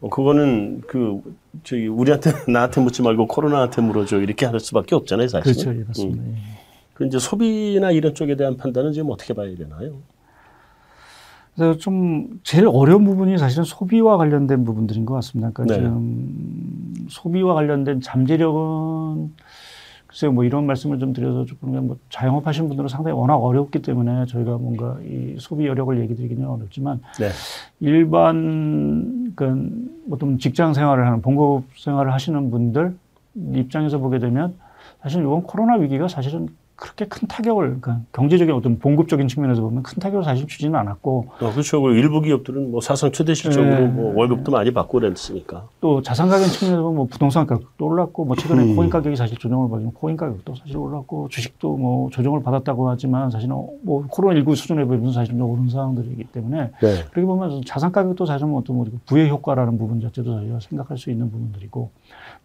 어, 0.00 0.08
그거는 0.08 0.80
그 0.86 1.20
저기 1.64 1.86
우리한테 1.88 2.30
나한테 2.50 2.80
묻지 2.80 3.02
말고 3.02 3.26
코로나한테 3.26 3.82
물어줘 3.82 4.20
이렇게 4.20 4.46
할 4.46 4.58
수밖에 4.60 4.94
없잖아요, 4.94 5.28
사실. 5.28 5.52
그렇죠, 5.52 5.78
예, 5.78 5.84
맞습니다. 5.84 6.22
음. 6.22 6.36
그 6.98 7.06
이제 7.06 7.20
소비나 7.20 7.92
이런 7.92 8.12
쪽에 8.12 8.34
대한 8.34 8.56
판단은 8.56 8.92
지금 8.92 9.10
어떻게 9.10 9.32
봐야 9.32 9.54
되나요? 9.54 9.98
그래서 11.54 11.78
좀 11.78 12.40
제일 12.42 12.66
어려운 12.66 13.04
부분이 13.04 13.38
사실은 13.38 13.62
소비와 13.62 14.16
관련된 14.16 14.64
부분들인 14.64 15.06
것 15.06 15.14
같습니다. 15.14 15.52
그러니까 15.52 15.76
네. 15.76 15.80
지금 15.80 17.06
소비와 17.08 17.54
관련된 17.54 18.00
잠재력은 18.00 19.32
글쎄요, 20.08 20.32
뭐 20.32 20.42
이런 20.42 20.66
말씀을 20.66 20.98
좀 20.98 21.12
드려서 21.12 21.44
조금 21.44 21.86
뭐 21.86 21.98
자영업 22.10 22.48
하시는 22.48 22.66
분들은 22.66 22.88
상당히 22.88 23.16
워낙 23.16 23.36
어렵기 23.36 23.80
때문에 23.80 24.26
저희가 24.26 24.58
뭔가 24.58 24.98
이 25.04 25.36
소비 25.38 25.68
여력을 25.68 26.00
얘기 26.00 26.16
드리기는 26.16 26.48
어렵지만 26.48 27.00
네. 27.20 27.28
일반 27.78 29.34
그 29.36 29.88
어떤 30.10 30.38
직장 30.40 30.74
생활을 30.74 31.06
하는 31.06 31.22
봉급 31.22 31.64
생활을 31.76 32.12
하시는 32.12 32.50
분들 32.50 32.96
입장에서 33.54 33.98
보게 33.98 34.18
되면 34.18 34.56
사실 35.00 35.22
이번 35.22 35.44
코로나 35.44 35.74
위기가 35.74 36.08
사실은 36.08 36.48
그렇게 36.78 37.06
큰 37.06 37.26
타격을 37.26 37.80
그러니까 37.80 38.00
경제적인 38.12 38.54
어떤 38.54 38.78
봉급적인 38.78 39.26
측면에서 39.26 39.62
보면 39.62 39.82
큰 39.82 39.98
타격을 39.98 40.22
사실 40.22 40.46
주지는 40.46 40.78
않았고 40.78 41.26
어, 41.40 41.50
그렇죠. 41.50 41.90
일부 41.90 42.20
기업들은 42.20 42.70
뭐 42.70 42.80
사상 42.80 43.10
최대 43.10 43.34
실적으로 43.34 43.74
네. 43.74 43.86
뭐 43.86 44.14
월급도 44.14 44.52
많이 44.52 44.72
받고 44.72 45.00
그랬으니까 45.00 45.66
또 45.80 46.02
자산 46.02 46.28
가격 46.28 46.46
측면에서 46.46 46.82
보면 46.82 46.96
뭐 46.96 47.06
부동산 47.06 47.46
가격도 47.46 47.84
올랐고 47.84 48.24
뭐 48.24 48.36
최근에 48.36 48.62
음. 48.62 48.76
코인 48.76 48.90
가격이 48.90 49.16
사실 49.16 49.36
조정을 49.36 49.68
받으면 49.68 49.92
코인 49.92 50.16
가격도 50.16 50.54
사실 50.54 50.76
올랐고 50.76 51.28
주식도 51.30 51.76
뭐 51.76 52.10
조정을 52.10 52.44
받았다고 52.44 52.88
하지만 52.88 53.30
사실은 53.30 53.56
뭐 53.82 54.06
코로나 54.08 54.36
19 54.36 54.54
수준에 54.54 54.86
비해서 54.86 55.10
사실 55.10 55.36
좀 55.36 55.50
오른 55.50 55.68
상황들이기 55.68 56.24
때문에 56.24 56.70
네. 56.80 57.04
그렇게 57.10 57.26
보면 57.26 57.62
자산 57.66 57.90
가격도 57.90 58.24
사실 58.24 58.46
뭐 58.46 58.60
어떤 58.60 58.76
뭐 58.76 58.86
부의 59.06 59.28
효과라는 59.30 59.78
부분 59.78 60.00
자체도 60.00 60.40
저희가 60.40 60.60
생각할 60.60 60.96
수 60.96 61.10
있는 61.10 61.30
부분들이고 61.30 61.90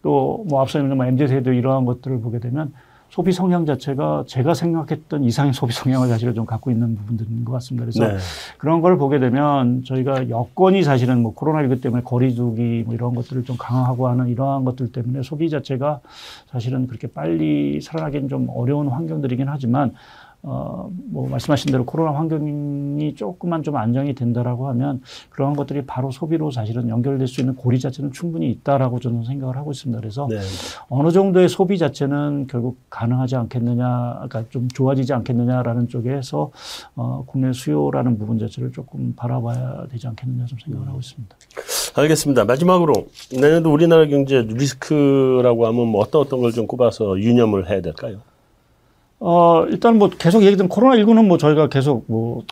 또 0.02 0.44
뭐 0.46 0.60
앞서 0.60 0.80
있는 0.80 0.96
뭐 0.96 1.06
MZ 1.06 1.28
세대 1.28 1.56
이러한 1.56 1.84
것들을 1.84 2.20
보게 2.20 2.38
되면 2.38 2.72
소비 3.14 3.30
성향 3.30 3.64
자체가 3.64 4.24
제가 4.26 4.54
생각했던 4.54 5.22
이상의 5.22 5.52
소비 5.52 5.72
성향을 5.72 6.08
사실은 6.08 6.34
좀 6.34 6.46
갖고 6.46 6.72
있는 6.72 6.96
부분들인 6.96 7.44
것 7.44 7.52
같습니다. 7.52 7.86
그래서 7.86 8.08
네. 8.08 8.18
그런 8.58 8.80
걸 8.80 8.98
보게 8.98 9.20
되면 9.20 9.84
저희가 9.84 10.28
여건이 10.30 10.82
사실은 10.82 11.22
뭐 11.22 11.32
코로나19 11.32 11.80
때문에 11.80 12.02
거리두기 12.02 12.82
뭐 12.84 12.92
이런 12.92 13.14
것들을 13.14 13.44
좀 13.44 13.56
강화하고 13.56 14.08
하는 14.08 14.26
이러한 14.26 14.64
것들 14.64 14.90
때문에 14.90 15.22
소비 15.22 15.48
자체가 15.48 16.00
사실은 16.50 16.88
그렇게 16.88 17.06
빨리 17.06 17.80
살아나기는 17.80 18.28
좀 18.28 18.48
어려운 18.48 18.88
환경들이긴 18.88 19.46
하지만 19.48 19.94
어, 20.46 20.90
뭐, 21.10 21.28
말씀하신 21.28 21.72
대로 21.72 21.84
코로나 21.84 22.12
환경이 22.18 23.14
조금만 23.14 23.62
좀 23.62 23.76
안정이 23.76 24.14
된다라고 24.14 24.68
하면 24.68 25.02
그러한 25.30 25.56
것들이 25.56 25.84
바로 25.86 26.10
소비로 26.10 26.50
사실은 26.50 26.88
연결될 26.88 27.26
수 27.26 27.40
있는 27.40 27.54
고리 27.54 27.78
자체는 27.80 28.12
충분히 28.12 28.50
있다라고 28.50 29.00
저는 29.00 29.24
생각을 29.24 29.56
하고 29.56 29.72
있습니다. 29.72 30.00
그래서 30.00 30.26
네. 30.30 30.38
어느 30.88 31.10
정도의 31.10 31.48
소비 31.48 31.78
자체는 31.78 32.46
결국 32.48 32.78
가능하지 32.90 33.36
않겠느냐, 33.36 34.14
그러니까 34.28 34.44
좀 34.50 34.68
좋아지지 34.68 35.12
않겠느냐라는 35.14 35.88
쪽에서 35.88 36.50
어, 36.96 37.24
국내 37.26 37.52
수요라는 37.52 38.18
부분 38.18 38.38
자체를 38.38 38.72
조금 38.72 39.14
바라봐야 39.16 39.86
되지 39.90 40.06
않겠느냐 40.08 40.46
좀 40.46 40.58
생각을 40.64 40.88
하고 40.88 40.98
있습니다. 40.98 41.36
알겠습니다. 41.96 42.44
마지막으로 42.44 42.92
내년도 43.38 43.72
우리나라 43.72 44.06
경제 44.06 44.42
리스크라고 44.42 45.66
하면 45.66 45.88
뭐 45.88 46.00
어떤 46.02 46.20
어떤 46.22 46.40
걸 46.40 46.54
좀 46.54 46.66
꼽아서 46.68 47.18
유념을 47.18 47.68
해야 47.68 47.80
될까요? 47.80 48.18
어, 49.26 49.64
일단 49.70 49.96
뭐 49.96 50.10
계속 50.10 50.42
얘기 50.42 50.54
든 50.54 50.68
코로나19는 50.68 51.26
뭐 51.26 51.38
저희가 51.38 51.70
계속 51.70 52.04
뭐, 52.08 52.44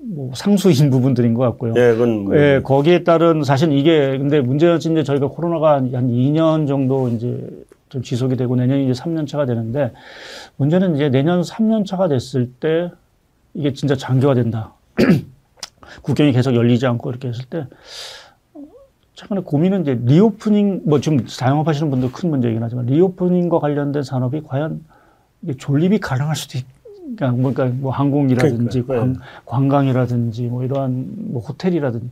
뭐 0.00 0.30
상수인 0.34 0.88
부분들인 0.88 1.34
것 1.34 1.42
같고요. 1.42 1.74
예, 1.76 1.92
그건 1.92 2.24
뭐. 2.24 2.34
예, 2.34 2.60
거기에 2.64 3.04
따른 3.04 3.44
사실 3.44 3.70
이게 3.72 4.16
근데 4.16 4.40
문제는 4.40 4.78
이제 4.78 5.02
저희가 5.02 5.26
코로나가 5.26 5.74
한 5.74 5.90
2년 5.90 6.66
정도 6.66 7.08
이제 7.08 7.46
좀 7.90 8.00
지속이 8.00 8.36
되고 8.36 8.56
내년이 8.56 8.90
이제 8.90 8.98
3년 8.98 9.28
차가 9.28 9.44
되는데 9.44 9.92
문제는 10.56 10.94
이제 10.94 11.10
내년 11.10 11.42
3년 11.42 11.84
차가 11.84 12.08
됐을 12.08 12.50
때 12.58 12.90
이게 13.52 13.74
진짜 13.74 13.94
장기화된다. 13.94 14.72
국경이 16.00 16.32
계속 16.32 16.54
열리지 16.54 16.86
않고 16.86 17.10
이렇게 17.10 17.28
했을 17.28 17.44
때 17.50 17.66
최근에 19.12 19.42
고민은 19.42 19.82
이제 19.82 20.00
reopening 20.02 20.84
뭐 20.86 21.00
지금 21.00 21.26
자영업 21.26 21.68
하시는 21.68 21.90
분들 21.90 22.12
큰 22.12 22.30
문제이긴 22.30 22.62
하지만 22.62 22.86
reopening과 22.86 23.58
관련된 23.58 24.02
산업이 24.02 24.40
과연 24.46 24.80
존립이 25.58 25.98
가능할 25.98 26.36
수도 26.36 26.58
있, 26.58 26.64
그러니까 27.16 27.30
뭔가 27.32 27.64
뭐 27.66 27.92
항공이라든지 27.92 28.82
관, 28.86 29.16
관광이라든지 29.44 30.44
뭐 30.44 30.64
이러한 30.64 31.06
뭐 31.32 31.42
호텔이라든지 31.42 32.08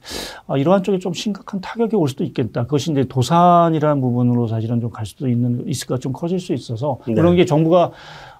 아, 0.47 0.57
이러한 0.59 0.83
쪽에 0.83 0.99
좀 0.99 1.12
심각한 1.14 1.61
타격이 1.61 1.97
올 1.97 2.09
수도 2.09 2.24
있겠다. 2.24 2.64
그것이 2.64 2.93
이제 2.93 3.05
도산이라는 3.05 4.01
부분으로 4.03 4.47
사실은 4.49 4.80
좀 4.80 4.91
갈 4.91 5.07
수도 5.07 5.28
있는 5.28 5.64
리스크가 5.64 5.99
좀 5.99 6.12
커질 6.12 6.39
수 6.39 6.53
있어서 6.53 6.99
네. 7.07 7.14
그런 7.14 7.35
게 7.37 7.47
정부가 7.47 7.91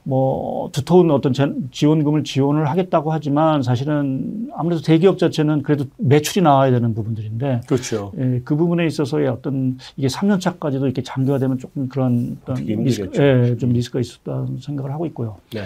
뭐 0.05 0.71
두터운 0.73 1.11
어떤 1.11 1.33
지원금을 1.71 2.25
지원을 2.25 2.69
하겠다고 2.69 3.13
하지만 3.13 3.63
사실은 3.63 4.49
아무래도 4.55 4.83
대기업 4.83 5.19
자체는 5.19 5.63
그래도 5.63 5.85
매출이 5.99 6.43
나와야 6.43 6.73
되는 6.73 6.95
부분들인데 6.95 7.63
그렇죠. 7.67 8.13
예, 8.19 8.41
그 8.45 8.57
부분에 8.57 8.85
있어서의 8.87 9.29
어떤 9.29 9.79
이게 9.97 10.09
3년 10.09 10.41
차까지도 10.41 10.87
이렇게 10.87 11.03
장기화되면 11.03 11.59
조금 11.59 11.89
그런 11.89 12.37
어떤 12.43 12.57
리스크, 12.57 13.11
예, 13.21 13.57
좀 13.57 13.73
리스크가 13.73 14.01
있었다는 14.01 14.59
생각을 14.59 14.93
하고 14.93 15.07
있고요. 15.07 15.37
네. 15.53 15.63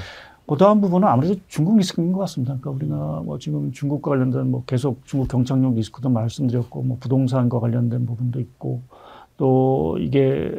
그 0.47 0.57
다음 0.57 0.81
부분은 0.81 1.09
아무래도 1.09 1.35
중국 1.49 1.77
리스크인 1.77 2.13
것 2.13 2.21
같습니다. 2.21 2.57
그러니까 2.61 2.71
우리가 2.71 3.23
뭐 3.25 3.39
지금 3.39 3.73
중국과 3.73 4.11
관련된 4.11 4.51
뭐 4.51 4.63
계속 4.65 5.05
중국 5.05 5.29
경착륙 5.29 5.75
리스크도 5.75 6.09
말씀드렸고 6.09 6.83
뭐 6.83 6.99
부동산과 7.01 7.59
관련된 7.59 8.07
부분도 8.07 8.39
있고 8.39 8.83
또 9.39 9.97
이게 9.99 10.53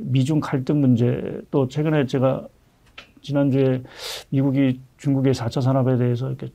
미중 0.00 0.40
갈등 0.40 0.80
문제 0.80 1.40
또 1.50 1.68
최근에 1.68 2.06
제가 2.06 2.48
지난주에 3.22 3.82
미국이 4.30 4.80
중국의 4.98 5.34
4차 5.34 5.60
산업에 5.62 5.96
대해서 5.96 6.28
이렇게 6.28 6.48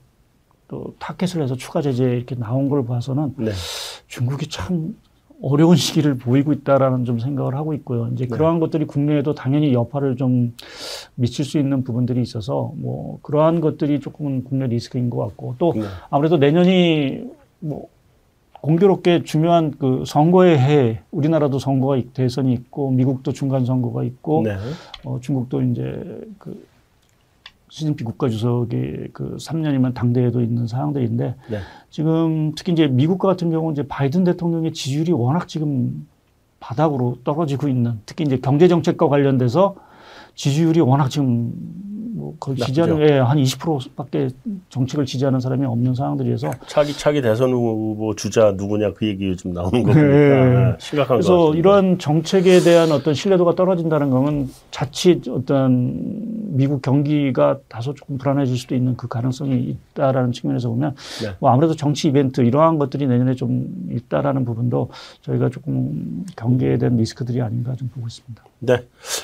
또 0.68 0.96
타켓을 1.00 1.42
해서 1.42 1.56
추가 1.56 1.82
제재 1.82 2.04
이렇게 2.04 2.36
나온 2.36 2.70
걸 2.70 2.86
봐서는 2.86 3.36
네. 3.38 3.52
중국이 4.08 4.48
참 4.48 4.96
어려운 5.42 5.76
시기를 5.76 6.18
보이고 6.18 6.54
있다라는 6.54 7.04
좀 7.04 7.20
생각을 7.20 7.56
하고 7.56 7.74
있고요. 7.74 8.08
이제 8.14 8.26
네. 8.26 8.30
그러한 8.30 8.60
것들이 8.60 8.86
국내에도 8.86 9.36
당연히 9.36 9.74
여파를 9.74 10.16
좀 10.16 10.56
미칠 11.16 11.44
수 11.44 11.58
있는 11.60 11.84
부분들이 11.84 12.22
있어서 12.22 12.72
뭐 12.78 13.20
그러한 13.22 13.60
것들이 13.60 14.00
조금은 14.00 14.46
국내 14.46 14.68
리스크인 14.68 15.10
것 15.10 15.18
같고 15.18 15.56
또 15.58 15.74
네. 15.74 15.82
아무래도 16.10 16.38
내년이 16.38 17.26
뭐 17.60 17.88
공교롭게 18.64 19.24
중요한 19.24 19.72
그 19.78 20.06
선거의 20.08 20.58
해, 20.58 21.02
우리나라도 21.12 21.60
선거가 21.60 22.02
대선이 22.14 22.54
있고 22.54 22.92
미국도 22.92 23.34
중간 23.34 23.66
선거가 23.66 24.06
있고 24.06 24.44
네. 24.46 24.56
어, 25.04 25.20
중국도 25.20 25.62
이제 25.64 26.22
그 26.40 26.66
시진핑 27.68 28.06
국가주석이 28.06 29.10
그 29.12 29.36
3년이면 29.36 29.94
당대에도 29.94 30.42
있는 30.42 30.66
상황들인데 30.66 31.36
네. 31.50 31.58
지금 31.90 32.54
특히 32.56 32.72
이제 32.72 32.88
미국 32.88 33.18
같은 33.18 33.52
경우는 33.52 33.74
이제 33.74 33.86
바이든 33.86 34.24
대통령의 34.24 34.72
지지율이 34.72 35.12
워낙 35.12 35.50
지금 35.50 36.08
바닥으로 36.62 37.18
떨어지고 37.26 37.68
있는 37.68 38.00
특히 38.06 38.24
이제 38.24 38.38
경제 38.38 38.70
정책과 38.70 39.10
관련돼서 39.10 39.76
지지율이 40.36 40.80
워낙 40.80 41.10
지금 41.10 41.52
뭐 42.16 42.36
거의 42.40 42.58
지지하는 42.58 43.02
예, 43.02 43.18
한 43.18 43.38
20%밖에 43.38 44.30
정책을 44.70 45.06
지지하는 45.06 45.40
사람이 45.40 45.66
없는 45.66 45.96
상황들이어서 45.96 46.52
차기 46.68 46.94
차기 46.94 47.22
대선 47.22 47.52
후보 47.52 48.16
주자 48.16 48.52
누구냐 48.52 48.94
그 48.94 49.08
얘기 49.08 49.36
좀 49.36 49.54
나오는 49.54 49.82
거니까 49.82 50.02
네. 50.02 50.56
아, 50.56 50.78
심각한 50.80 51.18
그래서 51.18 51.56
이러한 51.56 51.98
정책에 51.98 52.60
대한 52.60 52.92
어떤 52.92 53.16
신뢰도가 53.16 53.56
떨어진다는 53.56 54.12
것은 54.12 54.50
자칫 54.70 55.28
어떤 55.28 56.56
미국 56.56 56.84
경기가 56.84 57.58
다소 57.68 57.96
조금 57.96 58.20
불안해질 58.20 58.58
수도 58.58 58.76
있는 58.76 58.96
그 58.96 59.08
가능성이 59.08 59.76
있다라는 59.94 60.34
측면에서 60.34 60.70
보면 60.70 60.96
네. 61.24 61.32
뭐 61.40 61.50
아무래도 61.50 61.76
정치 61.76 62.10
이벤트 62.10 62.42
이러한 62.42 62.78
것들이 62.78 63.08
내년에 63.08 63.34
좀 63.34 63.90
있다라는 63.90 64.46
부분도 64.46 64.90
저희가 65.22 65.50
조금 65.50 66.26
경계에 66.36 66.78
대한 66.78 66.96
리스크들이 66.98 67.42
아닌가 67.42 67.76
좀 67.76 67.90
보고 67.90 68.06
있습니다. 68.06 68.44
네, 68.66 68.78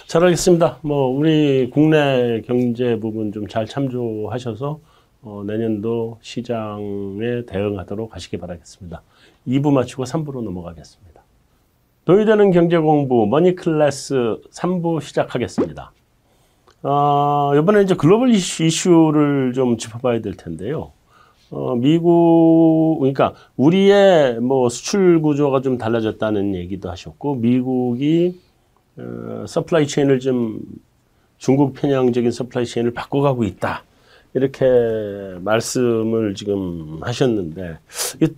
잘 0.05 0.21
알겠습니다. 0.25 0.79
뭐 0.81 1.07
우리 1.07 1.69
국내 1.69 2.41
경제 2.45 2.99
부분 2.99 3.31
좀 3.31 3.47
잘 3.47 3.65
참조하셔서 3.65 4.81
어, 5.21 5.43
내년도 5.47 6.17
시장에 6.21 7.45
대응하도록 7.47 8.13
하시기 8.13 8.35
바라겠습니다. 8.35 9.01
2부 9.47 9.71
마치고 9.71 10.03
3부로 10.03 10.41
넘어가겠습니다. 10.43 11.21
돈이 12.03 12.25
되는 12.25 12.51
경제 12.51 12.77
공부 12.79 13.27
머니 13.27 13.55
클래스 13.55 14.41
3부 14.51 15.01
시작하겠습니다. 15.01 15.93
어, 16.83 17.53
이번에 17.55 17.83
이제 17.83 17.95
글로벌 17.95 18.31
이슈, 18.31 19.11
를좀 19.13 19.77
짚어봐야 19.77 20.19
될 20.19 20.33
텐데요. 20.35 20.91
어, 21.49 21.75
미국, 21.75 22.97
그러니까 22.99 23.35
우리의 23.55 24.41
뭐 24.41 24.67
수출 24.67 25.21
구조가 25.21 25.61
좀 25.61 25.77
달라졌다는 25.77 26.55
얘기도 26.55 26.89
하셨고, 26.89 27.35
미국이 27.35 28.37
어, 28.99 29.45
supply 29.47 29.87
chain을 29.87 30.19
좀 30.19 30.59
중국 31.37 31.73
편향적인 31.73 32.31
supply 32.31 32.65
chain을 32.65 32.93
바꿔가고 32.93 33.43
있다. 33.43 33.83
이렇게 34.33 34.65
말씀을 35.41 36.35
지금 36.35 36.99
하셨는데, 37.01 37.79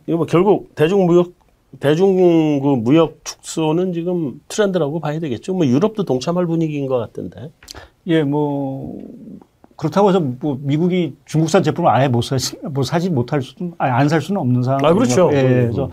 이거 0.07 0.17
뭐 0.17 0.25
결국 0.25 0.73
대중무역, 0.75 1.33
대중 1.79 2.59
그 2.61 2.67
무역 2.75 3.19
축소는 3.23 3.93
지금 3.93 4.39
트렌드라고 4.47 4.99
봐야 4.99 5.19
되겠죠. 5.19 5.53
뭐 5.53 5.65
유럽도 5.65 6.03
동참할 6.03 6.45
분위기인 6.45 6.85
것 6.87 6.97
같은데. 6.97 7.51
예, 8.07 8.23
뭐, 8.23 9.01
그렇다고 9.75 10.09
해서 10.09 10.19
뭐 10.19 10.57
미국이 10.61 11.15
중국산 11.25 11.63
제품을 11.63 11.89
아예 11.89 12.07
못 12.07 12.21
사지, 12.21 12.55
뭐 12.63 12.83
사지 12.83 13.09
못할 13.09 13.41
수는, 13.41 13.73
아예 13.77 13.91
안 13.91 14.07
살 14.09 14.21
수는 14.21 14.39
없는 14.39 14.63
상황. 14.63 14.85
아, 14.85 14.93
그렇죠. 14.93 15.29
예, 15.33 15.41
그래서 15.41 15.89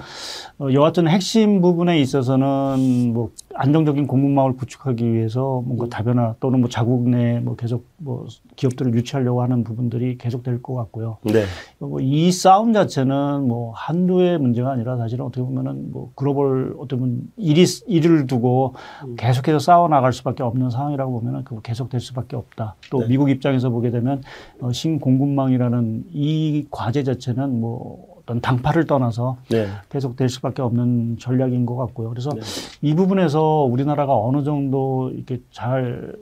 어, 0.59 0.69
여하튼 0.73 1.09
핵심 1.09 1.61
부분에 1.63 1.99
있어서는 2.01 3.13
뭐 3.15 3.31
안정적인 3.61 4.07
공급망을 4.07 4.55
구축하기 4.57 5.13
위해서 5.13 5.63
뭔가 5.67 5.85
음. 5.87 5.91
다변화 5.91 6.35
또는 6.39 6.61
뭐 6.61 6.69
자국 6.69 7.09
내 7.09 7.41
뭐 7.41 7.57
계속 7.57 7.87
뭐 7.97 8.27
기업들을 8.57 8.95
유치하려고 8.95 9.43
하는 9.43 9.65
부분들이 9.65 10.17
계속 10.19 10.43
될 10.43 10.63
것 10.63 10.75
같고요. 10.75 11.19
네. 11.23 11.45
뭐이 11.79 12.31
싸움 12.33 12.73
자체는 12.73 13.47
뭐 13.49 13.73
한두의 13.75 14.39
문제가 14.39 14.73
아니라 14.73 14.97
사실은 14.97 15.25
어떻게 15.25 15.43
보면은 15.43 15.91
뭐 15.93 16.11
글로벌 16.15 16.75
어떻게 16.79 16.99
보면 17.01 17.23
일이 17.37 17.65
일을 17.87 18.27
두고 18.27 18.75
음. 19.05 19.17
계속해서 19.17 19.59
싸워 19.59 19.89
나갈 19.89 20.13
수밖에 20.13 20.43
없는 20.43 20.71
상황이라고 20.71 21.13
보면은 21.21 21.45
그 21.45 21.61
계속 21.63 21.89
될 21.89 22.01
수밖에 22.01 22.37
없다. 22.37 22.77
또 22.91 23.01
네. 23.01 23.09
미국 23.09 23.31
입장에서 23.31 23.71
보게 23.71 23.91
되면 23.91 24.23
어, 24.61 24.71
신공급망이라는 24.73 26.05
이 26.13 26.67
과제 26.71 27.03
자체는 27.03 27.61
뭐 27.61 28.18
어떤 28.29 28.43
당파를 28.43 28.85
떠나서 28.87 29.39
네. 29.49 29.69
계속 29.89 30.17
될 30.17 30.29
수밖에 30.29 30.61
없는 30.61 31.17
전략인 31.19 31.65
것 31.65 31.77
같고요. 31.77 32.11
그래서 32.11 32.31
네. 32.31 32.43
이 32.83 32.95
부분에서 32.95 33.63
우리나라가 33.63 34.15
어느 34.15 34.45
정도 34.45 35.11
이렇게 35.15 35.41
잘 35.51 36.15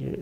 예, 0.00 0.12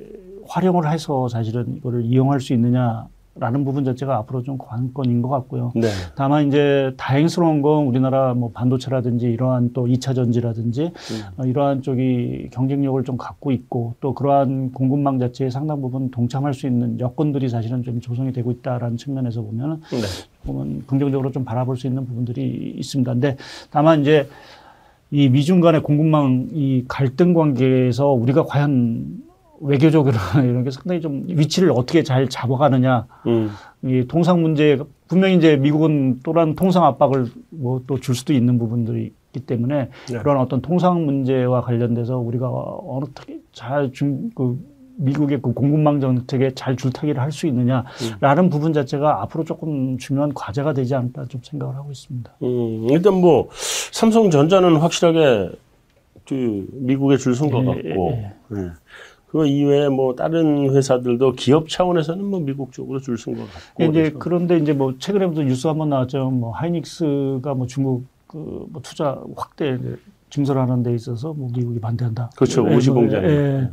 활용을 0.47 0.91
해서 0.91 1.29
사실은 1.29 1.77
이거를 1.77 2.05
이용할 2.05 2.41
수 2.41 2.55
있느냐 2.55 3.07
라는 3.37 3.65
부분 3.65 3.85
자체가 3.85 4.17
앞으로 4.19 4.45
좀 4.45 4.57
관건인 4.59 5.21
것 5.21 5.29
같고요. 5.29 5.73
네. 5.75 5.89
다만 6.15 6.47
이제 6.47 6.95
다행스러운 6.97 7.63
건 7.63 7.87
우리나라 7.87 8.33
뭐 8.33 8.53
반도체라든지 8.53 9.27
이러한 9.27 9.73
또 9.73 9.87
2차 9.87 10.15
전지라든지 10.15 10.83
음. 10.85 11.21
어, 11.37 11.45
이러한 11.45 11.83
쪽이 11.83 12.51
경쟁력을 12.53 13.03
좀 13.03 13.17
갖고 13.17 13.51
있고 13.51 13.95
또 14.01 14.15
그러한 14.15 14.71
공급망 14.71 15.19
자체에 15.19 15.51
상당 15.51 15.83
부분 15.83 16.13
동참할 16.13 16.55
수 16.55 16.69
있는 16.69 17.01
여건들이 17.01 17.49
사실은 17.49 17.83
좀 17.83 18.01
조성이 18.01 18.33
되고 18.33 18.53
있다라는 18.53 18.97
측면에서 18.99 19.43
보면은 19.43 19.81
네. 19.91 19.99
보면 20.47 20.85
긍정적으로 20.87 21.33
좀 21.33 21.45
바라볼 21.45 21.77
수 21.77 21.89
있는 21.89 22.07
부분들이 22.07 22.75
있습니다. 22.77 23.13
근데 23.15 23.37
다만 23.71 24.03
이제 24.03 24.29
이 25.11 25.29
미중 25.29 25.61
간의 25.61 25.83
공급망 25.83 26.51
이 26.53 26.85
갈등 26.87 27.35
관계에서 27.35 28.09
우리가 28.09 28.45
과연 28.45 29.24
외교적으로 29.61 30.17
이런 30.43 30.65
게 30.65 30.71
상당히 30.71 31.01
좀 31.01 31.25
위치를 31.29 31.71
어떻게 31.73 32.03
잘 32.03 32.29
잡아가느냐. 32.29 33.07
음. 33.27 33.51
이 33.83 34.05
통상 34.09 34.43
문제 34.43 34.79
분명히 35.09 35.37
이제 35.37 35.57
미국은 35.57 36.21
또한 36.23 36.55
통상 36.55 36.85
압박을 36.85 37.27
뭐 37.51 37.81
또 37.87 37.99
줄 37.99 38.15
수도 38.15 38.33
있는 38.33 38.59
부분들이 38.59 39.13
있기 39.27 39.41
때문에 39.47 39.91
네. 40.11 40.19
그런 40.19 40.39
어떤 40.39 40.61
통상 40.61 41.05
문제와 41.05 41.63
관련돼서 41.63 42.19
우리가 42.19 42.49
어느 42.51 43.05
잘준그 43.53 44.75
미국의 44.97 45.43
그 45.43 45.53
공급망 45.53 46.01
정책에 46.01 46.53
잘 46.55 46.77
줄타기를 46.77 47.21
할 47.21 47.33
수 47.33 47.47
있느냐라는 47.49 48.45
음. 48.45 48.51
부분 48.51 48.73
자체가 48.73 49.23
앞으로 49.23 49.45
조금 49.45 49.99
중요한 49.99 50.33
과제가 50.35 50.73
되지 50.73 50.95
않을까 50.95 51.27
좀 51.27 51.41
생각을 51.43 51.75
하고 51.75 51.91
있습니다. 51.91 52.33
음, 52.43 52.87
일단 52.91 53.15
뭐 53.15 53.49
삼성전자는 53.93 54.77
확실하게 54.77 55.51
그 56.29 56.67
미국에 56.73 57.17
줄 57.17 57.35
선것 57.35 57.63
예, 57.63 57.67
같고 57.89 58.11
예, 58.13 58.33
예. 58.57 58.61
예. 58.63 58.71
그 59.35 59.49
이외에 59.49 59.89
뭐 59.89 60.15
다른 60.15 60.71
회사들도 60.71 61.33
기업 61.33 61.69
차원에서는 61.69 62.25
뭐 62.25 62.39
미국 62.39 62.71
쪽으로 62.73 63.01
줄 63.01 63.17
쓴 63.19 63.35
것 63.37 63.43
같고. 63.53 63.83
이제 63.83 64.03
그래서. 64.03 64.19
그런데 64.21 64.59
이제 64.59 64.73
뭐 64.73 64.95
최근에도 64.97 65.43
뉴스 65.43 65.67
한번 65.67 65.89
나왔죠. 65.89 66.31
뭐 66.31 66.53
하이닉스가 66.53 67.55
뭐 67.55 67.67
중국 67.67 68.05
그 68.29 68.37
뭐 68.71 68.81
투자 68.83 69.21
확대 69.37 69.77
증설하는 70.35 70.83
데 70.83 70.93
있어서 70.97 71.33
뭐 71.33 71.49
미국이 71.55 71.79
반대한다. 71.81 72.31
그렇죠. 72.35 72.65
오시 72.65 72.91
공장. 72.91 73.23
예. 73.23 73.71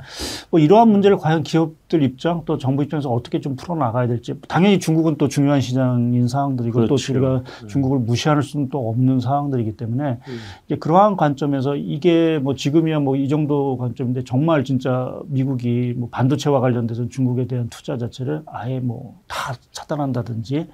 뭐 0.52 0.60
이러한 0.60 0.90
문제를 0.90 1.18
과연 1.18 1.42
기업들 1.42 2.04
입장 2.04 2.44
또 2.46 2.60
정부 2.60 2.84
입장에서 2.84 3.10
어떻게 3.10 3.42
좀 3.42 3.56
풀어 3.56 3.74
나가야 3.76 4.06
될지 4.06 4.36
당연히 4.48 4.78
중국은 4.80 5.16
또 5.18 5.28
중요한 5.28 5.60
시장인 5.60 6.28
상황들이고 6.28 6.74
그렇죠. 6.88 6.96
또 6.96 7.14
우리가 7.14 7.44
네. 7.62 7.68
중국을 7.68 7.98
무시할 8.00 8.44
수는 8.44 8.70
또 8.70 8.90
없는 8.90 9.20
상황들이기 9.20 9.76
때문에 9.76 10.20
음. 10.28 10.38
이제 10.68 10.76
그러한 10.76 11.18
관점에서 11.18 11.76
이게 11.76 12.38
뭐 12.40 12.54
지금이야 12.54 13.00
뭐 13.00 13.16
이 13.16 13.28
정도 13.28 13.78
관점인데 13.78 14.24
정말 14.24 14.64
진짜 14.64 15.14
미국이 15.28 15.94
뭐 15.98 16.10
반도체와 16.12 16.60
관련돼서 16.60 17.10
중국에 17.10 17.48
대한 17.48 17.70
투자 17.70 17.98
자체를 17.98 18.44
아예 18.46 18.80
뭐 18.80 19.16
다 19.28 19.54
차단한다든지 19.72 20.68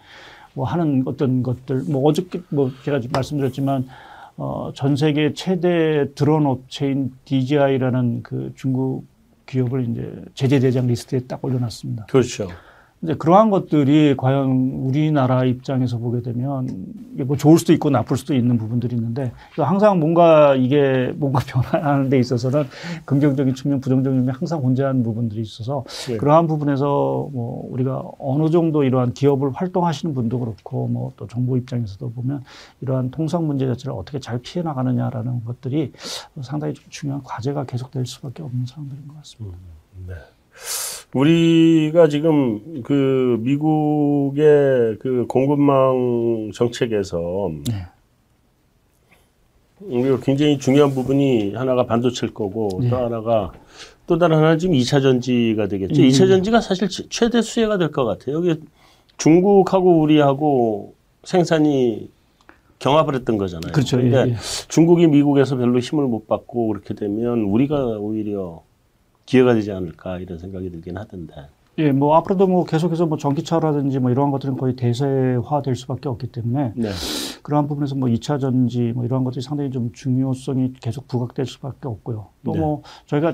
뭐 0.53 0.65
하는 0.65 1.03
어떤 1.05 1.43
것들 1.43 1.83
뭐 1.87 2.09
어저께 2.09 2.41
뭐 2.49 2.71
제가 2.83 2.99
말씀드렸지만 3.13 3.85
어, 4.37 4.71
전 4.75 4.95
세계 4.95 5.33
최대 5.33 6.13
드론 6.13 6.45
업체인 6.45 7.11
DJI라는 7.25 8.21
그 8.21 8.53
중국 8.55 9.05
기업을 9.47 9.89
이제 9.89 10.23
제재 10.35 10.59
대상 10.59 10.85
리스트에 10.87 11.21
딱 11.21 11.43
올려놨습니다. 11.43 12.05
그렇죠. 12.05 12.49
이제 13.01 13.15
그러한 13.15 13.49
것들이 13.49 14.15
과연 14.15 14.47
우리나라 14.83 15.43
입장에서 15.43 15.97
보게 15.97 16.21
되면 16.21 16.67
이게 17.13 17.23
뭐 17.23 17.35
좋을 17.35 17.57
수도 17.59 17.73
있고 17.73 17.89
나쁠 17.89 18.17
수도 18.17 18.33
있는 18.33 18.57
부분들이 18.57 18.95
있는데 18.95 19.31
항상 19.55 19.99
뭔가 19.99 20.55
이게 20.55 21.11
뭔가 21.15 21.39
변화하는 21.45 22.09
데 22.09 22.19
있어서는 22.19 22.65
긍정적인 23.05 23.55
측면, 23.55 23.81
부정적인 23.81 24.19
측면 24.19 24.35
항상 24.35 24.61
존재하는 24.61 25.03
부분들이 25.03 25.41
있어서 25.41 25.83
네. 26.07 26.17
그러한 26.17 26.47
부분에서 26.47 27.29
뭐 27.31 27.67
우리가 27.71 28.03
어느 28.19 28.49
정도 28.49 28.83
이러한 28.83 29.13
기업을 29.13 29.51
활동하시는 29.51 30.13
분도 30.13 30.39
그렇고 30.39 30.87
뭐 30.87 31.07
또 31.17 31.27
정부 31.27 31.57
입장에서도 31.57 32.11
보면 32.11 32.43
이러한 32.81 33.11
통상 33.11 33.45
문제 33.45 33.65
자체를 33.67 33.93
어떻게 33.93 34.19
잘 34.19 34.39
피해 34.39 34.63
나가느냐라는 34.63 35.43
것들이 35.43 35.91
상당히 36.41 36.73
중요한 36.89 37.21
과제가 37.23 37.65
계속될 37.65 38.05
수밖에 38.05 38.43
없는 38.43 38.65
상황들인 38.65 39.07
것 39.07 39.17
같습니다. 39.17 39.57
음, 39.97 40.05
네. 40.07 40.13
우리가 41.13 42.07
지금 42.09 42.83
그 42.83 43.37
미국의 43.41 44.97
그 44.99 45.25
공급망 45.27 46.51
정책에서 46.53 47.49
네. 47.67 47.73
우리가 49.81 50.19
굉장히 50.21 50.57
중요한 50.57 50.91
부분이 50.93 51.53
하나가 51.53 51.85
반도체일 51.85 52.33
거고 52.33 52.79
네. 52.81 52.89
또 52.89 52.97
하나가 52.97 53.51
또 54.05 54.17
다른 54.17 54.37
하나는 54.37 54.57
지금 54.59 54.75
2차 54.75 55.01
전지가 55.01 55.67
되겠죠. 55.67 56.01
음. 56.01 56.07
2차 56.07 56.27
전지가 56.27 56.61
사실 56.61 56.87
최대 57.09 57.41
수혜가 57.41 57.77
될 57.77 57.91
것 57.91 58.05
같아요. 58.05 58.35
여기 58.37 58.55
중국하고 59.17 59.99
우리하고 60.01 60.93
생산이 61.23 62.09
경합을 62.79 63.15
했던 63.15 63.37
거잖아요. 63.37 63.71
그렇죠. 63.71 63.97
근데 63.97 64.17
예, 64.17 64.31
예. 64.31 64.35
중국이 64.67 65.07
미국에서 65.07 65.57
별로 65.57 65.79
힘을 65.79 66.05
못 66.05 66.27
받고 66.27 66.67
그렇게 66.67 66.93
되면 66.93 67.41
우리가 67.41 67.97
오히려 67.97 68.61
기회가 69.27 69.53
되지 69.53 69.71
않을까 69.71 70.17
이런 70.17 70.39
생각이 70.39 70.71
들긴 70.71 70.97
하던데. 70.97 71.35
예, 71.77 71.91
뭐 71.91 72.15
앞으로도 72.15 72.47
뭐 72.47 72.65
계속해서 72.65 73.05
뭐 73.05 73.19
전기차라든지 73.19 73.99
뭐 73.99 74.09
이러한 74.09 74.31
것들은 74.31 74.57
거의 74.57 74.75
대세화 74.75 75.61
될 75.63 75.75
수밖에 75.75 76.09
없기 76.09 76.27
때문에 76.31 76.73
네. 76.75 76.89
그러한 77.43 77.67
부분에서 77.67 77.93
뭐 77.93 78.09
2차 78.09 78.39
전지 78.39 78.93
뭐 78.95 79.05
이러한 79.05 79.23
것들이 79.23 79.43
상당히 79.43 79.69
좀 79.69 79.91
중요성이 79.93 80.73
계속 80.81 81.07
부각될 81.07 81.45
수밖에 81.45 81.87
없고요. 81.87 82.29
또뭐 82.43 82.55
네. 82.55 82.59
뭐 82.59 82.81
저희가 83.05 83.33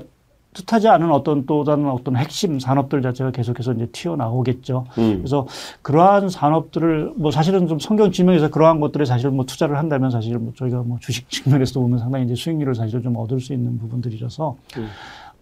뜻하지 0.52 0.88
않은 0.88 1.10
어떤 1.10 1.46
또 1.46 1.64
다른 1.64 1.88
어떤 1.88 2.16
핵심 2.16 2.60
산업들 2.60 3.02
자체가 3.02 3.30
계속해서 3.30 3.72
이제 3.72 3.86
튀어나오겠죠. 3.86 4.84
음. 4.98 5.16
그래서 5.18 5.46
그러한 5.82 6.28
산업들을 6.28 7.14
뭐 7.16 7.30
사실은 7.30 7.66
좀 7.66 7.78
성경 7.78 8.12
지명에서 8.12 8.50
그러한 8.50 8.78
것들에 8.80 9.04
사실 9.04 9.30
뭐 9.30 9.44
투자를 9.46 9.78
한다면 9.78 10.10
사실 10.10 10.38
뭐 10.38 10.52
저희가 10.56 10.82
뭐 10.82 10.98
주식 11.00 11.28
측면에서도 11.28 11.80
보면 11.80 11.98
상당히 11.98 12.26
이제 12.26 12.34
수익률을 12.34 12.74
사실 12.74 13.02
좀 13.02 13.16
얻을 13.16 13.40
수 13.40 13.52
있는 13.52 13.78
부분들이라서 13.78 14.56
음. 14.76 14.88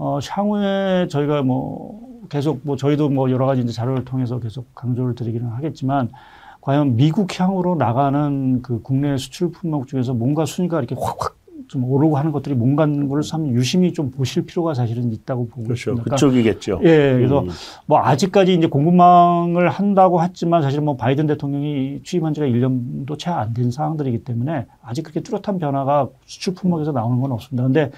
어, 0.05 0.19
향후에 0.29 1.07
저희가 1.09 1.43
뭐 1.43 2.01
계속 2.29 2.59
뭐 2.65 2.77
저희도 2.77 3.09
뭐 3.09 3.31
여러 3.31 3.47
가지 3.47 3.63
이제 3.63 3.73
자료를 3.73 4.05
통해서 4.05 4.41
계속 4.41 4.75
강조를 4.75 5.15
드리기는 5.15 5.47
하겠지만 5.47 6.11
과연 6.61 6.97
미국 6.97 7.39
향으로 7.39 7.77
나가는 7.77 8.63
그 8.63 8.83
국내 8.83 9.17
수출 9.17 9.53
품목 9.53 9.87
중에서 9.87 10.13
뭔가 10.13 10.45
순위가 10.45 10.79
이렇게 10.79 10.97
확확 10.99 11.37
좀 11.69 11.85
오르고 11.85 12.19
하는 12.19 12.33
것들이 12.33 12.55
뭔가는 12.57 13.09
걸참 13.09 13.47
유심히 13.53 13.93
좀 13.93 14.11
보실 14.11 14.45
필요가 14.45 14.75
사실은 14.75 15.13
있다고 15.13 15.47
보고 15.47 15.63
그렇죠. 15.63 15.93
있습니다. 15.93 16.03
그러니까 16.03 16.17
그쪽이겠죠. 16.17 16.81
예, 16.83 17.13
그래서 17.15 17.41
음. 17.41 17.49
뭐 17.87 18.01
아직까지 18.01 18.53
이제 18.55 18.67
공급망을 18.67 19.69
한다고 19.71 20.23
했지만 20.23 20.63
사실 20.63 20.81
뭐 20.81 20.97
바이든 20.97 21.29
대통령이 21.29 22.01
취임한 22.05 22.35
지가 22.35 22.47
1년도 22.47 23.19
채 23.19 23.31
안 23.31 23.55
된 23.55 23.71
상황들이기 23.71 24.25
때문에 24.25 24.67
아직 24.83 25.03
그렇게 25.03 25.21
뚜렷한 25.21 25.59
변화가 25.61 26.09
수출 26.27 26.55
품목에서 26.55 26.91
나오는 26.93 27.21
건 27.21 27.31
없습니다. 27.33 27.63
근데 27.63 27.91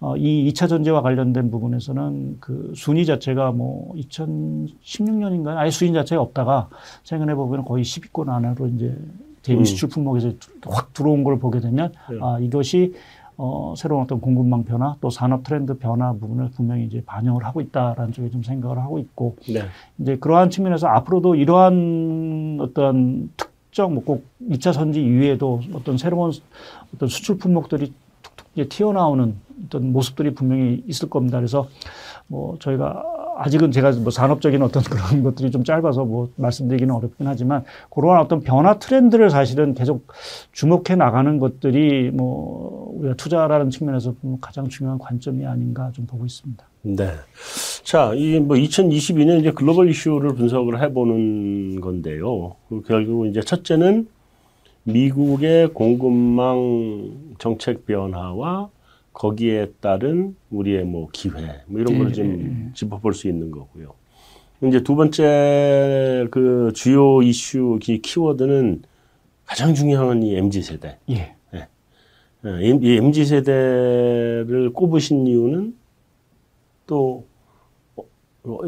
어, 0.00 0.16
이 0.16 0.50
2차 0.52 0.68
전지와 0.68 1.02
관련된 1.02 1.50
부분에서는 1.50 2.36
그 2.40 2.72
순위 2.76 3.04
자체가 3.04 3.50
뭐 3.52 3.94
2016년인가요? 3.96 5.56
아예 5.56 5.70
순위 5.70 5.92
자체가 5.92 6.22
없다가 6.22 6.68
최근에 7.02 7.34
보면 7.34 7.64
거의 7.64 7.84
10위권 7.84 8.28
안으로 8.28 8.68
이제 8.68 8.96
대미 9.42 9.60
음. 9.60 9.64
수출 9.64 9.88
품목에서 9.88 10.32
확 10.66 10.92
들어온 10.92 11.24
걸 11.24 11.38
보게 11.38 11.60
되면 11.60 11.92
네. 12.10 12.18
아, 12.20 12.38
이것이 12.40 12.94
어, 13.36 13.74
새로운 13.76 14.02
어떤 14.02 14.20
공급망 14.20 14.64
변화 14.64 14.96
또 15.00 15.10
산업 15.10 15.44
트렌드 15.44 15.78
변화 15.78 16.12
부분을 16.12 16.50
분명히 16.56 16.84
이제 16.84 17.02
반영을 17.04 17.44
하고 17.44 17.60
있다라는 17.60 18.12
쪽에 18.12 18.30
좀 18.30 18.42
생각을 18.42 18.78
하고 18.78 18.98
있고 18.98 19.36
네. 19.52 19.62
이제 19.98 20.16
그러한 20.16 20.50
측면에서 20.50 20.88
앞으로도 20.88 21.34
이러한 21.36 22.58
어떤 22.60 23.30
특정 23.36 23.94
뭐 23.94 24.04
꼭 24.04 24.24
2차 24.48 24.72
전지 24.72 25.00
이외에도 25.02 25.60
어떤 25.72 25.98
새로운 25.98 26.32
어떤 26.94 27.08
수출 27.08 27.38
품목들이 27.38 27.92
툭툭 28.22 28.46
이제 28.54 28.68
튀어나오는 28.68 29.36
어떤 29.66 29.92
모습들이 29.92 30.34
분명히 30.34 30.82
있을 30.86 31.08
겁니다. 31.10 31.38
그래서 31.38 31.68
뭐 32.26 32.56
저희가 32.60 33.02
아직은 33.38 33.70
제가 33.70 33.92
뭐 33.92 34.10
산업적인 34.10 34.62
어떤 34.62 34.82
그런 34.84 35.22
것들이 35.22 35.50
좀 35.50 35.64
짧아서 35.64 36.04
뭐 36.04 36.30
말씀드리기는 36.36 36.92
어렵긴 36.94 37.26
하지만 37.26 37.64
그러한 37.90 38.20
어떤 38.20 38.40
변화 38.40 38.78
트렌드를 38.78 39.30
사실은 39.30 39.74
계속 39.74 40.06
주목해 40.52 40.96
나가는 40.96 41.38
것들이 41.38 42.10
뭐 42.10 42.92
우리가 42.96 43.14
투자라는 43.14 43.70
측면에서 43.70 44.14
가장 44.40 44.68
중요한 44.68 44.98
관점이 44.98 45.46
아닌가 45.46 45.90
좀 45.92 46.06
보고 46.06 46.26
있습니다. 46.26 46.64
네. 46.82 47.10
자, 47.82 48.12
이 48.14 48.38
뭐 48.40 48.56
2022년 48.56 49.40
이제 49.40 49.50
글로벌 49.52 49.88
이슈를 49.90 50.34
분석을 50.34 50.80
해보는 50.82 51.80
건데요. 51.80 52.54
그 52.68 52.82
결국 52.86 53.26
이제 53.26 53.40
첫째는 53.40 54.08
미국의 54.84 55.68
공급망 55.74 57.12
정책 57.38 57.84
변화와 57.86 58.68
거기에 59.18 59.72
따른 59.80 60.36
우리의 60.48 60.84
뭐 60.84 61.08
기회 61.12 61.62
뭐 61.66 61.80
이런 61.80 61.98
걸좀 61.98 62.28
네, 62.28 62.36
네, 62.36 62.42
네. 62.44 62.70
짚어볼 62.72 63.14
수 63.14 63.26
있는 63.26 63.50
거고요. 63.50 63.94
이제 64.62 64.84
두 64.84 64.94
번째 64.94 66.28
그 66.30 66.70
주요 66.72 67.20
이슈 67.22 67.80
키워드는 67.80 68.82
가장 69.44 69.74
중요한 69.74 70.22
이 70.22 70.36
mz 70.36 70.62
세대. 70.62 70.98
예. 71.10 71.34
네. 71.50 71.66
이 72.62 72.96
mz 72.96 73.24
세대를 73.24 74.70
꼽으신 74.72 75.26
이유는 75.26 75.74
또 76.86 77.26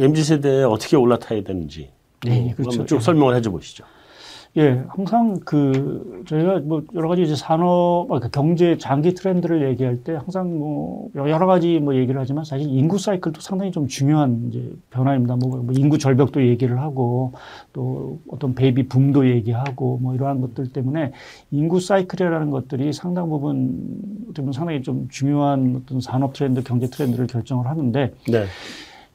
mz 0.00 0.24
세대에 0.24 0.64
어떻게 0.64 0.96
올라타야 0.96 1.44
되는지 1.44 1.92
네, 2.26 2.54
그렇죠. 2.56 2.84
쭉 2.86 3.00
설명을 3.00 3.36
해줘 3.36 3.52
보시죠. 3.52 3.84
예, 4.56 4.82
항상 4.88 5.38
그 5.44 6.24
저희가 6.26 6.58
뭐 6.60 6.82
여러 6.94 7.08
가지 7.08 7.22
이제 7.22 7.36
산업, 7.36 8.06
그러니까 8.08 8.28
경제 8.30 8.76
장기 8.78 9.14
트렌드를 9.14 9.68
얘기할 9.68 10.02
때 10.02 10.14
항상 10.14 10.58
뭐 10.58 11.08
여러 11.14 11.46
가지 11.46 11.78
뭐 11.78 11.94
얘기를 11.94 12.20
하지만 12.20 12.44
사실 12.44 12.68
인구 12.68 12.98
사이클도 12.98 13.40
상당히 13.40 13.70
좀 13.70 13.86
중요한 13.86 14.48
이제 14.48 14.72
변화입니다. 14.90 15.36
뭐, 15.36 15.58
뭐 15.58 15.72
인구 15.76 15.98
절벽도 15.98 16.44
얘기를 16.48 16.80
하고 16.80 17.32
또 17.72 18.18
어떤 18.28 18.56
베이비 18.56 18.88
붐도 18.88 19.28
얘기하고 19.28 19.98
뭐 20.02 20.16
이러한 20.16 20.40
것들 20.40 20.72
때문에 20.72 21.12
인구 21.52 21.78
사이클이라는 21.78 22.50
것들이 22.50 22.92
상당 22.92 23.30
부분 23.30 24.24
어떻게 24.24 24.42
보면 24.42 24.52
상당히 24.52 24.82
좀 24.82 25.06
중요한 25.10 25.80
어떤 25.80 26.00
산업 26.00 26.32
트렌드, 26.32 26.60
경제 26.64 26.88
트렌드를 26.88 27.28
결정을 27.28 27.68
하는데. 27.68 28.12
네. 28.26 28.46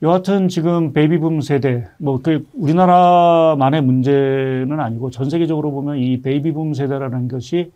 여하튼 0.02 0.50
지금 0.50 0.94
베이비붐 0.94 1.42
세대 1.42 1.88
뭐 1.98 2.20
그 2.22 2.46
우리나라만의 2.54 3.82
문제는 3.82 4.80
아니고 4.80 5.10
전 5.10 5.30
세계적으로 5.30 5.72
보면 5.72 5.98
이 5.98 6.22
베이비붐 6.22 6.74
세대라는 6.74 7.28
것이 7.28 7.72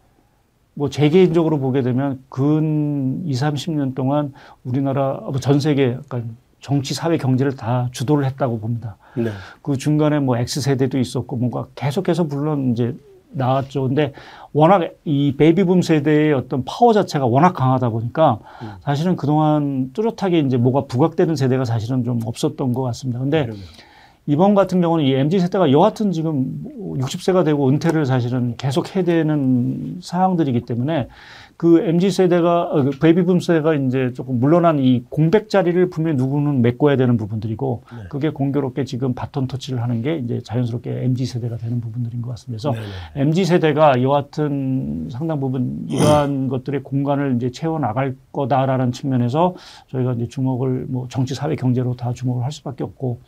뭐 0.74 0.90
제 0.90 1.10
개인적으로 1.10 1.60
보게 1.60 1.82
되면 1.82 2.24
근 2.30 3.24
2, 3.26 3.32
30년 3.32 3.96
동안 3.96 4.34
우리나라 4.64 5.14
뭐전 5.32 5.60
세계 5.60 5.94
약간 5.94 6.38
정치, 6.62 6.94
사회, 6.94 7.18
경제를 7.18 7.56
다 7.56 7.88
주도를 7.94 8.26
했다고 8.26 8.60
봅니다. 8.60 8.98
네. 9.16 9.30
그 9.62 9.78
중간에 9.78 10.20
뭐 10.20 10.38
X 10.38 10.60
세대도 10.62 11.00
있었고 11.00 11.38
뭔가 11.38 11.68
계속해서 11.76 12.26
물론 12.26 12.72
이제 12.72 12.96
나왔죠. 13.32 13.88
근데 13.88 14.14
워낙 14.54 14.92
이 15.06 15.36
베이비붐 15.38 15.82
세대의 15.82 16.34
어떤 16.34 16.64
파워 16.66 16.94
자체가 16.94 17.26
워낙 17.26 17.54
강하다 17.54 17.90
보니까 17.90 18.40
음. 18.62 18.72
사실은 18.82 19.16
그동안 19.16 19.92
뚜렷하게 19.94 20.40
이제 20.40 20.58
뭐가 20.58 20.86
부각되는 20.86 21.36
세대가 21.36 21.66
사실은 21.66 22.04
좀 22.04 22.20
없었던 22.26 22.74
것 22.74 22.82
같습니다. 22.82 23.20
근데 23.20 23.44
그러면. 23.46 23.64
이번 24.26 24.54
같은 24.54 24.80
경우는 24.80 25.06
이 25.06 25.14
MZ 25.14 25.40
세대가 25.40 25.72
여하튼 25.72 26.12
지금 26.12 26.64
60세가 27.00 27.44
되고 27.44 27.68
은퇴를 27.68 28.06
사실은 28.06 28.56
계속 28.58 28.96
해야 28.96 29.04
되는 29.04 29.98
상황들이기 30.02 30.62
때문에 30.62 31.08
그 31.60 31.82
MZ 31.82 32.12
세대가 32.12 32.62
어, 32.72 32.84
그 32.84 32.92
베이비붐 33.00 33.42
세대가 33.42 33.76
이제 33.76 34.14
조금 34.14 34.40
물러난 34.40 34.80
이 34.80 35.04
공백 35.10 35.50
자리를 35.50 35.90
분명히 35.90 36.16
누구는 36.16 36.62
메꿔야 36.62 36.96
되는 36.96 37.18
부분들이고 37.18 37.84
네. 37.92 38.04
그게 38.10 38.30
공교롭게 38.30 38.86
지금 38.86 39.14
바톤 39.14 39.46
터치를 39.46 39.84
하는 39.84 40.02
게 40.02 40.16
이제 40.20 40.40
자연스럽게 40.42 41.04
MZ 41.04 41.26
세대가 41.26 41.58
되는 41.58 41.82
부분들인 41.82 42.22
것 42.22 42.30
같습니다. 42.30 42.72
그래서 42.72 42.82
네 43.14 43.22
MZ 43.24 43.44
세대가 43.44 44.02
여하튼 44.02 45.10
상당 45.12 45.42
부분 45.42 45.86
이러한 45.90 46.48
것들의 46.48 46.82
공간을 46.82 47.36
이제 47.36 47.52
채워 47.52 47.78
나갈 47.78 48.16
거다라는 48.32 48.94
측면에서 48.94 49.54
저희가 49.92 50.14
이제 50.14 50.30
주목을 50.30 50.86
뭐 50.88 51.10
정치, 51.10 51.36
사회, 51.36 51.58
경제로 51.58 51.94
다 51.94 52.14
주목을 52.14 52.46
할 52.46 52.54
수밖에 52.54 52.86
없고 52.86 53.20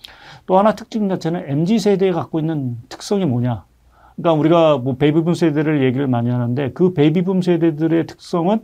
또 0.45 0.57
하나 0.57 0.73
특징 0.73 1.09
자체는 1.09 1.49
MZ 1.49 1.79
세대에 1.79 2.13
갖고 2.13 2.39
있는 2.39 2.77
특성이 2.87 3.25
뭐냐? 3.25 3.65
그러니까 4.21 4.33
우리가 4.33 4.77
뭐 4.77 4.95
베이비붐 4.95 5.33
세대를 5.33 5.83
얘기를 5.83 6.07
많이 6.07 6.29
하는데 6.29 6.71
그 6.73 6.93
베이비붐 6.93 7.41
세대들의 7.41 8.05
특성은 8.05 8.61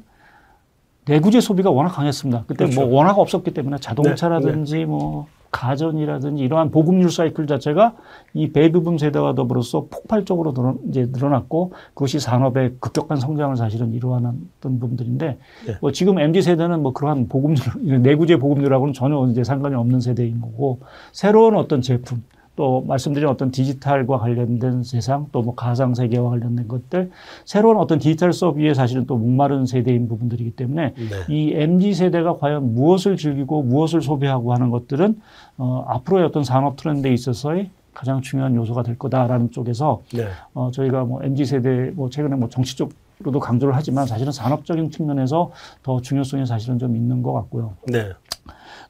내구재 1.06 1.42
소비가 1.42 1.72
워낙 1.72 1.90
강했습니다. 1.90 2.44
그때 2.48 2.66
뭐 2.66 2.70
그렇죠. 2.74 2.88
뭐 2.88 3.00
워낙 3.00 3.18
없었기 3.18 3.54
때문에 3.54 3.78
자동차라든지 3.78 4.74
네, 4.74 4.80
네. 4.80 4.86
뭐 4.86 5.28
가전이라든지 5.50 6.44
이러한 6.44 6.70
보급률 6.70 7.10
사이클 7.10 7.48
자체가 7.48 7.96
이 8.34 8.52
베이비붐 8.52 8.98
세대와 8.98 9.34
더불어서 9.34 9.88
폭발적으로 9.90 10.54
늘어, 10.54 10.76
이제 10.90 11.08
늘어났고 11.12 11.72
그것이 11.94 12.20
산업의 12.20 12.76
급격한 12.80 13.18
성장을 13.18 13.56
사실은 13.56 13.94
이루어놨던 13.94 14.80
부분들인데 14.80 15.38
네. 15.66 15.74
뭐 15.82 15.92
지금 15.92 16.20
MZ 16.20 16.42
세대는 16.42 16.84
뭐 16.84 16.94
그러한 16.94 17.30
보급률 17.30 17.58
내구재 18.04 18.38
보급률하고는 18.38 18.94
전혀 18.94 19.26
이제 19.32 19.44
상관이 19.44 19.74
없는 19.76 20.02
세대인 20.02 20.42
거고 20.42 20.82
새로운 21.14 21.56
어떤 21.56 21.82
제품 21.82 22.22
또 22.58 22.84
말씀드린 22.88 23.30
어떤 23.30 23.52
디지털과 23.52 24.18
관련된 24.18 24.84
세상 24.84 25.28
또 25.32 25.38
뭐 25.48 25.56
가상 25.56 25.94
세계와 25.94 26.32
관련된 26.32 26.68
것들 26.68 27.12
새로운 27.46 27.78
어떤 27.78 28.00
디지털 28.00 28.34
수업 28.34 28.58
위에 28.58 28.74
사실은 28.74 29.06
또 29.06 29.16
목마른 29.16 29.66
세대인 29.66 30.10
부분들이기 30.10 30.52
때문에 30.52 30.94
네. 30.96 31.06
이 31.30 31.54
MZ 31.54 31.94
세대가 31.94 32.36
과연 32.36 32.74
무엇을 32.74 33.16
즐기고 33.16 33.64
무엇을 33.64 34.02
소비하고 34.02 34.54
하는 34.54 34.70
것들은 34.72 35.22
어, 35.58 35.86
앞으로의 35.88 36.26
어떤 36.26 36.44
산업 36.44 36.76
트렌드에 36.76 37.14
있어서의 37.14 37.70
가장 37.94 38.22
중요한 38.22 38.56
요소가 38.56 38.84
될 38.84 38.98
거다라는 38.98 39.52
쪽에서 39.52 40.02
네. 40.14 40.28
어, 40.54 40.70
저희가 40.72 41.06
뭐 41.06 41.24
MZ 41.24 41.46
세대 41.46 41.92
뭐 41.96 42.10
최근에 42.10 42.36
뭐 42.36 42.50
정치 42.50 42.76
쪽으로도 42.76 43.40
강조를 43.40 43.76
하지만 43.76 44.06
사실은 44.06 44.32
산업적인 44.34 44.92
측면에서 44.92 45.52
더 45.84 46.02
중요성이 46.02 46.46
사실은 46.46 46.78
좀 46.80 46.96
있는 46.96 47.22
것 47.24 47.32
같고요. 47.34 47.74
네. 47.88 48.10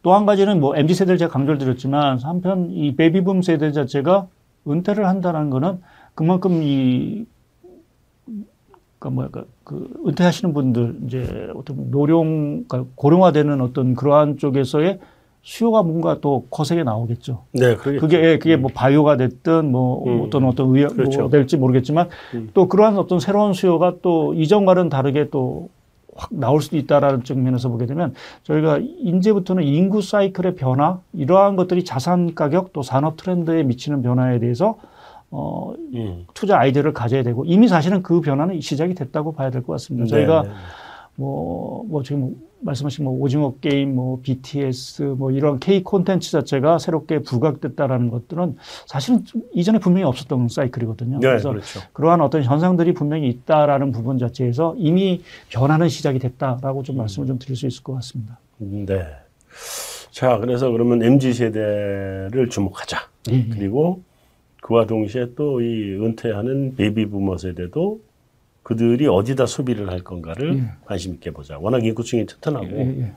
또 0.01 0.13
한 0.13 0.25
가지는 0.25 0.59
뭐 0.59 0.75
MZ 0.75 0.93
세대를 0.93 1.17
제가 1.17 1.31
강조를 1.31 1.57
드렸지만 1.57 2.19
한편 2.19 2.69
이 2.71 2.95
베이비붐 2.95 3.41
세대 3.41 3.71
자체가 3.71 4.27
은퇴를 4.67 5.07
한다는 5.07 5.49
거는 5.49 5.79
그만큼 6.15 6.61
이 6.63 7.25
그러니까 8.99 9.09
뭐랄까 9.09 9.43
그 9.63 9.89
은퇴하시는 10.07 10.53
분들 10.53 10.97
이제 11.05 11.49
어떤 11.55 11.91
노령 11.91 12.65
그러니까 12.67 12.91
고령화되는 12.95 13.61
어떤 13.61 13.95
그러한 13.95 14.37
쪽에서의 14.37 14.99
수요가 15.41 15.81
뭔가 15.81 16.19
또 16.19 16.45
거세게 16.49 16.83
나오겠죠. 16.83 17.43
네, 17.53 17.75
그러겠죠. 17.75 18.01
그게 18.01 18.21
예, 18.21 18.37
그게 18.37 18.57
뭐 18.57 18.69
바이오가 18.73 19.15
됐든 19.15 19.71
뭐 19.71 20.05
음. 20.05 20.21
어떤 20.25 20.43
어떤 20.43 20.75
의학 20.75 20.93
그렇죠. 20.93 21.21
뭐 21.21 21.29
될지 21.29 21.55
모르겠지만 21.55 22.09
음. 22.33 22.49
또 22.53 22.67
그러한 22.67 22.97
어떤 22.97 23.19
새로운 23.19 23.53
수요가 23.53 23.93
또 24.01 24.33
이전과는 24.33 24.89
다르게 24.89 25.29
또 25.29 25.69
확 26.18 26.30
나올 26.32 26.61
수도 26.61 26.78
있다라는 26.78 27.24
측면에서 27.24 27.70
보게 27.70 27.86
되면 27.86 28.13
저희가 28.43 28.80
이제부터는 28.80 29.63
인구 29.63 30.01
사이클의 30.01 30.55
변화 30.55 30.99
이러한 31.13 31.55
것들이 31.55 31.86
자산 31.86 32.34
가격 32.36 32.74
또 32.74 32.82
산업 32.82 33.18
트렌드에 33.18 33.63
미치는 33.63 34.01
변화에 34.01 34.39
대해서 34.39 34.76
어, 35.30 35.74
음. 35.93 36.26
투자 36.34 36.57
아이디어를 36.59 36.93
가져야 36.93 37.22
되고 37.24 37.43
이미 37.45 37.68
사실은 37.68 38.01
그 38.01 38.22
변화는 38.22 38.59
시작이 38.61 38.93
됐다고 38.93 39.34
봐야 39.34 39.49
될 39.51 39.61
것 39.61 39.74
같습니다. 39.74 40.05
네, 40.05 40.09
저희가 40.09 40.43
네. 40.43 40.49
뭐, 41.18 41.84
뭐 41.88 42.03
지금 42.03 42.36
말씀하신 42.61 43.05
뭐 43.05 43.20
오징어 43.20 43.55
게임, 43.59 43.95
뭐 43.95 44.20
BTS, 44.22 45.01
뭐 45.18 45.32
이런 45.32 45.59
K 45.59 45.84
콘텐츠 45.84 46.32
자체가 46.32 46.78
새롭게 46.78 47.20
부각됐다라는 47.20 48.09
것들은 48.09 48.55
사실은 48.86 49.24
이전에 49.53 49.80
분명히 49.80 50.05
없었던 50.05 50.47
사이클이거든요. 50.47 51.20
네, 51.20 51.28
그래서 51.28 51.49
그렇죠. 51.49 51.80
그러한 51.93 52.22
어떤 52.22 52.43
현상들이 52.43 52.93
분명히 52.93 53.30
있다라는 53.30 53.91
부분 53.91 54.20
자체에서 54.20 54.76
이미 54.78 55.22
변화는 55.49 55.89
시작이 55.89 56.20
됐다라고 56.20 56.84
좀 56.84 56.95
음. 56.95 56.97
말씀을 56.97 57.28
좀 57.28 57.39
드릴 57.39 57.55
수 57.55 57.65
있을 57.68 57.84
것 57.84 57.93
같습니다. 57.95 58.39
네. 58.59 59.05
자, 60.11 60.38
그래서 60.38 60.70
그러면 60.70 61.01
MZ 61.03 61.34
세대를 61.34 62.49
주목하자. 62.49 62.97
네. 63.28 63.47
그리고 63.51 64.01
그와 64.61 64.86
동시에 64.86 65.34
또 65.36 65.61
이 65.61 65.93
은퇴하는 65.93 66.76
베이비 66.76 67.07
부머 67.07 67.38
세대도 67.38 68.01
그들이 68.68 69.07
어디다 69.07 69.45
소비를 69.45 69.89
할 69.89 70.01
건가를 70.01 70.57
예. 70.57 70.63
관심 70.84 71.13
있게 71.13 71.32
보자. 71.32 71.57
워낙 71.57 71.86
인구층이 71.86 72.26
튼튼하고 72.26 72.65
예, 72.65 72.80
예. 72.82 73.11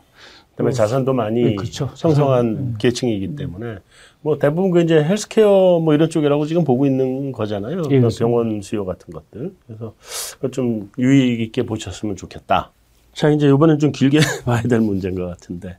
그다음에 0.50 0.68
어, 0.68 0.70
자산도 0.70 1.12
많이 1.12 1.42
예, 1.42 1.54
그렇죠. 1.56 1.90
형성한 1.92 2.74
예. 2.74 2.78
계층이기 2.78 3.34
때문에 3.34 3.78
뭐 4.20 4.38
대부분 4.38 4.70
그 4.70 4.80
이제 4.80 5.02
헬스케어 5.02 5.80
뭐 5.80 5.92
이런 5.92 6.08
쪽이라고 6.08 6.46
지금 6.46 6.62
보고 6.62 6.86
있는 6.86 7.32
거잖아요. 7.32 7.82
예, 7.90 8.00
병원 8.00 8.62
수요 8.62 8.84
같은 8.84 9.12
것들. 9.12 9.52
그래서 9.66 9.92
좀 10.52 10.88
유익 11.00 11.40
있게 11.40 11.64
보셨으면 11.64 12.14
좋겠다. 12.14 12.70
자 13.12 13.28
이제 13.30 13.48
이번엔 13.48 13.80
좀 13.80 13.90
길게 13.90 14.20
봐야 14.46 14.62
될 14.62 14.78
문제인 14.78 15.16
것 15.16 15.26
같은데 15.26 15.78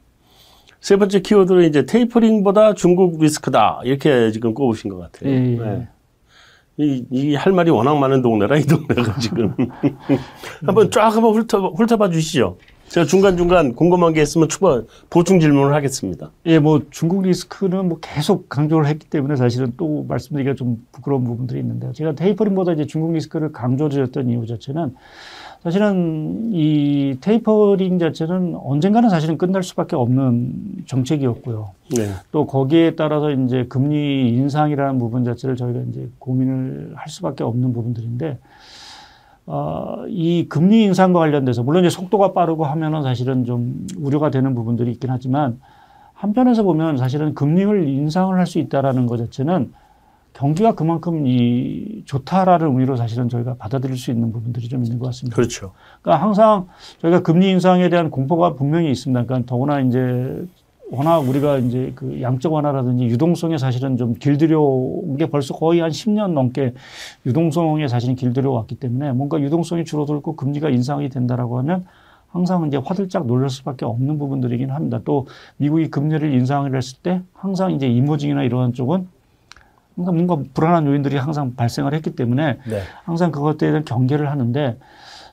세 0.81 0.97
번째 0.97 1.21
키워드는 1.21 1.63
이제 1.63 1.85
테이퍼링보다 1.85 2.73
중국 2.73 3.21
리스크다 3.21 3.79
이렇게 3.85 4.31
지금 4.31 4.53
꼽으신 4.53 4.89
것 4.89 4.97
같아요. 4.97 5.31
네. 5.31 5.87
이, 6.77 7.05
이 7.11 7.35
할 7.35 7.53
말이 7.53 7.69
워낙 7.69 7.95
많은 7.97 8.21
동네라 8.21 8.57
이 8.57 8.63
동네가 8.63 9.17
지금 9.19 9.53
한번 10.65 10.89
쫙 10.91 11.09
한번 11.15 11.33
훑어 11.35 11.69
훑어봐 11.69 12.09
주시죠. 12.09 12.57
제가 12.87 13.05
중간 13.05 13.37
중간 13.37 13.73
궁금한 13.73 14.11
게 14.11 14.21
있으면 14.21 14.49
추가 14.49 14.81
보충 15.09 15.39
질문을 15.39 15.73
하겠습니다. 15.73 16.31
예, 16.45 16.59
뭐 16.59 16.81
중국 16.89 17.21
리스크는 17.21 17.87
뭐 17.87 17.99
계속 18.01 18.49
강조를 18.49 18.85
했기 18.87 19.07
때문에 19.09 19.37
사실은 19.37 19.71
또 19.77 20.05
말씀드리기가 20.09 20.55
좀 20.55 20.85
부끄러운 20.91 21.23
부분들이 21.23 21.59
있는데요. 21.61 21.93
제가 21.93 22.15
테이퍼링보다 22.15 22.73
이제 22.73 22.85
중국 22.85 23.13
리스크를 23.13 23.53
강조드렸던 23.53 24.29
이유 24.29 24.45
자체는 24.45 24.93
사실은 25.63 26.49
이 26.53 27.17
테이퍼링 27.21 27.99
자체는 27.99 28.55
언젠가는 28.63 29.09
사실은 29.09 29.37
끝날 29.37 29.61
수밖에 29.61 29.95
없는 29.95 30.85
정책이었고요. 30.87 31.69
네. 31.95 32.07
또 32.31 32.47
거기에 32.47 32.95
따라서 32.95 33.29
이제 33.31 33.65
금리 33.69 34.29
인상이라는 34.29 34.97
부분 34.97 35.23
자체를 35.23 35.55
저희가 35.55 35.81
이제 35.89 36.09
고민을 36.17 36.93
할 36.95 37.09
수밖에 37.09 37.43
없는 37.43 37.73
부분들인데 37.73 38.39
어, 39.45 40.03
이 40.07 40.47
금리 40.49 40.83
인상과 40.83 41.19
관련돼서 41.19 41.61
물론 41.61 41.85
이제 41.85 41.95
속도가 41.95 42.33
빠르고 42.33 42.65
하면은 42.65 43.03
사실은 43.03 43.45
좀 43.45 43.85
우려가 43.97 44.31
되는 44.31 44.55
부분들이 44.55 44.91
있긴 44.91 45.11
하지만 45.11 45.59
한편에서 46.13 46.63
보면 46.63 46.97
사실은 46.97 47.35
금리를 47.35 47.87
인상을 47.87 48.35
할 48.35 48.47
수 48.47 48.57
있다라는 48.57 49.05
것 49.05 49.17
자체는 49.17 49.73
경기가 50.33 50.75
그만큼 50.75 51.27
이 51.27 52.03
좋다라는 52.05 52.67
의미로 52.67 52.95
사실은 52.95 53.29
저희가 53.29 53.55
받아들일 53.55 53.97
수 53.97 54.11
있는 54.11 54.31
부분들이 54.31 54.67
좀 54.69 54.83
있는 54.83 54.97
것 54.97 55.07
같습니다. 55.07 55.35
그렇죠. 55.35 55.71
그러니까 56.01 56.23
항상 56.25 56.67
저희가 56.99 57.21
금리 57.21 57.49
인상에 57.49 57.89
대한 57.89 58.09
공포가 58.09 58.53
분명히 58.53 58.89
있습니다. 58.91 59.25
그러니까 59.25 59.45
더구나 59.47 59.81
이제 59.81 60.45
워낙 60.89 61.19
우리가 61.19 61.57
이제 61.59 61.91
그 61.95 62.21
양적 62.21 62.51
완화라든지 62.51 63.05
유동성에 63.05 63.57
사실은 63.57 63.97
좀 63.97 64.13
길들여 64.15 64.59
온 64.59 65.17
게 65.17 65.25
벌써 65.27 65.53
거의 65.53 65.79
한 65.81 65.89
10년 65.91 66.31
넘게 66.31 66.73
유동성에 67.25 67.87
사실은 67.87 68.15
길들여 68.15 68.49
왔기 68.51 68.75
때문에 68.75 69.11
뭔가 69.13 69.39
유동성이 69.39 69.85
줄어들고 69.85 70.35
금리가 70.35 70.69
인상이 70.69 71.09
된다라고 71.09 71.59
하면 71.59 71.85
항상 72.29 72.65
이제 72.67 72.77
화들짝 72.77 73.25
놀랄 73.27 73.49
수밖에 73.49 73.85
없는 73.85 74.17
부분들이긴 74.17 74.71
합니다. 74.71 74.99
또 75.03 75.27
미국이 75.57 75.89
금리를 75.89 76.33
인상을 76.33 76.73
했을 76.75 76.97
때 77.03 77.21
항상 77.33 77.71
이제 77.73 77.87
이머징이나 77.87 78.43
이러한 78.43 78.73
쪽은 78.73 79.07
뭔가 79.95 80.11
뭔가 80.11 80.49
불안한 80.53 80.87
요인들이 80.87 81.17
항상 81.17 81.55
발생을 81.55 81.93
했기 81.93 82.15
때문에 82.15 82.57
네. 82.69 82.81
항상 83.03 83.31
그것에 83.31 83.57
대한 83.57 83.85
경계를 83.85 84.29
하는데 84.29 84.77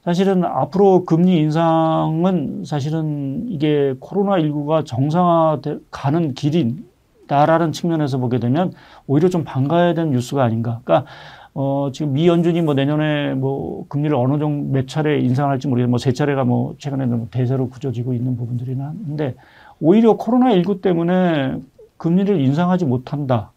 사실은 0.05 0.45
앞으로 0.45 1.05
금리 1.05 1.37
인상은 1.39 2.65
사실은 2.65 3.47
이게 3.49 3.95
코로나19가 4.01 4.87
정상화 4.87 5.61
가는 5.91 6.35
길이다라는 6.35 7.73
측면에서 7.73 8.19
보게 8.19 8.39
되면 8.39 8.73
오히려 9.07 9.29
좀 9.29 9.45
반가워야 9.45 9.95
되는 9.95 10.13
뉴스가 10.13 10.43
아닌가. 10.43 10.81
그러니까 10.85 11.11
어, 11.55 11.91
지금 11.93 12.13
미 12.13 12.29
연준이 12.29 12.63
뭐 12.63 12.75
내년에 12.75 13.35
뭐 13.35 13.85
금리를 13.89 14.15
어느 14.17 14.39
정도 14.39 14.73
몇 14.73 14.87
차례 14.87 15.19
인상할지 15.19 15.67
모르겠는데 15.67 15.91
뭐 15.91 15.99
세 15.99 16.13
차례가 16.13 16.45
뭐 16.45 16.75
최근에는 16.79 17.19
뭐 17.19 17.27
대세로 17.31 17.69
굳어지고 17.69 18.15
있는 18.15 18.37
부분들이나 18.37 18.85
한데 18.85 19.35
오히려 19.81 20.17
코로나19 20.17 20.81
때문에 20.81 21.57
금리를 21.97 22.41
인상하지 22.41 22.85
못한다. 22.85 23.51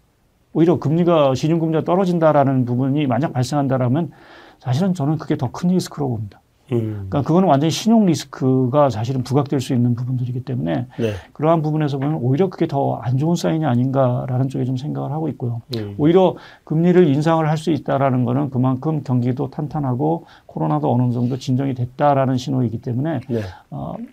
오히려 0.54 0.78
금리가 0.80 1.36
시중금리가 1.36 1.84
떨어진다라는 1.84 2.66
부분이 2.66 3.08
만약 3.08 3.34
발생한다라면 3.34 4.12
사실은 4.60 4.94
저는 4.94 5.18
그게 5.18 5.38
더 5.38 5.48
큰 5.52 5.70
리스크라고 5.70 6.12
봅니다. 6.16 6.40
음. 6.74 7.08
그러니까 7.10 7.22
그거는 7.24 7.50
완전히 7.50 7.70
신용 7.70 8.06
리스크가 8.06 8.90
사실은 8.90 9.24
부각될 9.24 9.60
수 9.60 9.74
있는 9.74 9.94
부분들이기 9.94 10.46
때문에 10.46 10.88
네. 11.00 11.14
그러한 11.34 11.62
부분에서 11.62 11.98
보면 11.98 12.16
오히려 12.22 12.50
그게 12.50 12.66
더 12.66 12.98
안 13.04 13.18
좋은 13.18 13.36
사인이 13.36 13.66
아닌가라는 13.66 14.48
쪽에 14.48 14.64
좀 14.64 14.78
생각을 14.78 15.12
하고 15.12 15.28
있고요. 15.30 15.62
음. 15.76 15.96
오히려 15.98 16.36
금리를 16.64 17.08
인상을 17.08 17.46
할 17.50 17.58
수 17.58 17.72
있다라는 17.72 18.24
거는 18.24 18.52
그만큼 18.52 19.04
경기도 19.04 19.50
탄탄하고 19.50 20.26
코로나도 20.46 20.94
어느 20.94 21.12
정도 21.12 21.38
진정이 21.38 21.74
됐다라는 21.74 22.38
신호이기 22.38 22.82
때문에 22.82 23.20
네. 23.28 23.42
어, 23.70 23.96
음, 24.00 24.08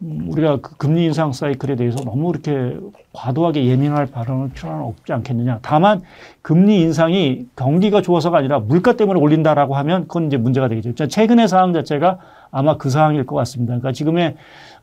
우리가 0.00 0.58
그 0.60 0.76
금리 0.76 1.04
인상 1.04 1.32
사이클에 1.32 1.74
대해서 1.76 2.02
너무 2.04 2.30
이렇게 2.30 2.78
과도하게 3.12 3.66
예민할 3.66 4.06
발언을 4.06 4.50
필요는 4.50 4.80
없지 4.82 5.12
않겠느냐. 5.12 5.58
다만 5.62 6.02
금리 6.42 6.80
인상이 6.80 7.46
경기가 7.56 8.00
좋아서가 8.00 8.38
아니라 8.38 8.60
물가 8.60 8.92
때문에 8.94 9.18
올린다라고 9.18 9.74
하면 9.76 10.02
그건 10.02 10.26
이제 10.26 10.36
문제가 10.36 10.68
되겠죠. 10.68 11.08
최근의 11.08 11.48
상황 11.48 11.72
자체가 11.72 12.18
아마 12.50 12.76
그 12.76 12.90
상황일 12.90 13.26
것 13.26 13.34
같습니다. 13.36 13.72
그러니까 13.72 13.92
지금의 13.92 14.36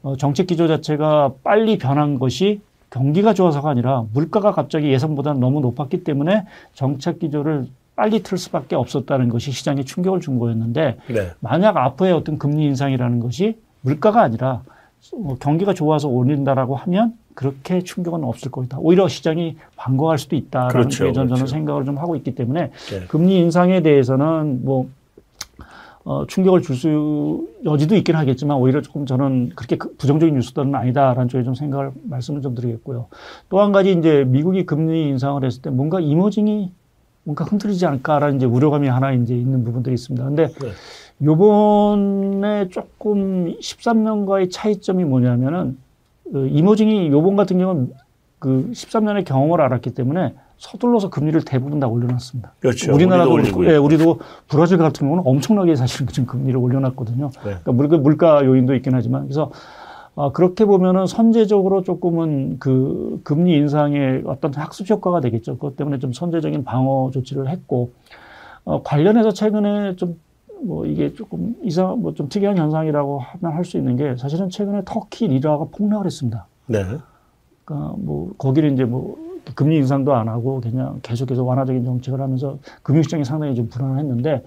어, 0.03 0.17
정책 0.17 0.47
기조 0.47 0.67
자체가 0.67 1.31
빨리 1.43 1.77
변한 1.77 2.19
것이 2.19 2.61
경기가 2.89 3.33
좋아서가 3.33 3.69
아니라 3.69 4.03
물가가 4.13 4.51
갑자기 4.51 4.89
예상보다 4.89 5.33
너무 5.33 5.61
높았기 5.61 6.03
때문에 6.03 6.45
정책 6.73 7.19
기조를 7.19 7.67
빨리 7.95 8.21
틀 8.21 8.37
수밖에 8.37 8.75
없었다는 8.75 9.29
것이 9.29 9.51
시장에 9.51 9.83
충격을 9.83 10.19
준 10.19 10.37
거였는데 10.37 10.97
네. 11.07 11.31
만약 11.39 11.77
앞으로의 11.77 12.13
어떤 12.13 12.37
금리 12.37 12.65
인상이라는 12.65 13.21
것이 13.21 13.57
물가가 13.81 14.21
아니라 14.21 14.61
뭐 14.65 14.74
경기가 15.39 15.73
좋아서 15.73 16.07
올린다라고 16.07 16.75
하면 16.75 17.13
그렇게 17.33 17.81
충격은 17.81 18.23
없을 18.23 18.49
것이다. 18.51 18.77
오히려 18.79 19.07
시장이 19.07 19.57
반거할 19.75 20.17
수도 20.17 20.35
있다라는 20.35 20.71
그렇죠, 20.71 21.11
저는 21.11 21.27
그렇죠. 21.27 21.47
생각을 21.47 21.85
좀 21.85 21.97
하고 21.97 22.15
있기 22.15 22.33
때문에 22.35 22.71
네. 22.89 22.99
금리 23.07 23.37
인상에 23.39 23.81
대해서는 23.81 24.63
뭐 24.63 24.87
어, 26.05 26.25
충격을 26.27 26.61
줄 26.61 26.75
수 26.75 27.47
여지도 27.65 27.95
있긴 27.95 28.15
하겠지만 28.15 28.57
오히려 28.57 28.81
조금 28.81 29.05
저는 29.07 29.49
그렇게 29.55 29.75
그 29.75 29.95
부정적인 29.97 30.35
뉴스들은 30.35 30.75
아니다라는 30.75 31.29
쪽에 31.29 31.43
좀 31.43 31.55
생각을 31.55 31.91
말씀을 32.03 32.41
좀 32.43 32.53
드리겠고요. 32.53 33.07
또 33.49 33.59
한 33.59 33.71
가지 33.71 33.91
이제 33.91 34.23
미국이 34.27 34.65
금리 34.67 35.07
인상을 35.09 35.43
했을 35.43 35.61
때 35.63 35.69
뭔가 35.71 35.99
이머징이 35.99 36.71
뭔가 37.23 37.43
흔들리지 37.43 37.87
않을까라는 37.87 38.35
이제 38.37 38.45
우려감이 38.45 38.87
하나 38.87 39.11
이제 39.13 39.35
있는 39.35 39.63
부분들이 39.63 39.95
있습니다. 39.95 40.23
근데 40.25 40.47
네. 40.47 40.69
요번에 41.23 42.67
조금 42.69 43.53
13년과의 43.59 44.51
차이점이 44.51 45.05
뭐냐면은 45.05 45.77
그 46.31 46.47
이모징이 46.47 47.09
요번 47.09 47.35
같은 47.35 47.57
경우는 47.57 47.93
그 48.39 48.69
13년의 48.71 49.25
경험을 49.25 49.61
알았기 49.61 49.93
때문에 49.93 50.33
서둘러서 50.57 51.09
금리를 51.09 51.39
대부분 51.43 51.79
다 51.79 51.87
올려놨습니다. 51.87 52.53
그렇죠. 52.59 52.93
우리나라도 52.93 53.33
우리도 53.33 53.65
예, 53.65 53.75
우리도 53.75 54.19
브라질 54.47 54.77
같은 54.77 55.07
경우는 55.07 55.23
엄청나게 55.25 55.75
사실 55.75 56.07
지금 56.11 56.25
금리를 56.25 56.57
올려놨거든요. 56.57 57.29
네. 57.33 57.41
그러니까 57.41 57.71
물가, 57.71 57.97
물가 57.97 58.45
요인도 58.45 58.73
있긴 58.75 58.93
하지만 58.93 59.23
그래서 59.23 59.51
아, 60.15 60.31
그렇게 60.31 60.63
보면은 60.63 61.07
선제적으로 61.07 61.81
조금은 61.81 62.57
그 62.59 63.19
금리 63.23 63.53
인상의 63.55 64.23
어떤 64.25 64.53
학습 64.53 64.89
효과가 64.89 65.19
되겠죠. 65.19 65.55
그것 65.55 65.75
때문에 65.75 65.99
좀 65.99 66.13
선제적인 66.13 66.63
방어 66.63 67.11
조치를 67.13 67.49
했고 67.49 67.91
어, 68.63 68.81
관련해서 68.81 69.31
최근에 69.31 69.97
좀 69.97 70.17
뭐 70.63 70.85
이게 70.85 71.13
조금 71.13 71.55
이상 71.63 72.01
뭐 72.01 72.13
좀 72.13 72.29
특이한 72.29 72.57
현상이라고 72.57 73.19
하면 73.19 73.55
할 73.55 73.65
수 73.65 73.77
있는 73.77 73.95
게 73.95 74.15
사실은 74.15 74.49
최근에 74.49 74.81
터키 74.85 75.27
리라가 75.27 75.65
폭락을 75.71 76.05
했습니다. 76.05 76.47
네. 76.67 76.83
그러니까 77.65 77.95
뭐 77.97 78.31
거기를 78.37 78.71
이제 78.73 78.83
뭐 78.85 79.17
금리 79.55 79.77
인상도 79.77 80.13
안 80.13 80.27
하고 80.27 80.59
그냥 80.61 80.99
계속해서 81.03 81.43
완화적인 81.43 81.83
정책을 81.83 82.19
하면서 82.21 82.57
금융시장이 82.83 83.23
상당히 83.25 83.55
좀 83.55 83.67
불안했는데 83.69 84.43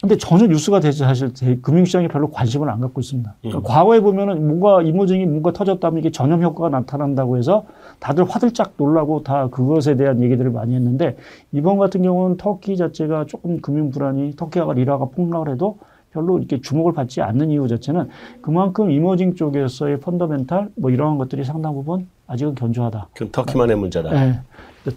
근데 0.00 0.16
전혀 0.16 0.46
뉴스가 0.46 0.80
되지 0.80 1.00
사실 1.00 1.30
금융시장이 1.60 2.08
별로 2.08 2.30
관심을 2.30 2.70
안 2.70 2.80
갖고 2.80 3.02
있습니다. 3.02 3.34
그러니까 3.42 3.58
음. 3.58 3.62
과거에 3.62 4.00
보면은 4.00 4.46
뭔가 4.46 4.80
이모징이 4.82 5.26
뭔가 5.26 5.52
터졌다면 5.52 5.98
이게 5.98 6.10
전염 6.10 6.42
효과가 6.42 6.70
나타난다고 6.70 7.36
해서 7.36 7.66
다들 7.98 8.24
화들짝 8.24 8.72
놀라고 8.78 9.22
다 9.22 9.48
그것에 9.48 9.96
대한 9.96 10.22
얘기들을 10.22 10.50
많이 10.52 10.74
했는데 10.74 11.16
이번 11.52 11.76
같은 11.76 12.02
경우는 12.02 12.38
터키 12.38 12.78
자체가 12.78 13.26
조금 13.26 13.60
금융 13.60 13.90
불안이 13.90 14.36
터키가 14.36 14.72
리라가 14.72 15.06
폭락을 15.06 15.52
해도 15.52 15.78
별로 16.12 16.38
이렇게 16.38 16.60
주목을 16.60 16.94
받지 16.94 17.20
않는 17.20 17.50
이유 17.50 17.68
자체는 17.68 18.08
그만큼 18.40 18.90
이머징 18.90 19.34
쪽에서의 19.34 20.00
펀더멘탈 20.00 20.70
뭐 20.76 20.90
이러한 20.90 21.18
것들이 21.18 21.44
상당 21.44 21.74
부분 21.74 22.08
아직은 22.26 22.54
견조하다. 22.54 23.08
그럼 23.14 23.30
터키만의 23.32 23.76
문제다. 23.76 24.10
네. 24.10 24.40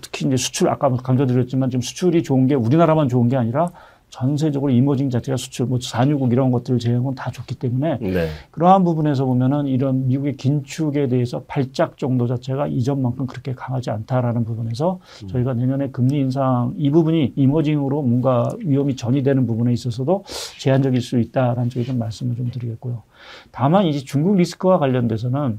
특히 0.01 0.25
이제 0.25 0.37
수출 0.37 0.69
아까 0.69 0.89
강조드렸지만 0.89 1.69
지금 1.69 1.81
수출이 1.81 2.23
좋은 2.23 2.47
게 2.47 2.55
우리나라만 2.55 3.09
좋은 3.09 3.27
게 3.27 3.35
아니라 3.35 3.69
전세적으로 4.13 4.71
이머징 4.71 5.09
자체가 5.09 5.37
수출, 5.37 5.65
뭐 5.65 5.79
산유국 5.81 6.31
이런 6.31 6.51
것들을 6.51 6.77
제외한 6.77 7.15
다 7.15 7.31
좋기 7.31 7.55
때문에 7.55 7.97
네. 7.99 8.27
그러한 8.51 8.83
부분에서 8.83 9.25
보면은 9.25 9.65
이런 9.65 10.07
미국의 10.07 10.37
긴축에 10.37 11.07
대해서 11.07 11.41
발작 11.47 11.97
정도 11.97 12.27
자체가 12.27 12.67
이전만큼 12.67 13.25
그렇게 13.25 13.53
강하지 13.53 13.89
않다라는 13.89 14.45
부분에서 14.45 14.99
음. 15.23 15.27
저희가 15.29 15.55
내년에 15.55 15.89
금리 15.89 16.19
인상 16.19 16.75
이 16.77 16.91
부분이 16.91 17.33
이머징으로 17.35 18.03
뭔가 18.03 18.51
위험이 18.59 18.95
전이되는 18.95 19.47
부분에 19.47 19.73
있어서도 19.73 20.25
제한적일 20.59 21.01
수 21.01 21.19
있다라는 21.19 21.71
쪽에 21.71 21.83
좀 21.83 21.97
말씀을 21.97 22.35
좀 22.35 22.51
드리겠고요. 22.51 23.01
다만 23.49 23.87
이제 23.87 23.97
중국 23.97 24.35
리스크와 24.35 24.77
관련돼서는 24.77 25.57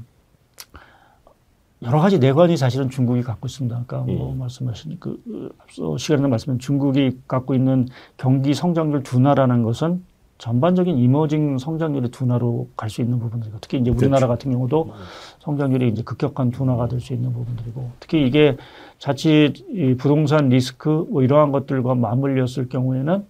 여러 1.81 1.99
가지 1.99 2.19
내관이 2.19 2.57
사실은 2.57 2.89
중국이 2.89 3.21
갖고 3.21 3.47
있습니다. 3.47 3.75
아까 3.75 3.99
뭐 3.99 4.33
음. 4.33 4.39
말씀하신 4.39 4.97
그, 4.99 5.21
그 5.23 5.49
앞서 5.59 5.97
시간에 5.97 6.27
말씀한 6.27 6.59
중국이 6.59 7.19
갖고 7.27 7.53
있는 7.53 7.87
경기 8.17 8.53
성장률 8.53 9.03
둔화라는 9.03 9.63
것은 9.63 10.03
전반적인 10.37 10.97
이머징 10.97 11.57
성장률의 11.57 12.11
둔화로 12.11 12.69
갈 12.75 12.89
수 12.89 13.01
있는 13.01 13.19
부분들이고 13.19 13.57
특히 13.61 13.77
이제 13.79 13.89
우리나라 13.89 14.27
그렇죠. 14.27 14.27
같은 14.27 14.51
경우도 14.51 14.91
성장률이 15.39 15.89
이제 15.89 16.01
급격한 16.01 16.51
둔화가 16.51 16.87
될 16.87 16.99
수 16.99 17.13
있는 17.13 17.31
부분들이고 17.31 17.91
특히 17.99 18.25
이게 18.25 18.57
자칫 18.99 19.53
이 19.69 19.95
부동산 19.95 20.49
리스크 20.49 21.07
뭐 21.09 21.23
이러한 21.23 21.51
것들과 21.51 21.95
맞물렸을 21.95 22.67
경우에는 22.69 23.25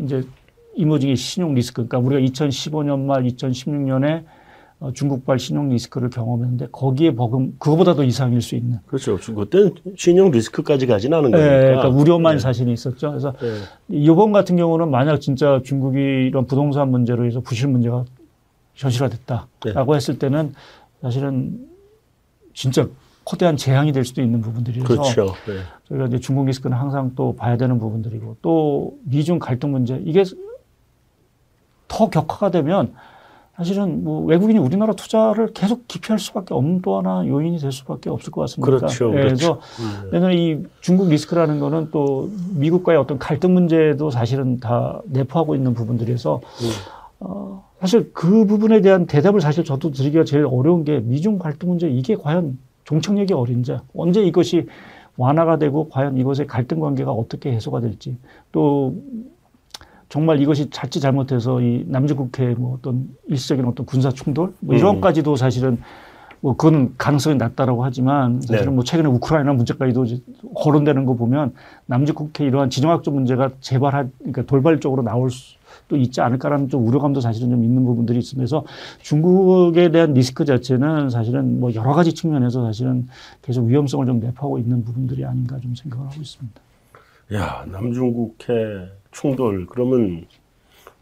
이제 0.00 0.24
이머징의 0.76 1.16
신용 1.16 1.54
리스크, 1.54 1.86
그러니까 1.86 1.98
우리가 1.98 2.20
2015년 2.32 3.00
말 3.00 3.24
2016년에 3.24 4.24
어, 4.24 4.37
중국발 4.94 5.40
신용 5.40 5.70
리스크를 5.70 6.08
경험했는데 6.08 6.68
거기에 6.70 7.14
버금 7.14 7.56
그거보다 7.58 7.94
도 7.94 8.04
이상일 8.04 8.40
수 8.40 8.54
있는. 8.54 8.78
그렇죠. 8.86 9.16
그때는 9.16 9.74
신용 9.96 10.30
리스크까지 10.30 10.86
가진 10.86 11.12
않은 11.12 11.32
거니까. 11.32 11.50
네, 11.50 11.60
그러니까 11.62 11.88
우려만 11.88 12.36
네. 12.36 12.38
사실이 12.38 12.72
있었죠. 12.72 13.10
그래서 13.10 13.32
네. 13.40 13.58
이번 13.88 14.30
같은 14.30 14.56
경우는 14.56 14.90
만약 14.90 15.20
진짜 15.20 15.60
중국이 15.64 15.98
이런 15.98 16.46
부동산 16.46 16.90
문제로 16.90 17.26
해서 17.26 17.40
부실 17.40 17.68
문제가 17.68 18.04
현실화됐다라고 18.74 19.92
네. 19.92 19.96
했을 19.96 20.18
때는 20.18 20.54
사실은 21.02 21.66
진짜 22.54 22.86
거대한 23.24 23.56
재앙이 23.56 23.92
될 23.92 24.04
수도 24.04 24.22
있는 24.22 24.40
부분들이라서 24.40 24.86
그렇죠. 24.86 25.34
네. 25.46 25.58
저희가 25.88 26.06
이제 26.06 26.20
중국 26.20 26.46
리스크는 26.46 26.76
항상 26.76 27.12
또 27.16 27.34
봐야 27.34 27.56
되는 27.56 27.80
부분들이고 27.80 28.36
또 28.42 28.96
미중 29.02 29.40
갈등 29.40 29.72
문제 29.72 30.00
이게 30.04 30.22
더 31.88 32.08
격화가 32.08 32.52
되면 32.52 32.94
사실은 33.58 34.04
뭐 34.04 34.24
외국인이 34.24 34.56
우리나라 34.60 34.92
투자를 34.92 35.48
계속 35.52 35.88
기피할 35.88 36.20
수밖에 36.20 36.54
없는 36.54 36.80
또 36.80 36.96
하나 36.96 37.26
요인이 37.26 37.58
될 37.58 37.72
수밖에 37.72 38.08
없을 38.08 38.30
것 38.30 38.42
같습니다. 38.42 38.78
그렇죠. 38.78 39.10
네, 39.10 39.22
그래서 39.22 39.60
음. 39.80 40.10
내는 40.12 40.32
이 40.32 40.62
중국 40.80 41.08
리스크라는 41.08 41.58
거는 41.58 41.88
또 41.90 42.30
미국과의 42.54 42.96
어떤 42.96 43.18
갈등 43.18 43.54
문제도 43.54 44.10
사실은 44.10 44.60
다 44.60 45.00
내포하고 45.06 45.56
있는 45.56 45.74
부분들이어서 45.74 46.36
음. 46.36 46.70
어, 47.18 47.64
사실 47.80 48.12
그 48.12 48.46
부분에 48.46 48.80
대한 48.80 49.06
대답을 49.06 49.40
사실 49.40 49.64
저도 49.64 49.90
드리기가 49.90 50.22
제일 50.22 50.46
어려운 50.46 50.84
게 50.84 51.00
미중 51.00 51.40
갈등 51.40 51.70
문제 51.70 51.90
이게 51.90 52.14
과연 52.14 52.58
종착역이 52.84 53.34
어린지 53.34 53.76
언제 53.92 54.22
이것이 54.22 54.68
완화가 55.16 55.58
되고 55.58 55.88
과연 55.88 56.16
이것의 56.16 56.46
갈등 56.46 56.78
관계가 56.78 57.10
어떻게 57.10 57.50
해소가 57.50 57.80
될지 57.80 58.16
또 58.52 58.94
정말 60.08 60.40
이것이 60.40 60.70
자칫 60.70 61.00
잘못해서 61.00 61.60
이 61.60 61.84
남중국해 61.86 62.54
뭐 62.54 62.74
어떤 62.74 63.08
일시적인 63.26 63.64
어떤 63.64 63.84
군사 63.84 64.10
충돌 64.10 64.54
뭐 64.60 64.74
이런까지도 64.74 65.36
사실은 65.36 65.78
뭐 66.40 66.56
그건 66.56 66.94
가능성이 66.96 67.36
낮다라고 67.36 67.84
하지만 67.84 68.40
사실은 68.40 68.70
네. 68.70 68.74
뭐 68.76 68.84
최근에 68.84 69.08
우크라이나 69.08 69.52
문제까지도 69.52 70.06
거론되는 70.54 71.04
거 71.04 71.14
보면 71.14 71.52
남중국해 71.86 72.46
이러한 72.46 72.70
지정학적 72.70 73.12
문제가 73.12 73.50
재발할 73.60 74.10
그러니까 74.18 74.42
돌발적으로 74.42 75.02
나올 75.02 75.30
수도 75.30 75.96
있지 75.96 76.20
않을까라는 76.20 76.68
좀 76.68 76.86
우려감도 76.86 77.20
사실은 77.20 77.50
좀 77.50 77.64
있는 77.64 77.84
부분들이 77.84 78.18
있으면서 78.18 78.64
중국에 79.02 79.90
대한 79.90 80.14
리스크 80.14 80.44
자체는 80.44 81.10
사실은 81.10 81.60
뭐 81.60 81.74
여러 81.74 81.92
가지 81.92 82.14
측면에서 82.14 82.64
사실은 82.64 83.08
계속 83.42 83.66
위험성을 83.66 84.06
좀 84.06 84.20
내포하고 84.20 84.58
있는 84.58 84.84
부분들이 84.84 85.24
아닌가 85.24 85.58
좀 85.58 85.74
생각을 85.74 86.06
하고 86.06 86.20
있습니다. 86.20 86.67
야 87.34 87.64
남중국해 87.70 88.88
충돌 89.10 89.66
그러면 89.66 90.26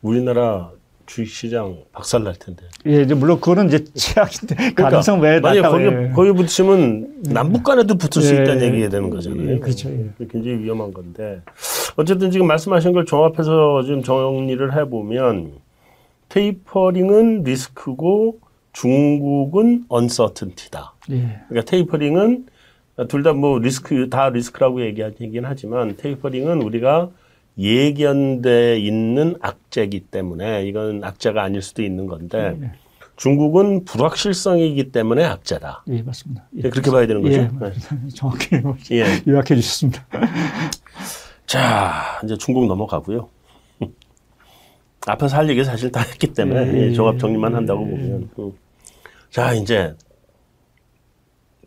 우리나라 0.02 0.70
주식시장 1.06 1.84
박살날 1.92 2.34
텐데. 2.34 2.64
예, 2.86 3.02
이제 3.02 3.14
물론 3.14 3.38
그거는 3.38 3.68
이제 3.68 3.84
최악인데 3.94 4.54
그러니까 4.56 4.82
가능성 4.84 5.20
외에 5.20 5.38
만약 5.38 5.70
거기 5.70 5.84
예. 5.84 6.10
거기 6.14 6.32
붙이면 6.32 7.22
남북 7.32 7.62
간에도 7.62 7.96
붙을 7.96 8.22
수 8.24 8.34
예. 8.34 8.42
있다는 8.42 8.62
얘기가 8.62 8.88
되는 8.88 9.08
거잖아요. 9.08 9.50
예, 9.52 9.58
그렇죠. 9.58 9.88
예. 9.88 10.10
굉장히 10.28 10.58
위험한 10.58 10.92
건데 10.92 11.42
어쨌든 11.96 12.32
지금 12.32 12.48
말씀하신 12.48 12.92
걸 12.92 13.04
종합해서 13.04 13.84
좀 13.84 14.02
정리를 14.02 14.76
해보면 14.76 15.52
테이퍼링은 16.28 17.44
리스크고 17.44 18.40
중국은 18.72 19.84
언서튼티다. 19.88 20.94
예. 21.12 21.40
그러니까 21.48 21.70
테이퍼링은 21.70 22.46
둘 23.04 23.22
다 23.22 23.32
뭐 23.32 23.58
리스크 23.58 24.08
다 24.08 24.30
리스크라고 24.30 24.80
얘기하긴 24.82 25.44
하지만 25.44 25.96
테이퍼링은 25.96 26.62
우리가 26.62 27.10
예견돼 27.58 28.78
있는 28.78 29.36
악재이기 29.40 30.00
때문에 30.00 30.66
이건 30.66 31.04
악재가 31.04 31.42
아닐 31.42 31.62
수도 31.62 31.82
있는 31.82 32.06
건데 32.06 32.56
네. 32.58 32.72
중국은 33.16 33.84
불확실성이기 33.86 34.92
때문에 34.92 35.24
악재다. 35.24 35.84
예, 35.88 36.02
맞습니다. 36.02 36.46
예, 36.56 36.62
네, 36.62 36.70
그렇게 36.70 36.90
봐야 36.90 37.06
되는 37.06 37.22
거죠. 37.22 37.34
예, 37.34 37.48
네. 37.48 37.72
정확히 38.14 38.56
예. 38.92 39.06
요약해 39.26 39.54
주셨습니다. 39.56 40.06
자, 41.46 42.20
이제 42.24 42.36
중국 42.36 42.66
넘어가고요. 42.66 43.28
앞에서 45.06 45.36
할 45.36 45.48
얘기 45.48 45.64
사실 45.64 45.90
다 45.90 46.00
했기 46.00 46.26
때문에 46.34 46.72
예, 46.74 46.88
예 46.88 46.92
종합 46.92 47.18
정리만 47.18 47.54
한다고 47.54 47.86
보면. 47.86 48.28
음. 48.38 48.52
자, 49.30 49.54
이제 49.54 49.94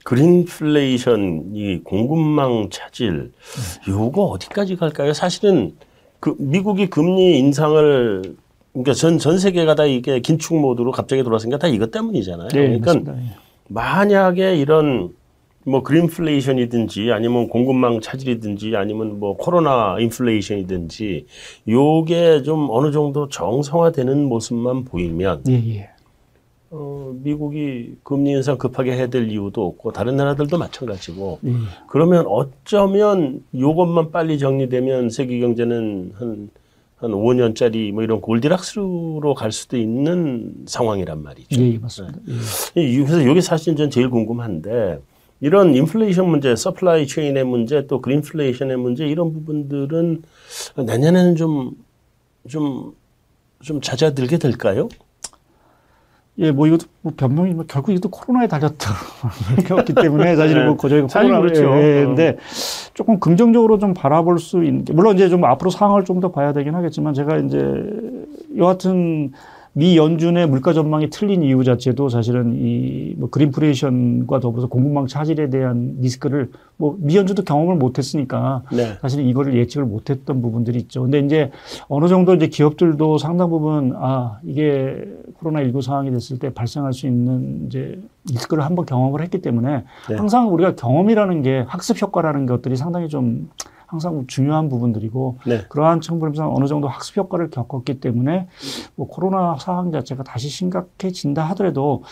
그린플레이션, 0.10 1.51
이 1.53 1.82
공급망 1.84 2.70
차질, 2.72 3.32
요거 3.88 4.24
어디까지 4.24 4.76
갈까요? 4.76 5.14
사실은 5.14 5.76
그 6.20 6.36
미국이 6.39 6.88
금리 6.89 7.38
인상을 7.38 8.24
그러니까 8.74 8.93
전, 8.93 9.20
전 9.20 9.38
세계가 9.38 9.76
다 9.76 9.86
이게 9.86 10.20
긴축 10.20 10.60
모드로 10.60 10.91
갑자기 10.91 11.22
돌아서니까 11.22 11.60
다 11.60 11.68
이것 11.68 11.91
때문이잖아요. 11.91 12.47
네, 12.47 12.80
그러니까. 12.80 13.16
예. 13.18 13.36
만약에 13.68 14.55
이런 14.55 15.14
뭐 15.64 15.84
그린플레이션이든지 15.84 17.12
아니면 17.12 17.47
공급망 17.47 18.01
차질이든지 18.01 18.76
아니면 18.76 19.20
뭐 19.20 19.38
코로나 19.38 19.97
인플레이션이든지 19.99 21.28
요게 21.68 22.41
좀 22.41 22.68
어느 22.72 22.91
정도 22.91 23.30
정상화되는 23.30 24.24
모습만 24.24 24.86
보이면 24.86 25.43
예, 25.49 25.53
예. 25.53 25.89
어, 26.72 27.13
미국이 27.24 27.95
금리 28.03 28.32
인상 28.32 28.57
급하게 28.57 28.93
해야 28.93 29.07
될 29.07 29.30
이유도 29.30 29.65
없고 29.65 29.91
다른 29.91 30.15
나라들도 30.15 30.57
마찬가지고 30.57 31.39
음. 31.43 31.65
그러면 31.88 32.26
어쩌면 32.28 33.43
요것만 33.57 34.11
빨리 34.11 34.38
정리되면 34.38 35.09
세계 35.09 35.39
경제는 35.39 36.13
한, 36.15 36.49
한 36.97 37.11
5년짜리 37.11 37.91
뭐 37.91 38.03
이런 38.03 38.22
골디락스로 38.22 39.34
갈 39.36 39.51
수도 39.51 39.78
있는 39.78 40.53
상황이란 40.67 41.24
말이죠. 41.24 41.59
예, 41.59 41.78
맞습니다. 41.80 42.20
네. 42.26 42.34
예. 42.78 42.97
그래서 43.03 43.22
이게 43.22 43.41
사실 43.41 43.76
전 43.76 43.89
제일 43.89 44.09
궁금한데 44.09 44.99
이런 45.41 45.74
인플레이션 45.74 46.30
문제, 46.30 46.55
supply 46.56 47.08
chain의 47.08 47.45
문제, 47.45 47.88
또 47.88 48.01
그린플레이션의 48.01 48.78
문제 48.78 49.07
이런 49.07 49.34
부분들은 49.34 50.22
내년에는 50.76 51.36
좀, 51.36 51.72
좀, 52.47 52.93
좀 53.61 53.80
잦아들게 53.80 54.38
될까요? 54.38 54.89
예, 56.40 56.52
뭐 56.52 56.68
이것도 56.68 56.86
뭐 57.02 57.12
변명이 57.16 57.54
뭐 57.54 57.66
결국 57.68 57.92
이것도 57.92 58.10
코로나에 58.10 58.48
달렸다 58.48 58.92
왔기 59.76 59.94
때문에 59.94 60.36
사실 60.38 60.66
뭐 60.66 60.78
저희가 60.78 61.08
코로나를 61.08 61.52
그렇죠. 61.52 61.78
예, 61.78 62.06
근데 62.06 62.38
조금 62.94 63.20
긍정적으로 63.20 63.78
좀 63.78 63.94
바라볼 63.94 64.40
수 64.40 64.64
있는 64.64 64.86
게 64.86 64.94
물론 64.94 65.16
이제 65.16 65.28
좀 65.30 65.44
앞으로 65.44 65.70
상황을 65.70 66.06
좀 66.06 66.20
더 66.20 66.32
봐야 66.32 66.52
되긴 66.52 66.76
하겠지만 66.76 67.14
제가 67.14 67.38
이제 67.38 67.84
여하튼 68.58 69.32
미 69.74 69.97
연준의 69.97 70.47
물가 70.47 70.74
전망이 70.74 71.09
틀린 71.09 71.43
이유 71.43 71.63
자체도 71.63 72.09
사실은 72.09 72.53
이 72.55 72.99
뭐 73.20 73.30
그린플레이션과 73.30 74.39
더불어서 74.39 74.67
공급망 74.67 75.07
차질에 75.07 75.49
대한 75.49 75.97
리스크를 75.99 76.49
뭐 76.78 76.95
미 76.99 77.15
연준도 77.17 77.43
경험을 77.43 77.76
못했으니까 77.76 78.63
네. 78.72 78.93
사실 79.01 79.26
이거를 79.28 79.55
예측을 79.55 79.86
못했던 79.86 80.41
부분들이 80.41 80.80
있죠. 80.80 81.03
근데 81.03 81.20
이제 81.20 81.51
어느 81.88 82.07
정도 82.07 82.34
이제 82.36 82.47
기업들도 82.47 83.17
상당 83.17 83.49
부분 83.49 83.93
아 83.95 84.39
이게 84.43 85.03
코로나 85.39 85.63
19 85.63 85.82
상황이 85.82 86.11
됐을 86.11 86.39
때 86.39 86.53
발생할 86.53 86.93
수 86.93 87.07
있는 87.07 87.65
이제 87.67 87.99
리스크를 88.30 88.63
한번 88.63 88.86
경험을 88.86 89.22
했기 89.22 89.41
때문에 89.41 89.84
네. 90.09 90.15
항상 90.15 90.53
우리가 90.53 90.76
경험이라는 90.76 91.41
게 91.41 91.65
학습 91.67 92.01
효과라는 92.01 92.45
것들이 92.45 92.76
상당히 92.76 93.07
좀 93.09 93.49
항상 93.90 94.26
중요한 94.28 94.70
부분들이고 94.70 95.40
네. 95.48 95.62
그러한 95.68 96.00
측면에서 96.00 96.54
어느 96.54 96.68
정도 96.68 96.88
학습 96.88 97.18
효과를 97.18 97.50
겪었기 97.50 98.00
때문에 98.00 98.48
뭐 98.96 99.08
코로나 99.08 99.58
상황 99.60 99.92
자체가 99.92 100.22
다시 100.24 100.47
심각해진다 100.47 101.43
하더라도 101.50 102.04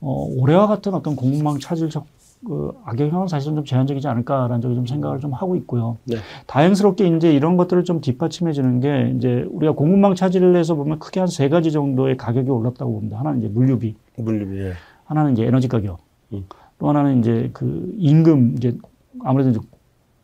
어, 0.00 0.26
올해와 0.38 0.66
같은 0.66 0.94
어떤 0.94 1.14
공급망 1.14 1.58
차질 1.58 1.90
적 1.90 2.06
그 2.44 2.72
악영향은 2.84 3.28
사실은 3.28 3.56
좀 3.56 3.64
제한적이지 3.64 4.06
않을까라는 4.06 4.60
쪽에 4.60 4.74
좀 4.74 4.86
생각을 4.86 5.20
좀 5.20 5.32
하고 5.32 5.56
있고요. 5.56 5.96
네. 6.04 6.16
다행스럽게 6.46 7.08
이제 7.16 7.32
이런 7.32 7.56
것들을 7.56 7.82
좀 7.84 8.00
뒷받침해 8.00 8.52
주는 8.52 8.78
게 8.78 9.12
이제 9.16 9.46
우리가 9.50 9.72
공급망 9.72 10.14
차질을 10.14 10.54
해서 10.54 10.74
보면 10.74 10.98
크게 10.98 11.18
한 11.20 11.28
세 11.28 11.48
가지 11.48 11.72
정도의 11.72 12.16
가격이 12.16 12.48
올랐다고 12.50 12.92
봅니다. 12.92 13.18
하나는 13.18 13.40
이제 13.40 13.48
물류비. 13.48 13.94
물류비. 14.18 14.58
예. 14.58 14.72
하나는 15.06 15.32
이제 15.32 15.44
에너지 15.44 15.66
가격. 15.66 15.98
음. 16.34 16.44
또 16.78 16.88
하나는 16.88 17.20
이제 17.20 17.50
그 17.52 17.92
임금 17.96 18.54
이제 18.58 18.76
아무래도 19.24 19.50
이제 19.50 19.58
그 19.58 19.66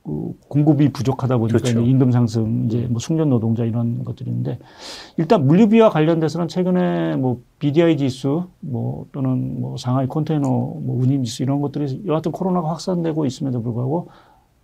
공급이 0.03 0.93
부족하다 0.93 1.39
보니까 1.39 1.59
그렇죠. 1.59 1.81
임금 1.81 2.11
상승, 2.11 2.65
이제 2.67 2.87
뭐 2.91 2.99
숙련 2.99 3.31
노동자 3.31 3.65
이런 3.65 4.05
것들인데 4.05 4.59
일단 5.17 5.47
물류비와 5.47 5.91
관련돼서는 5.91 6.49
최근에 6.49 7.17
뭐 7.17 7.43
BDI 7.61 7.97
지수 7.97 8.49
뭐 8.61 9.07
또는 9.13 9.61
뭐 9.61 9.77
상하이 9.77 10.09
컨테이너 10.09 10.49
뭐 10.49 11.01
운임 11.01 11.23
지수 11.23 11.43
이런 11.45 11.61
것들이 11.61 12.03
여하튼 12.07 12.33
코로나가 12.33 12.71
확산되고 12.71 13.27
있음에도 13.27 13.63
불구하고 13.63 14.09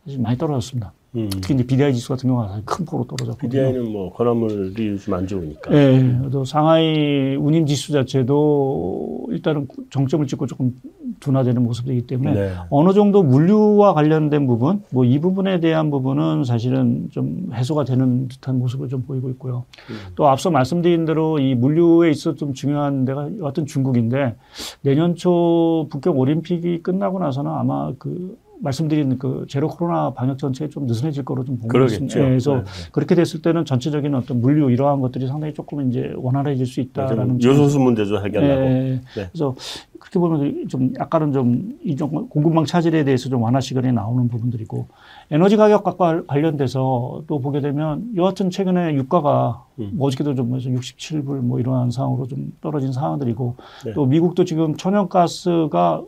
사실 0.05 0.21
많이 0.21 0.37
떨어졌습니다. 0.37 0.93
음. 1.17 1.29
특히 1.31 1.55
이제 1.55 1.67
BDI 1.67 1.95
지수 1.95 2.09
같은 2.11 2.29
경우가 2.29 2.61
큰 2.65 2.85
폭으로 2.85 3.05
떨어졌거든요. 3.07 3.49
BDI는 3.49 3.93
뭐 3.93 4.13
건화물이 4.13 4.89
요즘 4.89 5.15
안 5.15 5.27
좋으니까. 5.27 5.71
네, 5.71 6.21
또 6.31 6.45
상하이 6.45 7.35
운임 7.37 7.65
지수 7.67 7.93
자체도 7.93 9.29
일단은 9.31 9.67
정점을 9.91 10.27
찍고 10.27 10.47
조금 10.47 10.75
둔화되는 11.21 11.63
모습이기 11.63 12.07
때문에 12.07 12.35
네. 12.35 12.53
어느 12.71 12.93
정도 12.93 13.23
물류와 13.23 13.95
관련된 13.95 14.47
부분, 14.47 14.83
뭐 14.93 15.05
이 15.09 15.19
부분에 15.19 15.59
대한 15.61 15.91
부분은 15.91 16.45
사실은 16.45 17.09
좀 17.11 17.49
해소가 17.55 17.85
되는 17.85 18.29
듯한 18.29 18.59
모습을 18.59 18.89
좀 18.89 19.03
보이고 19.03 19.31
있고요. 19.31 19.65
음. 19.91 19.97
또 20.15 20.29
앞서 20.29 20.51
말씀드린 20.51 21.07
대로 21.07 21.39
이 21.39 21.55
물류에 21.55 22.11
있어 22.11 22.35
좀 22.35 22.53
중요한 22.53 23.07
데가 23.07 23.31
어떤 23.43 23.65
중국인데 23.65 24.37
내년 24.83 25.15
초 25.15 25.89
북경 25.91 26.19
올림픽이 26.19 26.83
끝나고 26.83 27.19
나서는 27.19 27.51
아마 27.51 27.93
그 27.99 28.37
말씀드린 28.61 29.19
그 29.19 29.45
제로 29.49 29.69
코로나 29.69 30.13
방역 30.13 30.39
전체에 30.39 30.69
좀 30.69 30.87
느슨해질 30.87 31.25
거로 31.25 31.45
좀 31.45 31.59
보고 31.59 31.85
있습니다. 31.85 32.19
예, 32.21 32.25
그래서 32.25 32.57
네, 32.57 32.65
네. 32.65 32.91
그렇게 32.93 33.15
됐을 33.15 33.43
때는 33.43 33.65
전체적인 33.65 34.15
어떤 34.15 34.41
물류 34.41 34.71
이러한 34.71 35.01
것들이 35.01 35.27
상당히 35.27 35.55
조금 35.55 35.89
이제 35.89 36.13
원활해질 36.17 36.67
수 36.67 36.81
있다라는 36.81 37.43
요소수 37.43 37.79
문제도 37.79 38.25
해결하고. 38.25 38.63
예, 38.63 39.01
네. 39.17 39.29
그래서 39.31 39.55
그렇게 39.99 40.19
보면 40.19 40.69
좀 40.69 40.93
약간은 40.99 41.33
좀 41.33 41.79
이종 41.85 42.29
공급망 42.29 42.65
차질에 42.65 43.05
대해서 43.05 43.29
좀 43.29 43.43
완화 43.43 43.61
시간이 43.61 43.93
나오는 43.93 44.29
부분들이고 44.29 44.87
에너지 45.31 45.57
가격과 45.57 46.25
관련돼서 46.27 47.23
또 47.27 47.41
보게 47.41 47.61
되면 47.61 48.11
여하튼 48.17 48.51
최근에 48.51 48.95
유가가 48.95 49.65
음. 49.79 49.91
뭐 49.95 50.09
어저께도 50.09 50.35
좀 50.35 50.53
67불 50.53 51.41
뭐 51.41 51.61
이러한 51.61 51.91
상황으로 51.91 52.27
좀 52.27 52.53
떨어진 52.61 52.93
상황들이고 52.93 53.57
네. 53.87 53.93
또 53.93 54.07
미국도 54.07 54.45
지금 54.45 54.77
천연가스가 54.77 56.03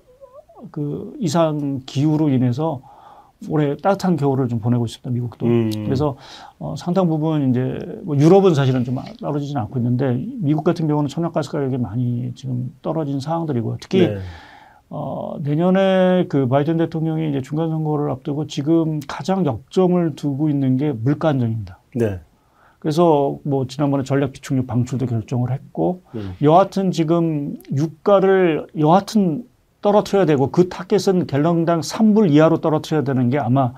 그 0.70 1.14
이상 1.18 1.80
기후로 1.86 2.30
인해서 2.30 2.80
올해 3.48 3.76
따뜻한 3.76 4.16
겨울을 4.16 4.48
좀 4.48 4.58
보내고 4.58 4.84
있습니다. 4.84 5.10
미국도. 5.10 5.46
음. 5.46 5.70
그래서 5.84 6.16
어, 6.58 6.74
상당 6.76 7.08
부분 7.08 7.50
이제 7.50 7.78
뭐 8.02 8.16
유럽은 8.16 8.54
사실은 8.54 8.84
좀 8.84 8.98
떨어지지는 9.18 9.62
않고 9.62 9.78
있는데 9.78 10.22
미국 10.40 10.62
같은 10.62 10.86
경우는 10.86 11.08
천연가스 11.08 11.50
가격이 11.50 11.78
많이 11.78 12.32
지금 12.34 12.74
떨어진 12.82 13.18
상황들이고요. 13.20 13.78
특히 13.80 14.08
네. 14.08 14.18
어, 14.90 15.36
내년에 15.40 16.26
그 16.28 16.48
바이든 16.48 16.76
대통령이 16.76 17.30
이제 17.30 17.40
중간 17.40 17.70
선거를 17.70 18.10
앞두고 18.10 18.46
지금 18.48 19.00
가장 19.06 19.46
역점을 19.46 20.16
두고 20.16 20.50
있는 20.50 20.76
게 20.76 20.92
물가 20.92 21.28
안정입니다. 21.28 21.78
네. 21.94 22.20
그래서 22.80 23.38
뭐 23.44 23.66
지난번에 23.66 24.02
전략 24.04 24.32
비축유 24.32 24.66
방출도 24.66 25.06
결정을 25.06 25.52
했고 25.52 26.02
음. 26.14 26.32
여하튼 26.42 26.90
지금 26.90 27.56
유가를 27.74 28.66
여하튼 28.78 29.44
떨어뜨려야 29.82 30.26
되고 30.26 30.50
그 30.50 30.68
타겟은 30.68 31.26
갤런당 31.26 31.80
3불 31.80 32.30
이하로 32.30 32.58
떨어뜨려야 32.58 33.04
되는 33.04 33.30
게 33.30 33.38
아마 33.38 33.72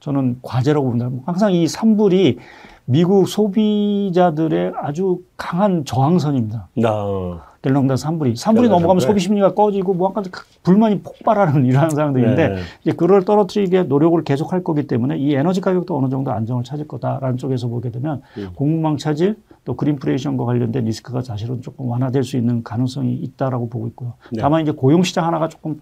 저는 0.00 0.40
과제라고 0.42 0.86
봅니다. 0.86 1.10
항상 1.26 1.52
이 1.52 1.66
3불이 1.66 2.38
미국 2.84 3.28
소비자들의 3.28 4.72
아주 4.76 5.20
강한 5.36 5.84
저항선입니다. 5.84 6.68
아. 6.84 7.51
갤런당 7.62 7.96
3불이. 7.96 8.34
3불이 8.34 8.68
넘어가면 8.68 9.00
소비 9.00 9.20
심리가 9.20 9.54
꺼지고 9.54 9.94
뭐 9.94 10.08
아까 10.08 10.22
불만이 10.64 11.00
폭발하는 11.00 11.64
이러한 11.64 11.90
상황들인데 11.90 12.48
네. 12.48 12.56
이제 12.82 12.92
그걸 12.92 13.24
떨어뜨리게 13.24 13.84
노력을 13.84 14.22
계속 14.24 14.52
할 14.52 14.64
거기 14.64 14.86
때문에 14.86 15.16
이 15.16 15.34
에너지 15.34 15.60
가격도 15.60 15.96
어느 15.96 16.08
정도 16.10 16.32
안정을 16.32 16.64
찾을 16.64 16.88
거다라는 16.88 17.36
쪽에서 17.36 17.68
보게 17.68 17.90
되면 17.90 18.20
음. 18.36 18.50
공급망 18.56 18.96
차질 18.96 19.36
또 19.64 19.76
그린프레이션과 19.76 20.44
관련된 20.44 20.84
리스크가 20.84 21.22
사실은 21.22 21.62
조금 21.62 21.88
완화될 21.88 22.24
수 22.24 22.36
있는 22.36 22.64
가능성이 22.64 23.14
있다라고 23.14 23.68
보고 23.68 23.86
있고요. 23.88 24.14
네. 24.32 24.40
다만 24.40 24.62
이제 24.62 24.72
고용 24.72 25.04
시장 25.04 25.24
하나가 25.24 25.48
조금 25.48 25.80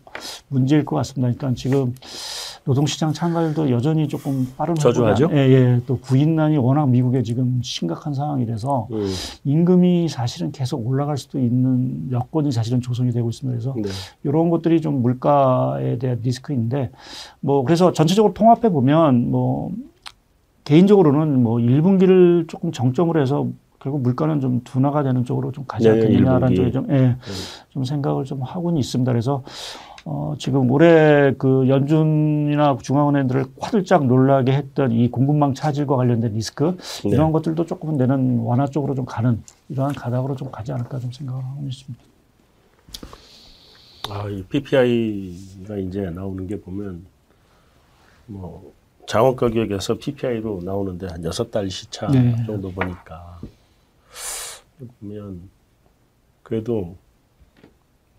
문제일 0.48 0.84
것 0.84 0.96
같습니다. 0.96 1.28
일단 1.28 1.54
지금 1.54 1.94
노동시장 2.64 3.12
참가율도 3.12 3.70
여전히 3.70 4.06
조금 4.06 4.46
빠른 4.56 4.74
저조하죠. 4.74 5.30
예, 5.32 5.36
예. 5.36 5.80
또 5.86 5.98
구인난이 5.98 6.58
워낙 6.58 6.90
미국에 6.90 7.22
지금 7.22 7.60
심각한 7.62 8.12
상황이라서 8.12 8.88
음. 8.92 9.06
임금이 9.44 10.08
사실은 10.08 10.52
계속 10.52 10.86
올라갈 10.86 11.16
수도 11.16 11.38
있는 11.38 11.69
여건이 12.10 12.52
사실은 12.52 12.80
조성이 12.80 13.10
되고 13.10 13.28
있습니다. 13.28 13.58
그래서 13.58 13.74
네. 13.76 13.88
이런 14.24 14.50
것들이 14.50 14.80
좀 14.80 15.02
물가에 15.02 15.98
대한 15.98 16.20
리스크인데 16.22 16.90
뭐 17.40 17.64
그래서 17.64 17.92
전체적으로 17.92 18.34
통합해 18.34 18.70
보면 18.70 19.30
뭐 19.30 19.72
개인적으로는 20.64 21.42
뭐 21.42 21.58
1분기를 21.58 22.48
조금 22.48 22.72
정점으로 22.72 23.20
해서 23.20 23.48
결국 23.80 24.02
물가는 24.02 24.40
좀 24.40 24.60
둔화가 24.62 25.02
되는 25.02 25.24
쪽으로 25.24 25.52
좀 25.52 25.64
가지 25.66 25.88
않겠느냐라는 25.88 26.48
네, 26.48 26.54
쪽에 26.54 26.70
좀, 26.70 26.86
예, 26.90 26.96
네. 26.98 27.16
좀 27.70 27.82
생각을 27.82 28.24
좀 28.24 28.42
하고는 28.42 28.78
있습니다. 28.78 29.10
그래서 29.10 29.42
어, 30.04 30.34
지금 30.38 30.70
올해 30.70 31.34
그 31.36 31.68
연준이나 31.68 32.78
중앙은행들을 32.82 33.44
화들짝 33.60 34.06
놀라게 34.06 34.52
했던 34.52 34.92
이 34.92 35.10
공급망 35.10 35.54
차질과 35.54 35.96
관련된 35.96 36.32
리스크 36.32 36.76
네. 37.04 37.10
이런 37.10 37.32
것들도 37.32 37.66
조금은 37.66 37.96
내는 37.96 38.38
완화 38.40 38.66
쪽으로 38.66 38.94
좀 38.94 39.04
가는 39.04 39.42
이러한 39.68 39.94
가닥으로 39.94 40.36
좀 40.36 40.50
가지 40.50 40.72
않을까 40.72 40.98
좀 40.98 41.12
생각을 41.12 41.44
하고 41.44 41.66
있습니다. 41.66 42.04
아, 44.10 44.28
이 44.28 44.42
PPI가 44.42 45.76
이제 45.76 46.10
나오는 46.10 46.46
게 46.46 46.60
보면 46.60 47.06
뭐 48.26 48.72
장원 49.06 49.36
가격에서 49.36 49.98
PPI로 49.98 50.60
나오는데 50.64 51.06
한 51.08 51.24
여섯 51.24 51.50
달 51.50 51.70
시차 51.70 52.08
네. 52.08 52.34
정도 52.46 52.70
보니까 52.72 53.38
보면 55.00 55.50
그래도 56.42 56.96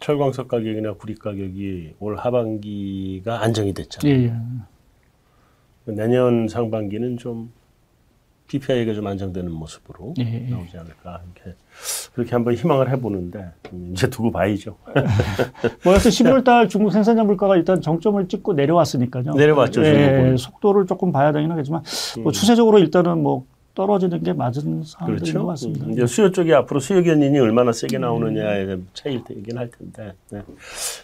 철광석 0.01 0.47
가격이나 0.47 0.93
구리 0.93 1.15
가격이 1.15 1.95
올 1.99 2.17
하반기가 2.17 3.41
안정이 3.41 3.73
됐잖아요. 3.73 4.13
예, 4.13 4.25
예. 4.25 5.91
내년 5.91 6.47
상반기는 6.47 7.17
좀 7.17 7.51
PPI가 8.47 8.93
좀 8.93 9.07
안정되는 9.07 9.49
모습으로 9.49 10.13
예, 10.19 10.23
예. 10.23 10.49
나오지 10.49 10.77
않을까 10.77 11.21
이렇게 11.23 11.57
그렇게 12.13 12.31
한번 12.31 12.53
희망을 12.55 12.89
해보는데 12.89 13.51
이제 13.91 14.09
두고 14.09 14.31
봐야죠. 14.31 14.75
뭐 15.85 15.93
여튼 15.93 16.11
11월달 16.11 16.67
중국 16.67 16.91
생산자 16.91 17.23
물가가 17.23 17.55
일단 17.55 17.79
정점을 17.79 18.27
찍고 18.27 18.53
내려왔으니까요. 18.53 19.35
내려왔죠. 19.35 19.85
예, 19.85 20.35
속도를 20.37 20.85
조금 20.87 21.11
봐야 21.11 21.31
되긴 21.31 21.51
하겠지만 21.51 21.83
뭐 22.17 22.31
음. 22.31 22.33
추세적으로 22.33 22.79
일단은 22.79 23.21
뭐 23.21 23.45
떨어지는 23.73 24.21
게 24.23 24.33
맞은 24.33 24.83
상황인 24.83 25.19
그렇죠? 25.19 25.39
것 25.39 25.45
같습니다. 25.47 25.85
이제 25.91 26.05
수요 26.05 26.31
쪽이 26.31 26.53
앞으로 26.53 26.79
수요 26.79 27.01
견인이 27.03 27.39
얼마나 27.39 27.71
세게 27.71 27.97
나오느냐에 27.97 28.77
차이긴 28.93 29.57
할 29.57 29.69
텐데. 29.69 30.13
네. 30.29 30.41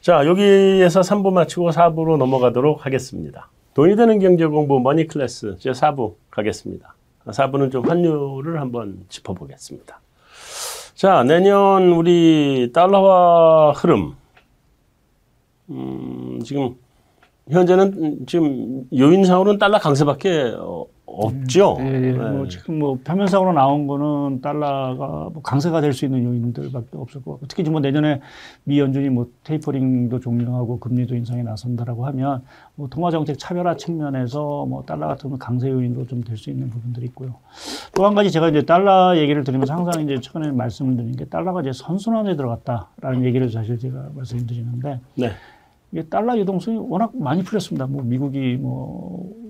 자, 0.01 0.25
여기에서 0.25 1.01
3부 1.01 1.31
마치고 1.31 1.69
4부로 1.69 2.17
넘어가도록 2.17 2.85
하겠습니다. 2.85 3.49
돈이 3.73 3.95
되는 3.95 4.19
경제 4.19 4.45
공부 4.45 4.79
머니 4.79 5.07
클래스 5.07 5.57
제 5.59 5.71
4부 5.71 6.15
가겠습니다. 6.29 6.95
4부는 7.25 7.71
좀 7.71 7.87
환율을 7.87 8.59
한번 8.59 9.05
짚어보겠습니다. 9.09 9.99
자, 10.95 11.23
내년 11.23 11.91
우리 11.91 12.71
달러화 12.73 13.71
흐름. 13.73 14.15
음, 15.69 16.39
지금 16.43 16.75
현재는 17.49 18.25
지금 18.25 18.83
요인상으로는 18.97 19.59
달러 19.59 19.77
강세밖에 19.79 20.55
없죠. 21.09 21.77
네, 21.79 21.89
네. 21.99 22.11
네. 22.11 22.17
뭐 22.17 22.47
지금 22.47 22.79
뭐 22.79 22.99
표면상으로 23.03 23.53
나온 23.53 23.87
거는 23.87 24.41
달러가 24.41 25.29
뭐 25.33 25.41
강세가 25.41 25.79
될 25.81 25.93
수 25.93 26.05
있는 26.05 26.23
요인들밖에 26.23 26.89
없을 26.93 27.23
것 27.23 27.31
같고 27.31 27.47
특히 27.47 27.63
뭐 27.69 27.79
내년에 27.79 28.19
미 28.65 28.79
연준이 28.79 29.09
뭐 29.09 29.27
테이퍼링도 29.45 30.19
종료하고 30.19 30.79
금리도 30.79 31.15
인상에 31.15 31.43
나선다라고 31.43 32.05
하면 32.07 32.43
뭐 32.75 32.87
통화 32.89 33.09
정책 33.09 33.39
차별화 33.39 33.77
측면에서 33.77 34.65
뭐 34.65 34.83
달러 34.85 35.07
같은 35.07 35.37
강세 35.39 35.69
요인도 35.69 36.05
좀될 36.07 36.35
수 36.37 36.49
있는 36.49 36.69
부분들이 36.69 37.05
있고요. 37.07 37.35
또 37.95 38.05
한 38.05 38.13
가지 38.13 38.29
제가 38.29 38.49
이제 38.49 38.61
달러 38.63 39.17
얘기를 39.17 39.43
드리면서 39.43 39.73
항상 39.73 40.03
이제 40.03 40.19
최근에 40.19 40.51
말씀을 40.51 40.97
드린 40.97 41.15
게 41.15 41.25
달러가 41.25 41.61
이제 41.61 41.71
선순환에 41.73 42.35
들어갔다라는 42.35 43.23
얘기를 43.23 43.49
사실 43.49 43.79
제가 43.79 44.09
말씀드리는데 44.13 44.99
네. 45.15 45.31
이게 45.93 46.03
달러 46.03 46.37
유동성이 46.37 46.77
워낙 46.77 47.11
많이 47.15 47.43
풀렸습니다. 47.43 47.87
뭐 47.87 48.03
미국이 48.03 48.57
뭐 48.57 49.46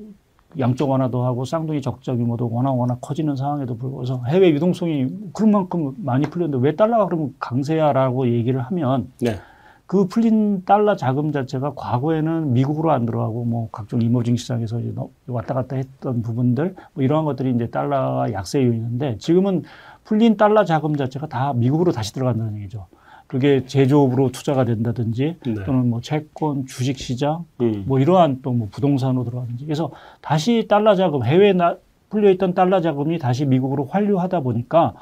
양적 0.59 0.89
완화도 0.89 1.23
하고 1.23 1.45
쌍둥이 1.45 1.81
적자 1.81 2.15
규모도 2.15 2.49
워낙 2.51 2.71
워낙 2.71 2.99
커지는 3.01 3.35
상황에도 3.35 3.77
불구하고 3.77 4.27
해외 4.27 4.49
유동성이 4.49 5.07
그런 5.33 5.51
만큼 5.51 5.93
많이 5.97 6.25
풀렸는데 6.25 6.63
왜 6.63 6.75
달러가 6.75 7.05
그러면 7.05 7.33
강세야라고 7.39 8.27
얘기를 8.29 8.61
하면 8.61 9.11
네. 9.21 9.37
그 9.85 10.05
풀린 10.05 10.65
달러 10.65 10.97
자금 10.97 11.31
자체가 11.31 11.73
과거에는 11.75 12.51
미국으로 12.51 12.91
안 12.91 13.05
들어가고 13.05 13.45
뭐 13.45 13.69
각종 13.71 14.01
이머징 14.01 14.35
시장에서 14.35 14.81
왔다 15.27 15.53
갔다 15.53 15.77
했던 15.77 16.21
부분들 16.21 16.75
뭐 16.93 17.03
이러한 17.03 17.23
것들이 17.23 17.51
이제 17.55 17.67
달러 17.67 18.27
약세 18.33 18.61
요인인데 18.63 19.17
지금은 19.19 19.63
풀린 20.03 20.35
달러 20.35 20.65
자금 20.65 20.95
자체가 20.95 21.27
다 21.27 21.53
미국으로 21.53 21.93
다시 21.93 22.13
들어간다는 22.13 22.57
얘기죠. 22.57 22.87
그게 23.27 23.65
제조업으로 23.65 24.31
투자가 24.31 24.63
된다든지 24.63 25.35
네. 25.45 25.53
또는 25.65 25.89
뭐 25.89 26.01
채권, 26.01 26.65
주식 26.65 26.97
시장 26.97 27.45
음. 27.61 27.83
뭐 27.85 27.99
이러한 27.99 28.41
또 28.41 28.51
뭐 28.53 28.67
부동산으로 28.71 29.25
들어가든지 29.25 29.65
그래서 29.65 29.91
다시 30.21 30.65
달러 30.67 30.95
자금 30.95 31.23
해외에 31.23 31.53
나, 31.53 31.75
풀려 32.09 32.31
있던 32.31 32.53
달러 32.53 32.81
자금이 32.81 33.19
다시 33.19 33.45
미국으로 33.45 33.85
환류하다 33.85 34.39
보니까 34.39 34.93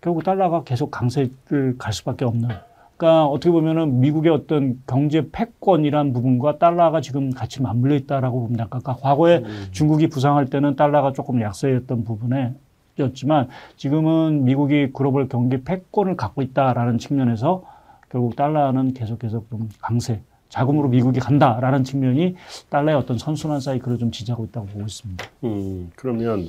결국 0.00 0.24
달러가 0.24 0.64
계속 0.64 0.90
강세를 0.90 1.76
갈 1.78 1.92
수밖에 1.92 2.24
없는 2.24 2.48
그러니까 2.96 3.26
어떻게 3.26 3.52
보면은 3.52 4.00
미국의 4.00 4.32
어떤 4.32 4.82
경제 4.86 5.30
패권이란 5.30 6.12
부분과 6.12 6.58
달러가 6.58 7.00
지금 7.00 7.30
같이 7.30 7.62
맞물려 7.62 7.94
있다라고 7.94 8.40
봅니다. 8.40 8.66
그러니까 8.68 8.96
과거에 8.96 9.38
음. 9.38 9.66
중국이 9.70 10.08
부상할 10.08 10.46
때는 10.46 10.74
달러가 10.74 11.12
조금 11.12 11.40
약세였던 11.40 12.04
부분에 12.04 12.54
였지만 13.02 13.48
지금은 13.76 14.44
미국이 14.44 14.90
글로벌 14.92 15.28
경기 15.28 15.62
패권을 15.62 16.16
갖고 16.16 16.42
있다라는 16.42 16.98
측면에서 16.98 17.64
결국 18.10 18.36
달러는 18.36 18.94
계속해서 18.94 19.42
좀 19.50 19.68
강세, 19.80 20.20
자금으로 20.48 20.88
미국이 20.88 21.20
간다라는 21.20 21.84
측면이 21.84 22.36
달러의 22.70 22.96
어떤 22.96 23.18
선순환 23.18 23.60
사이클을 23.60 23.98
좀 23.98 24.10
지지하고 24.10 24.46
있다고 24.46 24.66
보고 24.66 24.80
있습니다. 24.80 25.24
음, 25.44 25.90
그러면 25.94 26.48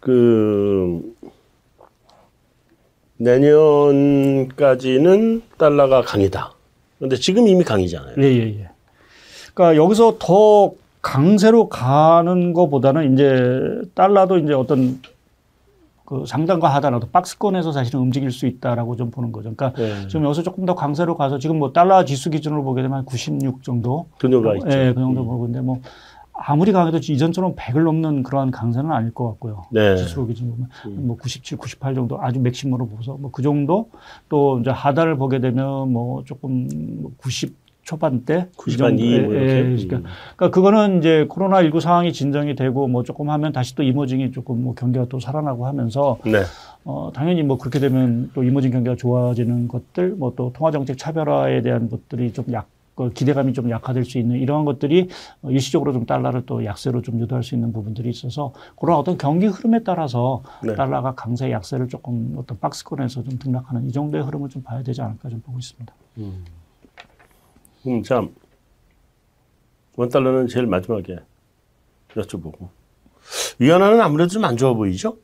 그 0.00 1.14
내년까지는 3.16 4.62
달러가 5.56 6.02
강이다. 6.02 6.52
근데 6.98 7.16
지금 7.16 7.48
이미 7.48 7.64
강이잖아요. 7.64 8.14
예, 8.18 8.22
예, 8.24 8.60
예. 8.60 8.68
그러니까 9.54 9.82
여기서 9.82 10.18
더 10.20 10.72
강세로 11.00 11.68
가는 11.68 12.52
것보다는 12.52 13.14
이제 13.14 13.60
달러도 13.94 14.38
이제 14.38 14.52
어떤 14.52 15.00
그 16.08 16.24
상단과 16.26 16.68
하단하도 16.68 17.08
박스권에서 17.10 17.70
사실은 17.70 18.00
움직일 18.00 18.30
수 18.30 18.46
있다라고 18.46 18.96
좀 18.96 19.10
보는 19.10 19.30
거죠. 19.30 19.54
그러니까 19.54 19.78
네. 19.78 20.08
지금 20.08 20.24
여기서 20.24 20.42
조금 20.42 20.64
더 20.64 20.74
강세로 20.74 21.18
가서 21.18 21.38
지금 21.38 21.58
뭐 21.58 21.74
달러 21.74 22.02
지수 22.06 22.30
기준으로 22.30 22.64
보게 22.64 22.80
되면 22.80 23.04
96 23.04 23.62
정도. 23.62 24.06
그 24.18 24.30
정도가 24.30 24.56
있죠. 24.56 24.70
예, 24.70 24.94
그 24.94 25.00
정도 25.00 25.20
음. 25.20 25.26
보고 25.26 25.44
있는데 25.44 25.60
뭐 25.60 25.82
아무리 26.32 26.72
강해도 26.72 26.96
이전처럼 26.96 27.56
100을 27.56 27.84
넘는 27.84 28.22
그러한 28.22 28.50
강세는 28.50 28.90
아닐 28.90 29.12
것 29.12 29.28
같고요. 29.32 29.66
네. 29.70 29.96
지수 29.96 30.26
기준으로 30.26 30.54
보면 30.54 30.70
음. 30.86 31.06
뭐 31.08 31.16
97, 31.18 31.58
98 31.58 31.94
정도 31.94 32.18
아주 32.22 32.40
맥시멈으로 32.40 32.88
보서 32.88 33.18
뭐 33.18 33.30
그 33.30 33.42
정도 33.42 33.90
또 34.30 34.60
이제 34.60 34.70
하단을 34.70 35.18
보게 35.18 35.40
되면 35.40 35.92
뭐 35.92 36.24
조금 36.24 36.68
90뭐 37.18 37.52
초반대 37.88 38.48
90반 38.56 38.98
2뭐 38.98 39.30
이렇게. 39.30 39.36
예, 39.36 39.62
그러니까, 39.62 40.10
그러니까 40.36 40.50
그거는 40.50 40.98
이제 40.98 41.26
코로나 41.28 41.62
19 41.62 41.80
상황이 41.80 42.12
진정이 42.12 42.54
되고 42.54 42.86
뭐 42.86 43.02
조금 43.02 43.30
하면 43.30 43.52
다시 43.52 43.74
또 43.74 43.82
이머징이 43.82 44.32
조금 44.32 44.62
뭐 44.62 44.74
경기가 44.74 45.06
또 45.08 45.20
살아나고 45.20 45.66
하면서 45.66 46.18
네. 46.24 46.42
어 46.84 47.10
당연히 47.14 47.42
뭐 47.42 47.58
그렇게 47.58 47.78
되면 47.78 48.30
또 48.34 48.44
이머징 48.44 48.70
경기가 48.70 48.96
좋아지는 48.96 49.68
것들 49.68 50.10
뭐 50.16 50.28
또 50.38 50.52
통화 50.52 50.70
정책 50.70 50.96
차별화에 50.98 51.62
대한 51.62 51.88
것들이 51.88 52.32
좀약그 52.32 53.10
기대감이 53.14 53.52
좀 53.52 53.70
약화될 53.70 54.04
수 54.04 54.18
있는 54.18 54.38
이러한 54.38 54.64
것들이 54.64 55.08
일시적으로 55.44 55.92
좀 55.92 56.06
달러를 56.06 56.46
또 56.46 56.64
약세로 56.64 57.02
좀 57.02 57.18
유도할 57.18 57.42
수 57.42 57.56
있는 57.56 57.72
부분들이 57.72 58.08
있어서 58.10 58.52
그런 58.78 58.96
어떤 58.96 59.18
경기 59.18 59.46
흐름에 59.46 59.82
따라서 59.82 60.42
네. 60.62 60.74
달러가 60.74 61.14
강세 61.16 61.50
약세를 61.50 61.88
조금 61.88 62.34
어떤 62.36 62.58
박스권에서 62.60 63.24
좀 63.24 63.38
등락하는 63.38 63.88
이 63.88 63.92
정도의 63.92 64.22
흐름을 64.22 64.48
좀 64.48 64.62
봐야 64.62 64.82
되지 64.82 65.02
않을까 65.02 65.28
좀 65.28 65.40
보고 65.40 65.58
있습니다. 65.58 65.92
음. 66.18 66.44
음, 67.86 68.02
참, 68.02 68.30
원달러는 69.96 70.48
제일 70.48 70.66
마지막에 70.66 71.18
여쭤보고. 72.14 72.68
위안화는 73.58 74.00
아무래도 74.00 74.30
좀 74.30 74.44
안 74.44 74.56
좋아 74.56 74.74
보이죠? 74.74 75.16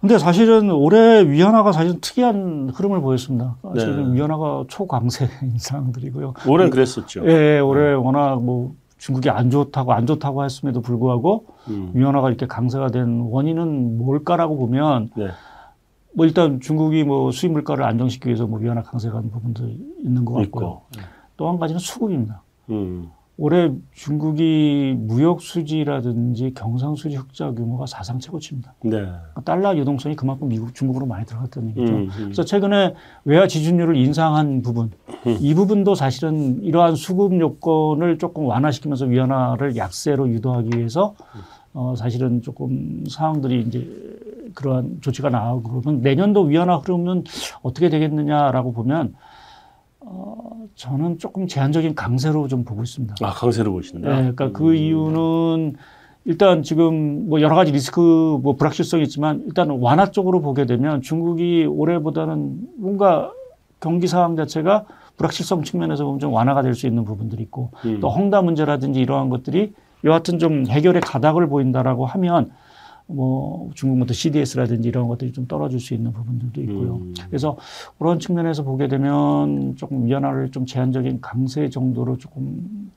근데 0.00 0.18
사실은 0.18 0.70
올해 0.70 1.26
위안화가 1.28 1.72
사실 1.72 2.00
특이한 2.00 2.70
흐름을 2.74 3.00
보였습니다. 3.00 3.56
지금 3.78 4.12
네. 4.12 4.18
위안화가 4.18 4.64
초강세 4.68 5.28
인상들이고요. 5.42 6.34
올해는 6.46 6.70
그랬었죠. 6.70 7.22
예, 7.26 7.56
예, 7.56 7.58
올해 7.60 7.88
네. 7.90 7.92
워낙 7.94 8.42
뭐 8.42 8.74
중국이 8.98 9.30
안 9.30 9.50
좋다고 9.50 9.92
안 9.92 10.06
좋다고 10.06 10.44
했음에도 10.44 10.80
불구하고 10.82 11.46
음. 11.68 11.92
위안화가 11.94 12.28
이렇게 12.28 12.46
강세가 12.46 12.88
된 12.88 13.20
원인은 13.20 13.98
뭘까라고 13.98 14.56
보면 14.58 15.10
네. 15.16 15.28
뭐 16.12 16.26
일단 16.26 16.60
중국이 16.60 17.04
뭐 17.04 17.30
수입 17.32 17.52
물가를 17.52 17.84
안정시키기 17.84 18.28
위해서 18.28 18.46
뭐 18.46 18.58
위안화 18.58 18.82
강세가 18.82 19.16
한 19.16 19.30
부분도 19.30 19.66
있는 20.04 20.24
것 20.24 20.34
같고요. 20.34 20.82
네. 20.96 21.02
또 21.36 21.48
한 21.48 21.58
가지는 21.58 21.78
수급입니다. 21.78 22.42
음. 22.70 23.10
올해 23.38 23.70
중국이 23.92 24.94
무역 24.98 25.42
수지라든지 25.42 26.54
경상 26.54 26.94
수지 26.94 27.16
흑자 27.16 27.50
규모가 27.50 27.84
사상 27.84 28.18
최고치입니다. 28.18 28.72
네. 28.84 28.90
그러니까 28.90 29.42
달러 29.44 29.76
유동성이 29.76 30.16
그만큼 30.16 30.48
미국 30.48 30.74
중국으로 30.74 31.04
많이 31.04 31.26
들어갔다는 31.26 31.68
얘기죠. 31.70 31.92
음, 31.92 31.98
음. 31.98 32.10
그래서 32.16 32.44
최근에 32.44 32.94
외화 33.26 33.46
지준율을 33.46 33.94
인상한 33.96 34.62
부분, 34.62 34.90
음. 35.26 35.36
이 35.38 35.52
부분도 35.54 35.94
사실은 35.94 36.62
이러한 36.62 36.96
수급 36.96 37.38
요건을 37.38 38.16
조금 38.16 38.46
완화시키면서 38.46 39.04
위안화를 39.04 39.76
약세로 39.76 40.30
유도하기 40.30 40.70
위해서 40.74 41.14
어, 41.74 41.94
사실은 41.94 42.40
조금 42.40 43.04
상황들이 43.06 43.64
이제 43.68 43.86
그러한 44.54 45.02
조치가 45.02 45.28
나오고 45.28 45.82
그러면 45.82 46.00
내년도 46.00 46.40
위안화 46.40 46.78
흐름은 46.78 47.24
어떻게 47.60 47.90
되겠느냐라고 47.90 48.72
보면 48.72 49.14
어, 50.08 50.36
저는 50.76 51.18
조금 51.18 51.48
제한적인 51.48 51.94
강세로 51.96 52.46
좀 52.48 52.64
보고 52.64 52.82
있습니다. 52.82 53.16
아, 53.22 53.30
강세로 53.30 53.72
보신다? 53.72 54.08
네, 54.08 54.14
그러니까 54.32 54.44
그 54.46 54.50
음. 54.50 54.52
그 54.52 54.74
이유는 54.74 55.74
일단 56.24 56.62
지금 56.62 57.28
뭐 57.28 57.40
여러 57.40 57.56
가지 57.56 57.72
리스크 57.72 58.00
뭐 58.40 58.54
불확실성이 58.56 59.02
있지만 59.04 59.42
일단 59.46 59.68
완화 59.70 60.06
쪽으로 60.10 60.40
보게 60.40 60.64
되면 60.64 61.02
중국이 61.02 61.66
올해보다는 61.66 62.60
뭔가 62.78 63.32
경기 63.80 64.06
상황 64.06 64.36
자체가 64.36 64.86
불확실성 65.16 65.62
측면에서 65.62 66.04
보면 66.04 66.20
좀 66.20 66.32
완화가 66.32 66.62
될 66.62 66.74
수 66.74 66.86
있는 66.86 67.04
부분들이 67.04 67.42
있고 67.42 67.70
음. 67.84 67.98
또 68.00 68.08
헝다 68.08 68.42
문제라든지 68.42 69.00
이러한 69.00 69.28
것들이 69.28 69.72
여하튼 70.04 70.38
좀 70.38 70.66
해결의 70.66 71.00
가닥을 71.02 71.48
보인다라고 71.48 72.06
하면 72.06 72.50
뭐 73.08 73.70
중국부터 73.74 74.12
CDS라든지 74.14 74.88
이런 74.88 75.06
것들이 75.08 75.32
좀 75.32 75.46
떨어질 75.46 75.78
수 75.78 75.94
있는 75.94 76.12
부분들도 76.12 76.60
있고요. 76.62 76.96
음. 76.96 77.14
그래서 77.28 77.56
그런 77.98 78.18
측면에서 78.18 78.64
보게 78.64 78.88
되면 78.88 79.76
조금 79.76 80.06
위안화를 80.06 80.50
좀 80.50 80.66
제한적인 80.66 81.20
강세 81.20 81.68
정도로 81.68 82.18
조금 82.18 82.90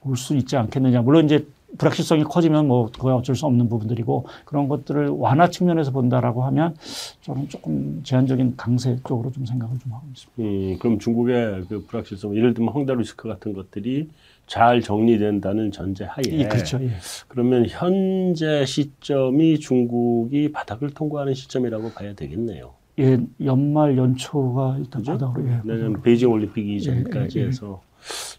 볼 0.00 0.16
수 0.16 0.36
있지 0.36 0.56
않겠느냐. 0.56 1.02
물론 1.02 1.24
이제 1.24 1.44
불확실성이 1.76 2.22
커지면 2.24 2.66
뭐 2.68 2.86
그거 2.86 3.14
어쩔 3.16 3.34
수 3.36 3.44
없는 3.46 3.68
부분들이고 3.68 4.24
그런 4.46 4.68
것들을 4.68 5.08
완화 5.08 5.50
측면에서 5.50 5.90
본다라고 5.90 6.44
하면 6.44 6.74
저는 7.20 7.48
조금 7.48 8.00
제한적인 8.04 8.54
강세 8.56 8.96
쪽으로 9.06 9.32
좀 9.32 9.44
생각을 9.44 9.78
좀 9.80 9.92
하고 9.92 10.06
있습니다. 10.14 10.42
음, 10.42 10.78
그럼 10.78 10.98
중국의 10.98 11.64
그 11.68 11.84
불확실성, 11.84 12.34
예를 12.36 12.54
들면 12.54 12.72
헝다 12.72 12.94
리스크 12.94 13.28
같은 13.28 13.52
것들이 13.52 14.08
잘 14.48 14.80
정리된다는 14.80 15.70
전제하에 15.70 16.22
예, 16.30 16.48
그렇죠. 16.48 16.82
예. 16.82 16.90
그러면 17.28 17.66
현재 17.68 18.64
시점이 18.64 19.60
중국이 19.60 20.50
바닥을 20.50 20.90
통과하는 20.90 21.34
시점이라고 21.34 21.90
봐야 21.90 22.14
되겠네요. 22.14 22.72
예, 22.98 23.18
연말 23.44 23.96
연초가 23.96 24.78
일단 24.78 25.02
그죠? 25.02 25.12
바닥으로 25.12 25.46
예, 25.48 25.60
내년 25.64 26.00
베이징 26.02 26.32
올림픽 26.32 26.66
이전까지 26.66 27.38
예, 27.38 27.42
예, 27.42 27.44
예, 27.44 27.48
해서 27.48 27.82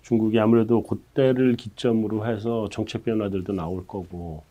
중국이 0.01 0.39
아무래도 0.39 0.81
그때를 0.81 1.55
기점으로 1.55 2.25
해서 2.25 2.67
정책 2.71 3.05
변화들도 3.05 3.53
나올 3.53 3.85
거고 3.85 4.41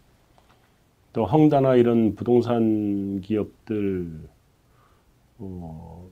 또 1.13 1.25
헝다나 1.25 1.75
이런 1.75 2.15
부동산 2.15 3.21
기업들 3.21 4.09
어, 5.39 6.09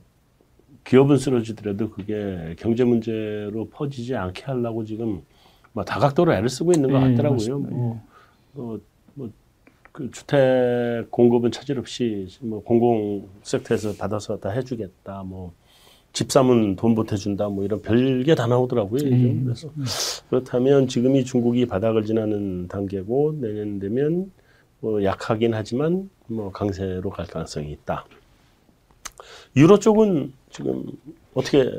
기업은 0.84 1.18
쓰러지더라도 1.18 1.90
그게 1.90 2.56
경제 2.58 2.82
문제로 2.82 3.68
퍼지지 3.68 4.16
않게 4.16 4.44
하려고 4.44 4.84
지금 4.84 5.22
뭐 5.76 5.84
다각도로 5.84 6.32
애를 6.32 6.48
쓰고 6.48 6.72
있는 6.72 6.90
것 6.90 6.98
예, 6.98 7.10
같더라고요. 7.10 7.58
뭐, 7.58 8.00
뭐, 8.52 8.80
뭐, 9.14 9.30
그 9.92 10.10
주택 10.10 11.10
공급은 11.10 11.52
차질 11.52 11.78
없이 11.78 12.26
뭐 12.40 12.62
공공 12.62 13.28
섹터에서 13.42 13.94
받아서 13.96 14.38
다 14.38 14.50
해주겠다. 14.50 15.22
뭐 15.22 15.52
집 16.16 16.32
사면 16.32 16.76
돈 16.76 16.94
보태준다. 16.94 17.50
뭐 17.50 17.62
이런 17.62 17.82
별게 17.82 18.34
다 18.34 18.46
나오더라고요. 18.46 19.02
음. 19.04 19.42
그래서 19.44 19.68
그렇다면 20.30 20.88
지금이 20.88 21.26
중국이 21.26 21.66
바닥을 21.66 22.06
지나는 22.06 22.68
단계고 22.68 23.34
내년 23.38 23.78
되면 23.78 24.32
뭐 24.80 25.04
약하긴 25.04 25.52
하지만 25.52 26.08
뭐 26.26 26.50
강세로 26.50 27.10
갈 27.10 27.26
가능성이 27.26 27.70
있다. 27.72 28.06
유로 29.56 29.78
쪽은 29.78 30.32
지금 30.48 30.84
어떻게 31.34 31.70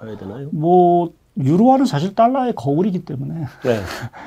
봐야 0.00 0.16
되나요? 0.16 0.48
뭐 0.50 1.12
유로화는 1.36 1.84
사실 1.86 2.14
달러의 2.14 2.54
거울이기 2.54 3.04
때문에 3.04 3.34
네. 3.64 3.80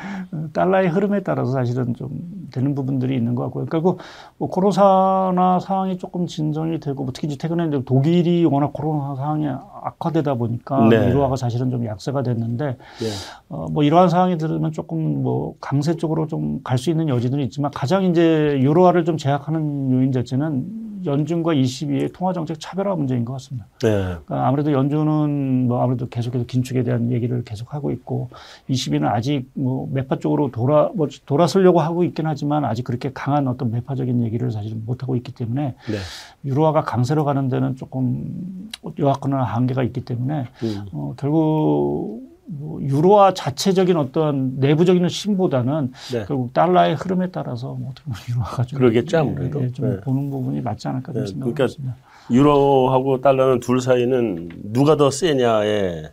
달러의 0.54 0.90
흐름에 0.90 1.24
따라서 1.24 1.52
사실은 1.52 1.96
좀 1.96 2.10
되는 2.52 2.76
부분들이 2.76 3.16
있는 3.16 3.34
것 3.34 3.44
같고요. 3.44 3.66
그러니까 3.66 3.96
그뭐 4.38 4.50
코로나 4.50 5.60
상황이 5.60 5.98
조금 5.98 6.28
진정이 6.28 6.80
되고 6.82 7.04
뭐 7.04 7.14
특히 7.14 7.38
최근에 7.38 7.68
이제 7.68 7.82
독일이 7.86 8.44
워낙 8.46 8.74
코로나 8.74 9.16
상황이 9.16 9.48
악화되다 9.48 10.34
보니까 10.36 10.88
네. 10.90 11.10
유로화가 11.10 11.38
사실은 11.38 11.70
좀 11.70 11.86
약세가 11.86 12.24
됐는데 12.24 12.66
네. 12.66 13.08
어, 13.50 13.68
뭐 13.72 13.84
이러한 13.84 14.10
상황이 14.10 14.38
들으면 14.38 14.72
조금 14.74 15.24
뭐 15.24 15.56
강세 15.62 15.96
쪽으로 15.96 16.28
좀 16.28 16.60
갈 16.64 16.78
수 16.78 16.90
있는 16.90 17.08
여지들은 17.10 17.44
있지만 17.46 17.72
가장 17.72 18.04
이제 18.04 18.60
유로화를 18.62 19.06
좀 19.06 19.18
제약하는 19.18 19.92
요인 19.92 20.12
자체는 20.12 20.97
연준과 21.08 21.54
ECB의 21.54 22.10
통화 22.10 22.34
정책 22.34 22.60
차별화 22.60 22.96
문제인 22.96 23.26
것 23.26 23.34
같습니다. 23.34 23.66
네. 23.82 23.90
그러니까 23.90 24.48
아무래도 24.48 24.72
연준은 24.72 25.68
뭐 25.68 25.82
아무래도 25.82 26.08
계속해서 26.08 26.46
긴축에 26.46 26.84
대한 26.84 27.12
얘기를 27.12 27.44
계속 27.44 27.74
하고 27.74 27.92
있고 27.92 28.30
ECB는 28.68 29.08
아직 29.08 29.50
뭐 29.54 29.90
매파 29.92 30.20
쪽으로 30.20 30.52
돌아 30.52 30.90
뭐 30.94 31.08
돌아서려고 31.26 31.80
하고 31.80 32.04
있긴 32.04 32.28
하지만 32.28 32.66
아직 32.66 32.84
그렇게 32.84 33.12
강한 33.14 33.48
어떤 33.48 33.72
매파적인 33.72 34.24
얘기를 34.24 34.52
사실 34.52 34.76
못 34.76 35.02
하고 35.02 35.16
있기 35.16 35.34
때문에 35.34 35.76
네. 35.88 35.98
유로화가 36.46 36.84
강세로 36.84 37.26
가는 37.26 37.50
데는 37.50 37.76
조금 37.78 38.70
요약하는 39.00 39.38
한계가 39.38 39.84
있기 39.84 40.06
때문에 40.06 40.48
음. 40.64 40.86
어, 40.92 41.14
결국 41.18 42.27
뭐 42.50 42.82
유로화 42.82 43.34
자체적인 43.34 43.98
어떤 43.98 44.58
내부적인 44.60 45.06
힘보다는 45.08 45.92
네. 46.14 46.26
결국 46.28 46.54
달러의 46.54 46.96
흐름에 46.96 47.30
따라서 47.30 47.74
뭐 47.74 47.92
어떻게 47.92 48.06
보면 48.06 48.20
유로화가 48.30 48.64
좀 48.66 48.80
그러겠죠 48.80 49.18
아무래도 49.18 49.60
네, 49.60 49.72
좀 49.72 49.90
네. 49.90 50.00
보는 50.02 50.30
부분이 50.30 50.62
맞지 50.62 50.88
않을까 50.88 51.12
네. 51.14 51.26
생각합니다. 51.26 51.66
그러니까 51.68 51.98
유로하고 52.32 53.22
달러는 53.22 53.60
둘 53.60 53.82
사이는 53.82 54.50
누가 54.64 54.96
더 54.96 55.12
세냐에 55.12 56.04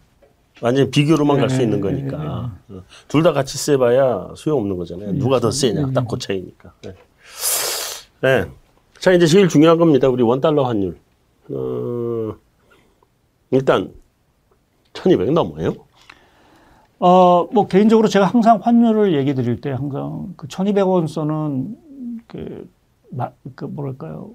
완전 0.60 0.90
비교로만 0.90 1.38
갈수 1.38 1.58
네, 1.58 1.64
있는 1.64 1.80
네, 1.80 1.82
거니까 1.82 2.52
어. 2.68 2.82
둘다 3.08 3.32
같이 3.32 3.56
세봐야 3.58 4.30
소용없는 4.36 4.76
거잖아요. 4.76 5.12
누가 5.14 5.38
더 5.40 5.50
세냐 5.50 5.92
딱 5.92 6.06
그 6.08 6.18
차이니까. 6.18 6.72
네. 8.22 8.44
자 8.98 9.12
이제 9.12 9.26
제일 9.26 9.48
중요한 9.48 9.78
겁니다. 9.78 10.08
우리 10.08 10.22
원 10.22 10.40
달러 10.40 10.64
환율. 10.64 10.96
어, 11.50 12.34
일단 13.50 13.92
1200 14.94 15.32
넘어요. 15.32 15.74
어, 17.04 17.46
뭐 17.52 17.66
개인적으로 17.66 18.08
제가 18.08 18.24
항상 18.24 18.60
환율을 18.62 19.12
얘기 19.12 19.34
드릴 19.34 19.60
때 19.60 19.70
항상 19.70 20.32
그 20.38 20.46
1200원 20.46 21.06
선은 21.06 21.76
그, 22.26 22.66
마, 23.10 23.28
그 23.54 23.66
뭐랄까요. 23.66 24.30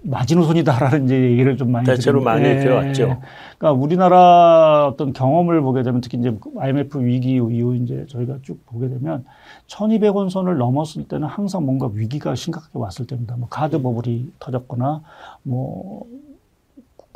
마지노선이다라는 0.00 1.04
이제 1.04 1.14
얘기를 1.14 1.58
좀 1.58 1.72
많이 1.72 1.84
대체로 1.84 2.22
많이 2.22 2.46
예. 2.46 2.60
들어왔죠. 2.60 3.20
그러니까 3.58 3.72
우리나라 3.72 4.86
어떤 4.86 5.12
경험을 5.12 5.60
보게 5.60 5.82
되면 5.82 6.00
특히 6.00 6.16
이제 6.16 6.34
IMF 6.56 6.98
위기 7.00 7.32
이후 7.32 7.76
이제 7.76 8.06
저희가 8.08 8.38
쭉 8.42 8.64
보게 8.64 8.88
되면 8.88 9.26
1200원 9.66 10.30
선을 10.30 10.56
넘었을 10.56 11.06
때는 11.06 11.28
항상 11.28 11.66
뭔가 11.66 11.90
위기가 11.92 12.34
심각하게 12.34 12.78
왔을 12.78 13.06
때입니다. 13.06 13.36
뭐 13.36 13.46
가드 13.50 13.82
버블이 13.82 14.32
터졌거나 14.38 15.02
뭐 15.42 16.06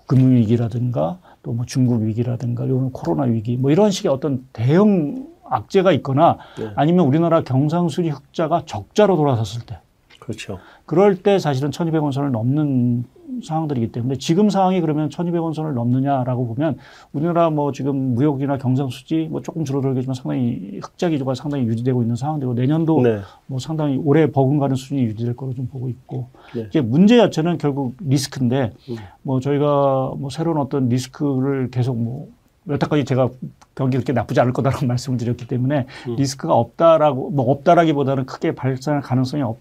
금융 0.07 0.33
위기라든가 0.33 1.19
또 1.43 1.53
뭐 1.53 1.65
중국 1.67 2.03
위기라든가 2.03 2.69
요는 2.69 2.93
코로나 2.93 3.25
위기 3.25 3.57
뭐 3.57 3.71
이런 3.71 3.91
식의 3.91 4.11
어떤 4.11 4.47
대형 4.53 5.27
악재가 5.45 5.93
있거나 5.93 6.39
네. 6.59 6.71
아니면 6.77 7.07
우리나라 7.07 7.43
경상수지 7.43 8.09
흑자가 8.09 8.63
적자로 8.65 9.17
돌아섰을 9.17 9.67
때 9.67 9.79
그렇죠. 10.23 10.61
그럴 10.87 11.17
때 11.17 11.41
사실은 11.41 11.71
1200원 11.71 12.13
선을 12.13 12.31
넘는 12.31 13.05
상황들이기 13.43 13.91
때문에 13.91 14.17
지금 14.17 14.51
상황이 14.51 14.81
그러면 14.81 15.09
1200원 15.09 15.53
선을 15.53 15.75
넘느냐라고 15.75 16.47
보면 16.47 16.77
우리나라 17.13 17.51
뭐 17.51 17.73
지금 17.73 18.15
무역이나 18.15 18.59
경상 18.59 18.91
수지 18.91 19.27
뭐 19.31 19.43
조금 19.43 19.65
줄어들겠지만 19.65 20.15
상당히 20.15 20.79
흑자 20.81 21.09
기조가 21.09 21.35
상당히 21.35 21.65
유지되고 21.65 22.03
있는 22.03 22.15
상황이고 22.15 22.55
내년도 22.55 23.01
네. 23.03 23.19
뭐 23.47 23.59
상당히 23.59 23.97
올해 23.97 24.31
버금가는 24.31 24.77
수준이 24.77 25.03
유지될 25.03 25.35
거로 25.35 25.55
좀 25.55 25.67
보고 25.67 25.89
있고 25.89 26.29
네. 26.55 26.67
이제 26.69 26.81
문제 26.81 27.17
자체는 27.17 27.59
결국 27.59 27.97
리스크인데 28.01 28.73
음. 28.91 28.97
뭐 29.23 29.41
저희가 29.41 30.13
뭐 30.17 30.31
새로운 30.31 30.59
어떤 30.59 30.89
리스크를 30.89 31.69
계속 31.71 31.97
뭐 31.97 32.29
여태까지 32.69 33.05
제가 33.05 33.29
경기 33.75 33.97
그렇게 33.97 34.13
나쁘지 34.13 34.39
않을 34.39 34.53
거다라고 34.53 34.87
말씀을 34.87 35.19
드렸기 35.19 35.49
때문에 35.49 35.87
음. 36.07 36.17
리스크가 36.17 36.55
없다라고 36.55 37.31
뭐 37.31 37.51
없다라기보다는 37.51 38.27
크게 38.27 38.55
발생할 38.55 39.03
가능성이 39.03 39.43
없 39.43 39.59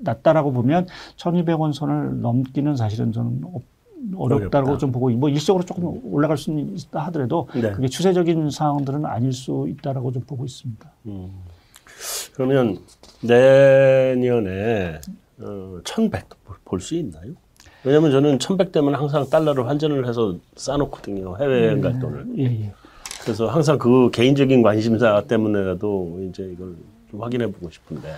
낮다라고 0.00 0.52
보면 0.52 0.86
1200원 1.16 1.72
선을 1.72 2.20
넘기는 2.20 2.76
사실은 2.76 3.12
저는 3.12 3.42
어렵다고 4.16 4.66
어렵다. 4.66 4.78
좀 4.78 4.92
보고 4.92 5.10
뭐 5.10 5.28
일시적으로 5.28 5.64
조금 5.64 6.00
올라갈 6.12 6.36
수는 6.38 6.76
있다 6.76 7.00
하더라도 7.06 7.48
네. 7.54 7.70
그게 7.72 7.88
추세적인 7.88 8.50
상황들은 8.50 9.04
아닐 9.04 9.32
수 9.32 9.66
있다라고 9.68 10.12
좀 10.12 10.22
보고 10.22 10.44
있습니다. 10.44 10.90
음. 11.06 11.30
그러면 12.34 12.78
내년에 13.22 15.00
어, 15.40 15.80
1100도 15.84 16.36
볼수 16.64 16.94
있나요? 16.94 17.32
왜냐면 17.84 18.10
저는 18.10 18.38
1100 18.38 18.72
되면 18.72 18.94
항상 18.94 19.28
달러를 19.28 19.66
환전을 19.66 20.06
해서 20.06 20.36
쌓놓거든요. 20.56 21.36
해외여행 21.38 21.80
갈 21.80 21.94
네. 21.94 21.98
돈을. 21.98 22.26
예, 22.38 22.44
예. 22.44 22.72
그래서 23.22 23.46
항상 23.46 23.78
그 23.78 24.10
개인적인 24.10 24.62
관심사 24.62 25.22
때문에라도 25.22 26.20
이제 26.28 26.42
이걸 26.52 26.74
좀 27.10 27.22
확인해 27.22 27.46
보고 27.46 27.70
싶은데. 27.70 28.08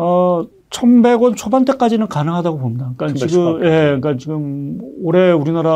어, 0.00 0.46
1,100원 0.70 1.36
초반대까지는 1.36 2.06
가능하다고 2.06 2.58
봅니다. 2.58 2.92
그러니까 2.96 3.26
지금, 3.26 3.64
예, 3.64 3.96
그러니까 3.98 4.16
지금 4.16 4.78
올해 5.02 5.32
우리나라 5.32 5.70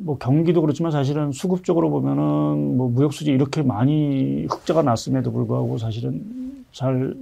뭐 0.00 0.16
경기도 0.18 0.60
그렇지만 0.60 0.90
사실은 0.90 1.30
수급적으로 1.30 1.88
보면은 1.90 2.76
뭐 2.76 2.88
무역수지 2.88 3.30
이렇게 3.30 3.62
많이 3.62 4.46
흑자가 4.50 4.82
났음에도 4.82 5.30
불구하고 5.30 5.78
사실은 5.78 6.24
잘 6.72 7.14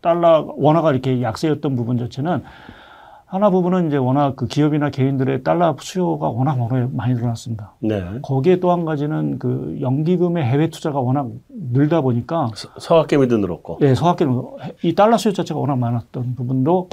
달러, 0.00 0.54
원화가 0.56 0.92
이렇게 0.92 1.20
약세였던 1.20 1.76
부분 1.76 1.98
자체는 1.98 2.42
하나 3.34 3.50
부분은 3.50 3.88
이제 3.88 3.96
워낙 3.96 4.36
그 4.36 4.46
기업이나 4.46 4.90
개인들의 4.90 5.42
달러 5.42 5.74
수요가 5.80 6.28
워낙 6.28 6.56
많이 6.92 7.14
늘어났습니다. 7.14 7.72
네. 7.80 8.00
거기에 8.22 8.60
또 8.60 8.70
한 8.70 8.84
가지는 8.84 9.40
그 9.40 9.76
연기금의 9.80 10.44
해외 10.44 10.70
투자가 10.70 11.00
워낙 11.00 11.26
늘다 11.48 12.00
보니까 12.02 12.50
서학개미도 12.78 13.38
늘었고. 13.38 13.78
네, 13.80 13.96
서학개미 13.96 14.36
이 14.84 14.94
달러 14.94 15.18
수요 15.18 15.32
자체가 15.32 15.58
워낙 15.58 15.74
많았던 15.76 16.36
부분도 16.36 16.88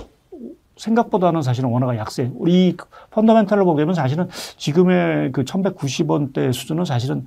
생각보다는 0.78 1.44
사실은 1.44 1.70
원화가 1.70 1.96
약세. 1.98 2.32
우리 2.34 2.76
펀더멘탈로 3.12 3.64
보게 3.64 3.84
되면 3.84 3.94
사실은 3.94 4.28
지금의 4.58 5.34
그 5.34 5.44
1190원대 5.44 6.52
수준은 6.52 6.86
사실은 6.86 7.24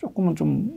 조금은 0.00 0.36
좀 0.36 0.70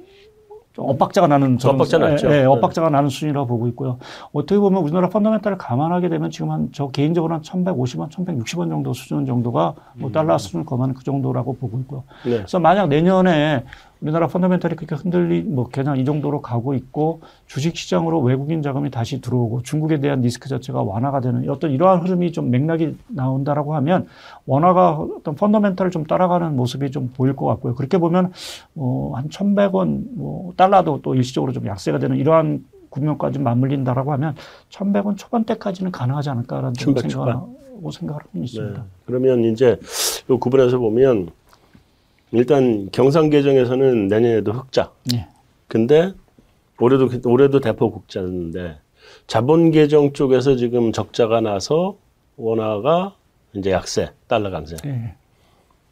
엇박자가 0.77 1.27
나는 1.27 1.57
엇박자 1.63 1.97
났죠. 1.97 2.29
예, 2.31 2.41
예, 2.41 2.45
엇박자가 2.45 2.89
나는 2.89 3.09
수준이라고 3.09 3.47
보고 3.47 3.67
있고요. 3.69 3.97
어떻게 4.33 4.59
보면 4.59 4.83
우리나라 4.83 5.09
펀더멘탈을 5.09 5.57
감안하게 5.57 6.09
되면 6.09 6.29
지금 6.29 6.51
한 6.51 6.69
저 6.71 6.87
개인적으로 6.89 7.33
한 7.33 7.41
1,150원, 7.41 8.09
1,160원 8.11 8.69
정도 8.69 8.91
수준 8.93 9.25
정도가 9.25 9.73
뭐 9.93 10.11
달러 10.11 10.37
수준을 10.37 10.65
거하는 10.65 10.93
그 10.93 11.03
정도라고 11.03 11.55
보고 11.55 11.79
있고요. 11.79 12.03
네. 12.25 12.31
그래서 12.37 12.59
만약 12.59 12.87
내년에 12.89 13.63
우리나라 14.05 14.27
펀더멘탈이 14.27 14.75
그렇게 14.75 14.93
흔들리 14.93 15.41
뭐 15.41 15.67
그냥 15.71 15.97
이 15.97 16.05
정도로 16.05 16.39
가고 16.39 16.75
있고 16.75 17.21
주식 17.47 17.75
시장으로 17.75 18.19
외국인 18.21 18.61
자금이 18.61 18.91
다시 18.91 19.19
들어오고 19.19 19.63
중국에 19.63 19.99
대한 19.99 20.21
리스크 20.21 20.47
자체가 20.47 20.83
완화가 20.83 21.21
되는 21.21 21.49
어떤 21.49 21.71
이러한 21.71 22.01
흐름이 22.01 22.31
좀 22.31 22.51
맥락이 22.51 22.95
나온다라고 23.07 23.73
하면 23.73 24.05
원화가 24.45 24.91
어떤 24.91 25.33
펀더멘탈을 25.33 25.89
좀 25.89 26.03
따라가는 26.03 26.55
모습이 26.55 26.91
좀 26.91 27.09
보일 27.15 27.35
것 27.35 27.47
같고요. 27.47 27.73
그렇게 27.73 27.97
보면 27.97 28.31
뭐한 28.73 29.31
천백 29.31 29.73
원뭐 29.73 30.53
달러도 30.55 31.01
또 31.01 31.15
일시적으로 31.15 31.51
좀 31.51 31.65
약세가 31.65 31.97
되는 31.97 32.15
이러한 32.17 32.63
국면까지 32.91 33.39
맞물린다라고 33.39 34.13
하면 34.13 34.35
천백 34.69 35.07
원 35.07 35.15
초반대까지는 35.15 35.91
가능하지 35.91 36.29
않을까라는 36.29 36.75
생각하고 36.75 37.91
생각을 37.91 38.21
하고 38.21 38.29
있습니다. 38.35 38.81
네. 38.81 38.87
그러면 39.07 39.43
이제 39.45 39.79
이 40.29 40.33
구분에서 40.33 40.77
보면 40.77 41.31
일단 42.31 42.89
경상 42.91 43.29
계정에서는 43.29 44.07
내년에도 44.07 44.51
흑자. 44.51 44.91
네. 45.11 45.27
근데 45.67 46.13
올해도 46.79 47.09
올해도 47.25 47.59
대폭 47.59 47.93
국자인데 47.93 48.77
자본 49.27 49.71
계정 49.71 50.13
쪽에서 50.13 50.55
지금 50.55 50.91
적자가 50.91 51.41
나서 51.41 51.97
원화가 52.37 53.15
이제 53.53 53.71
약세, 53.71 54.09
달러 54.27 54.49
강세. 54.49 54.75
네. 54.83 55.15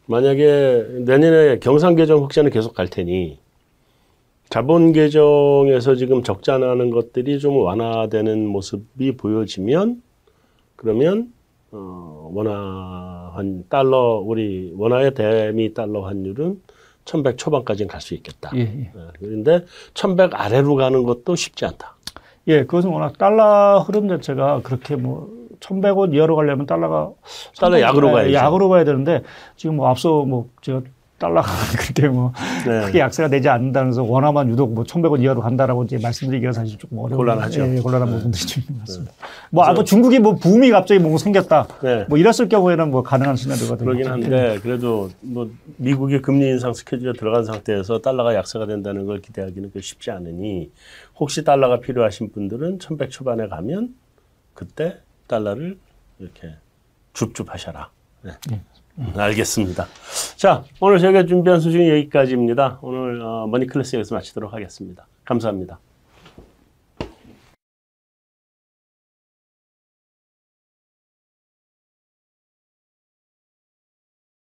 만약에 0.06 0.86
내년에 1.06 1.60
경상 1.60 1.96
계정 1.96 2.24
흑자는 2.24 2.52
계속 2.52 2.74
갈 2.74 2.90
테니 2.90 3.40
자본 4.50 4.92
계정에서 4.92 5.96
지금 5.96 6.22
적자 6.24 6.58
나는 6.58 6.90
것들이 6.90 7.40
좀 7.40 7.58
완화되는 7.58 8.46
모습이 8.46 9.16
보여지면 9.16 10.02
그러면 10.76 11.32
어, 11.72 12.30
원화 12.34 13.23
한 13.34 13.64
달러 13.70 14.22
우리 14.24 14.74
원화의 14.76 15.14
대미 15.14 15.74
달러 15.74 16.02
환율은 16.02 16.62
1100 17.06 17.38
초반까지는 17.38 17.90
갈 17.90 18.00
수 18.02 18.14
있겠다. 18.14 18.52
예, 18.56 18.60
예. 18.62 18.66
네, 18.66 18.92
그런데 19.20 19.66
1100 19.94 20.40
아래로 20.40 20.76
가는 20.76 21.04
것도 21.04 21.36
쉽지 21.36 21.66
않다. 21.66 21.96
예, 22.48 22.62
그것은 22.62 22.90
워낙 22.90 23.18
달러 23.18 23.80
흐름 23.80 24.08
자체가 24.08 24.62
그렇게 24.64 24.96
뭐 24.96 25.30
1100원 25.60 26.14
이하로 26.14 26.36
가려면 26.36 26.66
달러가 26.66 27.12
달러 27.60 27.80
약으로 27.80 28.12
가야죠. 28.12 28.34
약으로 28.34 28.70
가야 28.70 28.84
되는데 28.84 29.24
지금 29.56 29.78
뭐 29.78 29.88
앞서 29.90 30.24
뭐 30.24 30.50
제가 30.62 30.82
달러가 31.24 31.48
그때 31.80 32.10
뭐 32.10 32.34
네. 32.68 32.86
크게 32.86 33.00
약세가 33.00 33.30
되지 33.30 33.48
않는다면서 33.48 34.04
원화만 34.04 34.50
유독 34.50 34.74
뭐 34.74 34.84
1,100원 34.84 35.22
이하로 35.22 35.42
간다라고 35.42 35.84
이제 35.84 35.98
말씀드리기가 36.02 36.52
사실 36.52 36.78
조금 36.78 36.98
어려운 36.98 37.18
곤란하죠. 37.18 37.76
예, 37.76 37.80
곤란한 37.80 38.10
네. 38.10 38.16
부분들이 38.18 38.46
좀 38.46 38.62
있는 38.62 38.76
것 38.76 38.80
같습니다. 38.82 39.12
네. 39.14 39.18
뭐, 39.50 39.64
아, 39.64 39.74
뭐 39.74 39.84
중국이 39.84 40.20
뭐 40.20 40.36
붐이 40.36 40.70
갑자기 40.72 41.00
뭐 41.00 41.18
생겼다. 41.18 41.68
네. 41.82 42.06
뭐 42.10 42.18
이랬을 42.18 42.50
경우에는 42.50 42.92
뭐 42.92 43.04
가능한 43.04 43.38
시나리오가 43.38 43.78
그러긴 43.78 44.08
한데 44.08 44.60
그래도 44.62 45.10
뭐 45.22 45.50
미국의 45.78 46.22
금리 46.22 46.48
인상 46.48 46.74
스케줄에 46.74 47.14
들어간 47.14 47.46
상태에서 47.46 48.00
달러가 48.00 48.36
약세가 48.36 48.66
된다는 48.66 49.06
걸 49.06 49.22
기대하기는 49.22 49.72
쉽지 49.80 50.12
않으니 50.12 50.72
혹시 51.16 51.44
달러가 51.44 51.80
필요하신 51.80 52.32
분들은 52.32 52.80
1,100 52.80 53.10
초반에 53.12 53.48
가면 53.48 53.96
그때 54.54 54.98
달러를 55.28 55.78
이렇게 56.20 56.56
줍줍 57.14 57.52
하셔라. 57.54 57.90
네. 58.24 58.32
알겠습니다. 59.16 59.88
자, 60.36 60.64
오늘 60.80 61.00
저희가 61.00 61.26
준비한 61.26 61.60
소식은 61.60 61.88
여기까지입니다. 61.90 62.80
오늘 62.82 63.22
어, 63.22 63.48
머니클래스 63.48 63.96
여기서 63.96 64.16
마치도록 64.16 64.54
하겠습니다. 64.54 65.08
감사합니다. 65.26 65.80